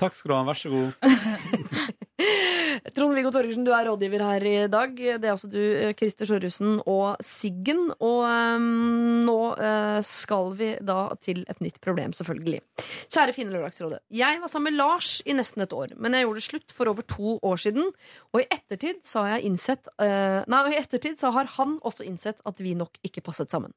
Takk 0.03 0.19
skal 0.19 0.33
du 0.33 0.35
ha. 0.35 0.43
Vær 0.51 0.59
så 0.59 0.73
god. 0.75 0.89
Trond-Viggo 2.93 3.33
Torgersen, 3.33 3.65
du 3.65 3.73
er 3.75 3.87
rådgiver 3.89 4.25
her 4.27 4.45
i 4.45 4.55
dag. 4.71 4.95
Det 4.95 5.25
er 5.25 5.33
også 5.33 5.49
du, 5.51 5.59
Krister 5.97 6.19
Christer 6.19 6.27
Sjørussen 6.33 6.79
og 6.89 7.19
Siggen. 7.23 7.93
Og 8.03 8.25
um, 8.27 9.23
nå 9.23 9.37
uh, 9.55 9.99
skal 10.05 10.51
vi 10.59 10.71
da 10.83 11.13
til 11.23 11.45
et 11.47 11.61
nytt 11.63 11.79
problem, 11.83 12.13
selvfølgelig. 12.17 12.59
Kjære 13.07 13.35
fine 13.35 13.53
Lørdagsrådet. 13.53 14.01
Jeg 14.11 14.41
var 14.41 14.51
sammen 14.51 14.73
med 14.73 14.79
Lars 14.79 15.19
i 15.25 15.35
nesten 15.37 15.63
et 15.63 15.73
år, 15.75 15.95
men 15.95 16.13
jeg 16.13 16.27
gjorde 16.27 16.41
det 16.41 16.47
slutt 16.47 16.75
for 16.75 16.91
over 16.91 17.07
to 17.07 17.37
år 17.39 17.61
siden. 17.61 17.91
Og 18.33 18.43
i 18.43 18.47
ettertid 18.51 18.99
så 19.07 19.23
har 19.23 19.37
jeg 19.37 19.51
innsett 19.51 19.87
uh, 20.01 20.43
Nei, 20.49 20.63
i 20.73 20.79
ettertid 20.81 21.19
så 21.21 21.31
har 21.35 21.47
han 21.55 21.77
også 21.85 22.07
innsett 22.07 22.43
at 22.47 22.59
vi 22.63 22.75
nok 22.77 22.99
ikke 23.05 23.23
passet 23.25 23.51
sammen. 23.51 23.71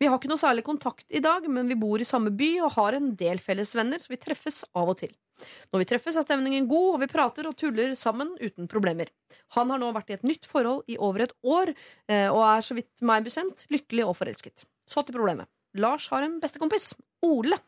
Vi 0.00 0.08
har 0.08 0.18
ikke 0.18 0.30
noe 0.30 0.40
særlig 0.40 0.64
kontakt 0.66 1.06
i 1.08 1.22
dag, 1.24 1.46
men 1.50 1.68
vi 1.70 1.78
bor 1.78 2.00
i 2.00 2.08
samme 2.08 2.32
by 2.36 2.50
og 2.66 2.74
har 2.76 2.98
en 2.98 3.12
del 3.18 3.40
felles 3.42 3.72
venner, 3.76 4.02
så 4.02 4.12
vi 4.12 4.20
treffes 4.20 4.62
av 4.76 4.92
og 4.92 4.98
til. 5.00 5.14
Når 5.72 5.82
vi 5.82 5.88
treffes, 5.90 6.16
er 6.16 6.24
stemningen 6.24 6.68
god, 6.70 6.88
og 6.94 7.02
vi 7.02 7.10
prater 7.12 7.48
og 7.48 7.56
tuller 7.60 7.92
sammen 7.98 8.32
uten 8.40 8.68
problemer. 8.72 9.10
Han 9.56 9.72
har 9.72 9.80
nå 9.82 9.90
vært 9.96 10.12
i 10.12 10.16
et 10.16 10.26
nytt 10.26 10.48
forhold 10.48 10.86
i 10.88 10.96
over 10.96 11.26
et 11.26 11.34
år, 11.44 11.74
eh, 12.08 12.28
og 12.30 12.42
er 12.46 12.64
så 12.64 12.76
vidt 12.78 13.04
meg 13.04 13.26
bekjent 13.26 13.66
lykkelig 13.72 14.06
og 14.06 14.16
forelsket. 14.20 14.64
Så 14.88 15.04
til 15.04 15.16
problemet. 15.18 15.50
Lars 15.76 16.08
har 16.12 16.24
en 16.24 16.38
bestekompis, 16.40 16.94
Ole. 17.26 17.58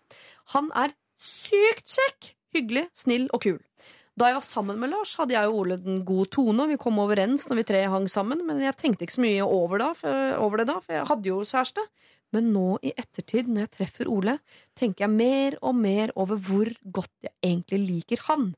Han 0.54 0.72
er 0.76 0.94
sykt 1.20 1.92
kjekk, 1.92 2.34
hyggelig, 2.56 2.88
snill 2.96 3.28
og 3.34 3.44
kul. 3.44 3.58
Da 4.18 4.32
jeg 4.32 4.38
var 4.38 4.42
sammen 4.42 4.78
med 4.80 4.90
Lars, 4.90 5.12
hadde 5.18 5.36
jeg 5.36 5.46
og 5.50 5.60
Ole 5.60 5.76
den 5.78 6.00
gode 6.06 6.30
tone, 6.34 6.64
vi 6.66 6.78
kom 6.80 6.96
overens 6.98 7.44
når 7.46 7.60
vi 7.60 7.64
tre 7.68 7.84
hang 7.92 8.08
sammen, 8.10 8.40
men 8.48 8.58
jeg 8.64 8.74
tenkte 8.80 9.06
ikke 9.06 9.14
så 9.14 9.22
mye 9.22 9.44
over, 9.46 9.78
da, 9.78 9.90
for, 9.94 10.30
over 10.42 10.62
det 10.62 10.66
da, 10.72 10.78
for 10.82 10.96
jeg 10.96 11.06
hadde 11.10 11.30
jo 11.30 11.42
kjæreste. 11.46 11.84
Men 12.34 12.48
nå 12.52 12.64
i 12.84 12.90
ettertid, 12.98 13.46
når 13.46 13.64
jeg 13.64 13.72
treffer 13.76 14.10
Ole, 14.10 14.34
tenker 14.76 15.06
jeg 15.06 15.14
mer 15.14 15.58
og 15.62 15.78
mer 15.78 16.12
over 16.18 16.40
hvor 16.48 16.72
godt 16.98 17.14
jeg 17.24 17.32
egentlig 17.46 17.78
liker 17.84 18.24
han. 18.26 18.50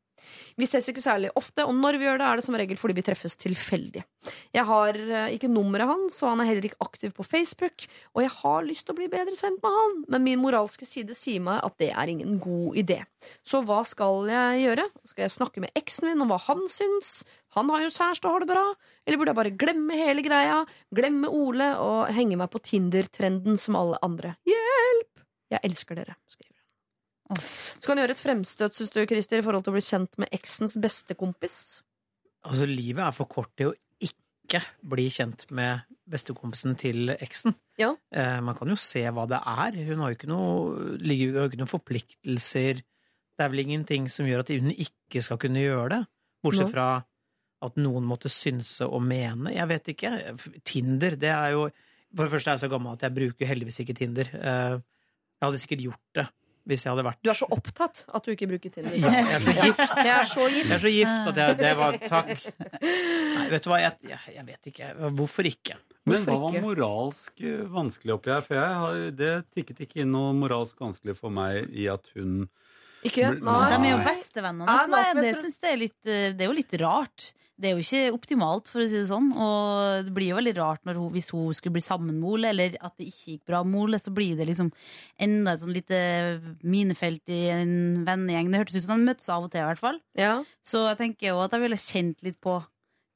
Vi 0.61 0.69
ses 0.69 0.89
ikke 0.91 1.03
særlig 1.05 1.31
ofte, 1.39 1.65
og 1.67 1.75
når 1.77 1.99
vi 1.99 2.07
gjør 2.09 2.21
det, 2.21 2.27
er 2.29 2.41
det 2.41 2.47
som 2.47 2.57
regel 2.59 2.79
fordi 2.81 2.97
vi 2.99 3.05
treffes 3.07 3.39
tilfeldig. 3.41 4.03
Jeg 4.55 4.65
har 4.69 4.99
eh, 5.01 5.35
ikke 5.37 5.51
nummeret 5.51 5.89
hans, 5.89 6.19
og 6.23 6.33
han 6.33 6.43
er 6.43 6.51
heller 6.51 6.69
ikke 6.69 6.85
aktiv 6.85 7.15
på 7.17 7.27
Facebook, 7.27 7.87
og 8.15 8.25
jeg 8.25 8.35
har 8.41 8.67
lyst 8.67 8.87
til 8.87 8.95
å 8.95 9.01
bli 9.01 9.09
bedre 9.13 9.37
kjent 9.37 9.63
med 9.65 9.77
han, 9.79 9.97
men 10.13 10.27
min 10.27 10.43
moralske 10.43 10.89
side 10.89 11.17
sier 11.17 11.43
meg 11.45 11.63
at 11.67 11.77
det 11.81 11.91
er 11.95 12.13
ingen 12.13 12.39
god 12.43 12.79
idé. 12.81 13.01
Så 13.47 13.63
hva 13.67 13.81
skal 13.89 14.29
jeg 14.31 14.65
gjøre? 14.67 14.87
Skal 15.09 15.27
jeg 15.27 15.37
snakke 15.37 15.65
med 15.65 15.75
eksen 15.79 16.11
min 16.11 16.25
om 16.25 16.33
hva 16.33 16.41
han 16.49 16.67
syns? 16.73 17.21
Han 17.57 17.71
har 17.73 17.83
jo 17.83 17.91
kjæreste 17.91 18.29
og 18.29 18.37
har 18.37 18.45
det 18.45 18.53
bra. 18.53 18.67
Eller 19.07 19.19
burde 19.19 19.33
jeg 19.33 19.41
bare 19.41 19.57
glemme 19.59 19.99
hele 19.99 20.23
greia, 20.23 20.61
glemme 20.95 21.33
Ole 21.35 21.73
og 21.83 22.13
henge 22.15 22.39
meg 22.39 22.53
på 22.53 22.63
Tinder-trenden 22.63 23.59
som 23.59 23.79
alle 23.81 23.99
andre? 24.07 24.37
Hjelp! 24.49 25.27
Jeg 25.51 25.67
elsker 25.67 25.99
dere, 25.99 26.15
skriver 26.31 26.60
han. 27.31 27.41
Skal 27.81 27.97
du 27.97 28.03
gjøre 28.03 28.17
et 28.17 28.23
fremstøt, 28.23 28.77
syns 28.77 28.93
du, 28.95 29.01
Christer, 29.09 29.41
i 29.41 29.45
forhold 29.47 29.65
til 29.67 29.73
å 29.73 29.77
bli 29.79 29.85
kjent 29.87 30.19
med 30.21 30.33
eksens 30.37 30.77
beste 30.83 31.17
kompis? 31.19 31.57
Altså, 32.47 32.67
livet 32.69 33.03
er 33.07 33.17
for 33.17 33.29
kort 33.31 33.53
til 33.59 33.71
å 33.73 33.75
ikke 34.03 34.61
bli 34.91 35.05
kjent 35.15 35.45
med 35.55 35.85
bestekompisen 36.11 36.75
til 36.81 37.13
eksen. 37.15 37.55
Ja. 37.79 37.93
Eh, 38.11 38.41
man 38.43 38.57
kan 38.59 38.71
jo 38.73 38.79
se 38.81 39.05
hva 39.15 39.27
det 39.31 39.39
er. 39.47 39.77
Hun 39.91 40.03
har 40.03 40.11
jo 40.11 40.19
ikke 40.19 40.31
noe, 40.31 40.97
jo 40.99 41.45
ikke 41.47 41.61
noen 41.61 41.71
forpliktelser. 41.71 42.81
Det 42.83 43.45
er 43.47 43.53
vel 43.53 43.63
ingenting 43.63 44.09
som 44.11 44.27
gjør 44.27 44.43
at 44.43 44.51
hun 44.57 44.73
ikke 44.75 45.23
skal 45.23 45.39
kunne 45.41 45.63
gjøre 45.63 45.93
det. 45.95 46.01
Bortsett 46.43 46.73
fra 46.73 46.89
at 47.61 47.77
noen 47.77 48.07
måtte 48.09 48.33
synse 48.33 48.89
og 48.89 49.05
mene. 49.05 49.53
Jeg 49.55 49.69
vet 49.71 49.93
ikke. 49.95 50.11
Tinder, 50.65 51.17
det 51.21 51.31
er 51.31 51.55
jo 51.55 51.69
For 52.17 52.25
det 52.27 52.33
første 52.33 52.51
er 52.51 52.57
jeg 52.57 52.65
så 52.65 52.69
gammel 52.73 52.97
at 52.97 53.05
jeg 53.07 53.15
bruker 53.15 53.47
heldigvis 53.47 53.85
ikke 53.85 53.95
Tinder. 54.01 54.27
Eh, 54.35 54.81
Jeg 55.41 55.47
hadde 55.47 55.59
sikkert 55.63 55.83
gjort 55.85 56.17
det 56.19 56.25
hvis 56.69 56.85
jeg 56.85 56.93
hadde 56.93 57.05
vært 57.07 57.21
Du 57.25 57.31
er 57.33 57.39
så 57.39 57.49
opptatt 57.53 58.03
at 58.09 58.27
du 58.27 58.33
ikke 58.35 58.49
bruker 58.51 58.73
Tinder. 58.75 58.97
Ja, 58.97 59.13
jeg 59.17 59.37
er 59.37 59.45
så 59.45 59.55
gift. 59.57 59.81
Jeg 59.81 60.15
er 60.15 60.29
så 60.31 60.49
gift. 60.53 60.69
Jeg 60.69 60.77
er 60.77 60.85
så 60.85 60.93
gift 60.95 61.31
at 61.33 61.41
jeg, 61.43 61.59
det 61.61 61.73
var 61.79 61.99
Takk. 62.05 62.33
Nei, 63.37 63.47
vet 63.53 63.65
du 63.65 63.71
hva, 63.73 63.81
jeg, 63.83 64.13
jeg, 64.37 64.47
vet 64.51 64.71
ikke. 64.73 64.91
Hvorfor 65.19 65.51
ikke? 65.51 65.79
Men 66.09 66.25
hva 66.27 66.39
var 66.45 66.55
ikke? 66.55 66.65
moralsk 66.65 67.45
eh, 67.45 67.63
vanskelig 67.71 68.17
oppi 68.17 68.35
her? 68.35 68.45
For 68.47 68.59
jeg 68.59 68.81
har, 68.83 69.05
det 69.17 69.33
tikket 69.57 69.85
ikke 69.87 70.03
inn 70.05 70.13
noe 70.15 70.33
moralsk 70.37 70.81
vanskelig 70.81 71.17
for 71.19 71.35
meg 71.35 71.69
i 71.73 71.89
at 71.93 72.09
hun 72.17 72.47
Ikke? 73.03 73.31
Nei. 73.41 73.59
De 73.71 73.77
er 73.89 73.93
jo 73.95 74.01
bestevennene 74.05 74.67
bestevenner. 74.67 74.67
Ja, 74.69 74.87
nesten. 74.87 75.21
nei, 75.21 75.23
det 75.25 75.37
synes 75.41 75.61
jeg 75.63 75.73
er 75.73 75.79
litt 75.81 76.07
eh, 76.07 76.33
Det 76.37 76.45
er 76.45 76.51
jo 76.51 76.57
litt 76.59 76.75
rart. 76.83 77.33
Det 77.61 77.69
er 77.69 77.75
jo 77.77 77.83
ikke 77.85 78.15
optimalt, 78.17 78.69
for 78.73 78.81
å 78.81 78.87
si 78.89 78.97
det 78.97 79.09
sånn. 79.11 79.27
Og 79.37 80.07
det 80.07 80.13
blir 80.17 80.31
jo 80.31 80.37
veldig 80.39 80.55
rart 80.57 80.81
når 80.89 80.97
hun, 80.97 81.11
hvis 81.13 81.29
hun 81.35 81.53
skulle 81.53 81.75
bli 81.77 81.83
sammen 81.85 82.17
med 82.17 82.25
Ole, 82.31 82.49
eller 82.55 82.77
at 82.81 82.95
det 82.97 83.11
ikke 83.11 83.35
gikk 83.35 83.43
bra 83.51 83.61
med 83.69 83.81
Ole, 83.83 83.99
så 84.01 84.13
blir 84.17 84.33
det 84.39 84.47
liksom 84.49 84.71
enda 85.21 85.53
et 85.53 85.61
sånn 85.61 85.75
lite 85.77 85.99
minefelt 86.65 87.29
i 87.29 87.41
en 87.53 87.75
vennegjeng. 88.09 88.49
Det 88.53 88.63
hørtes 88.63 88.79
ut 88.81 88.87
som 88.87 88.97
de 88.97 89.09
møttes 89.11 89.29
av 89.33 89.45
og 89.45 89.53
til, 89.53 89.61
i 89.61 89.69
hvert 89.69 89.83
fall. 89.83 90.01
Ja. 90.17 90.35
Så 90.65 90.87
jeg 90.89 91.01
tenker 91.03 91.33
jo 91.35 91.43
at 91.45 91.53
jeg 91.57 91.65
ville 91.67 91.77
kjent 91.81 92.25
litt 92.25 92.41
på 92.41 92.59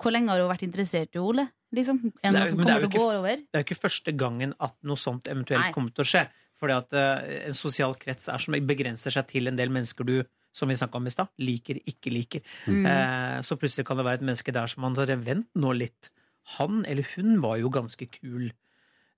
hvor 0.03 0.13
lenge 0.13 0.29
har 0.35 0.43
hun 0.43 0.51
vært 0.53 0.67
interessert 0.67 1.17
i 1.17 1.23
Ole? 1.23 1.47
Liksom. 1.75 2.01
Det 2.05 2.13
det 2.21 2.29
er- 2.29 2.33
det 2.35 2.71
er 2.71 2.87
ikke- 2.87 3.47
Det 3.49 3.57
er 3.57 3.63
jo 3.63 3.65
ikke 3.65 3.81
første 3.81 4.13
gangen 4.17 4.53
at 4.61 4.75
noe 4.83 4.97
sånt 4.97 5.25
eventuelt 5.25 5.63
Nei. 5.65 5.73
kommer 5.73 5.95
til 5.95 6.05
å 6.05 6.07
skje. 6.07 6.29
Fordi 6.61 6.77
at 6.77 6.97
eh, 6.99 7.37
en 7.49 7.57
sosial 7.59 7.97
krets 8.01 8.31
er 8.31 8.43
som 8.43 8.57
begrenser 8.67 9.15
seg 9.15 9.29
til 9.31 9.51
en 9.51 9.59
del 9.59 9.73
mennesker 9.75 10.07
du 10.07 10.19
som 10.55 10.71
vi 10.71 10.77
snakka 10.79 11.01
om 11.01 11.09
i 11.09 11.11
stad, 11.11 11.33
liker, 11.43 11.81
ikke 11.91 12.13
liker. 12.15 12.45
Mm. 12.71 12.85
Eh, 12.87 13.39
så 13.43 13.57
plutselig 13.59 13.87
kan 13.89 13.99
det 13.99 14.07
være 14.07 14.21
et 14.21 14.29
menneske 14.29 14.55
der 14.55 14.71
som 14.71 14.85
man 14.87 14.95
sier, 14.95 15.17
Vent 15.19 15.51
nå 15.59 15.73
litt. 15.75 16.13
Han 16.59 16.85
eller 16.87 17.09
hun 17.17 17.41
var 17.43 17.59
jo 17.59 17.73
ganske 17.75 18.07
kul. 18.13 18.53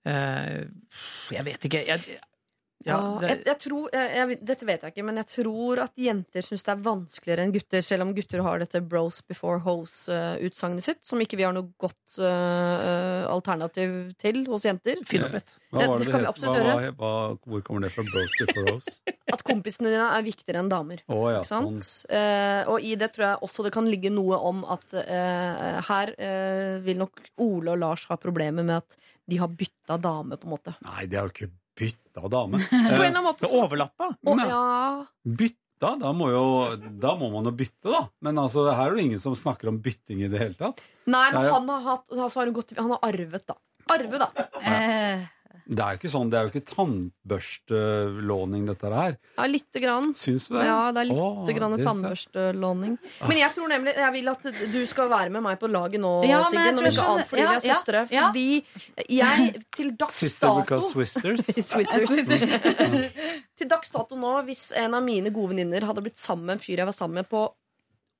Eh, 0.06 0.62
jeg 1.34 1.44
vet 1.48 1.68
ikke. 1.68 1.82
Jeg, 1.84 2.20
ja, 2.86 2.98
det, 3.20 3.30
jeg, 3.30 3.40
jeg 3.48 3.58
tror, 3.64 3.88
jeg, 3.92 4.10
jeg, 4.16 4.38
dette 4.50 4.68
vet 4.68 4.84
jeg 4.86 4.94
ikke, 4.94 5.04
men 5.08 5.20
jeg 5.20 5.28
tror 5.32 5.82
at 5.86 6.00
jenter 6.00 6.46
syns 6.46 6.66
det 6.66 6.72
er 6.72 6.84
vanskeligere 6.86 7.46
enn 7.46 7.54
gutter, 7.56 7.84
selv 7.84 8.06
om 8.06 8.12
gutter 8.16 8.42
har 8.46 8.62
dette 8.62 8.82
bros 8.86 9.20
before 9.26 9.60
hose-utsagnet 9.66 10.86
sitt, 10.86 11.02
som 11.06 11.22
ikke 11.22 11.38
vi 11.40 11.46
har 11.46 11.54
noe 11.56 11.72
godt 11.82 12.18
uh, 12.22 13.26
alternativ 13.32 13.96
til 14.22 14.42
hos 14.50 14.66
jenter. 14.68 15.02
Finn 15.08 15.26
opp 15.26 15.36
et. 15.40 15.54
Hva 15.74 15.82
var 15.82 16.04
det 16.04 16.10
det 16.12 16.54
det 16.54 16.64
het? 16.86 16.96
hvor 17.02 17.66
kommer 17.66 17.86
det 17.86 17.92
fra? 17.94 18.06
Bros 18.06 18.38
before 18.40 18.66
rose? 18.70 18.96
At 19.34 19.42
kompisene 19.42 19.90
dine 19.90 20.06
er 20.14 20.22
viktigere 20.22 20.62
enn 20.62 20.70
damer. 20.70 21.02
Å 21.10 21.18
ja, 21.32 21.40
Ikke 21.42 21.50
sant? 21.50 21.82
sånn. 21.82 22.14
uh, 22.14 22.72
og 22.74 22.86
i 22.86 22.94
det 22.98 23.10
tror 23.16 23.26
jeg 23.26 23.42
også 23.48 23.66
det 23.66 23.74
kan 23.74 23.90
ligge 23.90 24.12
noe 24.14 24.38
om 24.46 24.62
at 24.70 24.86
uh, 24.94 25.80
her 25.88 26.12
eh, 26.22 26.78
vil 26.84 26.98
nok 27.00 27.22
Ole 27.42 27.74
og 27.74 27.80
Lars 27.80 28.06
ha 28.10 28.18
problemer 28.20 28.66
med 28.66 28.78
at 28.78 28.96
de 29.26 29.38
har 29.40 29.50
bytta 29.50 29.98
dame, 29.98 30.38
på 30.38 30.46
en 30.46 30.54
måte. 30.54 30.74
Nei, 30.86 31.06
det 31.10 31.18
er 31.18 31.26
jo 31.26 31.34
ikke 31.34 31.50
bytta 31.78 32.28
dame. 32.32 32.58
På 32.70 32.74
en 32.76 32.86
eller 32.86 33.04
Eh, 33.04 33.10
annen 33.10 33.24
måte 33.26 33.44
Det 33.46 33.52
så 33.52 33.62
overlappa. 33.66 34.10
Å, 34.24 34.36
ja. 34.40 35.06
bytta? 35.42 35.62
Da 36.00 36.10
må, 36.16 36.30
jo, 36.32 36.44
da 37.02 37.12
må 37.20 37.28
man 37.34 37.44
jo 37.50 37.52
bytte, 37.52 37.90
da. 37.92 38.06
Men 38.24 38.38
altså, 38.40 38.64
her 38.72 38.90
er 38.90 38.96
det 38.96 39.02
ingen 39.10 39.20
som 39.20 39.34
snakker 39.36 39.68
om 39.68 39.80
bytting 39.84 40.22
i 40.24 40.30
det 40.32 40.40
hele 40.40 40.56
tatt. 40.56 40.80
Nei, 41.04 41.26
men 41.34 41.50
han 41.52 41.68
har, 41.68 41.82
hatt, 41.84 42.06
altså 42.16 42.40
har 42.40 42.52
gått, 42.56 42.72
han 42.80 42.94
har 42.94 43.02
arvet, 43.04 43.44
da. 43.50 43.58
Arve, 43.92 44.18
da. 44.24 44.30
Eh, 44.64 45.26
Det 45.68 45.82
er 45.82 45.96
jo 45.96 45.98
ikke 45.98 46.10
sånn, 46.12 46.28
det 46.30 46.38
er 46.38 46.44
jo 46.46 46.50
ikke 46.52 46.68
tannbørstelåning, 46.76 48.66
dette 48.68 48.90
her. 48.92 49.16
Ja, 49.36 49.46
lite 49.50 49.80
grann. 49.82 50.12
Syns 50.14 50.44
du 50.46 50.54
det? 50.54 50.64
Ja, 50.68 50.92
det 50.94 51.00
er 51.02 51.08
litt 51.08 51.18
Å, 51.18 51.54
grann 51.56 51.74
tannbørstelåning. 51.80 52.92
Men 53.26 53.36
jeg 53.40 53.50
tror 53.56 53.68
nemlig 53.72 53.94
Jeg 53.96 54.12
vil 54.14 54.30
at 54.30 54.46
du 54.72 54.78
skal 54.86 55.10
være 55.10 55.32
med 55.34 55.42
meg 55.42 55.58
på 55.58 55.66
laget 55.70 56.00
nå, 56.02 56.12
Ja, 56.28 56.42
Siggen. 56.46 56.78
Om 56.78 56.86
ikke 56.86 57.06
annet 57.10 57.26
fordi 57.32 57.42
vi 57.42 57.48
ja, 57.48 57.56
er 57.56 57.66
søstre. 57.66 58.04
ja. 58.14 58.28
Fordi 58.30 58.64
jeg 59.18 59.64
til 59.74 59.90
dags 59.98 60.14
Sister 60.22 60.46
dato 60.46 60.62
because 60.66 60.92
Swisters. 60.94 61.46
Swisters. 61.50 62.46
til 63.58 63.68
dags 63.74 63.90
dato 63.90 64.16
nå, 64.22 64.36
hvis 64.46 64.68
en 64.78 64.94
av 64.94 65.02
mine 65.06 65.30
gode 65.34 65.54
venninner 65.54 65.82
hadde 65.88 66.02
blitt 66.06 66.18
sammen 66.20 66.46
med 66.46 66.58
en 66.60 66.62
fyr 66.62 66.78
jeg 66.84 66.86
var 66.86 66.94
sammen 66.96 67.22
med 67.24 67.28
på 67.32 67.42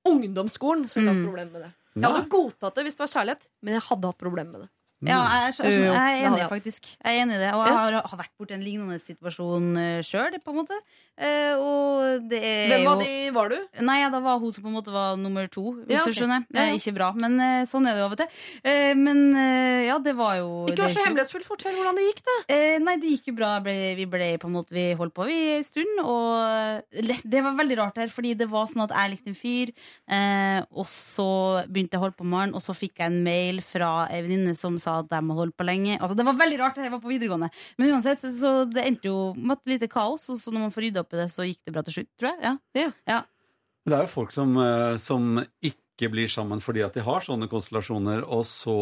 ungdomsskolen, 0.07 0.87
så 0.91 0.99
ville 1.01 1.11
jeg 1.11 1.17
hatt 1.17 1.23
Mm. 1.23 1.29
problemer 1.31 1.53
med 1.53 1.63
det. 1.67 1.73
Jeg 1.97 2.05
hadde 2.11 2.29
godtatt 2.29 2.75
det 2.77 2.83
hvis 2.87 2.97
det 2.99 3.03
var 3.07 3.13
kjærlighet, 3.15 3.47
men 3.63 3.75
jeg 3.79 3.83
hadde 3.89 4.11
hatt 4.11 4.19
problemer 4.21 4.53
med 4.53 4.61
det. 4.67 4.71
Ja, 5.05 5.19
jeg, 5.29 5.53
jeg, 5.59 5.73
jeg, 5.73 5.83
Jo, 5.85 5.93
er 5.93 6.23
enig, 6.25 6.39
jeg 6.41 6.49
faktisk. 6.49 6.87
Jeg 7.05 7.19
er 7.19 7.23
enig 7.27 7.37
i 7.37 7.41
det. 7.43 7.51
Og 7.53 7.67
jeg 7.67 7.77
har, 7.77 7.99
har 8.13 8.21
vært 8.23 8.33
borti 8.41 8.57
en 8.57 8.65
lignende 8.65 8.97
situasjon 9.03 9.67
uh, 9.77 9.99
sjøl, 10.07 10.39
på 10.41 10.55
en 10.55 10.61
måte. 10.63 10.79
Eh, 11.17 11.57
og 11.57 12.27
det 12.29 12.39
er 12.45 12.67
Hvem 12.75 12.89
av 12.91 12.99
de 13.01 13.13
var 13.33 13.49
du? 13.49 13.57
Nei, 13.89 13.97
da 14.13 14.19
var 14.21 14.37
hun 14.41 14.53
som 14.53 14.67
på 14.67 14.69
en 14.69 14.75
måte 14.77 14.93
var 14.93 15.15
nummer 15.17 15.47
to, 15.49 15.71
hvis 15.87 15.97
Ja, 15.97 16.03
du 16.05 16.13
skjønner. 16.13 16.43
Ja, 16.53 16.67
ja. 16.67 16.75
Eh, 16.75 16.77
ikke 16.77 16.93
bra, 16.99 17.09
men 17.17 17.39
eh, 17.41 17.63
sånn 17.69 17.89
er 17.89 17.97
det 17.97 18.03
jo 18.03 18.09
av 18.11 18.17
og 18.17 18.21
til. 18.21 18.43
Eh, 18.69 18.93
men 19.01 19.23
eh, 19.33 19.87
ja, 19.89 19.97
det 20.05 20.13
var 20.19 20.35
jo 20.43 20.51
Ikke 20.69 20.85
vær 20.85 20.93
så 20.93 21.07
hemmelighetsfull. 21.07 21.47
Fortell 21.47 21.79
hvordan 21.79 21.97
det 21.97 22.05
gikk, 22.11 22.21
da. 22.27 22.37
Eh, 22.53 22.77
nei, 22.85 22.97
det 23.01 23.15
gikk 23.15 23.31
jo 23.31 23.37
bra. 23.39 23.55
Ble, 23.65 23.77
vi 23.97 24.09
ble 24.13 24.29
på 24.43 24.51
en 24.51 24.57
måte 24.59 24.77
Vi 24.77 24.85
holdt 24.99 25.17
på 25.17 25.29
vi 25.31 25.39
en 25.55 25.65
stund. 25.65 26.03
Og 26.05 27.01
det 27.25 27.45
var 27.49 27.57
veldig 27.63 27.81
rart 27.81 28.03
her, 28.03 28.13
fordi 28.13 28.35
det 28.37 28.51
var 28.53 28.69
sånn 28.69 28.85
at 28.85 28.93
jeg 28.99 29.15
likte 29.15 29.33
en 29.33 29.39
fyr, 29.41 29.73
eh, 30.13 30.61
og 30.77 30.89
så 30.91 31.29
begynte 31.65 31.97
jeg 31.97 32.03
å 32.03 32.05
holde 32.05 32.21
på 32.21 32.29
med 32.29 32.43
han, 32.43 32.55
og 32.59 32.65
så 32.65 32.77
fikk 32.77 33.01
jeg 33.01 33.09
en 33.09 33.23
mail 33.25 33.63
fra 33.65 33.91
ei 34.13 34.21
venninne 34.27 34.53
som 34.59 34.77
sa 34.87 35.01
at 35.03 35.11
de 35.11 35.19
hadde 35.19 35.39
holdt 35.41 35.57
på 35.59 35.67
lenge. 35.67 35.99
Altså, 35.99 36.17
det 36.19 36.27
var 36.27 36.39
veldig 36.39 36.59
rart. 36.63 36.79
Det 36.79 36.87
her 36.87 36.95
var 36.95 37.03
på 37.03 37.13
videregående. 37.13 37.51
Men 37.77 37.97
uansett, 37.97 38.23
så, 38.23 38.33
så 38.35 38.53
det 38.71 38.87
endte 38.87 39.11
jo 39.11 39.19
med 39.37 39.59
et 39.59 39.75
lite 39.77 39.91
kaos, 39.93 40.29
og 40.33 40.39
så 40.41 40.55
når 40.55 40.69
man 40.69 40.75
får 40.75 40.87
rydda 40.87 41.03
opp 41.03 41.17
i 41.17 41.21
det, 41.21 41.29
så 41.33 41.49
gikk 41.49 41.61
det 41.67 41.75
bra 41.75 41.85
til 41.87 41.99
slutt, 41.99 42.13
tror 42.21 42.33
jeg. 42.33 42.43
Ja. 42.47 43.21
Det 43.87 43.95
er 43.95 44.07
jo 44.07 44.11
folk 44.11 44.33
som, 44.35 44.57
eh, 44.59 44.97
som 44.99 45.37
ikke 45.65 46.11
blir 46.13 46.31
sammen 46.31 46.63
fordi 46.63 46.83
at 46.85 46.97
de 46.97 47.05
har 47.07 47.23
sånne 47.25 47.51
konstellasjoner, 47.51 48.25
og 48.27 48.43
så 48.49 48.79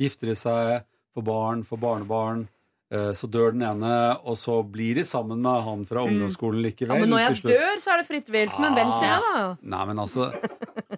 gifter 0.00 0.32
de 0.32 0.38
seg, 0.38 0.88
får 1.14 1.26
barn, 1.26 1.64
får 1.66 1.82
barnebarn. 1.82 2.46
Eh, 2.92 3.10
Så 3.16 3.28
dør 3.30 3.54
den 3.54 3.64
ene, 3.66 3.92
og 4.24 4.38
så 4.38 4.60
blir 4.66 5.00
de 5.00 5.04
sammen 5.08 5.42
med 5.44 5.62
han 5.66 5.84
fra 5.88 6.04
ungdomsskolen 6.06 6.62
likevel. 6.64 6.96
Mm. 6.96 7.00
Ja, 7.00 7.06
men 7.06 7.14
når 7.14 7.22
jeg 7.26 7.42
dør, 7.50 7.82
så 7.82 7.94
er 7.94 8.02
det 8.02 8.08
fritt 8.10 8.32
vilt. 8.34 8.56
Men 8.62 8.78
vent 8.78 8.96
til 8.98 9.08
jeg, 9.08 9.20
da. 9.26 9.44
Nei, 9.74 9.84
men 9.92 10.02
altså 10.06 10.30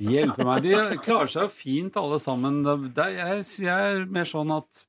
Hjelpe 0.03 0.47
meg. 0.49 0.65
De 0.65 1.03
klarer 1.05 1.31
seg 1.31 1.45
jo 1.47 1.53
fint, 1.53 1.99
alle 2.01 2.19
sammen. 2.23 2.63
Det, 2.65 3.07
jeg, 3.17 3.45
jeg 3.67 3.93
er 3.93 4.09
mer 4.11 4.29
sånn 4.29 4.51
at 4.55 4.87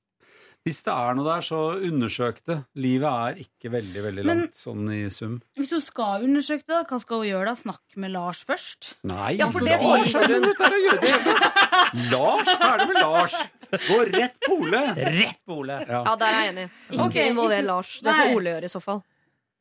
hvis 0.63 0.79
det 0.85 0.93
er 0.95 1.15
noe 1.17 1.25
der, 1.27 1.41
så 1.43 1.57
undersøk 1.83 2.37
det. 2.47 2.55
Livet 2.79 3.09
er 3.09 3.39
ikke 3.43 3.71
veldig, 3.73 4.03
veldig 4.05 4.23
Men- 4.25 4.39
langt 4.45 4.55
sånn 4.55 4.85
i 4.95 5.01
sum. 5.11 5.41
Hvis 5.59 5.71
hun 5.75 5.81
skal 5.83 6.23
undersøke 6.23 6.63
det, 6.65 6.87
hva 6.87 6.99
skal 7.03 7.17
hun 7.19 7.27
gjøre 7.27 7.45
da? 7.51 7.55
Snakke 7.59 7.97
med 7.99 8.11
Lars 8.15 8.43
først? 8.47 8.93
Nei, 9.03 9.33
Ja, 9.39 9.49
for 9.51 9.59
det 9.59 9.75
Lars 9.81 10.15
er 10.15 10.27
dette 10.27 10.63
her 10.63 10.77
å 10.77 10.83
gjøre. 10.87 12.11
Lars, 12.11 12.47
ferdig 12.63 12.87
med 12.87 13.01
Lars. 13.01 13.35
Gå 13.73 13.97
rett 14.13 14.37
på 14.45 14.59
Ole. 14.61 14.83
Rett 14.95 15.39
på 15.45 15.57
Ole. 15.63 15.79
Ja. 15.87 16.03
Ja, 16.05 16.15
der 16.15 16.25
er 16.27 16.39
jeg 16.45 16.53
enig. 16.55 16.69
Ikke 16.91 17.05
okay, 17.09 17.29
involver 17.31 17.63
Lars. 17.65 17.99
Det 17.99 18.13
får. 18.13 18.35
Ole 18.37 18.55
gjøre 18.55 18.63
i 18.69 18.73
så 18.73 18.81
fall. 18.81 19.03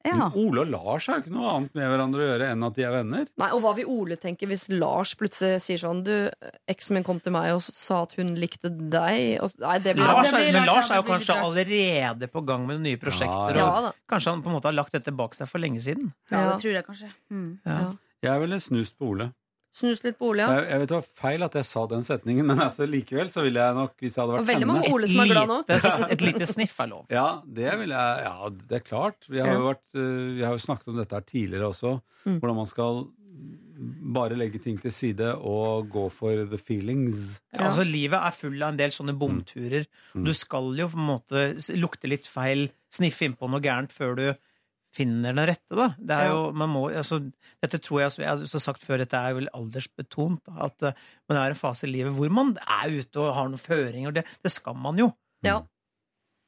Ja. 0.05 0.17
Men 0.17 0.33
Ole 0.35 0.61
og 0.65 0.71
Lars 0.73 1.07
har 1.07 1.19
jo 1.19 1.23
ikke 1.23 1.33
noe 1.35 1.51
annet 1.57 1.75
med 1.79 1.87
hverandre 1.93 2.21
å 2.23 2.27
gjøre 2.27 2.47
enn 2.53 2.65
at 2.67 2.75
de 2.75 2.83
er 2.83 2.91
venner. 2.97 3.27
Nei, 3.39 3.51
Og 3.55 3.61
hva 3.63 3.73
vil 3.77 3.87
Ole 3.93 4.17
tenke 4.19 4.49
hvis 4.51 4.65
Lars 4.73 5.13
plutselig 5.15 5.61
sier 5.63 5.79
sånn 5.79 6.03
Du, 6.03 6.15
eksen 6.69 6.95
min 6.99 7.05
kom 7.07 7.21
til 7.23 7.33
meg 7.37 7.53
og 7.55 7.63
sa 7.63 8.03
at 8.03 8.15
hun 8.19 8.35
likte 8.35 8.71
deg. 8.73 9.39
Og, 9.45 9.53
nei, 9.63 9.77
det 9.85 9.95
blir 9.95 10.05
Lars 10.09 10.27
det 10.31 10.35
er, 10.35 10.39
blir 10.49 10.59
men 10.59 10.67
Lars 10.67 10.91
er 10.91 10.97
jo 11.03 11.07
kanskje 11.07 11.37
allerede 11.39 12.29
på 12.33 12.45
gang 12.47 12.67
med 12.67 12.81
nye 12.83 12.99
prosjekter. 12.99 13.55
Ja, 13.57 13.63
Ja 13.63 13.69
Og 13.79 13.83
da. 13.89 13.93
kanskje 14.11 14.31
han 14.35 14.43
på 14.43 14.51
en 14.51 14.57
måte 14.59 14.71
har 14.73 14.75
lagt 14.79 14.93
dette 14.93 15.13
bak 15.15 15.35
seg 15.39 15.49
for 15.49 15.59
lenge 15.63 15.81
siden. 15.81 16.13
Ja, 16.31 16.41
Ja. 16.43 16.51
det 16.51 16.61
tror 16.65 16.73
jeg 16.75 16.85
kanskje. 16.87 17.13
Mm. 17.31 17.59
Ja. 17.67 17.93
Jeg 18.23 18.41
ville 18.41 18.59
snust 18.61 18.99
på 18.99 19.09
Ole. 19.15 19.31
Snus 19.73 20.03
litt 20.05 20.19
på 20.21 20.29
Ole, 20.29 20.45
ja. 20.45 20.59
Jeg, 20.59 20.67
jeg 20.69 20.83
vet 20.83 20.91
det 20.91 20.97
var 20.99 21.07
feil 21.23 21.45
at 21.47 21.55
jeg 21.57 21.65
sa 21.65 21.83
den 21.89 22.03
setningen, 22.05 22.45
men 22.51 22.59
altså, 22.61 22.85
likevel 22.89 23.31
så 23.33 23.45
ville 23.47 23.63
jeg 23.63 23.77
nok, 23.79 23.95
hvis 24.03 24.19
jeg 24.19 24.21
hadde 24.21 24.35
Og 24.35 24.43
vært 24.43 24.51
veldig 24.51 24.67
henne 24.67 24.75
mange 24.75 24.93
Ole 24.93 25.09
som 25.09 25.23
er 25.25 25.31
glad 25.33 25.49
nå. 25.49 25.57
Lite, 25.71 26.09
et 26.13 26.25
lite 26.27 26.49
sniff 26.51 26.77
er 26.85 26.91
lov. 26.93 27.07
Ja, 27.19 27.27
det 27.61 27.73
vil 27.81 27.95
jeg 27.97 28.27
Ja, 28.27 28.53
det 28.53 28.79
er 28.79 28.85
klart. 28.85 29.31
Vi 29.33 29.41
har 29.41 29.49
jo, 29.55 29.65
vært, 29.71 29.87
øh, 29.97 30.29
vi 30.37 30.45
har 30.45 30.53
jo 30.53 30.63
snakket 30.67 30.93
om 30.93 31.01
dette 31.01 31.17
her 31.17 31.25
tidligere 31.25 31.73
også. 31.73 31.95
Mm. 32.27 32.37
Hvordan 32.37 32.61
man 32.61 32.69
skal 32.69 33.03
bare 34.13 34.37
legge 34.39 34.61
ting 34.63 34.77
til 34.81 34.93
side 34.95 35.33
og 35.41 35.89
gå 35.93 36.05
for 36.13 36.45
the 36.53 36.61
feelings. 36.61 37.41
Ja, 37.53 37.71
altså 37.71 37.85
Livet 37.89 38.19
er 38.21 38.37
full 38.37 38.61
av 38.61 38.75
en 38.75 38.81
del 38.81 38.93
sånne 38.95 39.17
bomturer. 39.19 39.89
Mm. 40.13 40.27
Du 40.29 40.33
skal 40.37 40.69
jo 40.79 40.89
på 40.93 41.01
en 41.01 41.09
måte 41.09 41.45
lukte 41.81 42.11
litt 42.11 42.29
feil, 42.29 42.69
sniffe 42.93 43.27
innpå 43.27 43.49
noe 43.51 43.63
gærent 43.65 43.95
før 43.95 44.19
du 44.19 44.27
finner 44.93 45.33
den 45.33 45.47
rette. 45.49 45.73
da. 45.79 45.87
Det 45.99 46.17
er 46.19 46.31
jo, 46.31 46.41
man 46.53 46.69
må, 46.73 46.83
altså, 46.93 47.19
dette 47.65 47.81
tror 47.81 48.03
jeg, 48.03 48.13
som 48.15 48.25
jeg 48.25 48.31
har 48.45 48.63
sagt 48.67 48.83
før, 48.85 49.01
dette 49.03 49.17
er 49.17 49.35
vel 49.39 49.49
aldersbetont. 49.57 50.43
da, 50.47 50.69
At 50.69 50.83
uh, 50.85 50.93
man 51.31 51.39
er 51.41 51.53
i 51.53 51.57
en 51.57 51.61
fase 51.63 51.89
i 51.89 51.93
livet 51.93 52.13
hvor 52.17 52.31
man 52.31 52.55
er 52.61 52.93
ute 53.01 53.21
og 53.23 53.35
har 53.39 53.49
noen 53.49 53.63
føringer. 53.63 54.13
Det, 54.19 54.27
det 54.45 54.53
skal 54.53 54.77
man 54.77 55.01
jo. 55.01 55.11
Ja. 55.47 55.61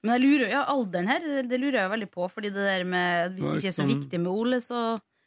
Men 0.05 0.19
jeg 0.19 0.25
lurer, 0.27 0.49
ja, 0.53 0.63
alderen 0.69 1.09
her, 1.09 1.25
det, 1.25 1.47
det 1.49 1.59
lurer 1.63 1.81
jeg 1.81 1.93
veldig 1.95 2.11
på. 2.13 2.29
Fordi 2.29 2.51
det 2.53 2.65
der 2.69 2.85
med 2.85 3.39
Hvis 3.39 3.47
det 3.49 3.61
ikke 3.63 3.71
er 3.73 3.77
så 3.79 3.83
Sånn- 3.83 3.93
viktig 3.95 4.21
med 4.21 4.33
Ole, 4.35 4.61
så 4.61 4.81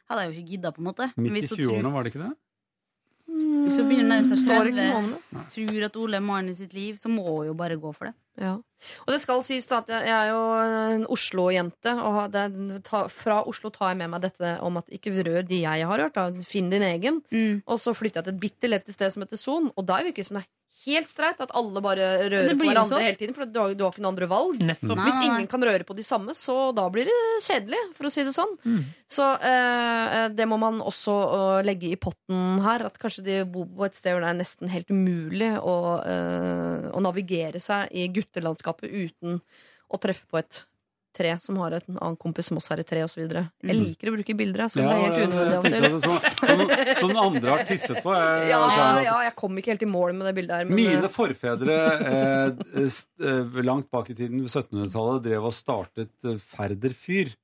hadde 0.08 0.22
jeg 0.22 0.30
jo 0.30 0.36
ikke 0.38 0.50
gidda, 0.54 0.70
på 0.72 0.80
en 0.84 0.86
måte. 0.92 1.08
Midt 1.18 1.42
i 1.42 1.56
20-årene, 1.58 1.90
var 1.92 2.06
det 2.06 2.12
ikke 2.14 2.22
det? 2.22 2.30
Hvis 3.38 3.78
hun 3.80 3.90
begynner 3.90 4.08
å 4.08 4.14
nærme 4.16 4.30
seg 4.30 4.40
Står 4.42 4.68
30, 4.68 4.78
noe 4.78 4.98
om 4.98 5.10
det. 5.12 5.44
tror 5.54 5.86
at 5.88 5.98
Ole 6.00 6.18
er 6.18 6.24
mannen 6.24 6.54
i 6.54 6.58
sitt 6.58 6.74
liv, 6.76 6.98
så 7.00 7.10
må 7.12 7.24
hun 7.26 7.50
jo 7.50 7.54
bare 7.58 7.78
gå 7.80 7.92
for 7.96 8.10
det. 8.10 8.14
Ja. 8.38 8.54
Og 9.04 9.10
det 9.10 9.18
skal 9.22 9.42
sies 9.46 9.66
at 9.74 9.90
jeg, 9.90 10.06
er 10.14 10.30
jo 10.30 10.42
en 10.94 11.06
Oslo-jente, 11.10 11.94
og 12.06 12.20
det, 12.34 12.44
ta, 12.86 13.06
fra 13.10 13.40
Oslo 13.50 13.72
tar 13.74 13.92
jeg 13.92 14.00
med 14.02 14.12
meg 14.14 14.26
dette 14.28 14.54
om 14.64 14.78
at 14.80 14.92
ikke 14.94 15.16
rør 15.18 15.42
de 15.48 15.62
jeg 15.64 15.88
har 15.90 16.04
hørt. 16.04 16.18
Da. 16.18 16.28
Finn 16.46 16.70
din 16.72 16.86
egen. 16.86 17.22
Mm. 17.34 17.64
Og 17.66 17.82
så 17.82 17.94
flytter 17.96 18.22
jeg 18.22 18.28
til 18.28 18.36
et 18.36 18.44
bitte 18.46 18.70
lite 18.70 18.94
sted 18.94 19.14
som 19.14 19.26
heter 19.26 19.40
Son, 19.40 19.72
og 19.74 19.88
da 19.88 20.00
virker 20.06 20.22
det 20.22 20.30
som 20.30 20.38
det 20.38 20.46
er 20.46 20.52
helt 20.86 21.10
streit 21.10 21.40
at 21.42 21.52
alle 21.56 21.82
bare 21.82 22.06
rører 22.28 22.52
på 22.52 22.66
hverandre 22.66 22.90
sånn. 22.90 23.04
hele 23.04 23.18
tiden. 23.18 23.34
For 23.36 23.48
du 23.48 23.58
har, 23.60 23.74
du 23.74 23.84
har 23.84 23.94
ikke 23.94 24.04
noe 24.04 24.12
andre 24.12 24.28
valg. 24.30 24.62
Nettopp. 24.70 25.02
Hvis 25.06 25.20
ingen 25.24 25.48
kan 25.50 25.64
røre 25.66 25.86
på 25.88 25.96
de 25.98 26.04
samme, 26.06 26.34
så 26.38 26.70
da 26.76 26.86
blir 26.92 27.08
det 27.08 27.16
kjedelig, 27.44 27.80
for 27.98 28.08
å 28.08 28.12
si 28.14 28.24
det 28.26 28.34
sånn. 28.36 28.54
Mm. 28.64 28.80
Så 29.18 29.28
eh, 29.50 30.22
det 30.38 30.48
må 30.50 30.60
man 30.60 30.82
også 30.84 31.16
uh, 31.32 31.58
legge 31.66 31.92
i 31.92 32.00
potten 32.00 32.62
her. 32.64 32.86
At 32.88 33.00
kanskje 33.02 33.26
de 33.26 33.40
bor 33.48 33.68
på 33.68 33.88
et 33.88 33.98
sted 33.98 34.14
hvor 34.14 34.24
det 34.24 34.32
er 34.32 34.40
nesten 34.40 34.72
helt 34.72 34.92
umulig 34.92 35.52
å, 35.58 35.76
uh, 36.04 36.88
å 36.94 37.04
navigere 37.04 37.62
seg 37.62 37.92
i 37.92 38.08
guttelandskapet 38.14 38.88
uten 38.88 39.40
å 39.88 40.00
treffe 40.02 40.28
på 40.28 40.40
et 40.40 40.62
tre 41.18 41.34
som 41.42 41.58
har 41.60 41.76
en 41.76 41.96
annen 41.96 42.18
kompis 42.20 42.48
som 42.50 42.60
også 42.60 42.76
er 42.76 42.82
i 42.82 42.86
tre, 42.88 43.02
osv. 43.06 43.24
Jeg 43.26 43.76
liker 43.76 44.10
å 44.10 44.14
bruke 44.14 44.36
bilder, 44.38 44.64
jeg, 44.64 44.84
Ja, 44.84 44.92
det 44.92 44.94
er 44.94 45.02
helt 45.02 45.34
unødvendig 45.34 45.80
av 45.80 45.96
og 45.98 46.28
tenkte 46.28 46.78
til. 46.78 46.92
Som 47.00 47.12
sånn 47.12 47.20
andre 47.24 47.52
har 47.54 47.64
tisset 47.68 48.00
på. 48.04 48.14
Jeg, 48.14 48.46
Ja, 48.52 48.62
ja, 49.04 49.16
jeg 49.26 49.34
kom 49.38 49.58
ikke 49.60 49.74
helt 49.74 49.84
i 49.84 49.90
mål 49.90 50.14
med 50.18 50.30
det 50.30 50.34
bildet 50.38 50.60
her. 50.60 50.70
Men, 50.70 50.78
Mine 50.78 51.08
eh, 51.08 51.12
forfedre 51.12 51.78
eh, 51.98 52.78
eh, 52.84 53.60
langt 53.66 53.90
bak 53.94 54.10
i 54.12 54.16
tiden, 54.18 54.44
ved 54.46 54.52
1700-tallet, 54.52 55.24
drev 55.26 55.50
og 55.50 55.56
startet 55.56 56.14
eh, 56.28 56.38
Færder 56.42 56.94
fyr. 56.96 57.34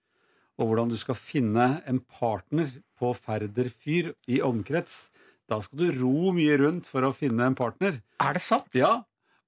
Og 0.54 0.70
hvordan 0.70 0.92
du 0.92 0.98
skal 1.00 1.18
finne 1.18 1.68
en 1.90 1.98
partner 1.98 2.70
på 3.00 3.10
Færder 3.18 3.70
fyr 3.72 4.12
i 4.30 4.38
omkrets. 4.44 5.08
Da 5.50 5.58
skal 5.60 5.82
du 5.82 5.98
ro 5.98 6.30
mye 6.36 6.56
rundt 6.62 6.86
for 6.88 7.04
å 7.04 7.12
finne 7.14 7.50
en 7.50 7.58
partner. 7.58 7.98
Er 8.22 8.38
det 8.38 8.44
sant? 8.44 8.70
Ja, 8.76 9.02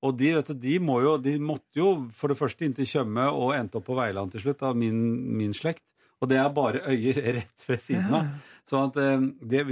og 0.04 0.16
de, 0.20 0.32
vet 0.36 0.50
du, 0.52 0.54
de, 0.60 0.78
må 0.82 0.98
jo, 1.02 1.16
de 1.22 1.36
måtte 1.40 1.80
jo 1.80 1.90
for 2.14 2.32
det 2.32 2.38
første 2.38 2.66
inn 2.66 2.74
til 2.76 2.88
Tjøme 2.88 3.28
og 3.32 3.54
endte 3.56 3.80
opp 3.80 3.86
på 3.88 3.96
Veiland 3.96 4.32
til 4.34 4.44
slutt, 4.44 4.64
av 4.66 4.76
min, 4.78 4.98
min 5.38 5.54
slekt. 5.56 5.82
Og 6.20 6.28
det 6.30 6.38
er 6.40 6.52
bare 6.52 6.82
øyer 6.88 7.20
rett 7.40 7.64
ved 7.68 7.80
siden 7.82 8.12
av. 8.16 8.28
Så 8.68 8.82
at 8.86 8.98
eh, 9.00 9.24
det, 9.40 9.64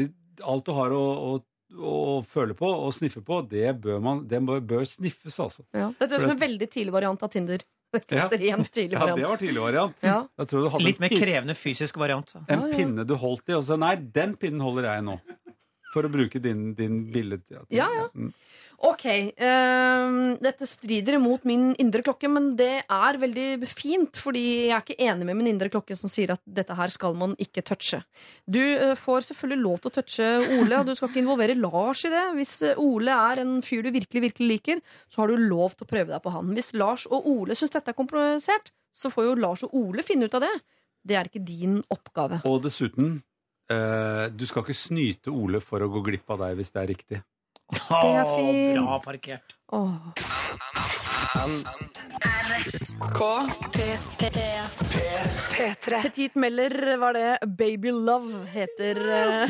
alt 0.42 0.66
du 0.66 0.72
har 0.76 0.94
å, 0.96 1.04
å, 1.28 1.36
å 1.76 2.18
føle 2.28 2.56
på 2.58 2.68
og 2.68 2.90
sniffe 2.96 3.22
på, 3.24 3.42
det 3.50 3.76
bør, 3.84 4.00
man, 4.04 4.24
det 4.28 4.40
bør, 4.44 4.60
bør 4.74 4.84
sniffes, 4.88 5.38
altså. 5.40 5.64
ja. 5.76 5.90
det 6.00 6.10
er 6.10 6.24
som 6.26 6.34
en 6.34 6.42
veldig 6.42 6.68
tidlig 6.72 6.94
variant 6.96 7.24
av 7.24 7.32
Tinder. 7.36 7.64
Ja. 7.94 8.24
Ekstremt 8.26 8.72
tidlig 8.74 8.96
Ja, 8.98 9.06
det 9.14 9.22
var 9.22 9.38
tidlig 9.38 9.60
variant. 9.62 10.00
Ja. 10.02 10.16
Jeg 10.40 10.48
tror 10.50 10.64
du 10.64 10.70
hadde 10.72 10.82
Litt 10.88 10.98
mer 10.98 11.12
krevende 11.12 11.54
fysisk 11.54 12.00
variant. 12.02 12.32
så. 12.32 12.40
en 12.48 12.48
Ja, 12.50 12.56
ja. 12.66 12.78
pinne 12.80 13.04
du 13.06 13.12
holdt 13.22 13.52
i, 13.52 13.54
og 13.54 13.62
så 13.62 13.76
nei, 13.78 13.92
den 14.16 14.32
pinnen 14.40 14.64
holder 14.66 14.88
jeg 14.88 15.04
nå. 15.06 15.14
For 15.92 16.02
å 16.02 16.10
bruke 16.10 16.40
din, 16.42 16.72
din 16.74 17.04
bilde. 17.14 17.38
Ja, 17.70 17.86
ja. 17.94 18.08
Ok, 18.84 19.04
ehm, 19.08 20.34
dette 20.44 20.66
strider 20.68 21.16
imot 21.16 21.46
min 21.48 21.70
indre 21.80 22.02
klokke, 22.04 22.28
men 22.28 22.50
det 22.58 22.82
er 22.82 23.18
veldig 23.22 23.64
fint, 23.70 24.18
fordi 24.20 24.42
jeg 24.66 24.74
er 24.76 24.84
ikke 24.84 25.06
enig 25.06 25.28
med 25.28 25.38
min 25.38 25.48
indre 25.54 25.70
klokke 25.72 25.96
som 25.96 26.12
sier 26.12 26.34
at 26.34 26.42
dette 26.44 26.76
her 26.76 26.92
skal 26.92 27.16
man 27.16 27.32
ikke 27.40 27.64
touche. 27.64 28.02
Du 28.44 28.60
uh, 28.60 28.92
får 28.98 29.30
selvfølgelig 29.30 29.64
lov 29.64 29.80
til 29.80 29.92
å 29.92 29.96
touche 29.96 30.28
Ole, 30.58 30.82
og 30.82 30.90
du 30.90 30.92
skal 30.98 31.08
ikke 31.08 31.22
involvere 31.22 31.56
Lars 31.56 32.04
i 32.04 32.12
det. 32.12 32.26
Hvis 32.36 32.54
eh, 32.66 32.80
Ole 32.80 33.16
er 33.16 33.40
en 33.40 33.56
fyr 33.64 33.86
du 33.86 33.90
virkelig, 33.94 34.26
virkelig 34.28 34.52
liker, 34.52 34.84
så 35.08 35.22
har 35.22 35.32
du 35.32 35.40
lov 35.40 35.78
til 35.78 35.88
å 35.88 35.92
prøve 35.94 36.12
deg 36.12 36.24
på 36.24 36.36
han. 36.36 36.52
Hvis 36.56 36.74
Lars 36.76 37.08
og 37.08 37.28
Ole 37.30 37.56
syns 37.56 37.72
dette 37.72 37.94
er 37.94 37.96
komplisert, 37.96 38.72
så 38.92 39.08
får 39.12 39.30
jo 39.30 39.36
Lars 39.40 39.64
og 39.64 39.72
Ole 39.80 40.04
finne 40.04 40.28
ut 40.28 40.36
av 40.36 40.44
det. 40.44 40.54
Det 41.04 41.16
er 41.16 41.30
ikke 41.30 41.46
din 41.46 41.80
oppgave. 41.92 42.44
Og 42.48 42.60
dessuten, 42.68 43.16
uh, 43.72 44.26
du 44.28 44.44
skal 44.44 44.66
ikke 44.66 44.82
snyte 44.84 45.32
Ole 45.32 45.64
for 45.64 45.80
å 45.80 45.88
gå 45.96 46.04
glipp 46.10 46.36
av 46.36 46.44
deg 46.44 46.60
hvis 46.60 46.74
det 46.74 46.84
er 46.84 46.92
riktig. 46.92 47.28
Er 47.74 48.22
Å, 48.24 48.36
fint. 48.36 48.78
Bra 48.80 48.98
parkert. 49.04 49.56
Åh. 49.74 49.94
P3. 55.54 56.02
Petit 56.02 56.34
Meller 56.34 56.96
var 56.96 57.12
det. 57.12 57.38
Baby 57.46 57.90
Love 57.92 58.44
heter, 58.52 58.96
eh, 59.10 59.48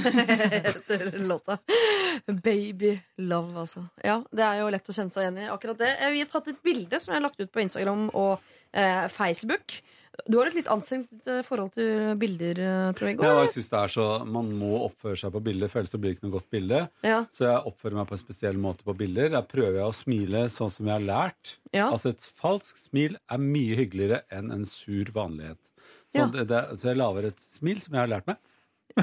heter 0.51 1.18
låta. 1.18 1.59
Baby 2.26 3.01
Love, 3.16 3.60
altså. 3.60 3.84
Ja, 4.05 4.22
det 4.32 4.42
er 4.44 4.60
jo 4.62 4.70
lett 4.74 4.88
å 4.90 4.96
kjenne 4.96 5.12
seg 5.14 5.26
igjen 5.26 5.38
i 5.44 5.48
akkurat 5.52 5.78
det. 5.80 5.92
Eh, 6.01 6.10
Vi 6.14 6.22
har 6.24 6.30
tatt 6.32 6.48
et 6.52 6.62
bilde 6.62 7.01
som 7.01 7.12
jeg 7.14 7.20
har 7.20 7.26
lagt 7.28 7.40
ut 7.40 7.52
på 7.52 7.62
Instagram 7.64 8.09
og 8.14 8.38
eh, 8.72 9.06
Facebook. 9.09 9.78
Du 10.31 10.36
har 10.39 10.47
et 10.47 10.55
litt 10.55 10.69
anstrengt 10.70 11.27
eh, 11.27 11.41
forhold 11.47 11.73
til 11.74 12.15
bilder, 12.20 12.61
eh, 12.62 12.93
tror 12.97 13.09
jeg. 13.11 13.19
Ja, 13.24 13.32
jeg 13.43 13.51
synes 13.57 13.70
det 13.73 13.81
er 13.81 13.93
så, 13.97 14.05
Man 14.31 14.53
må 14.61 14.70
oppføre 14.86 15.19
seg 15.19 15.32
på 15.35 15.43
bilder, 15.43 15.69
for 15.73 15.81
ellers 15.82 15.97
blir 15.99 16.12
det 16.12 16.16
ikke 16.19 16.28
noe 16.28 16.36
godt 16.39 16.49
bilde. 16.55 16.81
Ja, 17.03 17.19
Så 17.35 17.49
jeg 17.49 17.66
oppfører 17.73 17.99
meg 17.99 18.09
på 18.12 18.16
en 18.19 18.23
spesiell 18.23 18.61
måte 18.62 18.86
på 18.86 18.95
bilder. 18.97 19.32
Der 19.35 19.43
prøver 19.51 19.81
jeg 19.81 19.89
å 19.91 19.97
smile 19.99 20.45
sånn 20.55 20.70
som 20.70 20.86
jeg 20.86 20.95
har 21.01 21.07
lært. 21.09 21.57
ja. 21.74 21.91
Altså 21.91 22.12
Et 22.15 22.31
falskt 22.41 22.78
smil 22.86 23.19
er 23.28 23.39
mye 23.43 23.77
hyggeligere 23.82 24.23
enn 24.31 24.53
en 24.55 24.65
sur 24.70 25.05
vanlighet. 25.15 25.59
Så, 26.15 26.20
Ja. 26.20 26.27
det, 26.31 26.47
det, 26.49 26.62
så 26.78 26.93
jeg 26.93 26.97
lager 27.03 27.27
et 27.32 27.41
smil 27.51 27.81
som 27.82 27.95
jeg 27.99 28.05
har 28.05 28.12
lært 28.15 28.27
meg. 28.31 28.36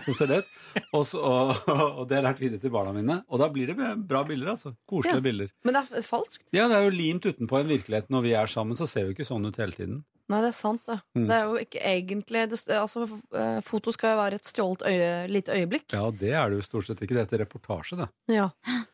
Sånn 0.05 0.15
ser 0.15 0.27
det 0.31 0.37
ut. 0.45 0.51
Og, 0.95 1.01
så, 1.09 1.19
og, 1.19 1.57
og 1.67 2.05
det 2.07 2.15
har 2.15 2.21
jeg 2.21 2.27
lært 2.29 2.39
videre 2.39 2.61
til 2.63 2.71
barna 2.71 2.93
mine. 2.95 3.17
Og 3.27 3.41
da 3.41 3.49
blir 3.51 3.67
det 3.73 3.75
bra 4.07 4.21
bilder. 4.23 4.53
altså. 4.53 4.71
Koselige 4.87 5.25
bilder. 5.25 5.49
Men 5.67 5.75
det 5.75 5.81
er 5.99 6.05
falskt. 6.07 6.45
Ja, 6.55 6.69
det 6.71 6.77
er 6.77 6.85
jo 6.87 6.93
limt 6.95 7.25
utenpå 7.27 7.59
en 7.59 7.67
virkelighet. 7.67 8.07
Når 8.13 8.23
vi 8.23 8.31
er 8.39 8.47
sammen, 8.47 8.77
så 8.79 8.87
ser 8.87 9.09
vi 9.09 9.17
ikke 9.17 9.27
sånn 9.27 9.43
ut 9.49 9.59
hele 9.59 9.75
tiden. 9.75 10.05
Nei, 10.31 10.39
det 10.45 10.49
er 10.51 10.55
sant, 10.55 10.81
det. 10.87 10.95
Mm. 11.17 11.25
Det 11.27 11.35
er 11.37 11.43
jo 11.49 11.57
ikke 11.65 11.81
egentlig 11.91 12.43
det, 12.51 12.59
altså, 12.77 13.03
eh, 13.35 13.57
Foto 13.67 13.91
skal 13.93 14.13
jo 14.15 14.19
være 14.21 14.37
et 14.39 14.47
stjålet 14.47 14.85
øye, 14.87 15.09
lite 15.31 15.57
øyeblikk. 15.57 15.87
Ja, 15.95 16.05
det 16.21 16.31
er 16.31 16.49
det 16.53 16.61
jo 16.61 16.65
stort 16.69 16.87
sett 16.87 17.03
ikke. 17.03 17.17
Det 17.17 17.25
heter 17.25 17.43
reportasje, 17.43 17.97
det. 17.99 18.07
Ja, 18.31 18.47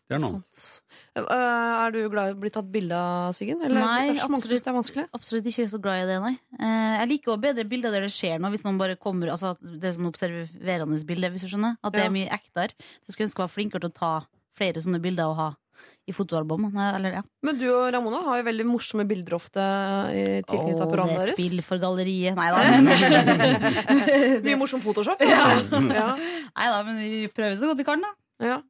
Det 0.07 0.15
er 0.15 0.22
noe. 0.23 0.39
sant. 0.39 0.81
Eh, 1.18 1.23
er 1.27 1.91
du 1.91 1.99
glad 2.09 2.31
i 2.31 2.35
å 2.35 2.39
bli 2.41 2.49
tatt 2.53 2.72
bilde 2.72 2.95
av, 2.97 3.34
Siggen? 3.38 3.61
Eller 3.61 3.77
Nei, 3.84 4.07
det 4.14 4.22
er 4.22 4.26
absolutt. 4.26 4.64
det 4.64 4.72
er 4.72 4.77
vanskelig? 4.80 5.05
Absolutt 5.19 5.49
ikke 5.51 5.68
så 5.69 5.81
glad 5.84 6.03
i 6.03 6.07
det, 6.09 6.18
nei. 6.23 6.34
Eh, 6.59 6.95
jeg 7.01 7.09
liker 7.14 7.34
også 7.35 7.43
bedre 7.47 7.68
bilder 7.69 7.91
der 7.93 8.07
det 8.07 8.14
skjer 8.15 8.39
noe, 8.39 8.51
hvis 8.55 8.65
noen 8.65 8.80
bare 8.80 8.95
kommer 8.95 9.30
Altså 9.34 9.53
det 9.61 9.84
er 9.91 9.97
sånn 9.97 10.09
observerende 10.09 10.99
bilde, 11.05 11.30
hvis 11.34 11.45
du 11.45 11.51
skjønner. 11.51 11.77
At 11.84 11.93
det 11.93 12.05
er 12.05 12.14
mye 12.14 12.30
ektere. 12.34 12.73
Jeg 13.05 13.14
skulle 13.14 13.27
ønske 13.30 13.41
jeg 13.41 13.45
var 13.47 13.53
flinkere 13.53 13.84
til 13.85 13.91
å 13.91 13.97
ta 13.99 14.14
flere 14.57 14.81
sånne 14.81 15.01
bilder 15.03 15.30
og 15.30 15.35
ha 15.38 15.49
i 16.07 16.15
fotoalbum. 16.15 16.69
Eller, 16.71 17.19
ja. 17.19 17.23
Men 17.43 17.59
du 17.59 17.65
og 17.69 17.89
Ramona 17.93 18.21
har 18.29 18.39
jo 18.39 18.45
veldig 18.47 18.65
morsomme 18.69 19.05
bilder 19.09 19.35
ofte 19.38 19.65
i 20.15 20.23
tilknyttet 20.47 20.85
Åh, 20.85 20.91
programmet 20.91 21.19
det 21.19 21.25
er 21.25 21.34
et 21.34 21.41
spill 21.41 21.63
for 21.65 21.81
galleriet. 21.84 22.38
Nei 22.38 22.47
da, 22.55 22.61
Mye 24.47 24.57
morsom 24.59 24.84
Photoshop. 24.84 25.21
Ja. 25.27 25.51
ja. 25.99 26.07
nei 26.15 26.71
da, 26.71 26.79
men 26.88 27.01
vi 27.03 27.11
prøver 27.34 27.59
så 27.59 27.71
godt 27.71 27.84
vi 27.84 27.88
kan, 27.88 28.03
da. 28.07 28.13
ja. 28.53 28.61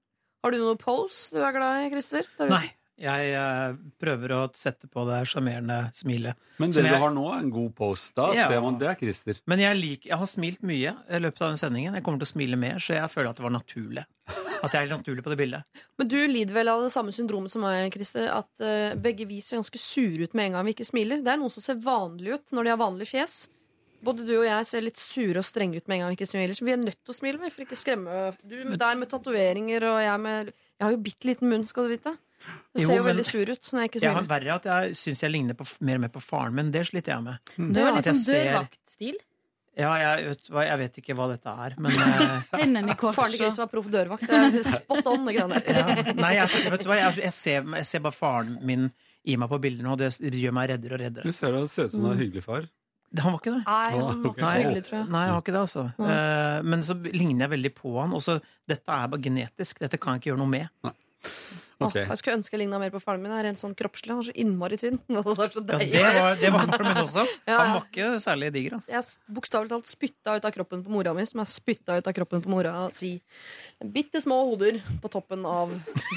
Har 0.46 0.54
du 0.54 0.62
noen 0.62 0.78
pose 0.82 1.34
du 1.34 1.42
er 1.44 1.54
glad 1.56 1.86
i, 1.86 1.94
Christer? 1.94 2.28
Er 2.42 2.52
Nei. 2.54 2.66
Jeg 2.98 3.34
eh, 3.38 3.76
prøver 4.02 4.32
å 4.34 4.40
sette 4.58 4.88
på 4.90 5.04
det 5.06 5.20
sjarmerende 5.30 5.92
smilet. 5.94 6.34
Men 6.58 6.72
Som 6.74 6.82
det 6.84 6.90
jeg- 6.92 6.98
du 6.98 7.04
har 7.04 7.12
nå, 7.14 7.26
er 7.36 7.40
en 7.44 7.52
god 7.54 7.76
post. 7.76 8.16
Da 8.16 8.32
Ja. 8.34 8.48
ser 8.48 8.62
man 8.62 8.80
det 8.80 8.88
er 8.90 8.96
Christer. 8.96 9.40
Men 9.46 9.60
jeg, 9.60 9.78
lik, 9.78 10.06
jeg 10.06 10.18
har 10.18 10.26
smilt 10.26 10.62
mye 10.64 10.96
i 11.08 11.20
løpet 11.20 11.42
av 11.42 11.50
den 11.54 11.58
sendingen. 11.62 11.94
Jeg 11.94 12.04
kommer 12.04 12.18
til 12.20 12.26
å 12.26 12.34
smile 12.34 12.58
mer, 12.58 12.80
så 12.82 12.96
jeg 12.98 13.10
føler 13.14 13.30
at 13.30 13.36
det 13.38 13.44
var 13.44 13.54
naturlig. 13.54 14.06
At 14.64 14.72
jeg 14.74 14.90
er 14.90 14.98
naturlig 14.98 15.22
på 15.24 15.30
det 15.30 15.38
bildet. 15.38 15.64
Men 16.00 16.08
du 16.08 16.18
lider 16.28 16.54
vel 16.54 16.68
av 16.70 16.82
det 16.82 16.90
samme 16.92 17.14
syndromet 17.14 17.52
som 17.52 17.62
meg, 17.62 17.94
Christer. 17.94 18.28
At 18.34 18.50
eh, 18.60 18.96
begge 18.96 19.28
vi 19.28 19.42
ser 19.42 19.58
ganske 19.62 19.78
sure 19.78 20.24
ut 20.26 20.34
med 20.34 20.48
en 20.48 20.52
gang 20.54 20.66
vi 20.66 20.74
ikke 20.74 20.90
smiler. 20.90 21.22
Det 21.24 21.28
er 21.36 21.38
noen 21.38 21.52
som 21.54 21.62
ser 21.62 21.76
vanlige 21.76 22.34
ut 22.42 22.52
når 22.52 22.64
de 22.64 22.70
har 22.74 22.82
vanlig 22.82 23.08
fjes. 23.08 23.48
Både 24.04 24.26
du 24.26 24.34
og 24.40 24.46
jeg 24.46 24.66
ser 24.66 24.82
litt 24.82 24.98
sure 24.98 25.38
og 25.38 25.46
strenge 25.46 25.78
ut 25.78 25.88
med 25.88 25.98
en 25.98 26.02
gang 26.08 26.16
vi 26.16 26.18
ikke 26.18 26.30
smiler. 26.34 26.54
Så 26.58 26.66
vi 26.66 26.74
er 26.74 26.78
nødt 26.82 26.98
til 27.06 27.14
å 27.14 27.18
smile 27.18 27.40
vi, 27.42 27.50
for 27.50 27.62
ikke 27.66 27.78
skremme 27.78 28.38
Du 28.46 28.58
der 28.78 28.96
med 28.96 29.10
tatoveringer, 29.10 29.86
og 29.86 30.02
jeg 30.02 30.20
med 30.22 30.46
Jeg 30.80 30.86
har 30.86 30.92
jo 30.94 30.98
bitte 31.02 31.26
liten 31.26 31.50
munn, 31.50 31.66
skal 31.68 31.88
du 31.88 31.96
vite. 31.98 32.18
Det 32.78 32.86
ser 32.86 33.00
jo 33.00 33.06
veldig 33.08 33.26
sur 33.26 33.50
ut 33.50 33.70
når 33.74 33.82
jeg 33.84 33.90
ikke 33.92 34.02
Jeg 34.04 34.12
har 34.14 34.20
smiler. 34.22 34.34
verre 34.34 34.56
at 34.60 34.68
jeg 34.70 34.98
syns 35.02 35.24
jeg 35.24 35.34
ligner 35.34 35.58
på, 35.58 35.66
mer 35.88 35.98
og 36.00 36.04
mer 36.06 36.14
på 36.14 36.22
faren 36.22 36.54
min. 36.58 36.70
Det 36.72 36.84
sliter 36.90 37.16
jeg 37.16 37.26
med. 37.26 37.56
Du 37.58 37.80
har 37.82 37.98
litt 37.98 38.10
sånn 38.12 38.22
dørvaktstil. 38.28 39.18
Ja, 39.78 39.92
jeg 40.02 40.30
vet, 40.32 40.48
jeg 40.66 40.78
vet 40.82 40.96
ikke 41.04 41.16
hva 41.18 41.28
dette 41.30 41.52
er, 41.54 41.76
men 41.78 41.94
Hendene 42.58 42.96
i 42.96 42.98
kors. 42.98 43.14
Faren 43.18 43.36
til 43.36 43.44
Chris 43.44 43.60
var 43.62 43.68
proff 43.70 43.90
dørvakt. 43.94 44.32
Spot 44.72 45.10
on, 45.12 45.28
det 45.28 45.36
greiene 45.36 45.60
der. 45.62 45.78
ja. 45.78 46.16
Nei, 46.18 46.32
jeg, 46.40 46.64
vet 46.74 46.82
du 46.82 46.90
hva, 46.90 46.98
jeg, 46.98 47.20
jeg, 47.28 47.36
ser, 47.38 47.68
jeg 47.78 47.86
ser 47.92 48.02
bare 48.08 48.18
faren 48.18 48.56
min 48.66 48.88
i 49.28 49.36
meg 49.38 49.52
på 49.52 49.60
bildene, 49.62 49.92
og 49.94 50.00
det 50.02 50.16
gjør 50.40 50.56
meg 50.56 50.72
reddere 50.72 50.98
og 50.98 51.22
Du 51.28 51.36
ser 51.36 51.54
det 51.54 51.68
ser 51.70 51.90
ut 51.90 51.94
som 51.94 52.02
du 52.02 52.10
har 52.10 52.18
en 52.18 52.24
hyggelig 52.24 52.46
far. 52.46 52.66
Han 53.18 53.32
var 53.36 53.40
ikke 53.40 53.54
det. 53.54 53.62
Nei, 53.68 53.84
han 53.94 54.02
var 54.02 54.32
ikke 54.34 54.48
så 54.48 54.56
hyggelig, 54.58 54.84
tror 54.88 54.98
jeg. 54.98 55.08
Nei, 55.14 55.22
jeg 55.28 55.34
var 55.36 55.44
ikke 55.44 55.54
det, 55.56 55.62
altså. 55.62 55.84
Nei. 56.02 56.16
Eh, 56.18 56.58
men 56.74 56.84
så 56.84 56.96
ligner 57.06 57.46
jeg 57.46 57.52
veldig 57.54 57.72
på 57.78 57.94
han. 58.02 58.16
Og 58.18 58.24
så, 58.26 58.36
dette 58.68 58.98
er 58.98 59.12
bare 59.14 59.24
genetisk. 59.24 59.80
Dette 59.84 60.00
kan 60.02 60.16
jeg 60.18 60.24
ikke 60.24 60.32
gjøre 60.34 60.42
noe 60.42 60.52
med. 60.52 60.90
Ok. 61.78 61.94
Åh, 61.94 62.08
jeg 62.10 62.18
skulle 62.18 62.38
ønske 62.40 62.56
jeg 62.56 62.62
ligna 62.64 62.80
mer 62.82 62.90
på 62.90 63.00
faren 63.04 63.22
min. 63.22 63.34
Er 63.38 63.44
rent 63.46 63.60
sånn 63.60 63.76
kroppslig. 63.78 64.10
Han 64.10 64.24
er 64.24 64.26
så 64.26 64.34
innmari 64.42 64.80
tynn. 64.82 64.98
Det 65.14 65.22
vært 65.28 65.54
så 65.54 65.62
Ja, 65.62 65.78
det 65.78 66.02
var, 66.16 66.40
det 66.42 66.50
var 66.56 66.64
faren 66.72 66.88
min 66.88 67.02
også. 67.04 67.26
Ja, 67.50 67.58
Han 67.60 67.74
var 67.76 67.84
ikke 67.86 68.08
særlig 68.24 68.50
diger. 68.56 68.78
Altså. 68.80 68.94
Jeg 68.96 69.36
bokstavelig 69.38 69.70
talt 69.76 69.92
spytta 69.92 70.38
ut 70.40 70.48
av 70.50 70.56
kroppen 70.56 70.82
på 70.88 70.94
mora 70.96 71.14
mi, 71.14 71.26
som 71.30 71.44
jeg 71.44 71.54
spytta 71.54 72.00
ut 72.00 72.10
av 72.10 72.16
kroppen 72.18 72.42
på 72.42 72.50
mora 72.50 72.74
si. 72.96 73.12
Bitte 73.94 74.24
små 74.24 74.40
hoder 74.50 74.82
på 75.04 75.12
toppen 75.14 75.46
av 75.46 75.76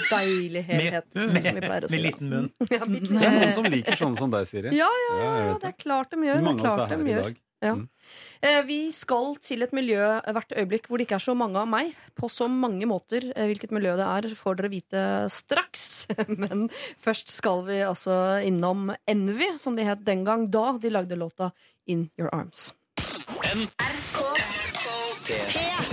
deilig 0.09 0.65
helhet, 0.71 1.11
som 1.13 1.37
vi 1.37 1.45
pleier 1.45 1.85
å 1.85 1.93
si. 1.93 1.97
med 1.99 2.07
liten 2.09 2.33
munn. 2.33 2.49
Ja, 2.73 2.87
Det 2.89 3.21
er 3.29 3.37
noen 3.37 3.55
som 3.59 3.69
liker 3.69 4.01
sånne 4.01 4.21
som 4.23 4.33
deg, 4.33 4.49
Siri. 4.49 4.73
Ja, 4.79 4.89
ja, 4.89 5.21
Ja, 5.21 5.55
det 5.61 5.75
er 5.75 5.79
klart 5.81 6.15
de 6.15 6.25
gjør. 6.25 6.41
Mange 6.47 6.65
er 6.65 6.73
av 6.73 6.85
oss 6.87 6.87
er 6.89 6.97
her 6.97 7.05
i 7.05 7.21
dag. 7.21 7.41
Ja. 7.61 7.75
Eh, 8.41 8.63
Vi 8.65 8.79
skal 8.93 9.35
til 9.45 9.63
et 9.63 9.73
miljø 9.77 10.01
hvert 10.25 10.53
øyeblikk 10.57 10.89
hvor 10.89 10.99
det 10.99 11.07
ikke 11.07 11.19
er 11.19 11.27
så 11.27 11.35
mange 11.37 11.61
av 11.61 11.69
meg. 11.69 11.93
På 12.17 12.31
så 12.33 12.49
mange 12.49 12.89
måter. 12.89 13.29
Eh, 13.37 13.47
Hvilket 13.51 13.75
miljø 13.77 13.97
det 14.01 14.07
er, 14.07 14.35
får 14.39 14.57
dere 14.61 14.73
vite 14.73 15.05
straks. 15.33 16.07
Men 16.41 16.69
først 17.05 17.29
skal 17.35 17.65
vi 17.69 17.83
altså 17.85 18.41
innom 18.47 18.91
Envy, 19.07 19.53
som 19.61 19.77
de 19.77 19.85
het 19.85 20.05
den 20.09 20.25
gang 20.25 20.49
da 20.51 20.73
de 20.81 20.91
lagde 20.91 21.21
låta 21.21 21.53
In 21.87 22.09
Your 22.19 22.33
Arms. 22.33 22.73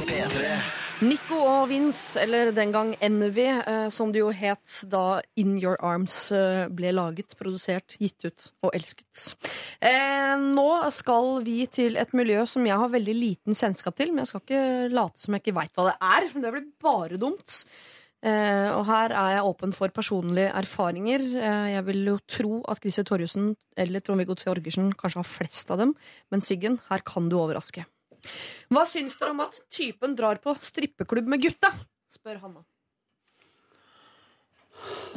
P3. 0.07 0.86
Nico 0.97 1.37
og 1.45 1.67
Vince, 1.69 2.17
eller 2.23 2.49
den 2.57 2.71
gang 2.73 2.95
Envy, 3.05 3.43
eh, 3.45 3.87
som 3.93 4.09
det 4.09 4.23
jo 4.23 4.31
het 4.33 4.79
da 4.89 5.19
In 5.37 5.51
Your 5.61 5.75
Arms 5.85 6.31
eh, 6.33 6.63
ble 6.73 6.89
laget, 6.89 7.35
produsert, 7.37 7.93
gitt 8.01 8.25
ut 8.25 8.47
og 8.65 8.73
elsket. 8.73 9.35
Eh, 9.77 10.33
nå 10.41 10.71
skal 10.95 11.43
vi 11.45 11.59
til 11.69 11.99
et 12.01 12.15
miljø 12.17 12.47
som 12.49 12.65
jeg 12.65 12.81
har 12.81 12.89
veldig 12.89 13.13
liten 13.13 13.57
kjennskap 13.57 13.93
til, 13.99 14.09
men 14.09 14.23
jeg 14.23 14.31
skal 14.31 14.41
ikke 14.41 14.63
late 14.95 15.21
som 15.21 15.37
jeg 15.37 15.43
ikke 15.45 15.53
veit 15.59 15.77
hva 15.77 15.85
det 15.91 15.93
er. 16.09 16.25
Det 16.33 16.53
blir 16.55 16.65
bare 16.81 17.19
dumt. 17.21 17.59
Eh, 18.25 18.69
og 18.73 18.81
her 18.89 19.13
er 19.13 19.35
jeg 19.35 19.51
åpen 19.51 19.75
for 19.77 19.93
personlige 19.93 20.49
erfaringer. 20.63 21.27
Eh, 21.43 21.67
jeg 21.75 21.85
vil 21.91 22.01
jo 22.09 22.15
tro 22.25 22.63
at 22.73 22.81
Christer 22.81 23.05
Torjussen 23.05 23.51
eller 23.77 24.01
Trond-Viggo 24.01 24.33
Torgersen 24.41 24.89
kanskje 24.97 25.21
har 25.21 25.29
flest 25.29 25.69
av 25.69 25.83
dem, 25.83 25.93
men 26.33 26.41
Siggen, 26.41 26.79
her 26.89 27.05
kan 27.05 27.29
du 27.29 27.37
overraske. 27.37 27.85
Hva 28.73 28.83
syns 28.89 29.15
dere 29.19 29.31
om 29.35 29.43
at 29.45 29.59
typen 29.71 30.15
drar 30.17 30.39
på 30.43 30.55
strippeklubb 30.59 31.27
med 31.31 31.41
gutta? 31.45 31.71
spør 32.11 32.39
Hanna. 32.43 32.63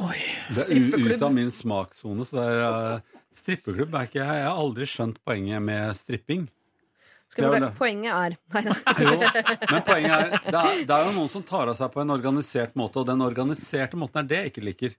Oi, 0.01 0.17
Det 0.49 0.63
er 0.73 1.11
ut 1.15 1.21
av 1.23 1.33
min 1.35 1.51
smakssone, 1.53 2.25
så 2.25 2.39
det 2.39 2.45
er 2.49 2.63
uh, 2.65 3.19
Strippeklubb 3.37 3.93
er 3.95 4.07
ikke 4.09 4.19
jeg. 4.19 4.39
Jeg 4.41 4.47
har 4.49 4.57
aldri 4.59 4.87
skjønt 4.89 5.19
poenget 5.23 5.63
med 5.63 5.93
stripping. 5.95 6.47
Skal 7.31 7.45
vi 7.53 7.59
Det 7.61 7.67
er. 7.69 7.75
Poenget 7.77 8.11
er 8.11 8.33
Nei 8.55 8.63
da. 8.65 8.73
Jo, 8.99 9.13
men 9.71 9.85
poenget 9.87 10.15
er 10.17 10.33
det, 10.33 10.51
er 10.51 10.81
det 10.89 10.95
er 10.97 11.05
jo 11.07 11.13
noen 11.15 11.31
som 11.31 11.45
tar 11.47 11.71
av 11.71 11.77
seg 11.79 11.93
på 11.93 12.01
en 12.03 12.11
organisert 12.11 12.75
måte, 12.75 12.99
og 12.99 13.07
den 13.07 13.23
organiserte 13.23 13.99
måten 13.99 14.19
er 14.23 14.27
det 14.27 14.41
jeg 14.41 14.51
ikke 14.51 14.65
liker. 14.67 14.97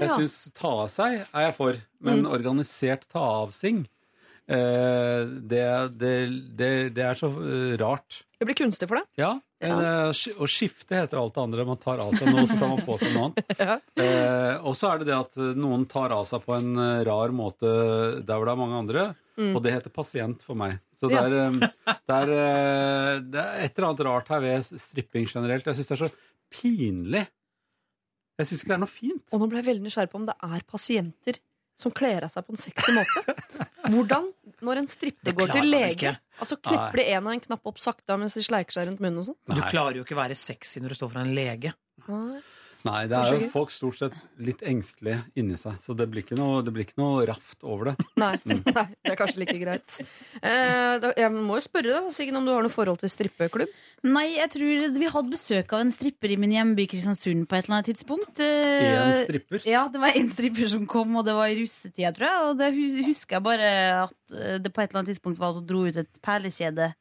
Jeg 0.00 0.08
Ja. 0.10 0.16
syns 0.18 0.36
ta 0.56 0.68
av 0.82 0.90
seg 0.92 1.22
er 1.22 1.46
jeg 1.46 1.54
for, 1.56 1.80
men 2.04 2.26
organisert 2.28 3.06
ta-av-sing 3.12 3.82
eh, 3.86 3.88
det, 4.50 5.62
det, 6.00 6.14
det, 6.58 6.70
det 6.96 7.06
er 7.06 7.18
så 7.18 7.30
eh, 7.30 7.76
rart. 7.80 8.22
Det 8.40 8.48
blir 8.48 8.56
kunstig 8.56 8.88
for 8.88 8.98
deg. 8.98 9.08
Ja. 9.20 9.34
ja. 9.60 10.10
Å 10.10 10.46
skifte 10.48 10.96
heter 10.96 11.20
alt 11.20 11.36
det 11.36 11.42
andre. 11.42 11.66
Man 11.68 11.78
tar 11.80 12.00
av 12.00 12.14
seg 12.16 12.30
noe, 12.32 12.46
så 12.48 12.56
tar 12.56 12.70
man 12.72 12.84
på 12.86 12.96
seg 13.02 13.12
noe 13.14 13.30
annet. 13.30 13.80
Eh, 14.00 14.54
og 14.64 14.72
så 14.78 14.88
er 14.94 15.02
det 15.02 15.10
det 15.10 15.16
at 15.18 15.36
eh, 15.36 15.56
noen 15.60 15.84
tar 15.88 16.14
av 16.16 16.24
seg 16.28 16.40
på 16.46 16.54
en 16.56 16.70
eh, 16.80 17.02
rar 17.04 17.34
måte 17.36 17.68
der 18.24 18.38
hvor 18.38 18.48
det 18.48 18.54
er 18.54 18.60
mange 18.62 18.78
andre. 18.80 19.02
Og 19.40 19.60
det 19.64 19.72
heter 19.72 19.92
pasient 19.92 20.42
for 20.44 20.58
meg. 20.58 20.78
Så 20.96 21.08
det 21.08 21.20
er, 21.20 21.36
eh, 21.40 21.58
det, 21.60 22.16
er, 22.16 22.32
eh, 22.34 23.12
det 23.24 23.42
er 23.42 23.62
et 23.64 23.76
eller 23.76 23.88
annet 23.90 24.02
rart 24.08 24.32
her 24.32 24.42
ved 24.44 24.66
stripping 24.68 25.28
generelt. 25.30 25.66
Jeg 25.66 25.78
syns 25.78 25.90
det 25.90 25.96
er 25.96 26.02
så 26.02 26.10
pinlig. 26.52 27.22
Jeg 28.40 28.48
syns 28.48 28.64
ikke 28.64 28.72
det 28.72 28.76
er 28.76 28.82
noe 28.84 28.92
fint. 28.92 29.24
Og 29.30 29.40
nå 29.40 29.48
ble 29.50 29.60
jeg 29.60 29.68
veldig 29.70 29.86
nysgjerrig 29.86 30.12
på 30.12 30.20
om 30.20 30.26
det 30.28 30.36
er 30.48 30.66
pasienter 30.68 31.40
som 31.80 31.92
kler 31.96 32.26
av 32.26 32.32
seg 32.32 32.44
på 32.44 32.52
en 32.52 32.60
sexy 32.60 32.92
måte. 32.96 33.36
Hvordan, 33.88 34.28
når 34.66 34.82
en 34.82 34.88
stripper 34.90 35.36
går 35.36 35.52
til 35.56 35.68
lege, 35.70 36.14
altså 36.38 36.58
knipper 36.60 37.00
de 37.00 37.04
en 37.16 37.26
og 37.26 37.34
en 37.34 37.44
knapp 37.48 37.70
opp 37.72 37.80
sakte 37.82 38.16
mens 38.20 38.36
de 38.38 38.44
sleiker 38.46 38.76
seg 38.76 38.88
rundt 38.90 39.02
munnen 39.04 39.22
og 39.22 39.28
sånn? 39.30 39.38
Du 39.50 39.62
klarer 39.68 40.00
jo 40.00 40.06
ikke 40.06 40.16
å 40.16 40.22
være 40.22 40.38
sexy 40.38 40.82
når 40.82 40.94
du 40.94 41.00
står 41.00 41.12
foran 41.14 41.30
en 41.30 41.36
lege. 41.36 41.74
Nei. 42.08 42.40
Nei, 42.86 43.02
det 43.10 43.16
er 43.18 43.34
jo 43.36 43.48
folk 43.52 43.72
stort 43.74 43.98
sett 44.00 44.14
litt 44.40 44.62
engstelige 44.66 45.20
inni 45.38 45.58
seg. 45.60 45.76
Så 45.82 45.92
det 45.98 46.06
blir 46.08 46.24
ikke 46.24 46.38
noe, 46.38 46.62
det 46.64 46.72
blir 46.72 46.86
ikke 46.86 47.00
noe 47.00 47.26
raft 47.28 47.60
over 47.66 47.90
det. 47.90 48.06
Nei, 48.20 48.32
nei, 48.48 48.60
det 48.64 49.12
er 49.12 49.18
kanskje 49.20 49.42
like 49.42 49.56
greit. 49.60 49.98
Eh, 50.40 50.94
da, 51.02 51.12
jeg 51.18 51.32
må 51.34 51.58
jo 51.58 51.64
spørre 51.66 51.98
da, 51.98 52.14
Siggen, 52.14 52.38
om 52.40 52.48
du 52.48 52.52
har 52.54 52.64
noe 52.64 52.72
forhold 52.72 53.02
til 53.02 53.12
strippeklubb? 53.12 53.74
Nei, 54.08 54.26
jeg 54.38 54.48
tror 54.54 54.86
vi 54.96 55.10
hadde 55.12 55.34
besøk 55.34 55.74
av 55.76 55.82
en 55.84 55.92
stripper 55.92 56.32
i 56.32 56.38
min 56.40 56.54
hjemby 56.56 56.86
Kristiansund 56.88 57.44
på 57.50 57.58
et 57.58 57.66
eller 57.66 57.78
annet 57.80 57.90
tidspunkt. 57.92 58.40
Eh, 58.40 58.88
Én 58.88 59.12
stripper. 59.26 59.66
Ja, 59.68 59.84
det 59.92 60.00
var 60.00 60.16
en 60.16 60.32
stripper 60.32 60.72
som 60.72 60.86
kom, 60.88 61.18
og 61.20 61.26
det 61.28 61.36
var 61.36 61.52
i 61.52 61.58
russetida, 61.60 62.14
tror 62.16 62.30
jeg. 62.30 62.48
Og 62.48 62.58
det 62.62 63.04
husker 63.10 63.36
jeg 63.36 63.44
bare 63.44 63.70
at 64.06 64.36
eh, 64.38 64.56
det 64.62 64.72
på 64.72 64.80
et 64.80 64.88
eller 64.88 65.02
annet 65.02 65.12
tidspunkt 65.12 65.40
var 65.42 65.52
at 65.52 65.60
hun 65.60 65.68
dro 65.68 65.84
ut 65.84 66.00
et 66.00 66.22
perlekjede 66.24 66.94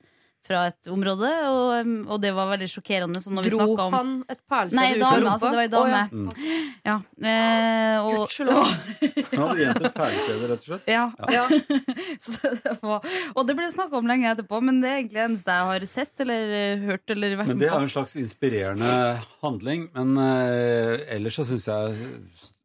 fra 0.48 0.64
et 0.72 0.88
område, 0.90 1.30
og, 1.52 1.90
og 2.10 2.22
det 2.24 2.32
var 2.34 2.48
veldig 2.50 2.68
sjokkerende. 2.72 3.20
Så 3.22 3.32
når 3.34 3.46
vi 3.46 3.52
Dro 3.54 3.60
snakket 3.60 3.82
om 3.84 3.96
han 3.98 4.12
et 4.34 4.40
perlesøl 4.50 4.80
Nei, 4.80 4.88
ut 4.90 4.96
av 4.96 5.04
dame, 5.04 5.20
rumpa? 5.20 5.34
altså, 5.34 5.50
det 5.50 5.60
var 5.60 5.64
ei 5.64 5.70
Å, 5.70 5.84
ja. 5.90 6.02
dame. 6.10 6.46
Ja. 6.90 6.96
eh, 7.30 7.98
og, 8.00 8.18
Gudskjelov. 8.24 8.72
Han 9.30 9.44
hadde 9.44 9.60
gjemt 9.62 9.88
et 9.90 9.98
perlekjede, 10.00 10.50
rett 10.52 10.64
og 10.64 10.70
slett. 10.72 10.90
ja, 10.90 11.06
ja. 11.36 11.44
Så 12.26 12.54
det 12.56 12.76
var, 12.82 13.10
og 13.36 13.50
det 13.50 13.58
ble 13.60 13.70
snakka 13.74 14.00
om 14.00 14.10
lenge 14.10 14.32
etterpå, 14.32 14.62
men 14.66 14.80
det 14.84 14.90
er 14.92 15.02
egentlig 15.04 15.20
det 15.20 15.26
eneste 15.28 15.58
jeg 15.60 15.70
har 15.72 15.88
sett 15.92 16.24
eller 16.26 16.54
eh, 16.60 16.86
hørt 16.88 17.14
eller 17.16 17.36
vært 17.40 17.52
Men 17.54 17.62
det 17.62 17.70
er 17.70 17.76
jo 17.76 17.88
en 17.90 17.94
slags 17.94 18.16
inspirerende 18.20 18.94
handling. 19.44 19.90
Men 19.98 20.16
eh, 20.24 21.04
ellers 21.18 21.38
så 21.40 21.46
syns 21.52 21.68
jeg 21.70 22.14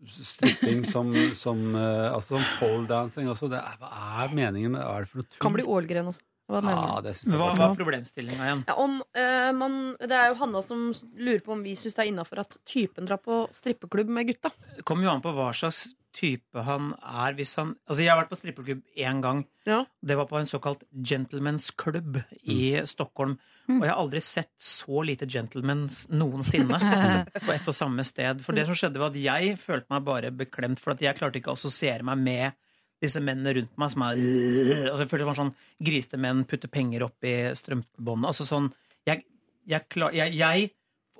stripping 0.04 0.84
som, 0.88 1.10
som 1.36 1.60
eh, 1.78 2.10
Altså 2.12 2.36
som 2.36 2.44
poledancing 2.60 3.28
også, 3.32 3.48
det 3.52 3.60
er, 3.60 3.76
hva 3.80 3.90
er 4.24 4.34
meningen 4.36 4.74
med 4.76 4.84
Hva 4.84 4.98
er 4.98 5.06
det 5.06 5.10
for 5.12 5.20
noe 5.22 5.28
tull? 5.30 5.40
Kan 5.44 5.56
bli 5.56 5.64
ålgren 5.76 6.10
også. 6.12 6.24
Hva 6.50 6.60
Ja, 6.60 7.00
det 7.00 7.14
synes 7.16 7.32
jeg 7.32 7.40
Hva 7.40 7.52
var 7.56 7.76
problemstillinga 7.78 8.46
igjen? 8.46 8.62
Ja, 8.68 8.76
om, 8.80 8.98
eh, 9.16 9.50
man, 9.56 9.96
det 10.00 10.12
er 10.12 10.30
jo 10.30 10.38
Hanna 10.42 10.60
som 10.62 10.90
lurer 11.16 11.40
på 11.44 11.54
om 11.56 11.62
vi 11.64 11.72
syns 11.78 11.96
det 11.96 12.04
er 12.04 12.12
innafor 12.12 12.42
at 12.44 12.56
typen 12.68 13.08
drar 13.08 13.22
på 13.22 13.46
strippeklubb 13.56 14.12
med 14.12 14.28
gutta. 14.28 14.52
Det 14.76 14.84
kommer 14.84 15.08
jo 15.08 15.14
an 15.14 15.24
på 15.24 15.32
hva 15.32 15.52
slags 15.56 15.86
type 16.14 16.62
han 16.66 16.92
er. 17.00 17.34
Hvis 17.38 17.56
han, 17.58 17.74
altså 17.88 18.04
jeg 18.04 18.12
har 18.12 18.20
vært 18.20 18.30
på 18.30 18.38
strippeklubb 18.38 18.84
én 19.00 19.22
gang. 19.24 19.42
Ja. 19.66 19.82
Det 20.04 20.18
var 20.20 20.28
på 20.30 20.38
en 20.38 20.48
såkalt 20.48 20.84
gentlemen's 20.92 21.70
club 21.80 22.20
i 22.42 22.76
Stockholm. 22.86 23.38
Og 23.64 23.80
jeg 23.80 23.90
har 23.90 24.00
aldri 24.02 24.20
sett 24.20 24.52
så 24.60 25.00
lite 25.08 25.26
gentlemans 25.30 26.04
noensinne 26.12 26.76
på 27.46 27.54
ett 27.54 27.70
og 27.70 27.76
samme 27.76 28.04
sted. 28.04 28.42
For 28.44 28.56
det 28.56 28.66
som 28.68 28.76
skjedde, 28.76 29.00
var 29.00 29.14
at 29.14 29.16
jeg 29.16 29.56
følte 29.60 29.88
meg 29.94 30.04
bare 30.04 30.32
beklemt, 30.36 30.82
for 30.82 30.92
at 30.92 31.02
jeg 31.02 31.16
klarte 31.16 31.40
ikke 31.40 31.54
å 31.54 31.58
assosiere 31.58 32.04
meg 32.04 32.20
med 32.20 32.60
disse 33.04 33.20
mennene 33.24 33.52
rundt 33.58 33.76
meg 33.80 33.92
som 33.94 34.02
er 34.06 34.16
altså 34.18 35.02
Jeg 35.04 35.10
følte 35.10 35.22
det 35.24 35.28
var 35.30 35.38
sånn 35.42 35.52
grisete 35.88 36.20
menn 36.20 36.44
putter 36.50 36.72
penger 36.72 37.04
opp 37.06 37.26
i 37.28 37.34
strømpebåndet. 37.58 38.30
Altså 38.32 38.46
sånn 38.48 38.70
jeg, 39.08 39.24
jeg, 39.68 39.86
klar, 39.92 40.14
jeg, 40.16 40.34
jeg 40.38 40.70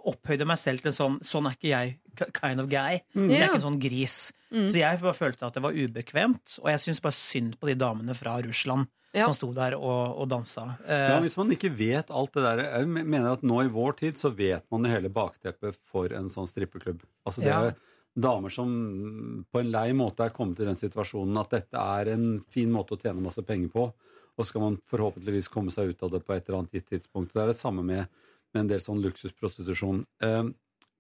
opphøyde 0.05 0.47
meg 0.49 0.59
selv 0.61 0.83
til 0.85 0.91
en 0.93 0.97
sånn 0.99 1.15
Sånn 1.25 1.47
er 1.49 1.55
ikke 1.57 1.71
jeg 1.73 1.95
kind 2.37 2.61
of 2.63 2.69
guy. 2.71 3.01
Jeg 3.17 3.39
er 3.41 3.47
ikke 3.49 3.59
en 3.59 3.65
sånn 3.69 3.79
gris. 3.83 4.17
Så 4.55 4.77
jeg 4.79 5.01
bare 5.03 5.17
følte 5.19 5.49
at 5.49 5.57
det 5.57 5.63
var 5.65 5.75
ubekvemt, 5.75 6.59
og 6.63 6.69
jeg 6.71 6.83
syns 6.85 7.01
bare 7.03 7.17
synd 7.19 7.57
på 7.59 7.67
de 7.67 7.75
damene 7.81 8.15
fra 8.15 8.37
Russland 8.45 8.87
Ja. 9.15 9.25
som 9.27 9.35
sto 9.35 9.49
der 9.55 9.75
og, 9.79 10.15
og 10.23 10.29
dansa. 10.31 10.77
Eh, 10.87 11.09
Ja, 11.11 11.17
Hvis 11.25 11.37
man 11.41 11.51
ikke 11.55 11.73
vet 11.75 12.11
alt 12.15 12.33
det 12.35 12.43
der 12.45 12.63
Jeg 12.67 12.87
mener 12.87 13.33
at 13.33 13.43
nå 13.43 13.61
i 13.65 13.73
vår 13.73 13.97
tid 13.99 14.15
så 14.21 14.31
vet 14.35 14.63
man 14.71 14.85
jo 14.87 14.91
hele 14.95 15.11
bakteppet 15.11 15.79
for 15.91 16.13
en 16.15 16.29
sånn 16.31 16.47
strippeklubb. 16.51 17.03
Altså 17.27 17.43
det 17.43 17.51
Ja. 17.51 17.61
er 17.73 17.75
damer 18.15 18.53
som 18.55 19.45
på 19.51 19.61
en 19.61 19.71
lei 19.75 19.89
måte 19.97 20.27
er 20.27 20.35
kommet 20.35 20.61
i 20.63 20.69
den 20.69 20.79
situasjonen 20.79 21.39
at 21.41 21.55
dette 21.57 21.81
er 21.99 22.13
en 22.15 22.27
fin 22.41 22.71
måte 22.71 22.95
å 22.95 23.01
tjene 23.01 23.25
masse 23.25 23.43
penger 23.47 23.73
på, 23.73 23.89
og 24.35 24.47
skal 24.47 24.63
man 24.65 24.77
forhåpentligvis 24.91 25.51
komme 25.51 25.75
seg 25.75 25.93
ut 25.93 26.05
av 26.07 26.13
det 26.15 26.23
på 26.27 26.35
et 26.35 26.47
eller 26.47 26.63
annet 26.63 26.79
gitt 26.79 26.89
tidspunkt. 26.91 27.35
Det 27.35 27.43
er 27.43 27.51
det 27.53 27.59
samme 27.59 27.85
med, 27.87 28.07
med 28.55 28.65
en 28.65 28.71
del 28.71 28.83
sånn 28.83 29.03
luksusprostitusjon. 29.03 30.05
Eh, 30.27 30.45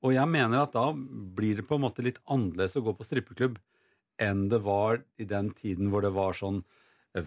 og 0.05 0.13
jeg 0.13 0.31
mener 0.31 0.61
at 0.61 0.75
da 0.75 0.91
blir 0.95 1.59
det 1.59 1.67
på 1.69 1.79
en 1.79 1.87
måte 1.87 2.05
litt 2.05 2.21
annerledes 2.31 2.77
å 2.79 2.85
gå 2.85 2.95
på 2.99 3.07
strippeklubb 3.07 3.59
enn 4.23 4.47
det 4.51 4.61
var 4.63 5.01
i 5.19 5.27
den 5.27 5.51
tiden 5.57 5.91
hvor 5.91 6.05
det 6.05 6.13
var 6.15 6.37
sånn 6.39 6.61
eh, 7.19 7.27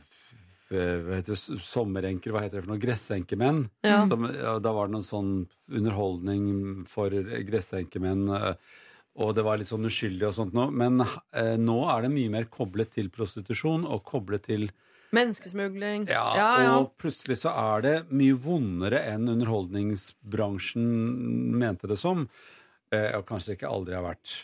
hva 0.68 1.16
heter 1.16 1.32
det, 1.32 1.60
sommerenker, 1.64 2.34
hva 2.36 2.42
heter 2.44 2.60
det 2.60 2.66
for 2.66 2.74
noe, 2.74 2.82
gressenkemenn. 2.82 3.62
Ja. 3.88 4.02
Som, 4.10 4.28
ja, 4.36 4.58
da 4.60 4.74
var 4.76 4.90
det 4.90 4.98
noen 4.98 5.08
sånn 5.08 5.32
underholdning 5.72 6.84
for 6.90 7.14
gressenkemenn, 7.48 8.26
eh, 8.36 8.76
og 9.18 9.34
det 9.38 9.46
var 9.46 9.58
litt 9.60 9.70
sånn 9.70 9.88
uskyldig 9.90 10.28
og 10.30 10.36
sånt 10.38 10.54
nå. 10.58 10.68
Men 10.70 11.02
eh, 11.02 11.56
nå 11.60 11.78
er 11.92 12.06
det 12.06 12.14
mye 12.14 12.34
mer 12.34 12.50
koblet 12.54 12.94
til 12.98 13.10
prostitusjon 13.14 13.88
og 13.88 14.04
koblet 14.08 14.46
til 14.50 14.70
Menneskesmugling. 15.16 16.10
ja, 16.12 16.26
ja, 16.36 16.48
ja. 16.66 16.72
og 16.82 16.98
plutselig 17.00 17.38
så 17.40 17.54
er 17.56 17.84
det 17.86 17.96
mye 18.12 18.36
vondere 18.44 19.00
enn 19.08 19.30
underholdningsbransjen 19.32 20.84
mente 21.56 21.88
det 21.88 21.96
som. 22.02 22.26
Eh, 22.92 23.14
og 23.16 23.24
kanskje 23.28 23.54
det 23.54 23.60
ikke 23.62 23.72
aldri 23.72 23.96
har 23.96 24.04
vært 24.04 24.36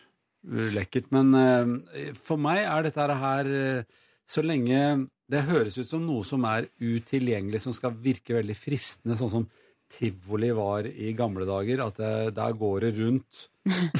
lekkert. 0.77 1.09
Men 1.15 1.33
eh, 1.35 2.13
for 2.19 2.39
meg 2.41 2.63
er 2.63 2.87
dette 2.87 3.19
her 3.23 3.51
eh, 3.51 3.99
Så 4.27 4.43
lenge 4.43 5.09
det 5.31 5.45
høres 5.47 5.77
ut 5.79 5.89
som 5.89 6.03
noe 6.05 6.23
som 6.27 6.43
er 6.47 6.69
utilgjengelig, 6.79 7.63
som 7.63 7.75
skal 7.75 7.95
virke 7.99 8.35
veldig 8.35 8.55
fristende, 8.55 9.17
sånn 9.19 9.31
som 9.31 9.45
tivoli 9.93 10.49
var 10.57 10.87
i 10.89 11.13
gamle 11.17 11.45
dager, 11.49 11.83
at 11.87 11.97
det, 12.01 12.13
der 12.37 12.53
går 12.59 12.85
det 12.87 12.93
rundt 12.99 13.43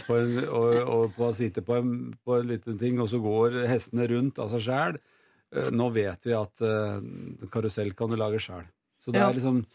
på 0.07 0.17
en, 0.19 0.37
og, 0.59 0.75
og 0.83 1.13
på, 1.17 1.31
sitter 1.37 1.61
på 1.65 1.77
en, 1.79 1.91
på 2.25 2.39
en 2.41 2.49
liten 2.53 2.79
ting, 2.81 2.99
og 3.03 3.09
så 3.11 3.21
går 3.23 3.61
hestene 3.71 4.07
rundt 4.11 4.39
av 4.43 4.49
seg 4.55 4.65
sjæl. 4.67 4.97
Eh, 5.53 5.69
Nå 5.71 5.89
vet 5.95 6.25
vi 6.25 6.33
at 6.37 6.63
uh, 6.65 6.97
karusell 7.53 7.93
kan 7.97 8.09
du 8.11 8.17
lage 8.19 8.41
sjæl. 8.43 8.65
Så 9.03 9.11
det 9.13 9.19
Ja. 9.21 9.29
er 9.29 9.35
liksom 9.37 9.65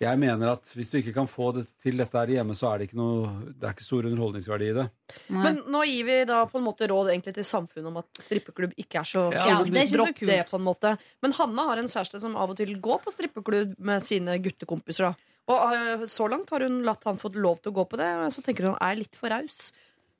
Jeg 0.00 0.16
mener 0.16 0.48
at 0.54 0.64
hvis 0.74 0.88
du 0.90 0.96
ikke 0.96 1.12
kan 1.12 1.26
få 1.28 1.50
det 1.52 1.66
til 1.84 1.98
dette 2.00 2.16
her 2.16 2.30
hjemme, 2.32 2.54
så 2.56 2.70
er 2.72 2.78
det 2.80 2.86
ikke 2.88 2.96
noe 2.96 3.28
Det 3.52 3.66
er 3.68 3.74
ikke 3.74 3.84
stor 3.84 4.06
underholdningsverdi 4.08 4.70
i 4.70 4.76
det. 4.78 4.86
Nei. 5.28 5.42
Men 5.44 5.58
nå 5.68 5.82
gir 5.84 6.06
vi 6.08 6.16
da 6.24 6.38
på 6.48 6.56
en 6.56 6.64
måte 6.64 6.88
råd 6.88 7.10
egentlig 7.12 7.34
til 7.36 7.44
samfunnet 7.44 7.90
om 7.92 7.98
at 8.00 8.20
strippeklubb 8.24 8.72
ikke 8.80 9.02
er 9.02 9.10
så 9.10 9.26
Ja, 9.34 9.44
Ja, 9.50 9.58
det 9.62 9.76
er 9.76 9.84
ikke 9.84 9.90
så 9.92 9.98
Dropp 10.00 10.16
kult. 10.22 10.30
det, 10.32 10.38
på 10.48 10.56
en 10.56 10.64
måte. 10.70 10.94
Men 11.22 11.36
Hanna 11.36 11.66
har 11.68 11.82
en 11.82 11.90
kjæreste 11.92 12.20
som 12.24 12.34
av 12.40 12.54
og 12.54 12.56
til 12.62 12.72
går 12.80 13.02
på 13.04 13.12
strippeklubb 13.12 13.76
med 13.78 14.02
sine 14.08 14.38
guttekompiser. 14.40 15.10
Da. 15.12 15.29
Og 15.50 15.76
øh, 15.76 16.08
så 16.10 16.28
langt 16.30 16.50
har 16.54 16.64
hun 16.66 16.82
latt 16.86 17.06
han 17.08 17.20
fått 17.20 17.38
lov 17.40 17.60
til 17.60 17.72
å 17.72 17.78
gå 17.80 17.86
på 17.90 18.00
det, 18.00 18.10
og 18.22 18.34
så 18.34 18.44
tenker 18.46 18.70
hun 18.70 18.78
er 18.78 19.00
litt 19.00 19.18
for 19.18 19.32
raus. 19.32 19.70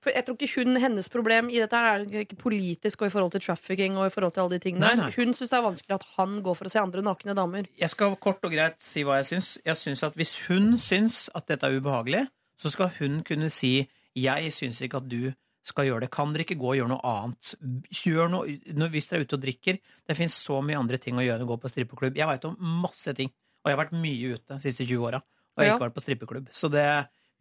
For 0.00 0.14
jeg 0.16 0.24
tror 0.24 0.36
ikke 0.38 0.62
hun, 0.62 0.78
Hennes 0.80 1.10
problem 1.12 1.50
i 1.52 1.58
dette 1.60 1.76
er 1.76 2.06
ikke 2.22 2.38
politisk 2.40 3.02
og 3.02 3.10
i 3.10 3.12
forhold 3.12 3.34
til 3.34 3.42
trafficking 3.44 3.98
og 4.00 4.08
i 4.08 4.12
forhold 4.14 4.32
til 4.32 4.46
alle 4.46 4.56
de 4.56 4.62
tingene 4.64 4.86
Nei, 4.86 4.94
nei. 4.96 5.10
Hun 5.12 5.34
syns 5.36 5.52
det 5.52 5.58
er 5.58 5.66
vanskelig 5.66 5.96
at 5.98 6.06
han 6.16 6.38
går 6.46 6.56
for 6.56 6.70
å 6.70 6.72
se 6.72 6.80
andre 6.80 7.04
nakne 7.04 7.36
damer. 7.36 7.68
Jeg 7.76 7.92
skal 7.92 8.16
kort 8.22 8.40
og 8.48 8.54
greit 8.54 8.80
si 8.84 9.04
hva 9.04 9.18
jeg 9.20 9.28
syns. 9.34 9.52
Jeg 9.66 9.76
syns 9.76 10.04
at 10.08 10.16
Hvis 10.16 10.38
hun 10.46 10.72
syns 10.80 11.26
at 11.36 11.52
dette 11.52 11.68
er 11.68 11.76
ubehagelig, 11.76 12.24
så 12.60 12.72
skal 12.72 12.92
hun 12.98 13.20
kunne 13.24 13.50
si 13.52 13.88
'jeg 14.16 14.52
syns 14.52 14.80
ikke 14.82 15.04
at 15.04 15.08
du 15.08 15.32
skal 15.64 15.84
gjøre 15.84 16.00
det'. 16.06 16.10
Kan 16.10 16.32
dere 16.32 16.44
ikke 16.48 16.58
gå 16.60 16.72
og 16.72 16.76
gjøre 16.80 16.88
noe 16.88 17.04
annet? 17.04 17.54
Gjør 17.92 18.30
noe, 18.32 18.88
hvis 18.88 19.08
dere 19.08 19.20
er 19.20 19.24
ute 19.24 19.36
og 19.36 19.44
drikker. 19.44 19.78
Det 20.08 20.16
fins 20.16 20.34
så 20.34 20.60
mye 20.64 20.80
andre 20.80 20.96
ting 20.96 21.16
å 21.16 21.24
gjøre 21.24 21.40
enn 21.40 21.48
å 21.48 21.52
gå 21.52 21.60
på 21.60 21.68
strippeklubb. 21.68 22.16
Jeg 22.16 22.26
veit 22.26 22.44
om 22.44 22.56
masse 22.58 23.12
ting, 23.14 23.30
og 23.64 23.70
jeg 23.70 23.76
har 23.76 23.84
vært 23.84 23.96
mye 24.00 24.34
ute 24.34 24.56
de 24.56 24.60
siste 24.64 24.86
20 24.86 25.04
åra. 25.10 25.20
Og 25.20 25.62
jeg 25.62 25.66
har 25.66 25.72
Ja. 25.72 25.76
ikke 25.78 25.88
vært 25.90 25.96
på 25.98 26.04
strippeklubb. 26.04 26.48
Så 26.52 26.70
det, 26.70 26.86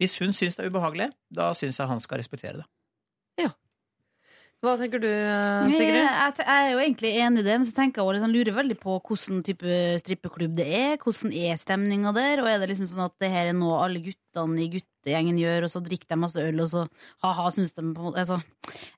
hvis 0.00 0.18
hun 0.18 0.32
syns 0.36 0.56
det 0.56 0.64
er 0.66 0.70
ubehagelig, 0.70 1.10
da 1.32 1.52
syns 1.54 1.78
jeg 1.78 1.88
han 1.88 2.00
skal 2.00 2.18
respektere 2.18 2.56
det. 2.60 2.66
Ja. 3.38 3.50
Hva 4.60 4.74
tenker 4.76 5.00
du, 5.00 5.06
øh, 5.08 5.70
Sigrid? 5.72 6.04
jeg, 6.04 6.44
er 6.46 6.70
jo 6.74 6.78
egentlig 6.82 7.14
enig 7.16 7.40
i 7.40 7.46
det, 7.46 7.54
men 7.56 7.64
så 7.64 7.72
tenker 7.78 8.02
jeg 8.02 8.04
også, 8.04 8.16
liksom, 8.18 8.32
lurer 8.34 8.56
veldig 8.58 8.76
på 8.82 8.98
hvordan 9.00 9.42
type 9.46 9.76
strippeklubb 10.02 10.54
det 10.58 10.66
er. 10.68 10.96
Hvordan 11.00 11.32
er 11.32 11.56
stemninga 11.56 12.12
der? 12.12 12.42
Og 12.42 12.48
er 12.50 12.58
det 12.60 12.68
liksom 12.68 12.90
sånn 12.90 13.06
at 13.06 13.14
det 13.22 13.30
her 13.32 13.48
er 13.48 13.56
noe 13.56 13.78
alle 13.80 14.02
guttene 14.04 14.60
i 14.60 14.68
guttegjengen 15.00 15.38
gjør, 15.40 15.64
og 15.64 15.70
så 15.72 15.80
drikker 15.82 16.08
de 16.12 16.16
masse 16.20 16.36
øl, 16.40 16.60
og 16.60 16.68
så 16.68 16.82
ha-ha, 17.24 17.50
syns 17.50 17.72
de 17.72 17.82
altså, 18.14 18.40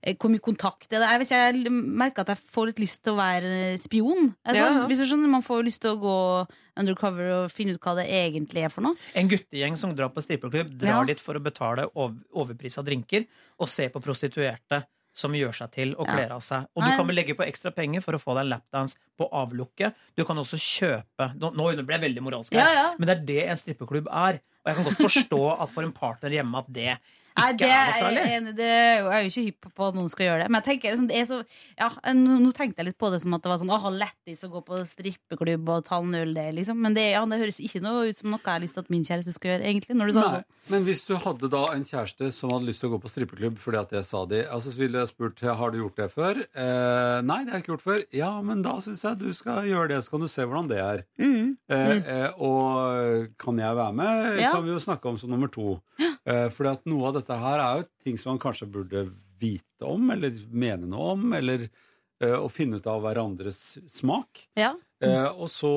eh, 0.03 0.15
Hvor 0.16 0.31
mye 0.31 0.41
kontakt 0.43 0.93
er 0.93 0.99
det? 1.01 1.09
er, 1.09 1.19
hvis 1.19 1.31
jeg 1.31 1.70
merker 1.70 2.23
at 2.23 2.29
jeg 2.29 2.39
får 2.51 2.66
litt 2.70 2.79
lyst 2.83 3.03
til 3.05 3.12
å 3.15 3.16
være 3.20 3.79
spion. 3.79 4.35
Altså, 4.45 4.62
Ja, 4.62 4.73
ja. 4.81 4.87
Hvis 4.89 4.99
du 4.99 5.07
skjønner, 5.07 5.29
Man 5.29 5.43
får 5.43 5.65
lyst 5.65 5.81
til 5.83 5.93
å 5.97 6.01
gå 6.01 6.47
undercover 6.77 7.45
og 7.45 7.51
finne 7.51 7.74
ut 7.74 7.81
hva 7.81 7.95
det 7.97 8.09
egentlig 8.11 8.65
er 8.65 8.69
for 8.69 8.83
noe. 8.83 8.97
En 9.15 9.29
guttegjeng 9.29 9.77
som 9.79 9.95
drar 9.95 10.11
på 10.11 10.23
stripeklubb, 10.23 10.77
drar 10.79 11.03
Ja. 11.03 11.05
dit 11.05 11.20
for 11.20 11.35
å 11.35 11.43
betale 11.43 11.87
overpris 11.95 12.23
overprisa 12.35 12.83
drinker 12.85 13.27
og 13.59 13.69
se 13.69 13.89
på 13.89 14.01
prostituerte 14.03 14.85
som 15.14 15.34
gjør 15.36 15.52
seg 15.56 15.72
til 15.74 15.90
og 16.01 16.06
kler 16.09 16.30
av 16.32 16.40
seg. 16.44 16.64
Og 16.74 16.84
du 16.84 16.90
kan 16.97 17.06
vel 17.09 17.18
legge 17.20 17.34
på 17.36 17.44
ekstra 17.44 17.72
penger 17.76 18.01
for 18.05 18.16
å 18.16 18.20
få 18.22 18.34
deg 18.36 18.47
en 18.47 18.52
lapdance 18.55 18.97
på 19.20 19.28
avlukket. 19.28 19.93
Du 20.16 20.24
kan 20.24 20.39
også 20.40 20.56
kjøpe 20.56 21.30
Nå, 21.36 21.51
ble 21.84 21.98
jeg 21.98 22.05
veldig 22.06 22.22
moralsk 22.24 22.55
her, 22.56 22.94
men 22.98 23.09
det 23.09 23.16
er 23.18 23.24
det 23.28 23.43
en 23.52 23.60
strippeklubb 23.60 24.09
er. 24.09 24.40
Og 24.62 24.70
jeg 24.70 24.78
kan 24.78 24.86
godt 24.89 25.02
forstå 25.05 25.43
at 25.59 25.72
for 25.74 25.84
en 25.84 25.93
partner 25.93 26.32
hjemme 26.39 26.62
at 26.62 26.70
det 26.72 26.94
Nei, 27.38 27.52
det 27.56 27.68
er 27.68 27.86
noe 27.86 27.96
særlig. 27.96 28.22
jeg 28.22 28.42
jeg. 28.44 28.54
Det 28.56 28.68
Jeg 28.68 29.06
er 29.12 29.22
jo 29.22 29.30
ikke 29.32 29.44
hypp 29.46 29.68
på 29.78 29.86
at 29.88 29.94
noen 29.98 30.10
skal 30.12 30.26
gjøre 30.26 30.42
det. 30.42 30.48
Men 30.52 30.60
jeg 30.60 30.66
tenker 30.68 30.90
liksom, 30.92 31.09
det 31.09 31.16
er 31.22 31.26
så 31.30 31.38
ja, 31.78 31.88
nå, 32.14 32.38
nå 32.44 32.52
tenkte 32.56 32.82
jeg 32.82 32.86
litt 32.90 32.98
på 33.00 33.10
det 33.12 33.20
som 33.22 33.34
at 33.34 33.42
det 33.42 33.50
var 33.52 33.59
sånn 33.62 33.72
åh, 33.72 33.86
lættis 33.94 34.44
å 34.44 34.50
gå 34.52 34.62
på 34.66 34.80
strippeklubb 34.88 35.68
og 35.76 35.84
ta 35.88 35.98
en 36.02 36.14
øl 36.14 36.34
der, 36.36 36.52
liksom. 36.56 36.80
Men 36.82 36.94
det, 36.94 37.06
ja, 37.14 37.24
det 37.26 37.38
høres 37.40 37.60
ikke 37.62 37.80
noe 37.84 38.09
ut 38.10 38.18
som 38.20 38.30
noe 38.34 38.40
jeg 38.42 38.52
har 38.52 38.60
lyst 38.64 38.74
til 38.78 38.84
at 38.84 38.90
min 38.92 39.04
kjæreste 39.06 39.32
skal 39.36 39.54
gjøre, 39.54 39.64
egentlig. 39.70 39.96
Når 39.96 40.06
du 40.06 40.12
sa 40.12 40.20
det 40.22 40.32
Nei, 40.32 40.42
sånn. 40.42 40.70
men 40.74 40.84
hvis 40.88 41.04
du 41.09 41.14
hadde 41.16 41.48
da 41.52 41.62
en 41.72 41.84
kjæreste 41.88 42.30
som 42.32 42.50
hadde 42.52 42.68
lyst 42.68 42.80
til 42.82 42.90
å 42.90 42.94
gå 42.96 43.00
på 43.02 43.10
strippeklubb 43.12 43.56
fordi 43.62 43.78
at 43.80 43.92
jeg 43.96 44.04
sa 44.09 44.24
det, 44.26 44.42
altså 44.52 44.72
så 44.74 44.78
ville 44.82 44.98
jeg 45.02 45.09
spurt 45.12 45.40
har 45.42 45.70
du 45.72 45.78
gjort 45.80 45.96
det 46.02 46.09
før. 46.12 46.42
Eh, 46.42 47.18
nei, 47.26 47.38
det 47.44 47.52
har 47.52 47.59
jeg 47.60 47.64
ikke 47.64 47.72
gjort 47.74 47.86
før. 47.86 48.04
Ja, 48.12 48.30
men 48.42 48.62
da 48.66 48.76
syns 48.84 49.02
jeg 49.06 49.18
du 49.22 49.30
skal 49.36 49.64
gjøre 49.70 49.88
det, 49.94 50.02
så 50.04 50.10
kan 50.16 50.20
du 50.20 50.28
se 50.28 50.42
hvordan 50.46 50.68
det 50.70 50.78
er. 50.82 51.02
Mm. 51.22 51.56
Eh, 51.70 51.96
eh, 52.16 52.28
og 52.42 53.32
kan 53.38 53.59
jeg 53.59 53.76
være 53.78 53.92
med, 53.92 54.40
Ja. 54.42 54.52
kan 54.52 54.64
vi 54.64 54.70
jo 54.74 54.80
snakke 54.82 55.09
om 55.09 55.18
som 55.18 55.30
nummer 55.30 55.48
to. 55.48 55.80
Eh, 56.26 56.48
fordi 56.50 56.70
at 56.72 56.86
noe 56.86 57.09
av 57.09 57.14
dette 57.14 57.22
her 57.31 57.62
er 57.62 57.81
jo 57.81 57.89
ting 58.05 58.19
som 58.20 58.32
man 58.32 58.43
kanskje 58.43 58.70
burde 58.70 59.07
vite 59.43 59.86
om, 59.86 60.11
eller 60.15 60.35
mene 60.51 60.89
noe 60.89 61.12
om, 61.16 61.28
eller 61.36 61.66
uh, 61.66 62.39
å 62.40 62.49
finne 62.53 62.78
ut 62.78 62.89
av 62.90 63.03
hverandres 63.05 63.61
smak. 63.90 64.47
Ja. 64.59 64.73
Uh, 65.03 65.31
og 65.32 65.49
så, 65.51 65.73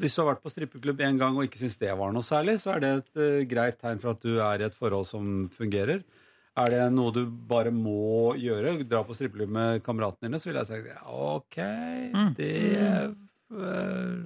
hvis 0.00 0.16
du 0.16 0.22
har 0.22 0.32
vært 0.32 0.42
på 0.42 0.50
strippeklubb 0.50 1.02
en 1.06 1.20
gang 1.20 1.36
og 1.38 1.46
ikke 1.46 1.60
syns 1.60 1.78
det 1.78 1.92
var 1.98 2.14
noe 2.14 2.26
særlig, 2.26 2.58
så 2.62 2.74
er 2.74 2.82
det 2.82 2.90
et 2.96 3.20
uh, 3.22 3.44
greit 3.50 3.78
tegn 3.82 4.02
for 4.02 4.14
at 4.14 4.24
du 4.26 4.40
er 4.42 4.62
i 4.62 4.66
et 4.66 4.78
forhold 4.78 5.06
som 5.10 5.46
fungerer. 5.54 6.02
Er 6.58 6.74
det 6.74 6.82
noe 6.92 7.14
du 7.14 7.22
bare 7.30 7.70
må 7.72 8.34
gjøre, 8.40 8.80
dra 8.88 9.04
på 9.06 9.14
strippeklubb 9.16 9.52
med 9.54 9.84
kameratene 9.86 10.26
dine, 10.26 10.40
så 10.42 10.50
vil 10.50 10.58
jeg 10.58 10.68
si 10.68 10.96
OK, 11.14 11.58
det 12.36 12.56
eh, 12.74 14.16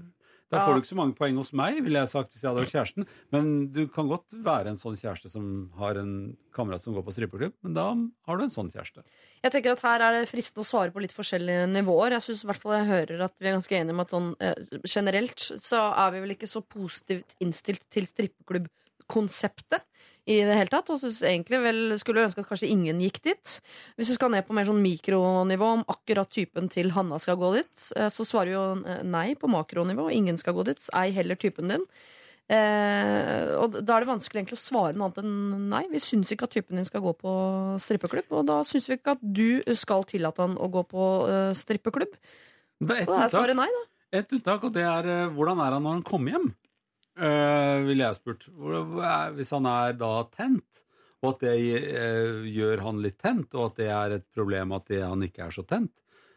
Da 0.55 0.65
får 0.65 0.77
du 0.77 0.83
ikke 0.83 0.91
så 0.93 0.99
mange 0.99 1.17
poeng 1.19 1.39
hos 1.41 1.53
meg, 1.57 1.81
ville 1.85 2.01
jeg 2.01 2.11
sagt 2.13 2.33
hvis 2.33 2.43
jeg 2.45 2.51
hadde 2.51 2.63
vært 2.63 2.75
kjæresten. 2.75 3.09
Men 3.35 3.51
du 3.75 3.83
kan 3.93 4.09
godt 4.11 4.37
være 4.47 4.73
en 4.73 4.81
sånn 4.81 4.99
kjæreste 4.99 5.31
som 5.33 5.49
har 5.81 5.99
en 6.01 6.13
kamerat 6.55 6.85
som 6.85 6.95
går 6.97 7.05
på 7.07 7.15
strippeklubb, 7.17 7.57
men 7.67 7.77
da 7.77 7.87
har 8.29 8.39
du 8.39 8.47
en 8.47 8.55
sånn 8.55 8.71
kjæreste. 8.73 9.05
Jeg 9.45 9.55
tenker 9.55 9.75
at 9.75 9.85
Her 9.85 10.07
er 10.07 10.19
det 10.19 10.31
fristende 10.31 10.65
å 10.65 10.69
svare 10.69 10.95
på 10.95 11.03
litt 11.05 11.15
forskjellige 11.17 11.67
nivåer. 11.73 12.17
Jeg 12.17 12.27
synes 12.29 12.45
i 12.45 12.51
hvert 12.51 12.63
fall 12.63 12.77
jeg 12.79 12.91
hører 12.93 13.27
at 13.27 13.35
vi 13.39 13.51
er 13.51 13.59
ganske 13.59 13.79
enige 13.81 13.97
om 13.97 14.05
at 14.05 14.15
sånn, 14.15 14.31
eh, 14.41 14.79
generelt 14.87 15.49
så 15.65 15.83
er 15.91 16.15
vi 16.15 16.25
vel 16.25 16.37
ikke 16.37 16.51
så 16.51 16.65
positivt 16.65 17.37
innstilt 17.45 17.85
til 17.93 18.09
strippeklubbkonseptet 18.09 19.85
i 20.25 20.41
det 20.47 20.57
hele 20.57 20.73
tatt. 20.73 20.91
Og 20.93 21.01
synes 21.01 21.21
egentlig 21.27 21.61
vel 21.65 21.97
skulle 22.01 22.25
ønske 22.25 22.43
at 22.43 22.49
kanskje 22.49 22.71
ingen 22.73 23.03
gikk 23.05 23.21
dit. 23.27 23.59
Hvis 23.99 24.11
du 24.11 24.17
skal 24.17 24.33
ned 24.33 24.47
på 24.47 24.57
mer 24.57 24.69
sånn 24.69 24.83
mikronivå 24.85 25.71
om 25.79 25.87
akkurat 25.93 26.31
typen 26.33 26.71
til 26.73 26.93
Hanna 26.97 27.21
skal 27.23 27.39
gå 27.41 27.55
dit, 27.59 27.89
eh, 27.97 28.11
så 28.13 28.27
svarer 28.27 28.55
jo 28.55 28.67
eh, 28.83 29.05
nei 29.05 29.33
på 29.39 29.51
makronivå. 29.53 30.11
Ingen 30.13 30.41
skal 30.41 30.57
gå 30.57 30.67
dit. 30.71 30.81
Ei 30.97 31.11
heller 31.17 31.41
typen 31.41 31.73
din. 31.73 31.89
Eh, 32.45 33.53
og 33.57 33.79
da 33.81 33.95
er 33.97 34.05
det 34.05 34.11
vanskelig 34.11 34.43
egentlig 34.43 34.59
å 34.59 34.65
svare 34.65 34.97
noe 34.97 35.09
annet 35.09 35.23
enn 35.23 35.69
nei. 35.73 35.85
Vi 35.93 36.03
syns 36.03 36.33
ikke 36.33 36.49
at 36.49 36.57
typen 36.57 36.81
din 36.81 36.89
skal 36.89 37.05
gå 37.05 37.15
på 37.21 37.33
strippeklubb, 37.81 38.33
og 38.37 38.49
da 38.49 38.59
syns 38.69 38.89
vi 38.91 38.99
ikke 38.99 39.17
at 39.17 39.23
du 39.25 39.77
skal 39.81 40.05
tillate 40.09 40.45
han 40.45 40.59
å 40.61 40.69
gå 40.73 40.85
på 40.91 41.07
uh, 41.25 41.53
strippeklubb. 41.57 42.13
Det 42.85 42.99
er 42.99 43.07
ett 43.07 43.09
unntak. 43.09 43.81
Et 44.15 44.37
unntak, 44.37 44.69
og 44.69 44.77
det 44.77 44.85
er 44.85 45.09
hvordan 45.33 45.63
er 45.65 45.79
han 45.79 45.87
når 45.87 45.97
han 45.97 46.05
kommer 46.07 46.37
hjem? 46.37 46.53
Uh, 47.15 47.85
ville 47.87 48.03
jeg 48.03 48.19
spurt. 48.19 48.49
Hvis 49.37 49.53
han 49.55 49.69
er 49.71 49.99
da 49.99 50.15
tent, 50.35 50.81
og 51.23 51.37
at 51.37 51.45
det 51.45 51.53
uh, 51.95 52.47
gjør 52.49 52.83
han 52.89 53.03
litt 53.05 53.21
tent, 53.23 53.53
og 53.55 53.71
at 53.71 53.83
det 53.83 53.91
er 53.95 54.17
et 54.19 54.27
problem 54.35 54.75
at 54.75 54.89
det, 54.91 55.05
han 55.05 55.23
ikke 55.23 55.47
er 55.47 55.55
så 55.55 55.63
tent, 55.69 55.93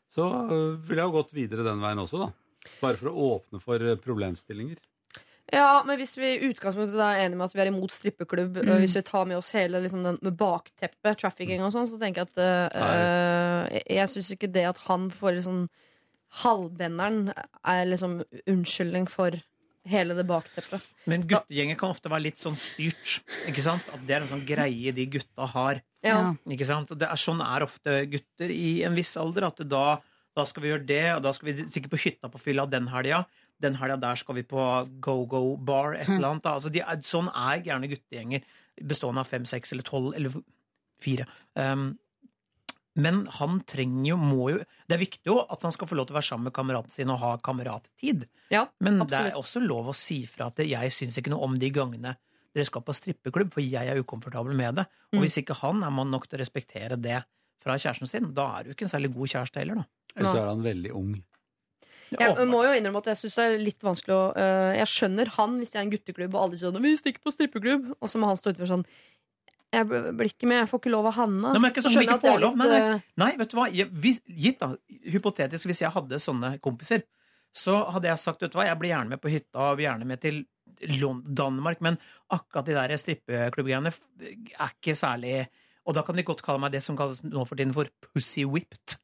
så 0.07 0.27
uh, 0.51 0.75
ville 0.77 1.01
jeg 1.01 1.09
jo 1.09 1.15
gått 1.17 1.33
videre 1.35 1.65
den 1.65 1.81
veien 1.81 2.03
også, 2.03 2.27
da. 2.27 2.29
Bare 2.81 2.99
for 2.99 3.09
å 3.09 3.31
åpne 3.37 3.63
for 3.63 3.81
problemstillinger. 4.03 4.79
Ja, 5.47 5.81
men 5.87 5.95
hvis 5.95 6.17
vi 6.19 6.33
i 6.33 6.47
utgangspunktet 6.49 6.99
er 6.99 7.21
enige 7.23 7.39
med 7.39 7.45
at 7.45 7.53
vi 7.55 7.61
er 7.63 7.69
imot 7.71 7.93
strippeklubb, 7.95 8.57
og 8.65 8.81
hvis 8.81 8.97
vi 8.97 9.03
tar 9.07 9.27
med 9.29 9.37
oss 9.39 9.53
hele 9.55 9.79
liksom, 9.79 10.01
den 10.03 10.17
med 10.19 10.35
bakteppet, 10.35 11.21
trafficking 11.21 11.63
og 11.63 11.71
sånn, 11.71 11.87
så 11.87 11.99
tenker 12.01 12.25
jeg 12.25 12.33
at 12.33 12.41
eh, 12.43 13.77
Jeg, 13.77 13.85
jeg 13.95 14.11
syns 14.11 14.31
ikke 14.35 14.49
det 14.51 14.65
at 14.67 14.81
han 14.89 15.07
får 15.15 15.37
liksom 15.37 15.61
halvbenderen, 16.43 17.31
er 17.63 17.87
liksom 17.87 18.19
unnskyldning 18.43 19.07
for 19.07 19.39
hele 19.89 20.15
det 20.17 20.25
bakteppet. 20.27 20.83
Men 21.09 21.25
guttegjenger 21.29 21.77
kan 21.79 21.93
ofte 21.93 22.11
være 22.11 22.27
litt 22.27 22.41
sånn 22.41 22.57
styrt. 22.59 23.21
Ikke 23.49 23.63
sant? 23.63 23.87
At 23.93 24.03
det 24.07 24.17
er 24.17 24.25
en 24.25 24.31
sånn 24.31 24.45
greie 24.47 24.93
de 24.95 25.07
gutta 25.17 25.47
har. 25.53 25.81
Ja. 26.05 26.19
Ikke 26.49 26.67
sant? 26.67 26.93
Det 26.97 27.07
er, 27.07 27.21
sånn 27.21 27.41
er 27.43 27.65
ofte 27.65 27.99
gutter 28.11 28.53
i 28.53 28.81
en 28.87 28.97
viss 28.97 29.15
alder. 29.19 29.49
At 29.49 29.61
da, 29.67 29.85
da 30.37 30.47
skal 30.47 30.65
vi 30.65 30.71
gjøre 30.73 30.87
det, 30.89 31.03
og 31.15 31.21
da 31.25 31.33
skal 31.35 31.51
vi 31.51 31.67
sikkert 31.67 31.95
på 31.95 32.01
hytta 32.05 32.31
på 32.33 32.41
fylla 32.41 32.67
den 32.69 32.89
helga. 32.93 33.23
Den 33.63 33.77
helga 33.79 33.97
der 34.01 34.19
skal 34.19 34.37
vi 34.37 34.45
på 34.45 34.63
go-go-bar, 35.03 35.95
et 35.97 36.11
eller 36.11 36.35
annet. 36.35 36.49
Altså, 36.51 36.73
de 36.73 36.83
er, 36.85 36.99
sånn 37.05 37.31
er 37.33 37.63
gjerne 37.65 37.89
guttegjenger. 37.93 38.45
Bestående 38.85 39.23
av 39.23 39.31
fem, 39.31 39.47
seks 39.49 39.73
eller 39.73 39.87
tolv 39.87 40.11
eller 40.17 40.35
fire. 41.01 41.25
Um, 41.57 41.95
men 42.97 43.25
han 43.37 43.59
trenger 43.69 44.09
jo, 44.11 44.17
må 44.17 44.49
jo 44.51 44.57
Det 44.89 44.95
er 44.95 45.01
viktig 45.03 45.29
jo 45.29 45.37
at 45.43 45.61
han 45.61 45.73
skal 45.75 45.89
få 45.89 45.97
lov 45.99 46.07
til 46.07 46.15
å 46.15 46.19
være 46.19 46.29
sammen 46.31 46.49
med 46.49 46.55
kameraten 46.55 46.93
sin 46.93 47.11
og 47.13 47.19
ha 47.21 47.35
kamerattid. 47.37 48.25
Ja, 48.49 48.65
Men 48.81 48.99
det 49.05 49.13
er 49.19 49.37
også 49.37 49.61
lov 49.61 49.91
å 49.91 49.95
si 49.95 50.25
fra 50.25 50.47
at 50.49 50.57
jeg 50.63 50.93
syns 50.95 51.17
ikke 51.19 51.33
noe 51.33 51.45
om 51.45 51.57
de 51.59 51.69
gangene 51.69 52.15
dere 52.55 52.65
skal 52.65 52.81
på 52.81 52.95
strippeklubb, 52.95 53.51
for 53.53 53.61
jeg 53.61 53.85
er 53.85 53.99
ukomfortabel 54.01 54.55
med 54.57 54.79
det. 54.81 54.87
Og 55.13 55.19
Mm. 55.19 55.21
hvis 55.21 55.37
ikke 55.43 55.59
han 55.61 55.83
er 55.83 55.91
man 55.91 56.09
nok 56.09 56.27
til 56.27 56.39
å 56.39 56.41
respektere 56.41 56.97
det 56.99 57.23
fra 57.61 57.75
kjæresten 57.77 58.07
sin, 58.07 58.33
da 58.33 58.57
er 58.57 58.63
du 58.63 58.69
ikke 58.73 58.87
en 58.87 58.93
særlig 58.95 59.13
god 59.13 59.27
kjæreste 59.27 59.61
heller, 59.61 59.75
da. 59.75 59.85
Eller 60.15 60.31
så 60.31 60.41
er 60.41 60.47
han 60.47 60.63
veldig 60.63 60.91
ung. 60.95 61.23
Jeg 62.07 62.47
må 62.47 62.63
jo 62.63 62.71
innrømme 62.71 63.01
at 63.03 63.09
jeg 63.11 63.19
synes 63.19 63.35
det 63.35 63.45
er 63.45 63.57
litt 63.59 63.83
vanskelig 63.83 64.15
å 64.15 64.31
øh, 64.31 64.75
Jeg 64.79 64.87
skjønner 64.87 65.27
han 65.35 65.57
hvis 65.59 65.73
det 65.73 65.79
er 65.79 65.83
en 65.83 65.91
gutteklubb 65.91 66.35
og 66.35 66.41
alle 66.41 66.57
sier 66.57 66.71
sånn 66.71 66.81
'Vi 66.81 66.97
stikker 67.01 67.21
på 67.25 67.33
strippeklubb', 67.35 67.95
og 67.99 68.07
så 68.09 68.17
må 68.17 68.29
han 68.29 68.37
stå 68.39 68.53
utenfor 68.53 68.69
sånn 68.71 68.85
jeg 69.73 69.87
blir 69.87 70.29
ikke 70.31 70.47
med, 70.47 70.57
jeg 70.63 70.69
får 70.69 70.79
ikke 70.79 70.91
lov 70.93 71.05
av 71.07 71.13
Hanna. 71.17 71.51
Nei, 71.53 71.59
men 71.59 71.71
ikke 71.71 71.83
sånn 71.83 72.01
ikke 72.01 72.19
får 72.21 72.39
lov. 72.39 72.55
Nei, 72.57 72.67
nei. 72.67 72.81
øh, 72.95 72.99
Nei, 73.17 73.31
vet 73.37 73.49
du 73.51 73.57
hva? 73.57 73.67
Jeg, 73.73 73.89
hvis, 73.91 74.19
gitt 74.27 74.59
da, 74.59 74.69
hypotetisk, 75.11 75.65
hvis 75.67 75.81
jeg 75.81 75.91
hadde 75.91 76.19
sånne 76.23 76.59
kompiser, 76.63 77.03
så 77.53 77.81
hadde 77.91 78.07
jeg 78.07 78.17
sagt, 78.19 78.41
vet 78.41 78.51
du 78.53 78.57
hva, 78.59 78.65
jeg 78.69 78.77
blir 78.79 78.89
gjerne 78.93 79.09
med 79.09 79.21
på 79.21 79.29
hytta, 79.33 79.71
og 79.71 79.77
blir 79.77 79.89
gjerne 79.89 80.05
med 80.07 80.21
til 80.21 80.45
Danmark, 81.33 81.79
men 81.81 81.97
akkurat 82.29 82.65
de 82.67 82.75
der 82.77 82.93
strippeklubbgreiene 82.97 83.89
er 83.91 84.71
ikke 84.75 84.93
særlig 84.95 85.47
Og 85.87 85.95
da 85.95 86.01
kan 86.03 86.15
de 86.17 86.23
godt 86.27 86.41
kalle 86.43 86.59
meg 86.59 86.73
det 86.73 86.81
som 86.83 86.97
kalles 86.99 87.21
nå 87.23 87.45
for 87.47 87.55
tiden 87.55 87.71
for 87.73 87.87
pussy 88.13 88.43
whipped. 88.43 88.97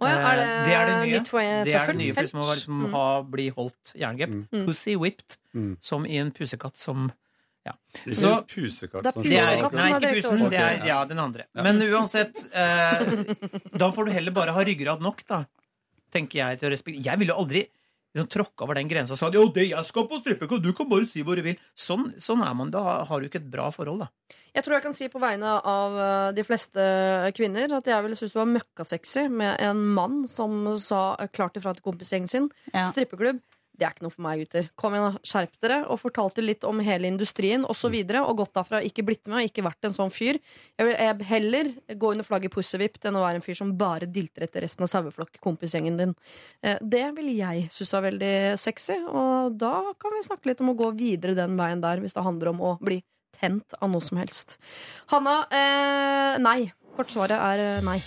Oh 0.00 0.08
ja, 0.08 0.14
er 0.32 0.36
det, 0.40 0.46
Eh, 0.48 0.64
det 0.64 0.72
er 0.74 0.86
det 0.88 0.94
nye. 1.06 1.18
nytt 1.20 1.28
for 1.28 1.40
Det 1.40 1.74
er 1.76 1.86
det 1.86 1.96
nye, 1.98 2.14
for 2.14 2.22
liksom, 2.22 2.40
å 2.40 2.54
liksom, 2.56 2.78
Mm. 2.86 2.90
ha, 2.94 3.22
bli 3.22 3.50
holdt 3.50 3.92
jerngrep. 3.94 4.30
Mm. 4.50 4.64
Pussy 4.66 4.94
whipped, 4.96 5.36
Mm. 5.54 5.76
som 5.78 6.06
i 6.06 6.16
en 6.16 6.30
pusekatt 6.32 6.74
som 6.76 7.12
Så- 8.10 8.44
pusekatt 8.50 9.02
Det 9.04 9.10
er 9.10 9.12
som 9.12 9.22
det 9.22 9.36
er, 9.38 9.44
Pusekatt. 9.44 9.74
Nei, 9.78 9.90
ikke 9.92 10.14
pusen. 10.16 10.50
Det 10.50 10.58
er, 10.58 10.86
ja, 10.88 11.04
den 11.06 11.18
andre. 11.22 11.44
Ja. 11.54 11.62
Men 11.62 11.78
uansett 11.86 12.40
eh, 12.52 13.04
Da 13.78 13.90
får 13.94 14.08
du 14.08 14.12
heller 14.16 14.34
bare 14.34 14.54
ha 14.56 14.64
ryggrad 14.66 15.04
nok, 15.04 15.22
da. 15.28 15.44
Tenker 16.12 16.40
jeg 16.42 16.58
til 16.60 16.68
å 16.68 16.72
respektere 16.74 17.04
Jeg 17.06 17.20
ville 17.20 17.32
jo 17.32 17.38
aldri 17.44 17.62
liksom, 18.14 18.28
tråkke 18.34 18.66
over 18.66 18.74
den 18.80 18.88
grensa 18.90 19.14
og 19.14 19.20
sagt 19.20 19.38
jo, 19.38 19.46
det 19.54 19.68
jeg 19.70 19.84
skal 19.88 20.08
på 20.10 20.18
strippeklubb, 20.20 20.62
du 20.64 20.72
kan 20.76 20.88
bare 20.90 21.06
si 21.08 21.22
hvor 21.24 21.38
du 21.38 21.44
vil. 21.46 21.56
Sånn, 21.78 22.10
sånn 22.20 22.42
er 22.44 22.52
man. 22.58 22.72
Da 22.74 23.04
har 23.08 23.20
du 23.22 23.28
ikke 23.30 23.40
et 23.40 23.50
bra 23.52 23.70
forhold, 23.72 24.02
da. 24.04 24.10
Jeg 24.52 24.64
tror 24.66 24.74
jeg 24.76 24.82
kan 24.84 24.92
si 24.98 25.08
på 25.08 25.22
vegne 25.22 25.54
av 25.64 25.94
eh, 25.96 26.32
de 26.36 26.44
fleste 26.44 26.82
kvinner 27.38 27.72
at 27.78 27.86
jeg 27.88 28.04
ville 28.04 28.18
synes 28.18 28.34
det 28.34 28.40
var 28.42 28.50
møkkasexy 28.58 29.28
med 29.32 29.56
en 29.64 29.80
mann 29.96 30.18
som 30.28 30.66
sa 30.82 31.14
eh, 31.22 31.30
klart 31.32 31.56
ifra 31.56 31.72
til 31.78 31.86
kompisgjengen 31.86 32.28
sin. 32.28 32.50
Ja. 32.74 32.88
Strippeklubb. 32.90 33.38
Det 33.72 33.86
er 33.86 33.94
ikke 33.94 34.04
noe 34.04 34.12
for 34.12 34.22
meg, 34.26 34.42
gutter. 34.42 34.66
Kom 34.76 34.92
igjen, 34.94 35.14
da. 35.14 35.20
Skjerp 35.26 35.54
dere. 35.64 35.78
Og 35.90 35.98
fortalte 36.02 36.42
litt 36.44 36.64
om 36.68 36.80
hele 36.84 37.08
industrien 37.08 37.64
osv. 37.64 37.86
Og, 37.88 37.94
videre, 37.94 38.20
og 38.28 38.36
gått 38.42 38.52
derfra. 38.58 38.82
Ikke 38.84 39.04
blitt 39.06 39.24
med, 39.26 39.38
og 39.40 39.48
ikke 39.48 39.64
vært 39.64 39.88
en 39.88 39.96
sånn 39.96 40.12
fyr. 40.12 40.38
Jeg 40.78 40.86
vil 40.86 40.92
jeg 40.94 41.28
heller 41.30 41.70
gå 41.98 42.10
under 42.12 42.26
flagget 42.28 42.52
Pussevipt 42.52 43.08
enn 43.08 43.16
å 43.16 43.24
være 43.24 43.40
en 43.40 43.46
fyr 43.46 43.56
som 43.58 43.72
bare 43.80 44.06
dilter 44.06 44.44
etter 44.46 44.66
resten 44.66 44.84
av 44.84 44.92
saueflokk-kompisgjengen 44.92 45.96
din. 45.98 46.14
Eh, 46.62 46.76
Det 46.82 47.04
ville 47.16 47.32
jeg 47.38 47.70
synes 47.72 47.92
var 47.96 48.06
veldig 48.10 48.34
sexy, 48.60 48.98
og 49.08 49.56
da 49.58 49.74
kan 49.98 50.12
vi 50.14 50.22
snakke 50.28 50.52
litt 50.52 50.60
om 50.60 50.70
å 50.74 50.78
gå 50.78 50.92
videre 50.98 51.34
den 51.38 51.56
veien 51.56 51.80
der, 51.80 52.00
hvis 52.04 52.14
det 52.14 52.24
handler 52.26 52.52
om 52.52 52.60
å 52.60 52.76
bli 52.82 53.00
tent 53.40 53.74
av 53.80 53.90
noe 53.90 54.04
som 54.04 54.18
helst. 54.20 54.58
Hanna, 55.08 55.46
eh, 55.50 56.38
nei. 56.38 56.72
Kortsvaret 56.92 57.38
er 57.40 57.58
eh, 57.78 57.82
nei. 57.82 58.02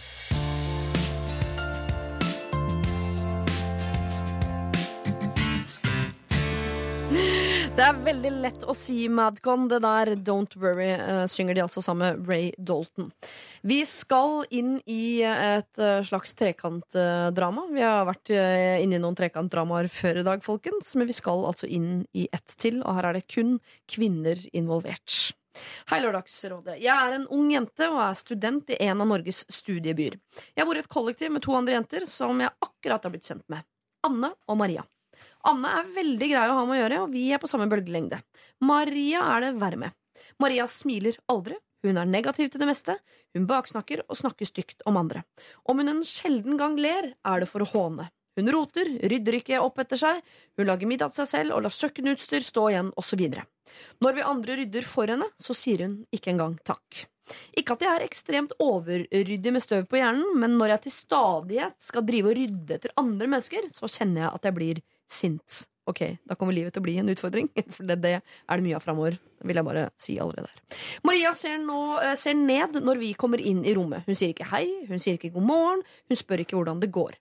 Det 7.75 7.83
er 7.83 7.97
veldig 8.05 8.29
lett 8.39 8.61
å 8.67 8.73
si 8.77 9.09
Madcon. 9.11 9.65
Det 9.67 9.81
der 9.83 10.13
Don't 10.23 10.53
Worry 10.61 10.93
eh, 10.93 11.25
synger 11.27 11.57
de 11.57 11.63
altså 11.65 11.81
sammen 11.83 12.05
med 12.07 12.29
Ray 12.29 12.53
Dalton. 12.55 13.09
Vi 13.67 13.81
skal 13.89 14.45
inn 14.55 14.77
i 14.87 15.19
et 15.27 15.81
eh, 15.83 15.99
slags 16.07 16.35
trekantdrama. 16.39 17.65
Vi 17.75 17.83
har 17.83 18.07
vært 18.07 18.31
eh, 18.31 18.77
inne 18.83 18.95
i 18.95 19.03
noen 19.03 19.17
trekantdramaer 19.19 19.89
før 19.91 20.21
i 20.21 20.25
dag, 20.27 20.43
folkens, 20.45 20.93
men 20.95 21.11
vi 21.11 21.17
skal 21.17 21.43
altså 21.51 21.67
inn 21.67 22.05
i 22.15 22.29
ett 22.31 22.55
til, 22.63 22.79
og 22.79 22.95
her 22.95 23.09
er 23.09 23.19
det 23.19 23.25
kun 23.27 23.57
kvinner 23.91 24.39
involvert. 24.55 25.35
Hei, 25.91 25.99
Lørdagsrådet. 26.03 26.79
Jeg 26.79 26.95
er 26.95 27.19
en 27.19 27.29
ung 27.35 27.51
jente 27.51 27.91
og 27.91 28.01
er 28.07 28.19
student 28.19 28.71
i 28.71 28.79
en 28.87 29.03
av 29.03 29.11
Norges 29.11 29.43
studiebyer. 29.51 30.15
Jeg 30.55 30.67
bor 30.67 30.79
i 30.79 30.83
et 30.83 30.91
kollektiv 30.91 31.35
med 31.35 31.43
to 31.43 31.55
andre 31.59 31.75
jenter 31.75 32.07
som 32.07 32.39
jeg 32.43 32.55
akkurat 32.55 33.03
har 33.03 33.15
blitt 33.15 33.27
kjent 33.27 33.47
med. 33.51 33.67
Anne 34.07 34.31
og 34.47 34.63
Maria. 34.63 34.87
Anne 35.45 35.72
er 35.80 35.93
veldig 35.93 36.27
grei 36.31 36.47
å 36.49 36.57
ha 36.57 36.65
med 36.65 36.77
å 36.77 36.81
gjøre, 36.81 37.03
og 37.05 37.13
vi 37.13 37.27
er 37.34 37.41
på 37.41 37.49
samme 37.49 37.67
bølgelengde. 37.69 38.22
Maria 38.65 39.22
er 39.35 39.45
det 39.45 39.53
verre 39.61 39.81
med. 39.85 39.95
Maria 40.41 40.65
smiler 40.72 41.19
aldri, 41.31 41.57
hun 41.85 41.99
er 42.01 42.09
negativ 42.09 42.49
til 42.49 42.61
det 42.63 42.69
meste, 42.69 42.97
hun 43.38 43.45
baksnakker 43.49 44.01
og 44.07 44.17
snakker 44.17 44.49
stygt 44.49 44.81
om 44.89 44.97
andre. 44.97 45.22
Om 45.69 45.84
hun 45.84 45.93
en 45.93 46.05
sjelden 46.07 46.57
gang 46.57 46.80
ler, 46.81 47.13
er 47.22 47.43
det 47.43 47.49
for 47.51 47.61
å 47.61 47.69
håne. 47.69 48.09
Hun 48.35 48.51
roter, 48.51 48.89
rydder 49.07 49.38
ikke 49.38 49.61
opp 49.63 49.77
etter 49.80 49.99
seg, 49.99 50.23
hun 50.57 50.67
lager 50.67 50.89
middag 50.89 51.13
til 51.13 51.22
seg 51.22 51.30
selv 51.30 51.55
og 51.55 51.63
lar 51.63 51.76
kjøkkenutstyr 51.76 52.43
stå 52.43 52.65
igjen, 52.73 52.89
osv. 52.99 53.22
Når 54.03 54.17
vi 54.17 54.30
andre 54.34 54.57
rydder 54.59 54.88
for 54.88 55.11
henne, 55.13 55.30
så 55.39 55.55
sier 55.55 55.85
hun 55.85 55.99
ikke 56.15 56.34
engang 56.34 56.57
takk. 56.67 57.05
Ikke 57.57 57.73
at 57.73 57.85
jeg 57.85 57.91
er 57.93 58.03
ekstremt 58.05 58.51
overryddig 58.61 59.53
med 59.53 59.63
støv 59.63 59.88
på 59.89 60.01
hjernen, 60.01 60.35
men 60.41 60.57
når 60.59 60.76
jeg 60.76 60.84
til 60.85 60.95
stadighet 60.97 61.77
skal 61.81 62.05
drive 62.05 62.34
og 62.34 62.38
rydde 62.38 62.76
etter 62.76 62.93
andre 63.01 63.30
mennesker, 63.31 63.69
så 63.73 63.89
kjenner 63.89 64.26
jeg 64.26 64.34
at 64.34 64.49
jeg 64.49 64.57
blir 64.59 64.84
sint. 65.11 65.64
Ok, 65.86 66.02
da 66.26 66.34
kommer 66.34 66.56
livet 66.56 66.73
til 66.73 66.82
å 66.82 66.86
bli 66.88 66.95
en 66.98 67.11
utfordring, 67.14 67.52
for 67.76 67.86
det, 67.86 67.99
det 68.02 68.15
er 68.18 68.23
det 68.57 68.65
mye 68.65 68.77
av 68.77 68.86
framover. 68.86 69.19
vil 69.45 69.60
jeg 69.60 69.68
bare 69.68 69.90
si 70.02 70.15
allerede 70.18 70.49
her. 70.49 70.80
Maria 71.06 71.34
ser, 71.38 71.60
nå, 71.61 71.82
eh, 72.02 72.15
ser 72.18 72.34
ned 72.34 72.80
når 72.82 72.98
vi 72.98 73.11
kommer 73.14 73.38
inn 73.38 73.61
i 73.65 73.76
rommet. 73.77 74.07
Hun 74.07 74.18
sier 74.18 74.34
ikke 74.34 74.49
hei, 74.49 74.65
hun 74.90 75.02
sier 75.02 75.19
ikke 75.19 75.36
god 75.36 75.45
morgen, 75.45 75.84
hun 76.10 76.18
spør 76.18 76.41
ikke 76.41 76.57
hvordan 76.57 76.82
det 76.82 76.90
går. 76.95 77.19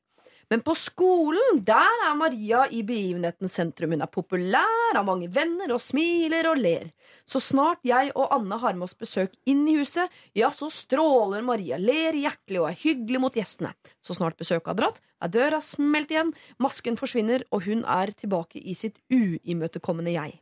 Men 0.55 0.60
på 0.62 0.76
skolen, 0.78 1.64
der 1.66 2.02
er 2.06 2.12
Maria 2.14 2.60
i 2.70 2.85
begivenhetens 2.86 3.56
sentrum. 3.59 3.90
Hun 3.90 4.05
er 4.05 4.10
populær, 4.14 4.93
har 4.94 5.02
mange 5.02 5.26
venner 5.35 5.72
og 5.74 5.81
smiler 5.82 6.47
og 6.47 6.60
ler. 6.62 6.93
Så 7.26 7.40
snart 7.43 7.81
jeg 7.82 8.12
og 8.14 8.31
Anne 8.36 8.60
har 8.62 8.76
med 8.78 8.86
oss 8.86 8.94
besøk 8.94 9.35
inn 9.51 9.64
i 9.66 9.74
huset, 9.81 10.12
ja, 10.39 10.52
så 10.55 10.68
stråler 10.70 11.43
Maria, 11.43 11.74
ler 11.74 12.14
hjertelig 12.14 12.60
og 12.60 12.68
er 12.68 12.78
hyggelig 12.85 13.22
mot 13.24 13.35
gjestene. 13.35 13.72
Så 13.98 14.14
snart 14.14 14.39
besøket 14.39 14.70
har 14.70 14.78
dratt, 14.78 15.02
er 15.18 15.32
døra 15.35 15.59
smelt 15.59 16.14
igjen, 16.14 16.31
masken 16.62 17.01
forsvinner, 17.02 17.43
og 17.51 17.66
hun 17.66 17.82
er 17.82 18.14
tilbake 18.14 18.62
i 18.62 18.76
sitt 18.78 19.02
uimøtekommende 19.10 20.14
jeg. 20.14 20.39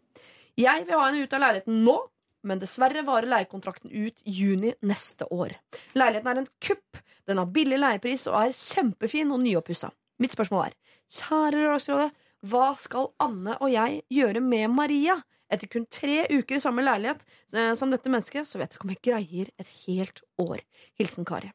Jeg 0.60 0.84
vil 0.90 0.98
ha 0.98 1.06
henne 1.06 1.24
ut 1.24 1.38
av 1.38 1.44
leiligheten 1.46 1.80
nå, 1.88 1.96
men 2.44 2.60
dessverre 2.60 3.06
varer 3.08 3.32
leiekontrakten 3.32 3.88
ut 3.88 4.20
juni 4.28 4.74
neste 4.84 5.24
år. 5.32 5.56
Leiligheten 5.96 6.34
er 6.34 6.44
en 6.44 6.52
kupp, 6.68 7.00
den 7.24 7.40
har 7.40 7.50
billig 7.56 7.80
leiepris 7.80 8.28
og 8.28 8.42
er 8.42 8.56
kjempefin 8.60 9.32
og 9.32 9.40
nyoppussa. 9.40 9.88
Mitt 10.22 10.36
spørsmål 10.36 10.68
er, 10.68 10.74
kjære 11.10 11.58
Lørdagsrådet, 11.58 12.10
hva 12.46 12.66
skal 12.78 13.08
Anne 13.22 13.56
og 13.58 13.70
jeg 13.72 14.02
gjøre 14.12 14.42
med 14.44 14.70
Maria? 14.70 15.16
Etter 15.52 15.68
kun 15.70 15.84
tre 15.90 16.22
uker 16.30 16.56
i 16.56 16.62
samme 16.62 16.84
leilighet 16.84 17.24
eh, 17.52 17.72
som 17.78 17.90
dette 17.92 18.10
mennesket, 18.12 18.46
så 18.48 18.60
vet 18.60 18.70
jeg 18.70 18.78
ikke 18.78 18.86
om 18.86 18.94
jeg 18.94 19.02
greier 19.08 19.50
et 19.60 19.72
helt 19.82 20.22
år. 20.40 20.62
Hilsen 21.00 21.26
Kari. 21.28 21.50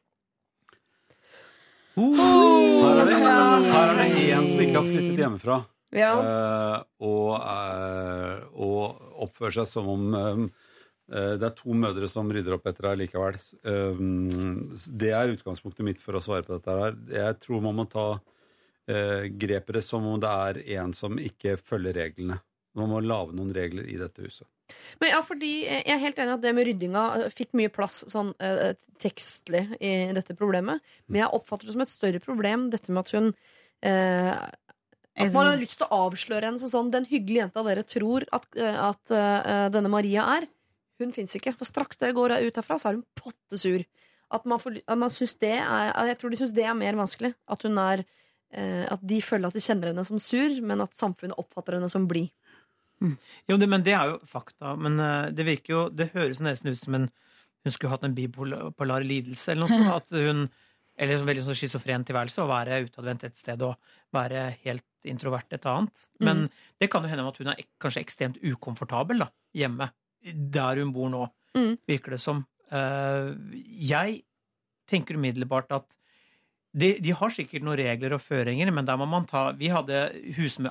Her 1.98 3.00
er 3.02 3.08
det, 3.08 3.16
her 3.18 3.90
er 3.90 3.98
det 3.98 4.28
en 4.36 4.46
som 4.46 4.62
ikke 4.62 4.76
har 4.78 4.86
flyttet 4.86 5.18
hjemmefra. 5.24 5.58
Ja. 5.96 6.12
eh, 6.20 6.78
og, 7.08 7.30
eh, 7.40 8.40
og 8.52 9.22
oppfører 9.24 9.56
seg 9.62 9.70
som 9.70 9.88
om 9.90 10.08
eh, 10.14 10.42
eh, 11.08 11.34
det 11.40 11.48
er 11.48 11.54
to 11.58 11.74
mødre 11.74 12.10
som 12.12 12.28
rydder 12.30 12.58
opp 12.58 12.68
etter 12.70 12.90
deg 12.90 13.00
likevel. 13.06 13.40
Eh, 13.64 14.02
det 15.02 15.14
er 15.16 15.32
utgangspunktet 15.34 15.88
mitt 15.88 16.04
for 16.04 16.20
å 16.20 16.22
svare 16.22 16.44
på 16.46 16.58
dette. 16.58 16.76
her. 16.84 16.98
Jeg 17.16 17.40
tror 17.42 17.64
man 17.64 17.80
må 17.80 17.88
ta 17.90 18.10
uh, 18.90 19.24
grepet 19.40 19.84
som 19.84 20.06
om 20.08 20.20
det 20.20 20.34
er 20.48 20.62
en 20.80 20.94
som 20.96 21.18
ikke 21.22 21.56
følger 21.60 21.96
reglene. 22.00 22.40
Man 22.78 22.90
må 22.92 23.00
lage 23.02 23.34
noen 23.36 23.50
regler 23.56 23.88
i 23.90 23.96
dette 23.98 24.22
huset. 24.24 24.46
Men 25.00 25.12
ja, 25.14 25.22
fordi 25.24 25.52
Jeg 25.64 25.94
er 25.94 26.02
helt 26.02 26.18
enig 26.20 26.34
at 26.36 26.44
det 26.44 26.54
med 26.56 26.68
ryddinga 26.68 27.04
eh, 27.16 27.32
fikk 27.34 27.54
mye 27.58 27.72
plass 27.72 28.02
sånn 28.10 28.34
eh, 28.44 28.74
tekstlig 29.00 29.64
i 29.80 29.92
dette 30.16 30.36
problemet. 30.38 30.82
Men 31.08 31.22
jeg 31.22 31.34
oppfatter 31.38 31.68
det 31.68 31.76
som 31.76 31.84
et 31.84 31.92
større 31.92 32.22
problem, 32.22 32.68
dette 32.72 32.92
med 32.92 33.06
at 33.06 33.14
hun 33.16 33.30
eh, 33.86 34.34
At 35.18 35.34
man 35.34 35.50
har 35.50 35.60
lyst 35.60 35.80
til 35.80 35.88
å 35.88 36.02
avsløre 36.08 36.50
henne 36.50 36.60
som 36.62 36.72
sånn 36.72 36.92
Den 36.94 37.08
hyggelige 37.08 37.46
jenta 37.46 37.64
dere 37.66 37.86
tror 37.86 38.28
at, 38.34 38.48
eh, 38.58 38.82
at 38.90 39.14
uh, 39.14 39.66
denne 39.74 39.92
Maria 39.92 40.26
er, 40.36 40.48
hun 41.02 41.14
fins 41.14 41.34
ikke. 41.38 41.56
For 41.56 41.68
straks 41.68 42.00
dere 42.00 42.16
går 42.16 42.36
ut 42.42 42.60
herfra, 42.60 42.78
så 42.78 42.90
er 42.90 42.98
hun 42.98 43.06
pottesur. 43.18 43.86
At 44.34 44.44
man, 44.44 44.60
får, 44.60 44.82
at 44.84 44.98
man 45.00 45.12
synes 45.12 45.38
det 45.40 45.56
er, 45.56 45.92
jeg 46.10 46.18
tror 46.20 46.32
de 46.32 46.38
syns 46.42 46.52
det 46.56 46.66
er 46.68 46.76
mer 46.76 46.98
vanskelig. 46.98 47.32
At 47.48 47.62
hun 47.64 47.78
er 47.80 48.02
eh, 48.02 48.17
At 48.50 49.02
de 49.04 49.18
føler 49.20 49.48
at 49.50 49.54
de 49.54 49.60
kjenner 49.60 49.90
henne 49.92 50.04
som 50.08 50.18
sur, 50.18 50.54
men 50.64 50.80
at 50.80 50.94
samfunnet 50.96 51.36
oppfatter 51.38 51.76
henne 51.76 51.90
som 51.92 52.06
blid. 52.08 52.30
Jo, 53.46 53.56
det, 53.60 53.68
men 53.70 53.84
det 53.86 53.92
er 53.94 54.08
jo 54.14 54.16
fakta. 54.26 54.72
Men 54.80 54.96
eh, 54.98 55.28
det 55.36 55.44
virker 55.46 55.70
jo 55.74 55.82
Det 55.94 56.08
høres 56.16 56.40
nesten 56.42 56.72
ut 56.72 56.80
som 56.80 56.96
en 56.98 57.10
hun 57.66 57.72
skulle 57.74 57.90
hatt 57.92 58.04
en 58.06 58.14
bipolar 58.14 59.02
lidelse 59.04 59.50
eller 59.52 59.68
noe. 59.68 59.92
At 59.98 60.12
hun, 60.14 60.44
eller 60.96 61.18
en 61.18 61.26
veldig 61.28 61.42
sånn 61.44 61.56
schizofren 61.58 62.04
tilværelse, 62.06 62.40
å 62.40 62.48
være 62.48 62.78
utadvendt 62.86 63.26
et 63.26 63.36
sted 63.38 63.60
og 63.66 63.74
være 64.14 64.44
helt 64.62 64.86
introvert 65.10 65.52
et 65.52 65.66
annet. 65.68 66.04
Men 66.24 66.46
det 66.80 66.88
kan 66.90 67.04
jo 67.04 67.10
hende 67.10 67.26
at 67.28 67.40
hun 67.42 67.50
er 67.52 67.58
ek 67.60 67.68
kanskje 67.82 68.04
ekstremt 68.06 68.38
ukomfortabel 68.46 69.20
da, 69.26 69.28
hjemme. 69.58 69.90
Der 70.24 70.80
hun 70.80 70.94
bor 70.96 71.10
nå, 71.12 71.26
Mm. 71.58 71.74
virker 71.88 72.14
det 72.14 72.20
som. 72.22 72.44
Eh, 72.70 73.28
jeg 73.90 74.22
tenker 74.88 75.16
umiddelbart 75.18 75.70
at 75.74 75.96
de, 76.78 76.88
de 77.02 77.14
har 77.16 77.32
sikkert 77.34 77.64
noen 77.66 77.78
regler 77.80 78.12
og 78.14 78.20
føringer, 78.22 78.70
men 78.74 78.86
der 78.86 78.98
må 79.00 79.06
man 79.10 79.24
ta 79.26 79.48
Vi 79.58 79.70
hadde 79.72 79.98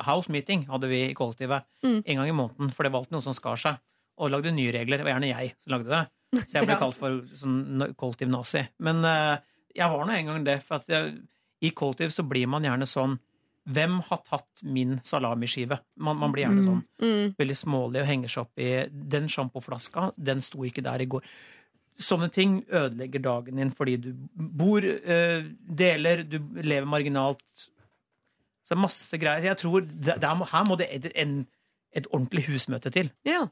house 0.08 0.32
meeting 0.32 0.66
hadde 0.70 0.88
vi 0.92 1.02
i 1.10 1.14
kollektivet 1.18 1.66
Mm. 1.84 2.02
en 2.06 2.16
gang 2.22 2.30
i 2.30 2.36
måneden, 2.38 2.72
for 2.74 2.84
det 2.88 2.92
var 2.94 3.02
alltid 3.04 3.18
noen 3.18 3.26
som 3.28 3.36
skar 3.38 3.58
seg. 3.60 3.78
Og 4.18 4.32
lagde 4.34 4.52
nye 4.56 4.72
regler. 4.74 4.98
Det 4.98 5.06
var 5.06 5.14
gjerne 5.20 5.30
jeg 5.34 5.54
som 5.62 5.72
lagde 5.76 5.90
det. 5.92 6.04
Så 6.48 6.54
jeg 6.58 6.66
ble 6.66 6.74
Ja. 6.78 6.80
kalt 6.82 6.96
for 6.98 7.22
sånn 7.38 7.94
kollektiv 7.96 8.30
nazi. 8.34 8.64
Men 8.80 9.04
uh, 9.06 9.38
jeg 9.76 9.90
var 9.94 10.06
nå 10.10 10.14
en 10.16 10.26
gang 10.32 10.44
det, 10.48 10.58
for 10.66 10.80
at 10.82 10.88
jeg, 10.90 11.14
i 11.62 11.70
kollektiv 11.72 12.10
så 12.16 12.24
blir 12.28 12.48
man 12.48 12.64
gjerne 12.64 12.88
sånn 12.90 13.18
Hvem 13.68 13.98
har 14.08 14.22
tatt 14.24 14.62
min 14.64 14.94
salamiskive? 15.04 15.76
Man, 16.00 16.16
man 16.22 16.32
blir 16.32 16.46
gjerne 16.46 16.64
sånn 16.64 16.84
Mm. 17.04 17.34
veldig 17.38 17.56
smålig 17.60 18.00
og 18.02 18.08
henger 18.08 18.32
seg 18.32 18.46
opp 18.46 18.62
i 18.64 18.70
Den 19.12 19.28
sjampoflaska, 19.28 20.14
den 20.18 20.40
sto 20.42 20.64
ikke 20.64 20.82
der 20.86 21.04
i 21.04 21.06
går. 21.12 21.22
Sånne 21.98 22.30
ting 22.30 22.60
ødelegger 22.70 23.24
dagen 23.26 23.58
din 23.58 23.74
fordi 23.74 23.98
du 23.98 24.12
bor, 24.36 24.86
eh, 24.86 25.48
deler, 25.66 26.24
du 26.24 26.38
lever 26.62 26.86
marginalt. 26.86 27.44
Så 28.68 28.74
det 28.74 28.78
er 28.78 28.84
masse 28.84 29.18
greier. 29.22 29.46
Jeg 29.48 29.58
tror 29.64 29.86
det, 29.86 30.18
det 30.20 30.28
er, 30.28 30.50
her 30.52 30.66
må 30.68 30.76
det 30.78 30.90
et, 30.94 31.08
en, 31.16 31.40
et 31.96 32.08
ordentlig 32.12 32.44
husmøte 32.50 32.92
til. 32.94 33.10
Ja. 33.26 33.46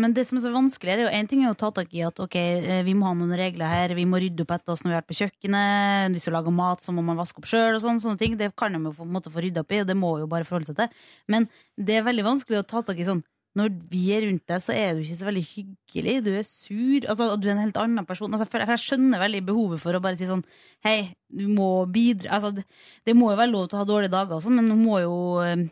Men 0.00 0.14
det 0.16 0.24
som 0.26 0.38
er 0.38 0.44
så 0.46 0.52
vanskelig, 0.54 0.94
er 0.94 1.02
jo 1.04 1.10
en 1.12 1.28
ting 1.30 1.44
er 1.44 1.52
å 1.52 1.58
ta 1.60 1.68
tak 1.76 1.92
i 1.94 2.02
at 2.06 2.18
ok, 2.24 2.36
eh, 2.40 2.80
vi 2.86 2.96
må 2.96 3.06
ha 3.06 3.12
noen 3.18 3.36
regler 3.38 3.70
her, 3.70 3.94
vi 3.94 4.06
må 4.08 4.18
rydde 4.22 4.46
opp 4.46 4.56
etter 4.56 4.74
oss 4.74 4.82
når 4.82 4.90
vi 4.90 4.96
har 4.96 5.02
vært 5.02 5.12
på 5.12 5.18
kjøkkenet, 5.20 6.16
hvis 6.16 6.26
du 6.26 6.32
lager 6.34 6.56
mat, 6.56 6.82
så 6.82 6.96
må 6.96 7.04
man 7.04 7.20
vaske 7.20 7.38
opp 7.42 7.50
sjøl, 7.50 7.76
og 7.76 7.84
sånne, 7.84 8.02
sånne 8.02 8.22
ting. 8.24 8.38
Det 8.40 8.50
kan 8.58 8.74
de 8.74 8.82
jo 8.88 8.96
på 8.96 9.06
en 9.06 9.14
måte 9.14 9.32
få 9.34 9.44
rydda 9.44 9.62
opp 9.62 9.76
i, 9.76 9.84
og 9.84 9.92
det 9.92 9.98
må 10.00 10.16
jo 10.24 10.30
bare 10.32 10.48
forholde 10.48 10.72
seg 10.72 10.80
til. 10.80 11.06
Men 11.30 11.46
det 11.76 12.00
er 12.00 12.08
veldig 12.08 12.26
vanskelig 12.32 12.64
å 12.64 12.66
ta 12.74 12.82
tak 12.88 12.98
i 12.98 13.06
sånn 13.06 13.22
når 13.54 13.70
vi 13.90 14.00
er 14.16 14.24
rundt 14.26 14.42
deg, 14.50 14.62
så 14.64 14.74
er 14.74 14.96
du 14.96 15.02
ikke 15.04 15.16
så 15.20 15.28
veldig 15.28 15.42
hyggelig. 15.46 16.14
Du 16.26 16.30
er 16.34 16.42
sur. 16.48 17.04
Altså, 17.12 17.28
du 17.38 17.46
er 17.46 17.52
en 17.54 17.62
helt 17.62 17.76
annen 17.78 18.06
person. 18.08 18.32
Altså, 18.34 18.48
for 18.50 18.64
jeg 18.64 18.82
skjønner 18.82 19.22
veldig 19.22 19.42
behovet 19.46 19.82
for 19.82 19.94
å 19.94 20.00
bare 20.02 20.18
si 20.18 20.26
sånn 20.26 20.42
Hei, 20.84 21.14
du 21.30 21.46
må 21.54 21.68
bidra 21.94 22.34
altså, 22.36 22.50
det, 22.56 22.64
det 23.06 23.14
må 23.14 23.30
jo 23.30 23.38
være 23.38 23.52
lov 23.54 23.68
til 23.70 23.78
å 23.78 23.84
ha 23.84 23.88
dårlige 23.88 24.12
dager 24.16 24.36
og 24.40 24.42
sånn, 24.44 24.58
men 24.58 24.72
hun 24.74 24.82
må 24.82 24.98
jo 25.04 25.14
eh, 25.46 25.62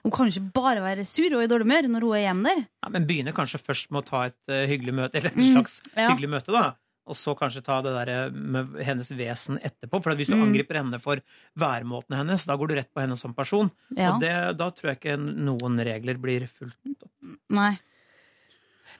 Hun 0.00 0.14
kan 0.16 0.30
ikke 0.32 0.46
bare 0.56 0.80
være 0.80 1.04
sur 1.04 1.28
og 1.36 1.44
i 1.44 1.50
dårlig 1.52 1.68
humør 1.68 1.90
når 1.92 2.06
hun 2.08 2.16
er 2.16 2.24
hjemme 2.24 2.48
der. 2.54 2.62
Ja, 2.86 2.92
men 2.96 3.04
begynner 3.10 3.36
kanskje 3.36 3.60
først 3.60 3.90
med 3.92 4.00
å 4.00 4.08
ta 4.08 4.22
et 4.30 4.38
uh, 4.48 4.62
hyggelig 4.70 4.96
møte, 4.96 5.20
eller 5.20 5.34
et 5.34 5.36
Mm, 5.42 5.50
slags 5.52 5.74
ja. 5.92 6.06
hyggelig 6.14 6.30
møte, 6.38 6.54
da. 6.56 6.70
Og 7.10 7.18
så 7.18 7.34
kanskje 7.38 7.64
ta 7.66 7.80
det 7.82 7.92
der 7.96 8.12
eh, 8.14 8.30
med 8.30 8.78
hennes 8.86 9.10
vesen 9.18 9.58
etterpå. 9.58 9.98
For 10.04 10.14
hvis 10.14 10.30
du 10.30 10.36
Mm. 10.38 10.46
angriper 10.48 10.78
henne 10.80 11.00
for 11.02 11.20
væremåten 11.58 12.16
hennes, 12.16 12.46
da 12.46 12.54
går 12.56 12.68
du 12.70 12.74
rett 12.78 12.92
på 12.94 13.02
henne 13.02 13.18
som 13.18 13.34
person. 13.34 13.70
Ja. 13.96 14.14
Og 14.14 14.20
det, 14.22 14.32
da 14.56 14.70
tror 14.70 14.92
jeg 14.94 15.00
ikke 15.00 15.18
noen 15.20 15.78
regler 15.84 16.16
blir 16.22 16.46
fulgt 16.48 17.02
opp. 17.02 17.38
Nei. 17.50 17.72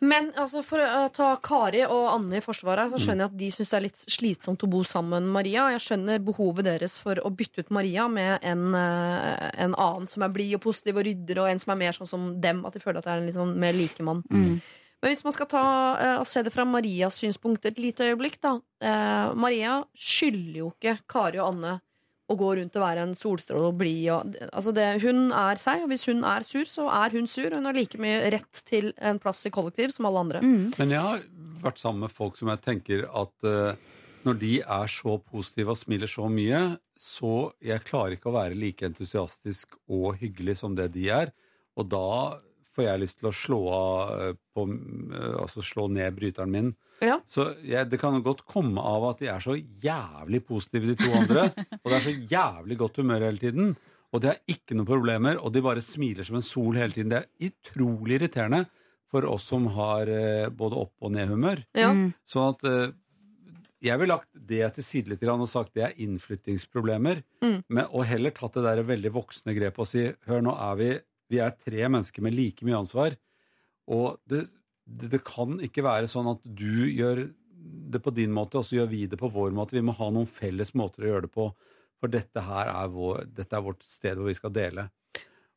Men 0.01 0.31
altså, 0.41 0.62
for 0.65 0.81
å 0.81 1.11
ta 1.12 1.35
Kari 1.45 1.82
og 1.85 2.07
Anne 2.15 2.39
i 2.39 2.41
forsvaret, 2.45 2.89
så 2.93 2.97
skjønner 2.97 3.27
jeg 3.27 3.31
at 3.32 3.37
de 3.41 3.49
syns 3.53 3.70
det 3.73 3.77
er 3.77 3.85
litt 3.85 4.05
slitsomt 4.15 4.62
å 4.65 4.69
bo 4.70 4.81
sammen 4.87 5.27
med 5.27 5.35
Maria. 5.35 5.66
Jeg 5.74 5.82
skjønner 5.85 6.23
behovet 6.24 6.65
deres 6.65 6.95
for 7.03 7.20
å 7.20 7.28
bytte 7.37 7.61
ut 7.66 7.70
Maria 7.74 8.07
med 8.09 8.39
en, 8.43 8.62
eh, 8.74 9.51
en 9.61 9.74
annen 9.74 10.09
som 10.09 10.23
er 10.24 10.32
blid 10.32 10.55
og 10.57 10.62
positiv 10.62 10.97
og 10.97 11.05
rydder, 11.05 11.43
og 11.43 11.51
en 11.51 11.59
som 11.61 11.73
er 11.74 11.81
mer 11.82 11.93
sånn 11.93 12.09
som 12.09 12.41
dem. 12.41 12.65
At 12.65 12.73
de 12.73 12.81
føler 12.81 12.99
at 13.03 13.05
det 13.05 13.12
er 13.12 13.19
en 13.20 13.27
litt 13.27 13.37
sånn 13.37 13.57
mer 13.61 13.73
likemann. 13.77 14.23
Mm. 14.31 14.62
Men 15.01 15.12
hvis 15.14 15.24
man 15.24 15.32
skal 15.32 15.47
ta 15.48 15.60
uh, 16.20 16.24
se 16.28 16.43
det 16.44 16.52
fra 16.52 16.64
Marias 16.68 17.16
synspunkt 17.22 17.64
et 17.64 17.78
lite 17.81 18.10
øyeblikk, 18.10 18.36
da. 18.43 18.59
Uh, 18.85 19.31
Maria 19.40 19.78
skylder 19.97 20.59
jo 20.60 20.72
ikke 20.74 20.98
Kari 21.09 21.40
og 21.40 21.55
Anne 21.55 21.78
å 22.31 22.36
gå 22.39 22.51
rundt 22.60 22.77
og 22.78 22.82
være 22.85 23.02
en 23.09 23.14
solstråle 23.18 23.70
og 23.72 23.78
blid. 23.81 24.05
og- 24.14 24.36
Altså 24.52 24.72
det- 24.72 25.01
hun 25.02 25.32
er 25.32 25.56
seg, 25.56 25.82
og 25.82 25.89
hvis 25.89 26.05
hun 26.06 26.22
er 26.22 26.44
sur, 26.47 26.62
så 26.64 26.86
er 26.89 27.10
hun 27.10 27.27
sur. 27.27 27.47
og 27.48 27.55
Hun 27.56 27.64
har 27.64 27.72
like 27.74 27.98
mye 27.98 28.31
rett 28.31 28.62
til 28.64 28.93
en 28.98 29.18
plass 29.18 29.47
i 29.47 29.51
kollektiv 29.51 29.90
som 29.90 30.06
alle 30.06 30.20
andre. 30.20 30.40
Mm. 30.40 30.78
Men 30.78 30.90
jeg 30.90 31.01
har 31.01 31.18
vært 31.62 31.78
sammen 31.78 32.01
med 32.01 32.12
folk 32.12 32.36
som 32.36 32.48
jeg 32.48 32.60
tenker 32.60 33.02
at 33.09 33.32
uh, 33.43 33.74
når 34.24 34.39
de 34.39 34.60
er 34.60 34.86
så 34.86 35.18
positive 35.18 35.70
og 35.70 35.77
smiler 35.81 36.06
så 36.06 36.28
mye, 36.31 36.78
så 36.97 37.51
jeg 37.64 37.82
klarer 37.85 38.12
ikke 38.16 38.31
å 38.31 38.36
være 38.36 38.55
like 38.55 38.82
entusiastisk 38.86 39.74
og 39.89 40.18
hyggelig 40.20 40.59
som 40.59 40.74
det 40.77 40.93
de 40.93 41.09
er. 41.09 41.32
Og 41.77 41.89
da 41.89 42.39
får 42.76 42.86
jeg 42.86 43.02
lyst 43.02 43.18
til 43.20 43.30
å 43.30 43.34
slå 43.34 43.60
av 43.74 44.14
eh, 44.14 44.32
på, 44.55 44.66
eh, 44.68 45.36
Altså 45.40 45.64
slå 45.64 45.88
ned 45.92 46.16
bryteren 46.16 46.52
min. 46.55 46.72
Ja. 47.01 47.18
Så 47.28 47.51
jeg, 47.64 47.88
det 47.90 48.01
kan 48.01 48.18
godt 48.24 48.44
komme 48.48 48.82
av 48.84 49.06
at 49.12 49.22
de 49.22 49.30
er 49.32 49.44
så 49.44 49.56
jævlig 49.56 50.42
positive, 50.48 50.92
de 50.92 50.98
to 51.01 51.12
andre. 51.16 51.48
og 51.82 51.88
det 51.88 51.97
er 51.97 52.06
så 52.06 52.16
jævlig 52.34 52.80
godt 52.82 53.01
humør 53.02 53.28
hele 53.30 53.42
tiden. 53.42 53.72
Og 54.10 54.22
de 54.22 54.32
har 54.32 54.40
ikke 54.51 54.74
noen 54.74 54.88
problemer, 54.88 55.38
og 55.38 55.55
de 55.55 55.62
bare 55.64 55.84
smiler 55.84 56.26
som 56.26 56.38
en 56.38 56.44
sol 56.44 56.78
hele 56.78 56.94
tiden. 56.94 57.12
Det 57.12 57.22
er 57.22 57.51
utrolig 57.51 58.18
irriterende 58.18 58.64
for 59.10 59.26
oss 59.26 59.48
som 59.51 59.66
har 59.74 60.10
eh, 60.10 60.48
både 60.55 60.78
opp- 60.84 61.06
og 61.06 61.14
nedhumør. 61.14 61.64
Ja. 61.78 61.92
Mm. 61.94 62.10
Sånn 62.28 62.55
at 62.55 62.66
eh, 62.68 62.92
jeg 63.80 63.97
ville 63.97 64.12
lagt 64.12 64.28
det 64.34 64.62
til 64.76 64.84
side 64.84 65.12
litt 65.12 65.22
grann 65.22 65.40
og 65.40 65.48
sagt 65.51 65.72
det 65.78 65.86
er 65.86 66.01
innflyttingsproblemer. 66.05 67.22
Mm. 67.42 67.56
Men, 67.66 67.86
og 67.88 68.05
heller 68.10 68.34
tatt 68.36 68.59
det 68.59 68.66
der 68.66 68.82
veldig 68.86 69.12
voksne 69.14 69.55
grepet 69.56 69.82
og 69.82 69.88
si 69.88 70.05
hør, 70.28 70.44
nå 70.44 70.55
er 70.68 70.80
vi, 70.80 70.90
vi 71.31 71.40
er 71.43 71.55
tre 71.55 71.85
mennesker 71.86 72.24
med 72.24 72.36
like 72.36 72.66
mye 72.66 72.81
ansvar. 72.82 73.16
Og 73.90 74.19
det, 74.31 74.44
det, 74.85 75.11
det 75.15 75.23
kan 75.27 75.59
ikke 75.62 75.85
være 75.86 76.11
sånn 76.11 76.32
at 76.35 76.43
du 76.44 76.86
gjør 76.90 77.28
det 77.90 78.01
på 78.02 78.12
din 78.15 78.32
måte, 78.35 78.61
og 78.61 78.66
så 78.66 78.81
gjør 78.81 78.89
vi 78.93 79.05
det 79.11 79.19
på 79.20 79.31
vår 79.32 79.52
måte. 79.57 79.77
Vi 79.77 79.85
må 79.85 79.94
ha 79.98 80.09
noen 80.12 80.28
felles 80.28 80.73
måter 80.78 81.05
å 81.05 81.12
gjøre 81.12 81.27
det 81.28 81.35
på. 81.35 81.51
For 82.01 82.12
dette 82.12 82.43
her 82.44 82.70
er, 82.73 82.90
vår, 82.93 83.27
dette 83.36 83.57
er 83.57 83.65
vårt 83.65 83.85
sted 83.85 84.19
hvor 84.19 84.31
vi 84.31 84.39
skal 84.39 84.55
dele. 84.57 84.89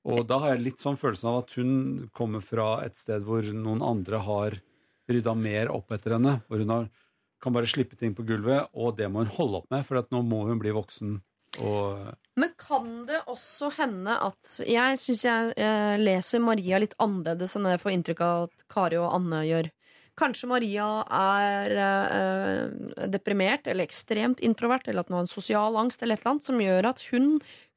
Og 0.03 0.25
da 0.27 0.39
har 0.43 0.53
jeg 0.53 0.65
litt 0.65 0.81
sånn 0.83 0.99
følelsen 0.99 1.29
av 1.31 1.43
at 1.45 1.53
hun 1.55 1.75
kommer 2.15 2.43
fra 2.43 2.83
et 2.83 2.97
sted 2.99 3.23
hvor 3.23 3.45
noen 3.55 3.83
andre 3.85 4.19
har 4.25 4.57
rydda 5.09 5.35
mer 5.39 5.71
opp 5.71 5.93
etter 5.95 6.17
henne. 6.17 6.41
Hvor 6.49 6.59
hun 6.59 6.73
har, 6.73 6.89
kan 7.43 7.55
bare 7.55 7.69
slippe 7.71 7.95
ting 7.99 8.15
på 8.17 8.25
gulvet, 8.27 8.67
og 8.75 8.97
det 8.99 9.07
må 9.11 9.23
hun 9.23 9.31
holde 9.37 9.61
opp 9.61 9.69
med, 9.71 9.85
for 9.87 10.03
nå 10.11 10.23
må 10.27 10.43
hun 10.49 10.59
bli 10.59 10.75
voksen. 10.75 11.21
Og 11.61 12.13
Men 12.39 12.53
kan 12.57 13.05
det 13.05 13.19
også 13.29 13.69
hende 13.77 14.15
at 14.25 14.55
Jeg 14.65 14.97
syns 14.97 15.23
jeg 15.27 15.53
eh, 15.61 15.95
leser 16.01 16.41
Maria 16.41 16.79
litt 16.81 16.95
annerledes 16.97 17.53
enn 17.57 17.69
jeg 17.69 17.81
får 17.83 17.93
inntrykk 17.93 18.23
av 18.25 18.47
at 18.47 18.65
Kari 18.73 18.97
og 18.97 19.11
Anne 19.13 19.43
gjør. 19.45 19.69
Kanskje 20.17 20.49
Maria 20.49 20.87
er 21.09 21.75
eh, 21.83 23.05
deprimert 23.09 23.69
eller 23.69 23.85
ekstremt 23.87 24.41
introvert, 24.45 24.87
eller 24.87 25.01
at 25.01 25.09
hun 25.09 25.17
har 25.17 25.25
en 25.25 25.31
sosial 25.31 25.77
angst 25.81 26.03
eller 26.03 26.17
et 26.17 26.25
eller 26.25 26.35
annet 26.35 26.49
som 26.49 26.61
gjør 26.61 26.89
at 26.91 27.05
hun 27.09 27.29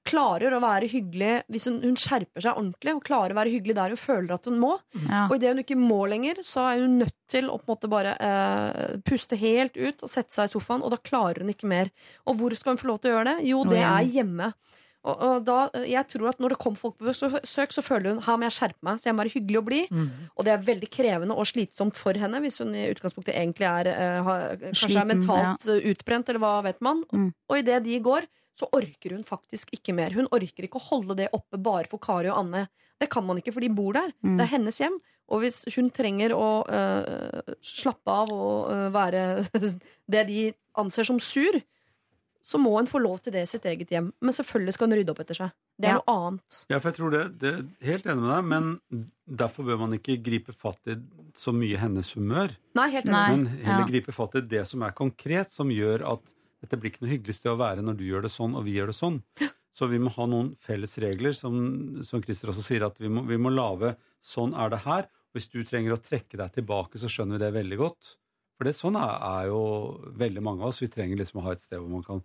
klarer 0.07 0.55
å 0.57 0.61
være 0.63 0.89
hyggelig 0.91 1.33
hvis 1.53 1.67
hun, 1.69 1.81
hun 1.85 1.99
skjerper 2.01 2.45
seg 2.45 2.59
ordentlig 2.59 2.95
og 2.97 3.05
klarer 3.07 3.35
å 3.35 3.39
være 3.41 3.53
hyggelig 3.55 3.77
der 3.79 3.95
hun 3.95 4.01
føler 4.01 4.37
at 4.37 4.49
hun 4.49 4.61
må. 4.63 4.77
Ja. 5.07 5.27
Og 5.27 5.37
idet 5.39 5.53
hun 5.53 5.63
ikke 5.65 5.79
må 5.81 6.01
lenger, 6.11 6.41
så 6.47 6.69
er 6.71 6.85
hun 6.85 6.99
nødt 7.03 7.17
til 7.33 7.51
å 7.51 7.59
på 7.59 7.67
en 7.67 7.75
måte 7.75 7.91
bare 7.91 8.15
eh, 8.23 8.97
puste 9.07 9.39
helt 9.41 9.77
ut 9.77 10.07
og 10.07 10.13
sette 10.13 10.35
seg 10.35 10.49
i 10.49 10.55
sofaen, 10.55 10.85
og 10.87 10.95
da 10.95 11.01
klarer 11.03 11.43
hun 11.43 11.53
ikke 11.53 11.71
mer. 11.71 11.93
Og 12.27 12.39
hvor 12.41 12.55
skal 12.59 12.75
hun 12.75 12.83
få 12.83 12.91
lov 12.93 13.03
til 13.03 13.13
å 13.13 13.19
gjøre 13.19 13.35
det? 13.35 13.47
Jo, 13.51 13.63
det 13.69 13.83
er 13.83 14.11
hjemme. 14.19 14.53
Og, 15.07 15.21
og 15.23 15.45
da, 15.47 15.57
jeg 15.87 16.03
tror 16.11 16.31
at 16.33 16.41
Når 16.43 16.55
det 16.55 16.59
kommer 16.63 16.81
folk 16.81 16.97
på 16.99 17.11
besøk, 17.11 17.75
så 17.75 17.85
føler 17.85 18.15
hun 18.15 18.23
her 18.27 18.39
må 18.39 18.49
jeg 18.49 18.57
skjerpe 18.59 18.87
meg, 18.87 19.01
så 19.01 19.09
jeg 19.09 19.17
må 19.17 19.23
være 19.23 19.35
hyggelig 19.37 19.61
og 19.61 19.69
blid. 19.69 19.93
Mm. 19.93 20.09
Og 20.35 20.47
det 20.47 20.55
er 20.55 20.65
veldig 20.71 20.89
krevende 20.93 21.37
og 21.37 21.49
slitsomt 21.51 21.99
for 21.99 22.19
henne 22.19 22.41
hvis 22.45 22.59
hun 22.63 22.75
i 22.75 22.89
utgangspunktet 22.91 23.37
egentlig 23.37 23.69
er, 23.69 23.93
eh, 23.93 24.19
har, 24.27 24.57
kanskje 24.65 24.91
Sliten, 24.91 25.03
er 25.05 25.11
mentalt 25.13 25.69
ja. 25.71 25.79
utbrent, 25.93 26.33
eller 26.33 26.43
hva 26.43 26.57
vet 26.67 26.83
man. 26.85 27.05
Mm. 27.13 27.31
Og 27.51 27.63
idet 27.63 27.81
de 27.87 28.01
går, 28.03 28.27
så 28.57 28.69
orker 28.73 29.13
hun 29.13 29.25
faktisk 29.27 29.75
ikke 29.77 29.95
mer. 29.97 30.15
Hun 30.17 30.29
orker 30.33 30.65
ikke 30.67 30.81
å 30.81 30.87
holde 30.89 31.19
det 31.19 31.29
oppe 31.37 31.61
bare 31.61 31.89
for 31.91 32.01
Kari 32.03 32.31
og 32.33 32.41
Anne. 32.41 32.67
Det 32.97 33.11
kan 33.13 33.27
man 33.27 33.37
ikke, 33.41 33.53
for 33.53 33.65
de 33.65 33.69
bor 33.77 33.93
der. 33.97 34.15
Mm. 34.25 34.39
Det 34.39 34.47
er 34.47 34.53
hennes 34.55 34.81
hjem. 34.81 34.97
Og 35.27 35.43
hvis 35.43 35.65
hun 35.75 35.91
trenger 35.91 36.33
å 36.37 36.49
øh, 36.65 37.55
slappe 37.67 38.15
av 38.23 38.31
og 38.33 38.71
øh, 38.73 38.87
være 38.95 39.23
det 40.13 40.23
de 40.31 40.43
anser 40.79 41.09
som 41.09 41.19
sur, 41.21 41.59
så 42.47 42.61
må 42.63 42.77
hun 42.77 42.87
få 42.87 43.01
lov 43.03 43.19
til 43.25 43.35
det 43.35 43.43
i 43.43 43.51
sitt 43.51 43.65
eget 43.67 43.91
hjem. 43.91 44.13
Men 44.23 44.37
selvfølgelig 44.37 44.77
skal 44.77 44.87
hun 44.87 44.97
rydde 45.01 45.13
opp 45.13 45.23
etter 45.25 45.41
seg. 45.41 45.55
Det 45.77 45.89
er 45.91 45.97
Ja. 45.97 45.99
noe 45.99 46.15
annet. 46.29 46.59
Ja, 46.71 46.79
for 46.79 46.89
jeg 46.93 46.99
tror 47.01 47.11
det, 47.13 47.23
det 47.43 47.51
er 47.53 47.65
Helt 47.89 48.07
enig 48.07 48.23
med 48.23 48.31
deg, 48.31 48.45
men 48.53 49.09
derfor 49.43 49.67
bør 49.67 49.81
man 49.83 49.97
ikke 49.99 50.17
gripe 50.23 50.55
fatt 50.55 50.93
i 50.95 50.95
så 51.37 51.53
mye 51.53 51.81
hennes 51.83 52.13
humør. 52.15 52.55
Nei, 52.79 52.87
helt 52.95 53.11
enig. 53.11 53.25
Men 53.35 53.47
heller 53.67 53.83
ja. 53.85 53.91
gripe 53.91 54.15
fatt 54.15 54.39
i 54.39 54.45
det 54.47 54.63
som 54.71 54.87
er 54.87 54.95
konkret, 54.97 55.51
som 55.53 55.75
gjør 55.75 56.07
at 56.15 56.33
dette 56.63 56.79
blir 56.81 56.93
ikke 56.93 57.05
noe 57.05 57.13
hyggelig 57.13 57.37
sted 57.39 57.53
å 57.53 57.61
være 57.61 57.85
når 57.85 57.99
du 57.99 58.05
gjør 58.07 58.27
det 58.27 58.33
sånn, 58.33 58.57
og 58.59 58.65
vi 58.67 58.77
gjør 58.79 58.93
det 58.93 58.99
sånn. 58.99 59.21
Så 59.77 59.91
vi 59.91 59.99
må 60.01 60.09
ha 60.15 60.25
noen 60.31 60.55
felles 60.57 60.97
regler, 61.05 61.35
som, 61.37 61.57
som 62.07 62.23
Christer 62.25 62.49
også 62.49 62.65
sier, 62.65 62.87
at 62.87 62.97
vi 63.03 63.11
må, 63.13 63.27
vi 63.29 63.37
må 63.37 63.53
lage 63.53 63.93
sånn 64.25 64.55
er 64.57 64.73
det 64.73 64.81
her. 64.87 65.11
Hvis 65.37 65.51
du 65.53 65.59
trenger 65.69 65.93
å 65.93 66.01
trekke 66.01 66.39
deg 66.41 66.55
tilbake, 66.55 66.97
så 66.97 67.11
skjønner 67.13 67.37
vi 67.37 67.45
det 67.45 67.51
veldig 67.59 67.79
godt. 67.83 68.15
For 68.57 68.65
det, 68.65 68.73
sånn 68.79 68.97
er, 68.97 69.19
er 69.21 69.51
jo 69.51 69.61
veldig 70.17 70.45
mange 70.45 70.65
av 70.65 70.73
oss. 70.73 70.81
Vi 70.81 70.89
trenger 70.93 71.21
liksom 71.21 71.43
å 71.43 71.45
ha 71.45 71.53
et 71.53 71.65
sted 71.65 71.77
hvor 71.83 71.93
man 71.93 72.07
kan 72.07 72.23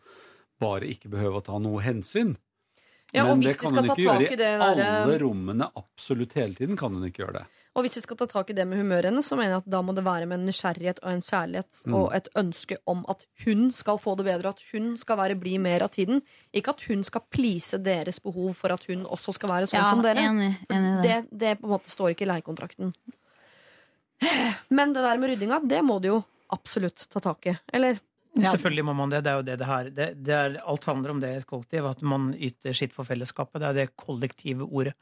bare 0.63 0.87
ikke 0.87 1.11
behøve 1.11 1.41
å 1.41 1.43
ta 1.43 1.59
noe 1.59 1.83
hensyn. 1.83 2.37
Ja, 3.13 3.25
og 3.27 3.37
Men 3.37 3.41
hvis 3.43 3.57
det 3.57 3.59
kan 3.59 3.75
hun 3.75 3.89
ikke 3.89 4.03
gjøre 4.05 4.27
i 4.31 4.37
der, 4.39 4.61
alle 4.63 5.17
rommene 5.19 5.65
absolutt 5.75 6.33
hele 6.37 6.55
tiden. 6.55 6.77
kan 6.79 6.93
hun 6.95 7.03
ikke 7.09 7.25
gjøre 7.25 7.33
det. 7.41 7.47
Og 7.75 7.83
hvis 7.85 7.95
vi 7.95 8.01
skal 8.03 8.17
ta 8.19 8.25
tak 8.27 8.49
i 8.51 8.53
det 8.55 8.65
med 8.67 8.79
humøret 8.81 9.07
hennes, 9.07 9.27
så 9.27 9.35
mener 9.39 9.53
jeg 9.55 9.61
at 9.63 9.69
da 9.71 9.79
må 9.81 9.93
det 9.95 10.03
være 10.03 10.25
med 10.27 10.39
en 10.41 10.45
nysgjerrighet 10.49 10.99
og 11.03 11.11
en 11.13 11.21
kjærlighet 11.23 11.83
Mm. 11.87 11.93
og 11.95 12.15
et 12.15 12.27
ønske 12.35 12.77
om 12.87 13.05
at 13.07 13.25
hun 13.45 13.71
skal 13.71 13.97
få 13.97 14.15
det 14.19 14.25
bedre, 14.25 14.49
at 14.49 14.59
hun 14.73 14.97
skal 14.97 15.17
være 15.17 15.35
blid 15.39 15.59
mer 15.63 15.81
av 15.83 15.89
tiden. 15.95 16.21
Ikke 16.53 16.71
at 16.75 16.81
hun 16.87 17.03
skal 17.03 17.21
please 17.31 17.77
deres 17.79 18.19
behov 18.19 18.53
for 18.55 18.71
at 18.75 18.83
hun 18.87 19.05
også 19.05 19.33
skal 19.35 19.49
være 19.49 19.67
sånn 19.71 19.79
ja, 19.79 19.89
som 19.89 20.01
dere. 20.03 20.19
Enig, 20.19 20.51
enig 20.69 21.03
det. 21.03 21.15
Det, 21.31 21.39
det 21.39 21.53
på 21.61 21.67
en 21.67 21.75
måte 21.77 21.89
står 21.89 22.11
ikke 22.11 22.27
i 22.27 22.31
leiekontrakten. 22.31 22.93
Men 24.69 24.93
det 24.93 25.01
der 25.03 25.17
med 25.17 25.29
ryddinga, 25.31 25.59
det 25.67 25.81
må 25.83 25.99
du 26.01 26.07
jo 26.11 26.23
absolutt 26.51 27.07
ta 27.09 27.19
tak 27.23 27.47
i. 27.47 27.55
Eller 27.73 27.99
Ja. 28.39 28.53
Selvfølgelig 28.53 28.85
må 28.87 28.93
man 28.95 29.11
det. 29.11 29.23
Det 29.25 29.31
er 29.31 29.39
jo 29.39 29.47
det 29.47 29.57
det 29.59 29.67
her 29.67 29.89
det, 29.91 30.05
det 30.23 30.35
er, 30.35 30.53
Alt 30.71 30.85
handler 30.87 31.11
om 31.11 31.19
det 31.19 31.31
i 31.31 31.39
et 31.41 31.47
kollektiv. 31.49 31.87
At 31.89 32.01
man 32.01 32.29
yter 32.37 32.77
sitt 32.77 32.93
for 32.95 33.07
fellesskapet. 33.07 33.59
Det 33.59 33.69
er 33.69 33.79
det 33.81 33.95
kollektive 33.99 34.67
ordet 34.67 34.95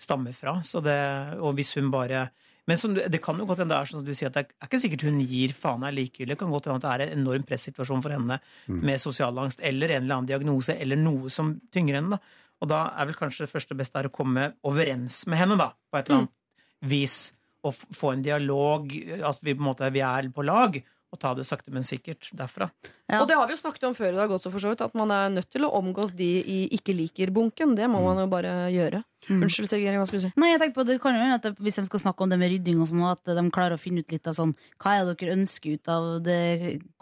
stammer 0.00 0.32
fra. 0.32 0.60
Så 0.64 0.80
det, 0.84 0.96
og 1.44 1.58
hvis 1.58 1.74
hun 1.76 1.90
bare 1.92 2.30
men 2.68 2.78
som, 2.78 2.92
det 2.94 3.18
kan 3.24 3.38
jo 3.40 3.46
godt 3.48 3.64
hende 3.64 3.74
det 3.74 3.80
er 3.82 3.88
sånn 3.88 4.02
at 4.04 4.06
du 4.06 4.14
sier 4.14 4.28
at 4.30 4.36
det 4.36 4.42
er 4.46 4.68
ikke 4.68 4.78
sikkert 4.78 5.02
hun 5.08 5.16
gir 5.26 5.54
faen 5.56 5.82
er 5.82 5.94
likegyldig. 5.96 6.36
Det 6.36 6.38
kan 6.38 6.52
godt 6.52 6.68
hende 6.68 6.78
at 6.78 6.84
det 6.84 6.92
er 6.92 7.02
en 7.16 7.22
enorm 7.24 7.46
pressituasjon 7.48 8.04
for 8.04 8.14
henne 8.14 8.36
med 8.70 9.02
sosial 9.02 9.40
angst 9.42 9.64
eller 9.64 9.90
en 9.90 10.04
eller 10.04 10.20
annen 10.20 10.28
diagnose 10.28 10.76
eller 10.78 11.00
noe 11.00 11.32
som 11.34 11.56
tynger 11.74 11.98
henne. 11.98 12.14
da. 12.14 12.20
Og 12.60 12.70
da 12.70 12.80
er 12.94 13.08
vel 13.08 13.18
kanskje 13.18 13.46
det 13.46 13.52
første 13.54 13.76
beste 13.78 13.98
er 13.98 14.10
å 14.10 14.14
komme 14.14 14.52
overens 14.68 15.22
med 15.30 15.40
henne, 15.40 15.56
da, 15.58 15.70
på 15.90 15.98
et 15.98 16.10
eller 16.10 16.22
annet 16.22 16.90
vis. 16.92 17.18
Og 17.66 17.74
få 17.74 18.14
en 18.14 18.22
dialog, 18.24 18.92
at 19.32 19.42
vi 19.44 19.56
på 19.56 19.64
en 19.64 19.66
måte 19.66 19.90
vi 19.92 20.04
er 20.04 20.30
på 20.32 20.44
lag. 20.46 20.78
Og 21.10 21.18
ta 21.18 21.32
det 21.34 21.44
sakte, 21.48 21.72
men 21.74 21.86
sikkert 21.86 22.28
derfra. 22.38 22.70
Ja. 23.10 23.20
Og 23.20 23.26
det 23.26 23.36
har 23.38 23.48
vi 23.48 23.56
jo 23.56 23.60
snakket 23.60 23.88
om 23.88 23.94
før 23.98 24.12
i 24.12 24.18
dag 24.18 24.30
også, 24.30 24.52
for 24.54 24.62
så 24.62 24.70
vidt, 24.70 24.84
at 24.84 24.94
man 24.98 25.10
er 25.10 25.32
nødt 25.34 25.48
til 25.50 25.66
å 25.66 25.72
omgås 25.80 26.12
de 26.14 26.28
i 26.38 26.58
ikke 26.76 26.94
liker-bunken. 26.94 27.74
Det 27.78 27.88
må 27.90 28.02
man 28.04 28.22
jo 28.22 28.28
bare 28.30 28.52
gjøre. 28.70 29.02
Mm. 29.26 29.42
Unnskyld, 29.42 29.68
Sigrid, 29.68 29.98
hva 29.98 30.06
skulle 30.08 30.22
du 30.22 30.26
si? 30.28 30.32
Nei, 30.40 30.52
jeg 30.52 30.62
tenker 30.62 30.78
på 30.78 30.86
det 30.88 30.96
kan 31.02 31.18
jo 31.18 31.24
at 31.34 31.44
Hvis 31.60 31.76
de 31.76 31.84
skal 31.90 32.00
snakke 32.00 32.24
om 32.24 32.30
det 32.30 32.38
med 32.40 32.54
rydding, 32.54 32.78
og 32.80 32.88
sånn, 32.88 33.02
at 33.10 33.34
de 33.36 33.44
klarer 33.52 33.76
å 33.76 33.82
finne 33.82 34.00
ut 34.00 34.14
litt 34.14 34.30
av 34.30 34.38
sånn 34.38 34.54
Hva 34.80 34.94
er 34.96 35.04
det 35.10 35.18
dere 35.20 35.36
ønsker 35.36 35.76
ut 35.76 35.90
av 35.92 36.08
det 36.24 36.40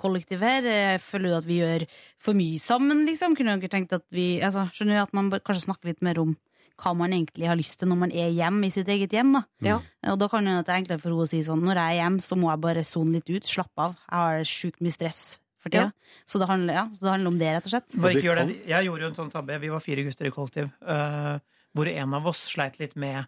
kollektivet 0.01 0.43
her? 0.43 0.67
Jeg 0.73 1.05
føler 1.05 1.31
jo 1.31 1.39
at 1.39 1.47
vi 1.47 1.61
gjør 1.61 1.87
for 2.19 2.39
mye 2.39 2.59
sammen, 2.63 3.05
liksom. 3.07 3.37
Kunne 3.39 3.55
dere 3.61 3.71
tenkt 3.71 3.95
at 3.95 4.09
vi 4.11 4.41
altså, 4.43 4.67
Skjønner 4.75 4.99
jo 4.99 5.07
at 5.07 5.15
man 5.15 5.31
kanskje 5.37 5.69
snakker 5.69 5.93
litt 5.93 6.03
mer 6.03 6.19
om 6.25 6.35
hva 6.79 6.95
man 6.97 7.15
egentlig 7.15 7.49
har 7.51 7.59
lyst 7.59 7.81
til 7.81 7.91
når 7.91 8.01
man 8.05 8.15
er 8.15 8.31
hjemme 8.35 8.69
i 8.69 8.73
sitt 8.75 8.89
eget 8.93 9.15
hjem. 9.15 9.35
da 9.35 9.43
Ja. 9.65 9.81
Og 10.13 10.19
da 10.21 10.29
kan 10.31 10.47
det 10.47 10.55
være 10.55 10.77
er 10.77 10.81
enklere 10.83 11.03
for 11.03 11.11
henne 11.11 11.27
å 11.27 11.29
si 11.29 11.43
sånn 11.43 11.65
Når 11.67 11.75
jeg 11.81 11.97
er 11.97 12.01
hjemme, 12.03 12.23
så 12.23 12.39
må 12.39 12.51
jeg 12.53 12.61
bare 12.65 12.85
sone 12.87 13.19
litt 13.19 13.31
ut, 13.31 13.45
slappe 13.45 13.79
av. 13.89 13.97
Jeg 14.07 14.19
har 14.19 14.49
sjukt 14.49 14.81
mye 14.81 14.95
stress 14.95 15.23
for 15.59 15.71
tida. 15.75 15.93
Så, 16.25 16.39
det 16.39 16.49
handler, 16.49 16.75
ja, 16.75 16.85
så 16.95 17.05
det 17.05 17.15
handler 17.17 17.33
om 17.33 17.39
det, 17.39 17.53
rett 17.57 17.67
og 17.67 17.75
slett. 17.75 17.97
Bare 17.99 18.15
ikke 18.15 18.29
gjør 18.29 18.43
det. 18.45 18.59
Jeg 18.71 18.89
gjorde 18.89 19.03
jo 19.03 19.09
en 19.11 19.19
sånn 19.19 19.33
tabbe. 19.33 19.59
Vi 19.59 19.73
var 19.73 19.83
fire 19.85 20.05
gutter 20.07 20.29
i 20.29 20.35
kollektiv. 20.35 20.71
uh, 20.87 21.39
hvor 21.77 21.91
en 21.91 22.15
av 22.17 22.27
oss 22.31 22.47
sleit 22.51 22.79
litt 22.81 22.97
med 22.99 23.27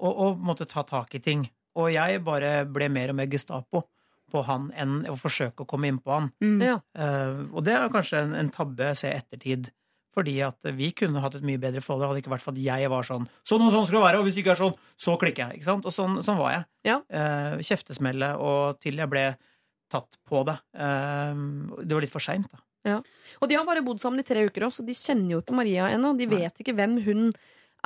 å, 0.00 0.10
å 0.10 0.26
måtte 0.38 0.68
ta 0.68 0.84
tak 0.86 1.14
i 1.16 1.22
ting. 1.24 1.48
Og 1.78 1.90
jeg 1.92 2.22
bare 2.26 2.64
ble 2.68 2.88
mer 2.92 3.12
og 3.12 3.18
mer 3.20 3.30
Gestapo 3.30 3.84
på 4.30 4.42
han 4.46 4.70
enn 4.78 5.00
å 5.10 5.16
forsøke 5.18 5.64
å 5.64 5.68
komme 5.68 5.90
inn 5.90 5.98
på 6.02 6.12
han. 6.14 6.30
Mm. 6.42 6.60
Ja. 6.62 6.78
Uh, 6.94 7.48
og 7.50 7.64
det 7.66 7.74
er 7.76 7.92
kanskje 7.92 8.24
en, 8.24 8.36
en 8.38 8.52
tabbe 8.54 8.92
jeg 8.92 9.00
ser 9.02 9.16
ettertid. 9.18 9.70
Fordi 10.14 10.36
at 10.42 10.66
vi 10.74 10.90
kunne 10.96 11.22
hatt 11.22 11.36
et 11.38 11.46
mye 11.46 11.60
bedre 11.62 11.82
forhold. 11.84 12.02
Det 12.02 12.08
hadde 12.10 12.22
ikke 12.24 12.32
vært 12.32 12.44
for 12.44 12.56
at 12.56 12.62
jeg 12.64 12.90
var 12.90 13.06
sånn 13.06 13.28
Sånn 13.46 13.62
og 13.62 13.70
sånn 13.74 13.86
skal 13.86 14.00
det 14.00 14.06
være, 14.08 14.22
og 14.22 14.26
hvis 14.26 14.38
det 14.38 14.42
ikke 14.44 14.56
er 14.56 14.62
sånn, 14.64 14.74
så 14.98 15.14
klikker 15.20 15.44
jeg. 15.44 15.60
Ikke 15.60 15.68
sant? 15.68 15.86
Og 15.86 15.94
sånn, 15.94 16.18
sånn 16.26 16.40
var 16.40 16.56
jeg. 16.56 16.66
Ja. 16.88 16.96
Eh, 17.06 17.62
kjeftesmelle 17.68 18.32
og 18.42 18.80
til 18.82 18.98
jeg 18.98 19.12
ble 19.12 19.28
tatt 19.90 20.18
på 20.26 20.42
det. 20.48 20.56
Eh, 20.74 21.46
det 21.84 21.94
var 21.94 22.04
litt 22.06 22.14
for 22.14 22.24
seint, 22.24 22.50
da. 22.50 22.64
Og 23.40 23.48
de 23.48 23.56
har 23.58 23.66
bare 23.68 23.84
bodd 23.84 24.00
sammen 24.00 24.22
i 24.22 24.26
tre 24.26 24.42
uker 24.48 24.66
også, 24.66 24.80
så 24.80 24.88
de 24.88 24.96
kjenner 24.96 25.36
jo 25.36 25.40
ikke 25.42 25.56
Maria 25.56 25.90
ennå. 25.92 26.14
De 26.18 26.28
vet 26.30 26.62
ikke 26.62 26.74
hvem 26.78 26.96
hun 27.04 27.26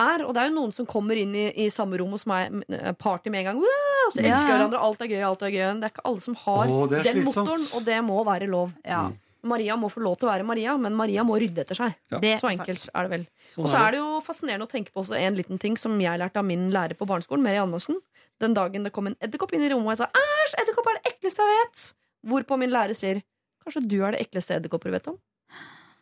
er. 0.01 0.25
Og 0.25 0.35
det 0.35 0.43
er 0.43 0.51
jo 0.51 0.57
noen 0.57 0.75
som 0.75 0.89
kommer 0.89 1.19
inn 1.19 1.35
i, 1.39 1.49
i 1.65 1.69
samme 1.73 1.99
rom 2.01 2.15
hos 2.15 2.27
meg, 2.31 2.55
eh, 2.69 2.93
party 2.99 3.33
med 3.33 3.45
en 3.45 3.51
gang. 3.53 3.63
Og 3.65 4.15
så 4.15 4.23
elsker 4.23 4.51
ja. 4.51 4.55
hverandre, 4.55 4.81
alt 4.87 5.05
er 5.05 5.11
gøy, 5.11 5.21
alt 5.27 5.45
er 5.45 5.55
gøy. 5.55 5.63
Det 5.81 5.89
er 5.89 5.95
ikke 5.95 6.07
alle 6.11 6.25
som 6.25 6.39
har 6.45 6.65
Åh, 6.65 6.83
den 6.93 7.07
slitsomt. 7.09 7.37
motoren, 7.43 7.69
og 7.75 7.87
det 7.89 8.01
må 8.07 8.25
være 8.27 8.51
lov. 8.51 8.75
Ja. 8.87 9.07
Maria 9.45 9.77
må 9.77 9.91
få 9.93 10.03
lov 10.05 10.17
til 10.19 10.29
å 10.29 10.33
være 10.33 10.47
Maria, 10.47 10.77
men 10.81 10.97
Maria 10.97 11.25
må 11.27 11.37
rydde 11.41 11.65
etter 11.65 11.79
seg. 11.79 11.97
Ja. 12.13 12.21
Det, 12.23 12.35
Så 12.41 12.51
enkelt 12.51 12.87
er 12.89 13.07
det 13.07 13.13
vel. 13.13 13.27
Sånn 13.55 13.67
Og 13.67 13.73
så 13.73 13.83
er 13.83 13.95
det 13.95 14.01
jo 14.01 14.21
fascinerende 14.25 14.67
å 14.69 14.71
tenke 14.71 14.95
på 14.95 15.03
også 15.05 15.19
en 15.19 15.37
liten 15.39 15.61
ting 15.63 15.77
som 15.81 15.95
jeg 16.01 16.21
lærte 16.21 16.41
av 16.41 16.49
min 16.49 16.71
lærer 16.75 16.99
på 16.99 17.09
barneskolen, 17.09 17.45
Mary 17.45 17.61
Andersen. 17.61 18.01
Den 18.43 18.57
dagen 18.57 18.87
det 18.87 18.93
kom 18.97 19.11
en 19.11 19.19
edderkopp 19.21 19.55
inn 19.55 19.67
i 19.67 19.71
rommet, 19.73 19.87
og 19.87 19.93
jeg 19.95 20.03
sa 20.03 20.11
'æsj, 20.11 20.57
edderkopp 20.63 20.91
er 20.91 20.99
det 20.99 21.13
ekleste 21.13 21.45
jeg 21.45 21.61
vet'. 21.61 21.85
Hvorpå 22.31 22.59
min 22.59 22.71
lærer 22.71 22.95
sier 22.95 23.23
'kanskje 23.65 23.89
du 23.89 23.99
er 24.05 24.11
det 24.13 24.21
ekleste 24.27 24.57
edderkopper 24.57 24.91
du 24.91 24.97
vet 24.97 25.11
om'. 25.13 25.19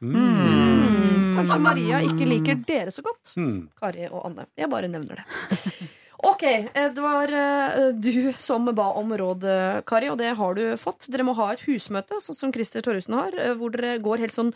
Mm. 0.03 1.37
Kanskje 1.37 1.59
Maria 1.61 2.01
ikke 2.03 2.27
liker 2.27 2.63
dere 2.67 2.91
så 2.91 3.03
godt. 3.03 3.37
Mm. 3.37 3.69
Kari 3.79 4.09
og 4.11 4.27
Anne. 4.27 4.47
Jeg 4.57 4.71
bare 4.71 4.89
nevner 4.89 5.23
det. 5.23 5.91
Ok, 6.23 6.43
eh, 6.47 6.93
det 6.95 7.03
var 7.03 7.33
eh, 7.35 7.89
du 7.99 8.31
som 8.39 8.69
ba 8.75 8.93
om 8.99 9.11
råd, 9.19 9.43
eh, 9.43 9.81
Kari, 9.87 10.11
og 10.13 10.21
det 10.21 10.37
har 10.39 10.55
du 10.55 10.63
fått. 10.79 11.09
Dere 11.11 11.27
må 11.27 11.35
ha 11.35 11.49
et 11.53 11.65
husmøte, 11.67 12.21
sånn 12.23 12.39
som 12.39 12.53
Christer 12.55 12.85
Torjussen 12.85 13.17
har, 13.19 13.35
hvor 13.59 13.75
dere 13.75 13.97
går 14.03 14.23
helt 14.23 14.37
sånn 14.37 14.53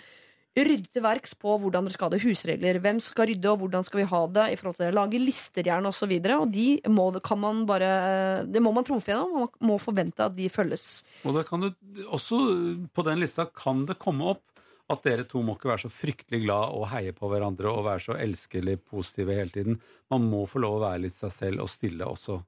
rydde 0.56 0.88
til 0.94 1.04
verks 1.04 1.34
på 1.36 1.56
hvordan 1.60 1.84
dere 1.84 1.96
skal 1.96 2.06
ha 2.06 2.14
det. 2.14 2.22
Husregler. 2.22 2.78
Hvem 2.80 3.00
skal 3.04 3.28
rydde, 3.32 3.50
og 3.50 3.64
hvordan 3.64 3.84
skal 3.84 4.00
vi 4.00 4.08
ha 4.12 4.22
det? 4.38 4.46
i 4.52 4.56
forhold 4.60 4.78
til 4.78 4.86
det. 4.86 4.94
Lage 4.96 5.20
lister 5.20 5.66
gjerne, 5.66 5.90
osv. 5.90 6.14
Og, 6.14 6.30
så 6.30 6.38
og 6.38 6.54
de 6.54 6.66
må, 6.88 7.08
kan 7.26 7.42
man 7.42 7.64
bare, 7.68 7.90
det 8.46 8.62
må 8.62 8.72
man 8.72 8.86
trumfe 8.86 9.10
gjennom, 9.10 9.34
og 9.34 9.58
man 9.58 9.72
må 9.74 9.80
forvente 9.82 10.22
at 10.24 10.36
de 10.38 10.48
følges. 10.52 11.02
Og 11.26 11.34
da 11.36 11.44
kan 11.46 11.66
det 11.66 11.74
også 12.06 12.40
på 12.94 13.06
den 13.10 13.26
lista 13.26 13.50
kan 13.50 13.84
det 13.90 13.98
komme 13.98 14.36
opp 14.36 14.44
at 14.92 15.02
dere 15.02 15.24
to 15.26 15.42
må 15.42 15.56
ikke 15.56 15.72
være 15.72 15.84
så 15.86 15.90
fryktelig 15.90 16.44
glad 16.44 16.74
og 16.76 16.86
heie 16.92 17.14
på 17.16 17.30
hverandre 17.30 17.70
og 17.72 17.86
være 17.88 18.04
så 18.04 18.18
elskelig 18.22 18.76
positive 18.86 19.34
hele 19.34 19.50
tiden. 19.50 19.80
Man 20.12 20.28
må 20.30 20.44
få 20.46 20.62
lov 20.62 20.78
å 20.78 20.84
være 20.84 21.02
litt 21.08 21.16
seg 21.18 21.34
selv 21.34 21.64
og 21.64 21.70
stille 21.72 22.06
også. 22.06 22.38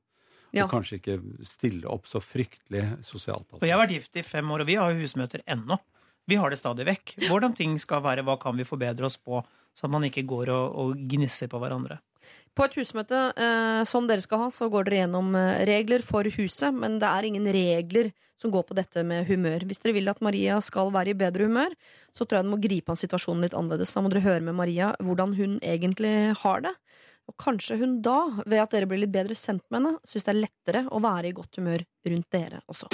Ja. 0.55 0.65
Og 0.65 0.73
kanskje 0.73 1.01
ikke 1.01 1.19
stille 1.45 1.89
opp 1.91 2.07
så 2.09 2.23
fryktelig 2.25 2.85
sosialt. 3.05 3.51
Og 3.59 3.67
jeg 3.67 3.75
har 3.75 3.83
vært 3.83 3.97
gift 3.99 4.17
i 4.17 4.25
fem 4.25 4.55
år, 4.55 4.65
og 4.65 4.71
vi 4.71 4.79
har 4.81 4.95
jo 4.95 5.03
husmøter 5.03 5.43
ennå. 5.45 5.77
Vi 6.29 6.39
har 6.41 6.53
det 6.53 6.61
stadig 6.61 6.87
vekk. 6.89 7.17
Hvordan 7.27 7.57
ting 7.57 7.75
skal 7.81 8.05
være, 8.05 8.25
hva 8.25 8.39
kan 8.41 8.57
vi 8.57 8.67
forbedre 8.69 9.09
oss 9.09 9.19
på, 9.21 9.43
så 9.77 9.87
at 9.87 9.93
man 9.93 10.07
ikke 10.09 10.27
går 10.29 10.53
og, 10.55 10.79
og 10.81 11.03
gnisser 11.11 11.51
på 11.51 11.61
hverandre. 11.61 11.99
På 12.59 12.67
et 12.67 12.75
husmøte 12.75 13.19
eh, 13.39 13.81
som 13.87 14.09
dere 14.09 14.23
skal 14.25 14.41
ha, 14.43 14.47
så 14.51 14.67
går 14.73 14.89
dere 14.89 15.05
gjennom 15.05 15.31
eh, 15.39 15.61
regler 15.69 16.03
for 16.03 16.27
huset, 16.27 16.75
men 16.75 16.97
det 16.99 17.07
er 17.07 17.29
ingen 17.29 17.47
regler 17.55 18.11
som 18.39 18.51
går 18.51 18.65
på 18.67 18.75
dette 18.75 19.05
med 19.07 19.29
humør. 19.31 19.63
Hvis 19.67 19.79
dere 19.85 19.95
vil 19.95 20.11
at 20.11 20.23
Maria 20.27 20.57
skal 20.63 20.91
være 20.95 21.13
i 21.13 21.19
bedre 21.19 21.47
humør, 21.47 21.77
så 22.11 22.27
tror 22.27 22.41
jeg 22.41 22.49
dere 22.49 22.55
må 22.57 22.59
gripe 22.65 22.91
an 22.91 22.99
situasjonen 22.99 23.47
litt 23.47 23.55
annerledes. 23.55 23.95
Da 23.95 24.03
må 24.03 24.11
dere 24.11 24.25
høre 24.27 24.43
med 24.43 24.59
Maria 24.59 24.91
hvordan 24.99 25.37
hun 25.39 25.57
egentlig 25.63 26.17
har 26.43 26.67
det. 26.67 26.75
Og 27.31 27.39
kanskje 27.39 27.79
hun 27.79 28.01
da, 28.03 28.19
ved 28.43 28.65
at 28.65 28.75
dere 28.75 28.91
blir 28.91 29.05
litt 29.05 29.15
bedre 29.15 29.39
kjent 29.39 29.63
med 29.71 29.79
henne, 29.79 29.95
syns 30.03 30.27
det 30.27 30.35
er 30.35 30.43
lettere 30.43 30.85
å 30.91 31.03
være 31.05 31.31
i 31.31 31.39
godt 31.39 31.63
humør 31.63 31.87
rundt 32.11 32.31
dere 32.35 32.63
også. 32.67 32.91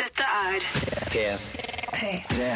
Dette 0.00 0.32
er 0.48 0.68
P3. 1.12 2.52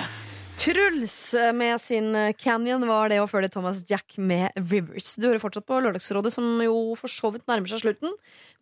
Truls 0.62 1.34
med 1.55 1.80
sin 1.80 2.14
eh, 2.14 2.32
Canyon 2.39 2.84
var 2.86 3.10
det, 3.10 3.16
og 3.18 3.26
før 3.32 3.43
det 3.43 3.51
Thomas 3.51 3.80
Jack 3.90 4.14
med 4.14 4.55
Rivers. 4.70 5.16
Du 5.18 5.24
hører 5.26 5.40
fortsatt 5.43 5.66
på 5.66 5.80
Lørdagsrådet, 5.82 6.30
som 6.30 6.44
jo 6.62 6.93
for 6.98 7.10
så 7.10 7.32
vidt 7.34 7.48
nærmer 7.51 7.66
seg 7.66 7.80
slutten. 7.82 8.12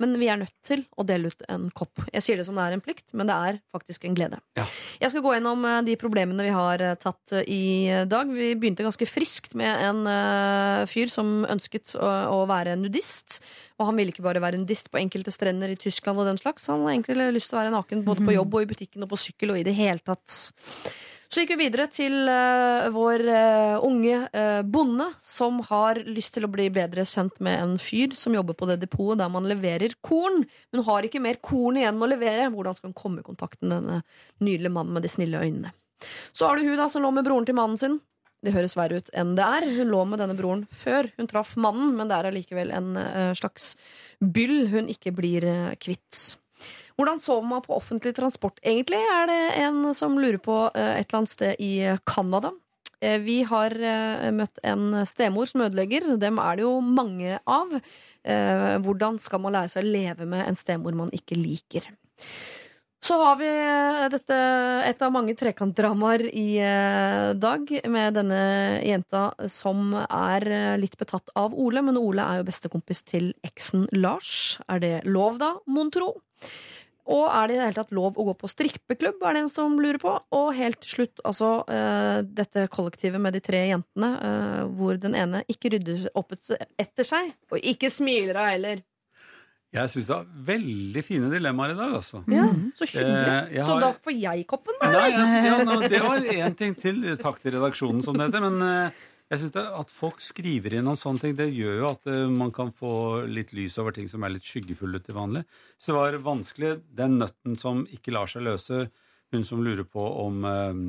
Men 0.01 0.15
vi 0.17 0.31
er 0.33 0.39
nødt 0.41 0.55
til 0.65 0.87
å 0.97 1.05
dele 1.05 1.29
ut 1.29 1.45
en 1.53 1.67
kopp. 1.77 2.01
Jeg 2.09 2.25
sier 2.25 2.41
det 2.41 2.47
som 2.49 2.57
det 2.57 2.65
er 2.65 2.77
en 2.79 2.85
plikt, 2.85 3.05
men 3.13 3.29
det 3.29 3.37
er 3.37 3.59
faktisk 3.77 4.07
en 4.09 4.17
glede. 4.17 4.39
Ja. 4.57 4.65
Jeg 5.03 5.13
skal 5.13 5.25
gå 5.27 5.35
gjennom 5.35 5.67
eh, 5.69 5.83
de 5.91 5.99
problemene 6.01 6.47
vi 6.47 6.55
har 6.57 6.87
eh, 6.87 6.97
tatt 7.03 7.37
i 7.45 7.61
dag. 8.09 8.33
Vi 8.33 8.55
begynte 8.57 8.87
ganske 8.87 9.11
friskt 9.11 9.53
med 9.61 9.85
en 9.91 10.01
fyr 10.89 11.13
som 11.13 11.45
ønsket 11.53 11.93
å, 12.01 12.47
være 12.49 12.79
nudist. 12.81 13.43
Og 13.77 13.91
han 13.91 14.01
ville 14.01 14.15
ikke 14.15 14.25
bare 14.25 14.41
være 14.41 14.63
nudist 14.63 14.89
på 14.89 15.03
enkelte 15.03 15.35
strender 15.35 15.69
i 15.75 15.77
Tyskland 15.77 16.23
og 16.23 16.33
den 16.33 16.41
slags. 16.41 16.65
Han 16.73 16.87
hadde 16.87 16.97
egentlig 16.97 17.29
lyst 17.37 17.53
til 17.53 17.59
å 17.59 17.61
være 17.61 17.77
naken 17.77 18.09
både 18.09 18.25
på 18.25 18.39
jobb 18.39 18.57
og 18.57 18.65
i 18.65 18.73
butikken 18.73 19.05
og 19.05 19.13
på 19.13 19.21
sykkel 19.29 19.53
og 19.53 19.61
i 19.61 19.69
det 19.69 19.77
hele 19.77 20.01
tatt. 20.01 20.33
Så 21.31 21.45
gikk 21.45 21.53
vi 21.53 21.69
videre 21.69 21.85
til 21.95 22.27
uh, 22.27 22.89
vår 22.91 23.23
uh, 23.31 23.85
unge 23.87 24.17
uh, 24.35 24.63
bonde 24.67 25.05
som 25.23 25.61
har 25.69 26.01
lyst 26.03 26.35
til 26.35 26.49
å 26.49 26.51
bli 26.51 26.65
bedre 26.75 27.05
kjent 27.07 27.39
med 27.47 27.55
en 27.55 27.77
fyr 27.79 28.17
som 28.19 28.35
jobber 28.35 28.57
på 28.59 28.67
det 28.67 28.81
depotet 28.83 29.21
der 29.23 29.31
man 29.31 29.47
leverer 29.47 29.95
korn. 30.03 30.43
Men 30.75 30.83
har 30.89 31.07
ikke 31.07 31.23
mer 31.23 31.39
korn 31.39 31.79
igjen 31.79 32.03
å 32.03 32.09
levere. 32.11 32.49
Hvordan 32.51 32.75
skal 32.75 32.91
hun 32.91 32.99
komme 32.99 33.23
i 33.23 33.29
kontakt 33.29 33.61
med 33.63 33.77
denne 33.77 34.01
nydelige 34.43 34.75
mannen 34.75 34.99
med 34.99 35.07
de 35.07 35.13
snille 35.15 35.39
øynene? 35.39 35.71
Så 36.35 36.51
har 36.51 36.59
du 36.59 36.67
hun 36.67 36.83
da 36.83 36.91
som 36.91 37.07
lå 37.07 37.15
med 37.15 37.29
broren 37.29 37.47
til 37.47 37.59
mannen 37.61 37.79
sin. 37.79 38.01
Det 38.43 38.57
høres 38.57 38.75
verre 38.75 38.99
ut 38.99 39.15
enn 39.15 39.37
det 39.39 39.47
er. 39.47 39.71
Hun 39.79 39.95
lå 39.95 40.03
med 40.11 40.25
denne 40.25 40.35
broren 40.35 40.67
før 40.83 41.13
hun 41.15 41.31
traff 41.31 41.55
mannen, 41.55 41.95
men 41.95 42.11
det 42.11 42.19
er 42.19 42.33
allikevel 42.33 42.75
en 42.75 42.95
slags 43.39 43.77
byll 44.19 44.65
hun 44.73 44.91
ikke 44.91 45.15
blir 45.15 45.47
kvitt. 45.79 46.40
Hvordan 47.01 47.21
sover 47.25 47.47
man 47.49 47.63
på 47.65 47.73
offentlig 47.73 48.13
transport, 48.13 48.59
egentlig? 48.61 49.01
Er 49.01 49.31
det 49.31 49.39
en 49.63 49.95
som 49.97 50.19
lurer 50.21 50.37
på 50.37 50.67
eh, 50.75 50.99
et 51.01 51.07
eller 51.09 51.23
annet 51.23 51.33
sted 51.33 51.63
i 51.65 51.73
Canada. 52.05 52.53
Eh, 53.01 53.17
Vi 53.25 53.41
har 53.49 53.73
eh, 53.73 54.29
møtt 54.37 54.61
en 54.63 55.07
stemor 55.09 55.49
som 55.49 55.65
ødelegger. 55.65 56.13
Dem 56.21 56.37
er 56.45 56.61
det 56.61 56.67
jo 56.67 56.77
mange 56.85 57.39
av. 57.49 57.73
Eh, 58.21 58.77
Hvordan 58.85 59.17
skal 59.17 59.41
man 59.41 59.57
lære 59.57 59.73
seg 59.73 59.87
å 59.87 59.93
leve 59.97 60.29
med 60.29 60.45
en 60.45 60.61
stemor 60.61 60.93
man 60.93 61.15
ikke 61.17 61.41
liker? 61.41 61.89
Så 63.01 63.17
har 63.17 63.39
vi 63.41 63.49
eh, 63.49 64.07
dette, 64.13 64.37
et 64.85 65.01
av 65.01 65.13
mange 65.15 65.33
trekantdramaer 65.41 66.27
i 66.37 66.59
eh, 66.61 67.31
dag, 67.33 67.71
med 67.89 68.19
denne 68.19 68.43
jenta 68.85 69.31
som 69.49 69.95
er 70.05 70.45
eh, 70.53 70.75
litt 70.83 71.01
betatt 71.01 71.33
av 71.33 71.57
Ole. 71.57 71.81
Men 71.81 71.97
Ole 71.97 72.27
er 72.29 72.43
jo 72.43 72.51
bestekompis 72.51 73.01
til 73.09 73.33
eksen 73.47 73.89
Lars. 73.97 74.59
Er 74.69 74.85
det 74.85 74.95
lov, 75.09 75.41
da, 75.41 75.55
mon 75.65 75.89
tro? 75.89 76.13
Og 77.11 77.25
er 77.27 77.49
det 77.49 77.55
i 77.55 77.59
det 77.59 77.65
hele 77.69 77.79
tatt 77.81 77.95
lov 77.97 78.19
å 78.19 78.27
gå 78.29 78.35
på 78.39 78.51
strippeklubb, 78.51 79.23
er 79.25 79.37
det 79.37 79.45
en 79.45 79.53
som 79.53 79.79
lurer 79.81 80.01
på. 80.03 80.13
Og 80.37 80.51
helt 80.57 80.81
til 80.85 80.97
slutt, 80.99 81.23
altså 81.27 81.53
uh, 81.65 82.21
dette 82.27 82.67
kollektivet 82.73 83.23
med 83.23 83.35
de 83.37 83.43
tre 83.45 83.65
jentene, 83.71 84.13
uh, 84.21 84.63
hvor 84.77 85.01
den 85.01 85.17
ene 85.19 85.43
ikke 85.51 85.73
rydder 85.75 86.07
opp 86.19 86.37
etter 86.37 87.07
seg, 87.07 87.33
og 87.51 87.59
ikke 87.73 87.91
smiler 87.93 88.39
av 88.39 88.53
heller. 88.53 88.85
Jeg 89.71 89.91
syns 89.93 90.09
det 90.09 90.17
er 90.17 90.31
veldig 90.49 91.03
fine 91.07 91.29
dilemmaer 91.31 91.77
i 91.77 91.79
dag, 91.79 91.93
altså. 92.01 92.25
Ja, 92.27 92.49
så 92.75 92.89
hyggelig. 92.91 93.35
Eh, 93.55 93.61
har... 93.61 93.69
Så 93.69 93.77
da 93.79 93.91
får 94.03 94.17
jeg 94.19 94.47
koppen, 94.51 94.75
da. 94.81 94.89
Nei, 94.97 95.11
jeg, 95.13 95.45
ja, 95.47 95.61
nå, 95.69 95.77
det 95.85 96.01
var 96.03 96.27
én 96.27 96.57
ting 96.59 96.75
til. 96.79 97.05
Takk 97.21 97.39
til 97.39 97.55
redaksjonen, 97.55 98.03
som 98.03 98.19
det 98.19 98.27
heter. 98.27 98.43
Men 98.49 98.67
eh, 98.67 99.05
jeg 99.31 99.39
synes 99.39 99.55
det 99.55 99.67
at 99.81 99.93
folk 99.95 100.23
skriver 100.25 100.75
inn 100.75 100.91
om 100.91 100.99
sånne 100.99 101.23
ting, 101.23 101.37
det 101.39 101.53
gjør 101.55 101.77
jo 101.79 101.91
at 101.93 102.09
eh, 102.11 102.25
man 102.31 102.51
kan 102.55 102.73
få 102.75 103.27
litt 103.31 103.55
lys 103.55 103.79
over 103.79 103.95
ting 103.95 104.09
som 104.11 104.25
er 104.27 104.35
litt 104.35 104.47
skyggefulle 104.47 104.99
til 105.05 105.15
vanlig. 105.17 105.45
Så 105.79 105.93
det 105.93 106.01
var 106.01 106.19
vanskelig. 106.27 106.73
Den 106.99 107.21
nøtten 107.21 107.55
som 107.61 107.85
ikke 107.95 108.15
lar 108.17 108.31
seg 108.31 108.49
løse. 108.49 108.89
Hun 109.31 109.45
som 109.47 109.63
lurer 109.63 109.87
på 109.87 110.03
om, 110.25 110.45
eh, 110.45 110.81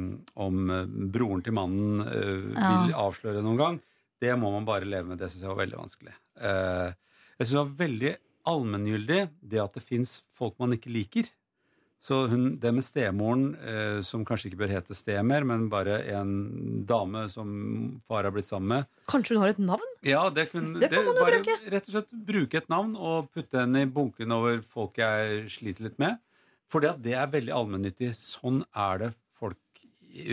om 0.42 0.70
eh, 0.74 0.90
broren 1.14 1.44
til 1.46 1.54
mannen 1.54 2.02
eh, 2.08 2.48
vil 2.58 2.96
avsløre 2.98 3.44
noen 3.46 3.60
gang. 3.60 3.78
Det 4.22 4.34
må 4.38 4.50
man 4.56 4.66
bare 4.66 4.90
leve 4.90 5.12
med. 5.12 5.22
Det 5.22 5.30
syns 5.30 5.46
jeg 5.46 5.52
var 5.52 5.62
veldig 5.62 5.78
vanskelig. 5.82 6.16
Jeg 6.42 7.46
syns 7.46 7.54
det 7.54 7.62
var 7.62 7.78
veldig 7.80 8.12
allmenngyldig 8.52 9.22
det 9.54 9.62
at 9.62 9.78
det 9.78 9.86
fins 9.86 10.20
folk 10.34 10.58
man 10.62 10.74
ikke 10.78 10.94
liker. 10.94 11.30
Så 12.02 12.24
hun, 12.32 12.56
det 12.58 12.72
med 12.74 12.82
stemoren, 12.82 13.44
eh, 13.62 14.00
som 14.02 14.24
kanskje 14.26 14.50
ikke 14.50 14.64
bør 14.64 14.72
hete 14.74 14.96
stemer, 14.98 15.44
men 15.46 15.68
bare 15.70 16.00
en 16.16 16.32
dame 16.90 17.28
som 17.30 17.52
far 18.10 18.26
har 18.26 18.34
blitt 18.34 18.48
sammen 18.50 18.72
med 18.74 18.88
Kanskje 19.12 19.36
hun 19.36 19.44
har 19.44 19.52
et 19.54 19.60
navn? 19.62 19.92
Ja, 20.02 20.24
det, 20.34 20.48
kun, 20.50 20.72
Det 20.82 20.90
kan 20.90 21.06
man 21.06 21.14
jo 21.14 21.22
bare 21.22 21.42
bruke. 21.44 21.58
rett 21.76 21.90
og 21.92 21.94
slett 21.94 22.16
bruke 22.26 22.58
et 22.58 22.72
navn 22.74 22.96
og 22.98 23.30
putte 23.36 23.62
henne 23.62 23.84
i 23.86 23.90
bunken 24.00 24.34
over 24.34 24.64
folk 24.66 24.98
jeg 24.98 25.46
sliter 25.54 25.86
litt 25.92 26.00
med. 26.02 26.18
For 26.74 26.82
det, 26.82 26.96
det 27.06 27.14
er 27.20 27.30
veldig 27.30 27.54
allmennyttig. 27.54 28.16
Sånn 28.18 28.64
er 28.74 29.04
det 29.04 29.12
folk 29.38 29.86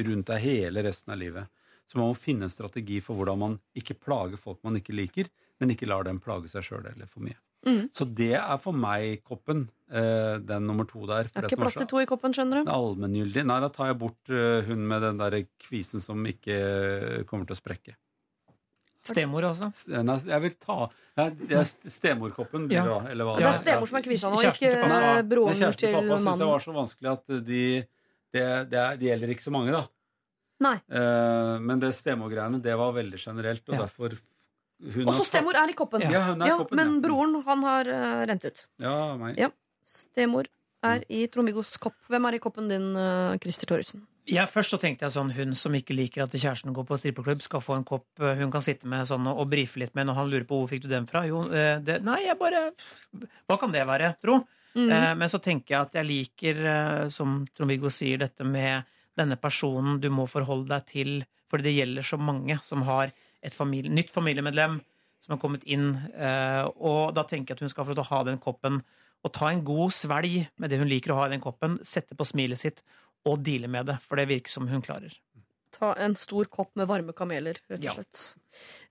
rundt 0.09 0.31
deg 0.32 0.40
hele 0.47 0.86
resten 0.89 1.12
av 1.12 1.20
livet. 1.20 1.53
Så 1.85 2.01
man 2.01 2.15
må 2.15 2.16
finne 2.16 2.49
en 2.49 2.53
strategi 2.53 3.03
for 3.05 3.16
hvordan 3.20 3.39
man 3.45 3.59
ikke 3.77 3.97
plager 3.97 4.40
folk 4.40 4.62
man 4.65 4.81
ikke 4.81 4.97
liker, 4.97 5.28
men 5.61 5.73
ikke 5.77 5.89
lar 5.89 6.09
dem 6.09 6.20
plage 6.23 6.49
seg 6.53 6.65
sjøl 6.65 6.89
eller 6.89 7.09
for 7.11 7.24
mye. 7.28 7.36
Mhm. 7.69 7.90
Så 7.93 8.07
det 8.15 8.32
er 8.39 8.59
for 8.59 8.73
meg 8.73 9.23
koppen. 9.24 9.69
eh, 9.90 10.36
den 10.45 10.66
nummer 10.69 10.85
to 10.85 11.07
der. 11.09 11.24
Det 11.32 11.36
er 11.36 11.47
ikke 11.49 11.57
plass 11.62 11.74
til 11.81 11.86
to 11.89 11.97
i 12.03 12.05
koppen, 12.05 12.35
skjønner 12.36 12.62
du. 12.65 12.70
Allmenngyldig. 12.70 13.45
Nei, 13.49 13.61
da 13.61 13.69
tar 13.73 13.86
jeg 13.89 13.99
bort 13.99 14.28
eh, 14.28 14.61
hun 14.66 14.82
med 14.86 15.01
den 15.01 15.16
der 15.16 15.36
kvisen 15.65 16.03
som 16.05 16.20
ikke 16.28 16.53
eh, 16.59 17.23
kommer 17.24 17.47
til 17.49 17.57
å 17.57 17.61
sprekke. 17.62 17.95
Stemor, 19.09 19.47
altså. 19.49 19.70
Nei, 20.05 20.16
jeg 20.28 20.43
vil 20.45 20.55
ta 20.61 20.77
er 21.16 21.65
Stemorkoppen, 21.89 22.66
blir 22.69 22.77
Ja. 22.82 22.85
da, 22.85 22.99
eller 23.09 23.24
hva 23.24 23.36
Det 23.39 23.47
er 23.49 23.57
stemor 23.57 23.89
som 23.89 23.97
er 23.97 24.03
kvisa 24.05 24.28
nå, 24.28 24.43
ikke 24.45 24.73
broren 25.24 25.24
til 25.24 25.31
mannen. 25.32 25.57
kjæresten 25.57 25.78
til 25.81 25.95
pappa 25.95 26.03
syntes 26.05 26.19
det 26.19 26.28
mannen. 26.28 26.49
var 26.53 26.61
så 26.61 26.73
vanskelig 26.77 27.12
at 27.15 27.27
de 27.47 27.86
det, 28.35 28.45
det, 28.69 28.82
det 29.01 29.07
gjelder 29.09 29.28
ikke 29.32 29.47
så 29.49 29.51
mange, 29.55 29.73
da. 29.73 29.86
Nei. 30.61 30.74
Eh, 30.90 31.59
men 31.65 31.81
det 31.81 31.95
stemorgreiene, 31.97 32.61
det 32.61 32.77
var 32.77 32.93
veldig 32.93 33.16
generelt, 33.24 33.65
og 33.70 33.74
Ja. 33.74 33.81
derfor 33.86 34.19
Også 34.78 35.24
stemor 35.26 35.59
er 35.59 35.72
i 35.72 35.74
koppen. 35.78 36.05
Ja, 36.06 36.28
hun 36.30 36.42
er 36.42 36.52
Ja, 36.52 36.59
koppen, 36.60 36.78
men 36.78 36.94
ja. 36.94 37.00
broren, 37.02 37.34
han 37.46 37.64
har 37.66 37.88
uh, 37.90 38.26
rent 38.30 38.44
ut. 38.46 38.66
Ja, 38.78 39.16
meg. 39.18 39.38
Ja. 39.40 39.50
Stemor 39.82 40.46
er 40.86 41.02
i 41.10 41.24
Trond-Viggos 41.26 41.74
kopp. 41.82 41.96
Hvem 42.10 42.28
er 42.28 42.36
i 42.38 42.40
koppen 42.42 42.68
din, 42.70 42.92
uh, 42.94 43.34
Christer 43.42 43.70
Thoresen? 43.70 44.05
Ja, 44.28 44.44
først 44.46 44.74
så 44.74 44.78
tenkte 44.78 45.06
jeg 45.06 45.14
sånn 45.14 45.32
hun 45.32 45.55
som 45.56 45.74
ikke 45.74 45.96
liker 45.96 46.26
at 46.26 46.34
kjæresten 46.36 46.74
går 46.76 46.84
på 46.84 46.98
strippeklubb, 47.00 47.40
skal 47.42 47.62
få 47.64 47.78
en 47.78 47.86
kopp 47.88 48.20
eh, 48.20 48.36
hun 48.36 48.50
kan 48.52 48.60
sitte 48.60 48.84
med 48.84 49.09
sånn 49.09 49.24
og, 49.30 49.46
brife 49.48 49.80
litt 49.80 49.94
med 49.96 50.05
når 50.05 50.18
han 50.18 50.28
lurer 50.28 50.44
på 50.44 50.59
hvor 50.59 50.68
fikk 50.68 50.82
du 50.84 50.90
den 50.90 51.06
fra. 51.09 51.22
Jo, 51.24 51.46
det, 51.48 51.96
nei, 52.05 52.18
jeg 52.26 52.36
bare 52.36 52.66
Hva 53.48 53.56
kan 53.56 53.72
det 53.72 53.86
være, 53.88 54.12
tro? 54.20 54.42
Mhm. 54.76 54.92
Eh, 54.92 55.14
men 55.22 55.32
så 55.32 55.40
tenker 55.40 55.72
jeg 55.72 55.80
at 55.80 55.96
jeg 55.96 56.09
liker, 56.10 56.60
som 57.09 57.40
Trond-Viggo 57.56 57.88
sier, 57.88 58.20
dette 58.20 58.44
med 58.44 58.84
denne 59.16 59.40
personen 59.40 59.96
du 59.96 60.10
må 60.12 60.28
forholde 60.28 60.68
deg 60.76 60.84
til, 60.92 61.14
fordi 61.48 61.70
det 61.70 61.76
gjelder 61.78 62.09
så 62.12 62.20
mange 62.20 62.59
som 62.68 62.84
har 62.84 63.16
et 63.44 63.55
familie, 63.55 63.93
nytt 63.93 64.10
familiemedlem 64.15 64.78
som 65.24 65.35
har 65.35 65.43
kommet 65.43 65.66
inn, 65.66 65.90
eh, 66.15 66.65
og 66.78 67.15
da 67.16 67.24
tenker 67.27 67.52
jeg 67.52 67.59
at 67.59 67.66
hun 67.66 67.73
skal 67.73 67.86
få 67.86 67.93
lov 67.93 68.01
til 68.01 68.06
å 68.06 68.12
ha 68.12 68.24
den 68.28 68.40
koppen 68.43 68.82
og 69.27 69.32
ta 69.35 69.51
en 69.51 69.65
god 69.66 69.94
svelg 69.94 70.44
med 70.62 70.70
det 70.70 70.78
hun 70.78 70.90
liker 70.90 71.12
å 71.12 71.20
ha 71.20 71.27
i 71.27 71.32
den 71.35 71.43
koppen, 71.43 71.78
sette 71.86 72.15
på 72.19 72.27
smilet 72.27 72.60
sitt 72.60 72.85
og 73.27 73.40
deale 73.43 73.70
med 73.70 73.90
det, 73.90 73.98
for 74.05 74.20
det 74.20 74.28
virker 74.31 74.52
som 74.52 74.69
hun 74.70 74.85
klarer. 74.85 75.15
Ta 75.74 75.93
en 76.01 76.15
stor 76.19 76.48
kopp 76.51 76.70
med 76.78 76.89
varme 76.90 77.15
kameler, 77.16 77.59
rett 77.69 77.82
og 77.82 77.98
slett. 77.98 78.23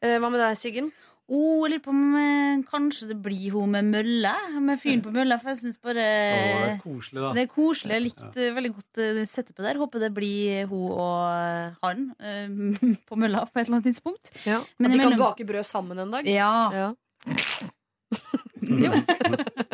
Eh, 0.03 0.17
hva 0.19 0.29
med 0.31 0.43
deg, 0.43 0.57
Siggen? 0.59 0.91
Oh, 1.27 1.65
jeg 1.67 1.73
lurer 1.73 1.81
på 1.83 1.91
om 1.91 2.13
eh, 2.15 2.61
kanskje 2.69 3.09
det 3.09 3.17
blir 3.19 3.51
hun 3.51 3.73
med 3.75 3.89
mølle. 3.91 4.31
Med 4.63 4.79
fyren 4.79 5.01
på 5.03 5.11
mølla, 5.11 5.35
for 5.41 5.51
jeg 5.51 5.59
syns 5.59 5.79
bare 5.83 6.05
det 6.05 6.69
er 6.69 6.77
koselig, 6.79 7.19
da. 7.19 7.31
Det 7.35 7.43
er 7.43 7.49
koselig. 7.51 7.97
Jeg 7.97 8.05
likte 8.05 8.47
veldig 8.55 8.71
godt 8.77 9.01
eh, 9.03 9.21
setupet 9.27 9.67
der. 9.67 9.81
Håper 9.81 10.05
det 10.05 10.11
blir 10.15 10.69
hun 10.71 10.85
og 10.95 11.83
han 11.83 12.05
eh, 12.23 12.93
på 13.09 13.19
mølla 13.19 13.43
på 13.43 13.59
et 13.59 13.65
eller 13.65 13.81
annet 13.81 13.89
tidspunkt. 13.91 14.31
Ja. 14.47 14.61
Men 14.79 14.93
At 14.93 14.95
de 14.95 15.03
kan 15.03 15.19
bake 15.19 15.47
brød 15.51 15.67
sammen 15.67 15.99
en 15.99 16.15
dag? 16.15 16.31
Ja. 16.31 16.53
Ja. 16.71 16.91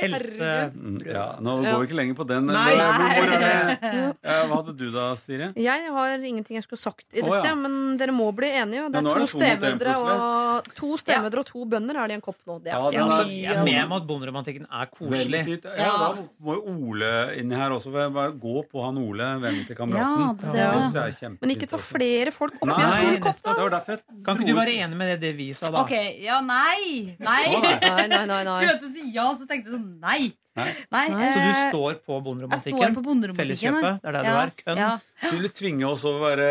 Elte 0.00 0.50
Mm, 0.70 1.00
Ja, 1.06 1.24
nå 1.40 1.54
går 1.64 1.78
vi 1.82 1.86
ikke 1.88 1.96
lenger 1.98 2.16
på 2.18 2.24
den. 2.28 2.46
Nei. 2.50 2.74
Hvor- 2.76 3.14
hvor 3.16 3.32
er 3.34 3.40
det? 3.40 3.54
Ja, 4.30 4.46
hva 4.48 4.56
hadde 4.60 4.74
du 4.76 4.86
da, 4.92 5.06
Siri? 5.18 5.48
Jeg 5.56 5.88
har 5.92 6.18
ingenting 6.18 6.56
jeg 6.58 6.64
skulle 6.66 6.80
sagt 6.80 7.04
i 7.12 7.20
dette, 7.20 7.30
dette, 7.30 7.48
ja. 7.48 7.54
men 7.58 7.96
dere 8.00 8.12
må 8.14 8.28
bli 8.36 8.48
enige. 8.50 8.86
Det 8.92 9.00
er 9.00 9.02
ja, 9.02 9.10
er 9.10 9.14
to 9.14 9.20
det 9.20 9.20
to 9.20 9.38
stemødre 9.38 9.94
og, 10.00 10.70
to 10.76 10.90
stemødre 11.00 11.42
og 11.42 11.46
to 11.48 11.64
bønder 11.72 11.96
er 12.02 12.10
det 12.10 12.16
i 12.16 12.18
en 12.20 12.24
kopp 12.24 12.38
nå. 12.46 12.58
Det 12.64 12.72
er 12.72 12.76
Ja, 12.76 12.90
den 12.90 13.00
altså, 13.06 13.22
er- 13.24 13.30
jeg 13.30 13.56
er 13.56 13.64
med 13.64 13.84
om 13.84 13.92
at 13.98 14.06
bonderomantikken 14.10 14.66
er 14.70 14.86
koselig. 14.92 15.42
Ja, 15.64 15.70
Ja. 15.80 15.92
Da 16.00 16.24
må 16.44 16.54
jo 16.58 16.62
Ole 16.90 17.12
inn 17.40 17.50
her 17.52 17.70
også. 17.70 17.90
For 17.90 18.00
jeg 18.04 18.12
bare 18.14 18.32
gå 18.32 18.56
på 18.70 18.84
han 18.84 18.98
Ole, 19.00 19.26
vennen 19.42 19.66
til 19.66 19.76
kameraten. 19.76 20.38
er 20.44 20.56
Ja. 20.56 20.90
det. 20.92 21.22
er 21.22 21.36
Men 21.40 21.50
ikke 21.56 21.68
ta 21.68 21.76
flere 21.76 22.30
folk 22.32 22.54
opp 22.60 22.68
Nei, 22.68 22.82
en 22.84 23.06
full 23.06 23.20
kopp, 23.20 23.42
da! 23.42 23.54
Det 23.54 23.62
var 23.70 23.82
jeg 23.86 24.00
Kan 24.24 24.36
ikke 24.36 24.46
du 24.46 24.54
være 24.54 24.74
enig 24.84 24.96
med 24.96 25.06
det, 25.12 25.20
det 25.20 25.36
vi 25.36 25.52
sa, 25.52 25.70
da? 25.70 25.82
Ok, 25.82 25.92
ja, 26.22 26.40
nei! 26.40 27.16
Nei! 27.18 27.69
Nei. 27.70 27.90
Nei, 27.90 28.06
nei, 28.10 28.26
nei. 28.26 28.44
nei. 28.44 28.54
Skulle 28.58 28.72
jeg 28.74 28.80
til 28.82 28.88
å 28.88 28.94
si 28.94 29.10
ja, 29.14 29.26
så 29.38 29.46
tenkte 29.50 29.70
jeg 29.70 29.76
sånn 29.78 29.90
nei. 30.02 30.20
Nei. 30.58 30.72
Nei. 30.90 31.04
Så 31.30 31.40
du 31.40 31.52
står 31.70 31.78
på 31.78 31.86
jeg 31.90 31.98
står 32.02 32.22
bonderomantikken? 32.26 32.94
på 32.96 33.02
bonderomantikken. 33.06 33.76
Felleskjøpet? 33.78 34.00
Det 34.02 34.10
er 34.10 34.16
der 34.16 34.26
du 34.26 34.38
er? 34.40 34.52
Kønn? 34.60 34.80
Ja. 34.82 34.90
Du 35.22 35.36
ville 35.38 35.50
tvinge 35.60 35.86
oss 35.88 36.04
over 36.10 36.18
å 36.18 36.24
være, 36.26 36.48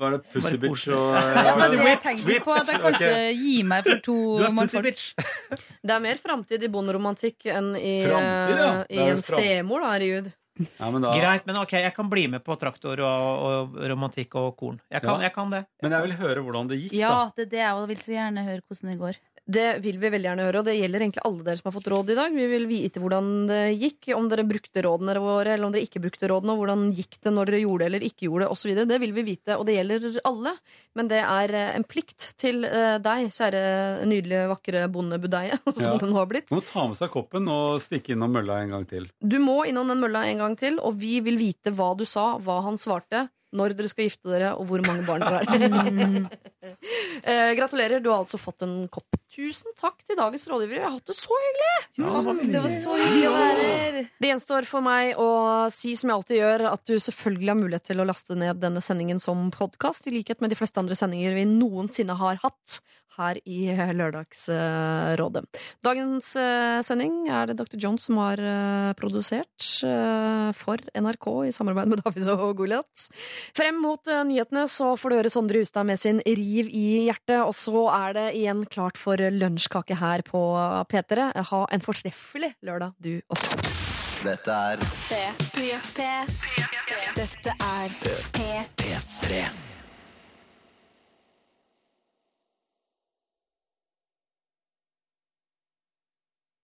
være 0.00 0.20
pussy 0.32 0.56
bitch 0.62 0.86
og 0.88 1.12
Ja, 1.18 1.54
men 1.60 1.76
det 1.76 1.86
jeg 1.90 2.00
tenker 2.06 2.44
på 2.46 2.56
at 2.56 2.72
jeg 2.72 2.80
kanskje 2.82 3.10
kanskje 3.12 3.32
gir 3.42 3.64
meg 3.74 3.88
for 3.90 4.04
to 4.08 4.16
Du 4.40 4.44
er 4.46 4.54
pussy 4.56 4.80
mannfolk. 4.80 4.86
bitch! 4.88 5.08
Det 5.86 5.96
er 5.96 6.04
mer 6.08 6.20
framtid 6.22 6.62
i 6.64 6.70
bonderomantikk 6.72 7.48
enn 7.52 7.74
i, 7.76 7.96
ja. 8.06 8.22
eh, 8.22 8.86
i 8.94 9.02
en 9.10 9.20
stemor, 9.26 9.82
da, 9.84 9.92
herregud. 9.96 10.30
Ja, 10.78 10.90
men, 10.92 11.00
da, 11.02 11.10
Greit, 11.16 11.46
men 11.48 11.56
ok, 11.62 11.72
jeg 11.80 11.94
kan 11.96 12.08
bli 12.12 12.26
med 12.28 12.42
på 12.44 12.54
traktor 12.60 13.00
og, 13.00 13.44
og 13.48 13.78
romantikk 13.88 14.34
og 14.38 14.50
korn. 14.60 14.76
Jeg 14.92 15.00
kan, 15.02 15.16
Ja. 15.16 15.28
jeg 15.28 15.34
kan 15.34 15.50
det. 15.50 15.62
men 15.82 15.94
jeg 15.96 16.04
vil 16.06 16.12
høre 16.20 16.44
hvordan 16.44 16.68
det 16.68 16.78
gikk, 16.82 16.92
Ja, 16.98 17.12
da. 17.24 17.30
det 17.36 17.46
er 17.46 17.50
det 17.54 17.62
jeg 17.64 17.88
vil 17.92 18.02
så 18.04 18.12
gjerne 18.16 18.44
høre 18.48 18.60
hvordan 18.68 18.90
det 18.92 18.98
går. 19.00 19.20
Det 19.44 19.80
vil 19.82 19.96
vi 19.98 20.06
veldig 20.12 20.28
gjerne 20.28 20.44
høre, 20.46 20.60
og 20.62 20.66
det 20.68 20.76
gjelder 20.78 21.02
egentlig 21.02 21.22
alle 21.26 21.42
dere 21.42 21.58
som 21.58 21.66
har 21.66 21.74
fått 21.74 21.88
råd 21.90 22.10
i 22.12 22.14
dag. 22.14 22.34
Vi 22.36 22.44
vil 22.46 22.66
vite 22.70 23.00
hvordan 23.02 23.30
det 23.48 23.56
gikk, 23.74 24.12
om 24.14 24.28
dere 24.30 24.44
brukte 24.46 24.84
rådene 24.86 25.16
våre, 25.18 25.56
eller 25.56 25.66
om 25.66 25.72
dere 25.74 25.82
ikke 25.82 26.02
brukte 26.04 26.28
rådene, 26.30 26.54
og 26.54 26.60
hvordan 26.62 26.84
gikk 26.94 27.18
det 27.26 27.32
når 27.34 27.50
dere 27.50 27.60
gjorde 27.64 27.82
det 27.82 27.88
eller 27.90 28.06
ikke 28.06 28.28
gjorde 28.28 28.44
det, 28.46 28.50
osv. 28.54 28.74
Det 28.92 29.00
vil 29.02 29.12
vi 29.16 29.24
vite, 29.26 29.56
og 29.58 29.66
det 29.66 29.74
gjelder 29.80 30.06
alle. 30.30 30.54
Men 30.94 31.10
det 31.10 31.18
er 31.26 31.56
eh, 31.58 31.72
en 31.80 31.86
plikt 31.90 32.30
til 32.38 32.62
eh, 32.70 32.96
deg, 33.02 33.26
kjære 33.34 33.64
nydelige, 34.06 34.46
vakre 34.54 34.84
bondebudeie, 34.94 35.58
som 35.74 35.82
Ja. 35.90 35.98
den 35.98 36.14
har 36.14 36.30
blitt. 36.30 36.46
Du 36.48 36.60
må 36.60 36.62
ta 36.70 36.86
med 36.86 37.02
seg 37.02 37.10
koppen 37.10 37.50
og 37.50 37.82
stikke 37.82 38.14
innom 38.14 38.30
mølla 38.38 38.62
en 38.62 38.76
gang 38.78 38.86
til. 38.86 39.10
Du 39.18 39.40
må 39.42 39.64
innom 39.66 39.90
den 39.90 39.98
mølla 40.06 40.22
en 40.30 40.38
gang 40.46 40.54
til, 40.60 40.78
og 40.78 40.94
vi 41.02 41.18
vil 41.26 41.36
vite 41.42 41.74
hva 41.74 41.96
du 41.98 42.06
sa, 42.06 42.36
hva 42.38 42.60
han 42.70 42.78
svarte, 42.78 43.26
når 43.52 43.74
dere 43.76 43.90
skal 43.90 44.06
gifte 44.08 44.30
dere, 44.32 44.52
og 44.56 44.68
hvor 44.68 44.82
mange 44.86 45.04
barn 45.06 45.24
dere 45.24 45.42
har. 45.42 46.28
eh, 47.28 47.50
gratulerer, 47.58 48.00
du 48.00 48.08
har 48.12 48.22
altså 48.22 48.40
fått 48.40 48.64
en 48.66 48.86
kopp. 48.92 49.18
Tusen 49.32 49.72
takk 49.78 50.00
til 50.04 50.18
dagens 50.18 50.46
rådgivere. 50.48 50.80
Jeg 50.80 50.86
har 50.86 50.96
hatt 50.96 51.12
det 51.12 51.16
så 51.16 51.38
hyggelig! 51.44 51.74
Takk, 52.02 52.42
det 52.52 52.62
var 52.64 52.74
så 52.74 52.96
hyggelig 53.00 53.28
å 53.28 53.34
være 53.36 53.68
her. 53.68 53.98
Det 54.20 54.32
gjenstår 54.32 54.68
for 54.68 54.84
meg 54.84 55.20
å 55.20 55.28
si 55.72 55.94
som 55.98 56.12
jeg 56.12 56.20
alltid 56.20 56.40
gjør, 56.40 56.66
at 56.72 56.84
du 56.88 56.94
selvfølgelig 56.96 57.52
har 57.52 57.60
mulighet 57.60 57.88
til 57.92 58.02
å 58.02 58.08
laste 58.08 58.38
ned 58.38 58.60
denne 58.62 58.84
sendingen 58.84 59.22
som 59.22 59.46
podkast, 59.54 60.08
i 60.08 60.16
likhet 60.18 60.44
med 60.44 60.52
de 60.52 60.58
fleste 60.60 60.80
andre 60.82 60.98
sendinger 60.98 61.36
vi 61.36 61.46
noensinne 61.48 62.16
har 62.20 62.40
hatt 62.44 62.80
her 63.16 63.38
i 63.44 63.60
Lørdagsrådet. 63.96 65.44
Dagens 65.84 66.32
eh, 66.38 66.78
sending 66.84 67.26
er 67.30 67.50
det 67.50 67.58
Dr. 67.60 67.78
Jones 67.80 68.06
som 68.08 68.18
har 68.22 68.40
eh, 68.40 68.92
produsert 68.98 69.68
eh, 69.86 70.50
for 70.58 70.82
NRK 70.96 71.28
i 71.48 71.54
samarbeid 71.54 71.92
med 71.92 72.02
David 72.04 72.30
og 72.34 72.56
Goliat. 72.60 73.06
Frem 73.56 73.80
mot 73.82 74.08
eh, 74.08 74.24
nyhetene 74.28 74.66
så 74.70 74.92
får 74.98 75.12
du 75.12 75.18
høre 75.20 75.32
Sondre 75.32 75.62
Hustad 75.62 75.88
med 75.88 76.00
sin 76.00 76.22
Riv 76.26 76.70
i 76.70 76.86
hjertet, 77.08 77.40
og 77.42 77.54
så 77.56 77.86
er 77.92 78.18
det 78.18 78.26
igjen 78.40 78.64
klart 78.72 79.00
for 79.00 79.20
lunsjkake 79.20 79.98
her 80.00 80.24
på 80.26 80.42
P3. 80.92 81.30
Ha 81.52 81.64
en 81.72 81.84
fortreffelig 81.84 82.54
lørdag, 82.64 82.96
du 83.02 83.16
også. 83.32 83.58
Dette 84.22 84.54
er 84.54 84.78
P3. 85.10 86.08
Dette 87.18 87.56
er 87.58 87.96
P3. 88.04 88.48
P3. 88.78 89.81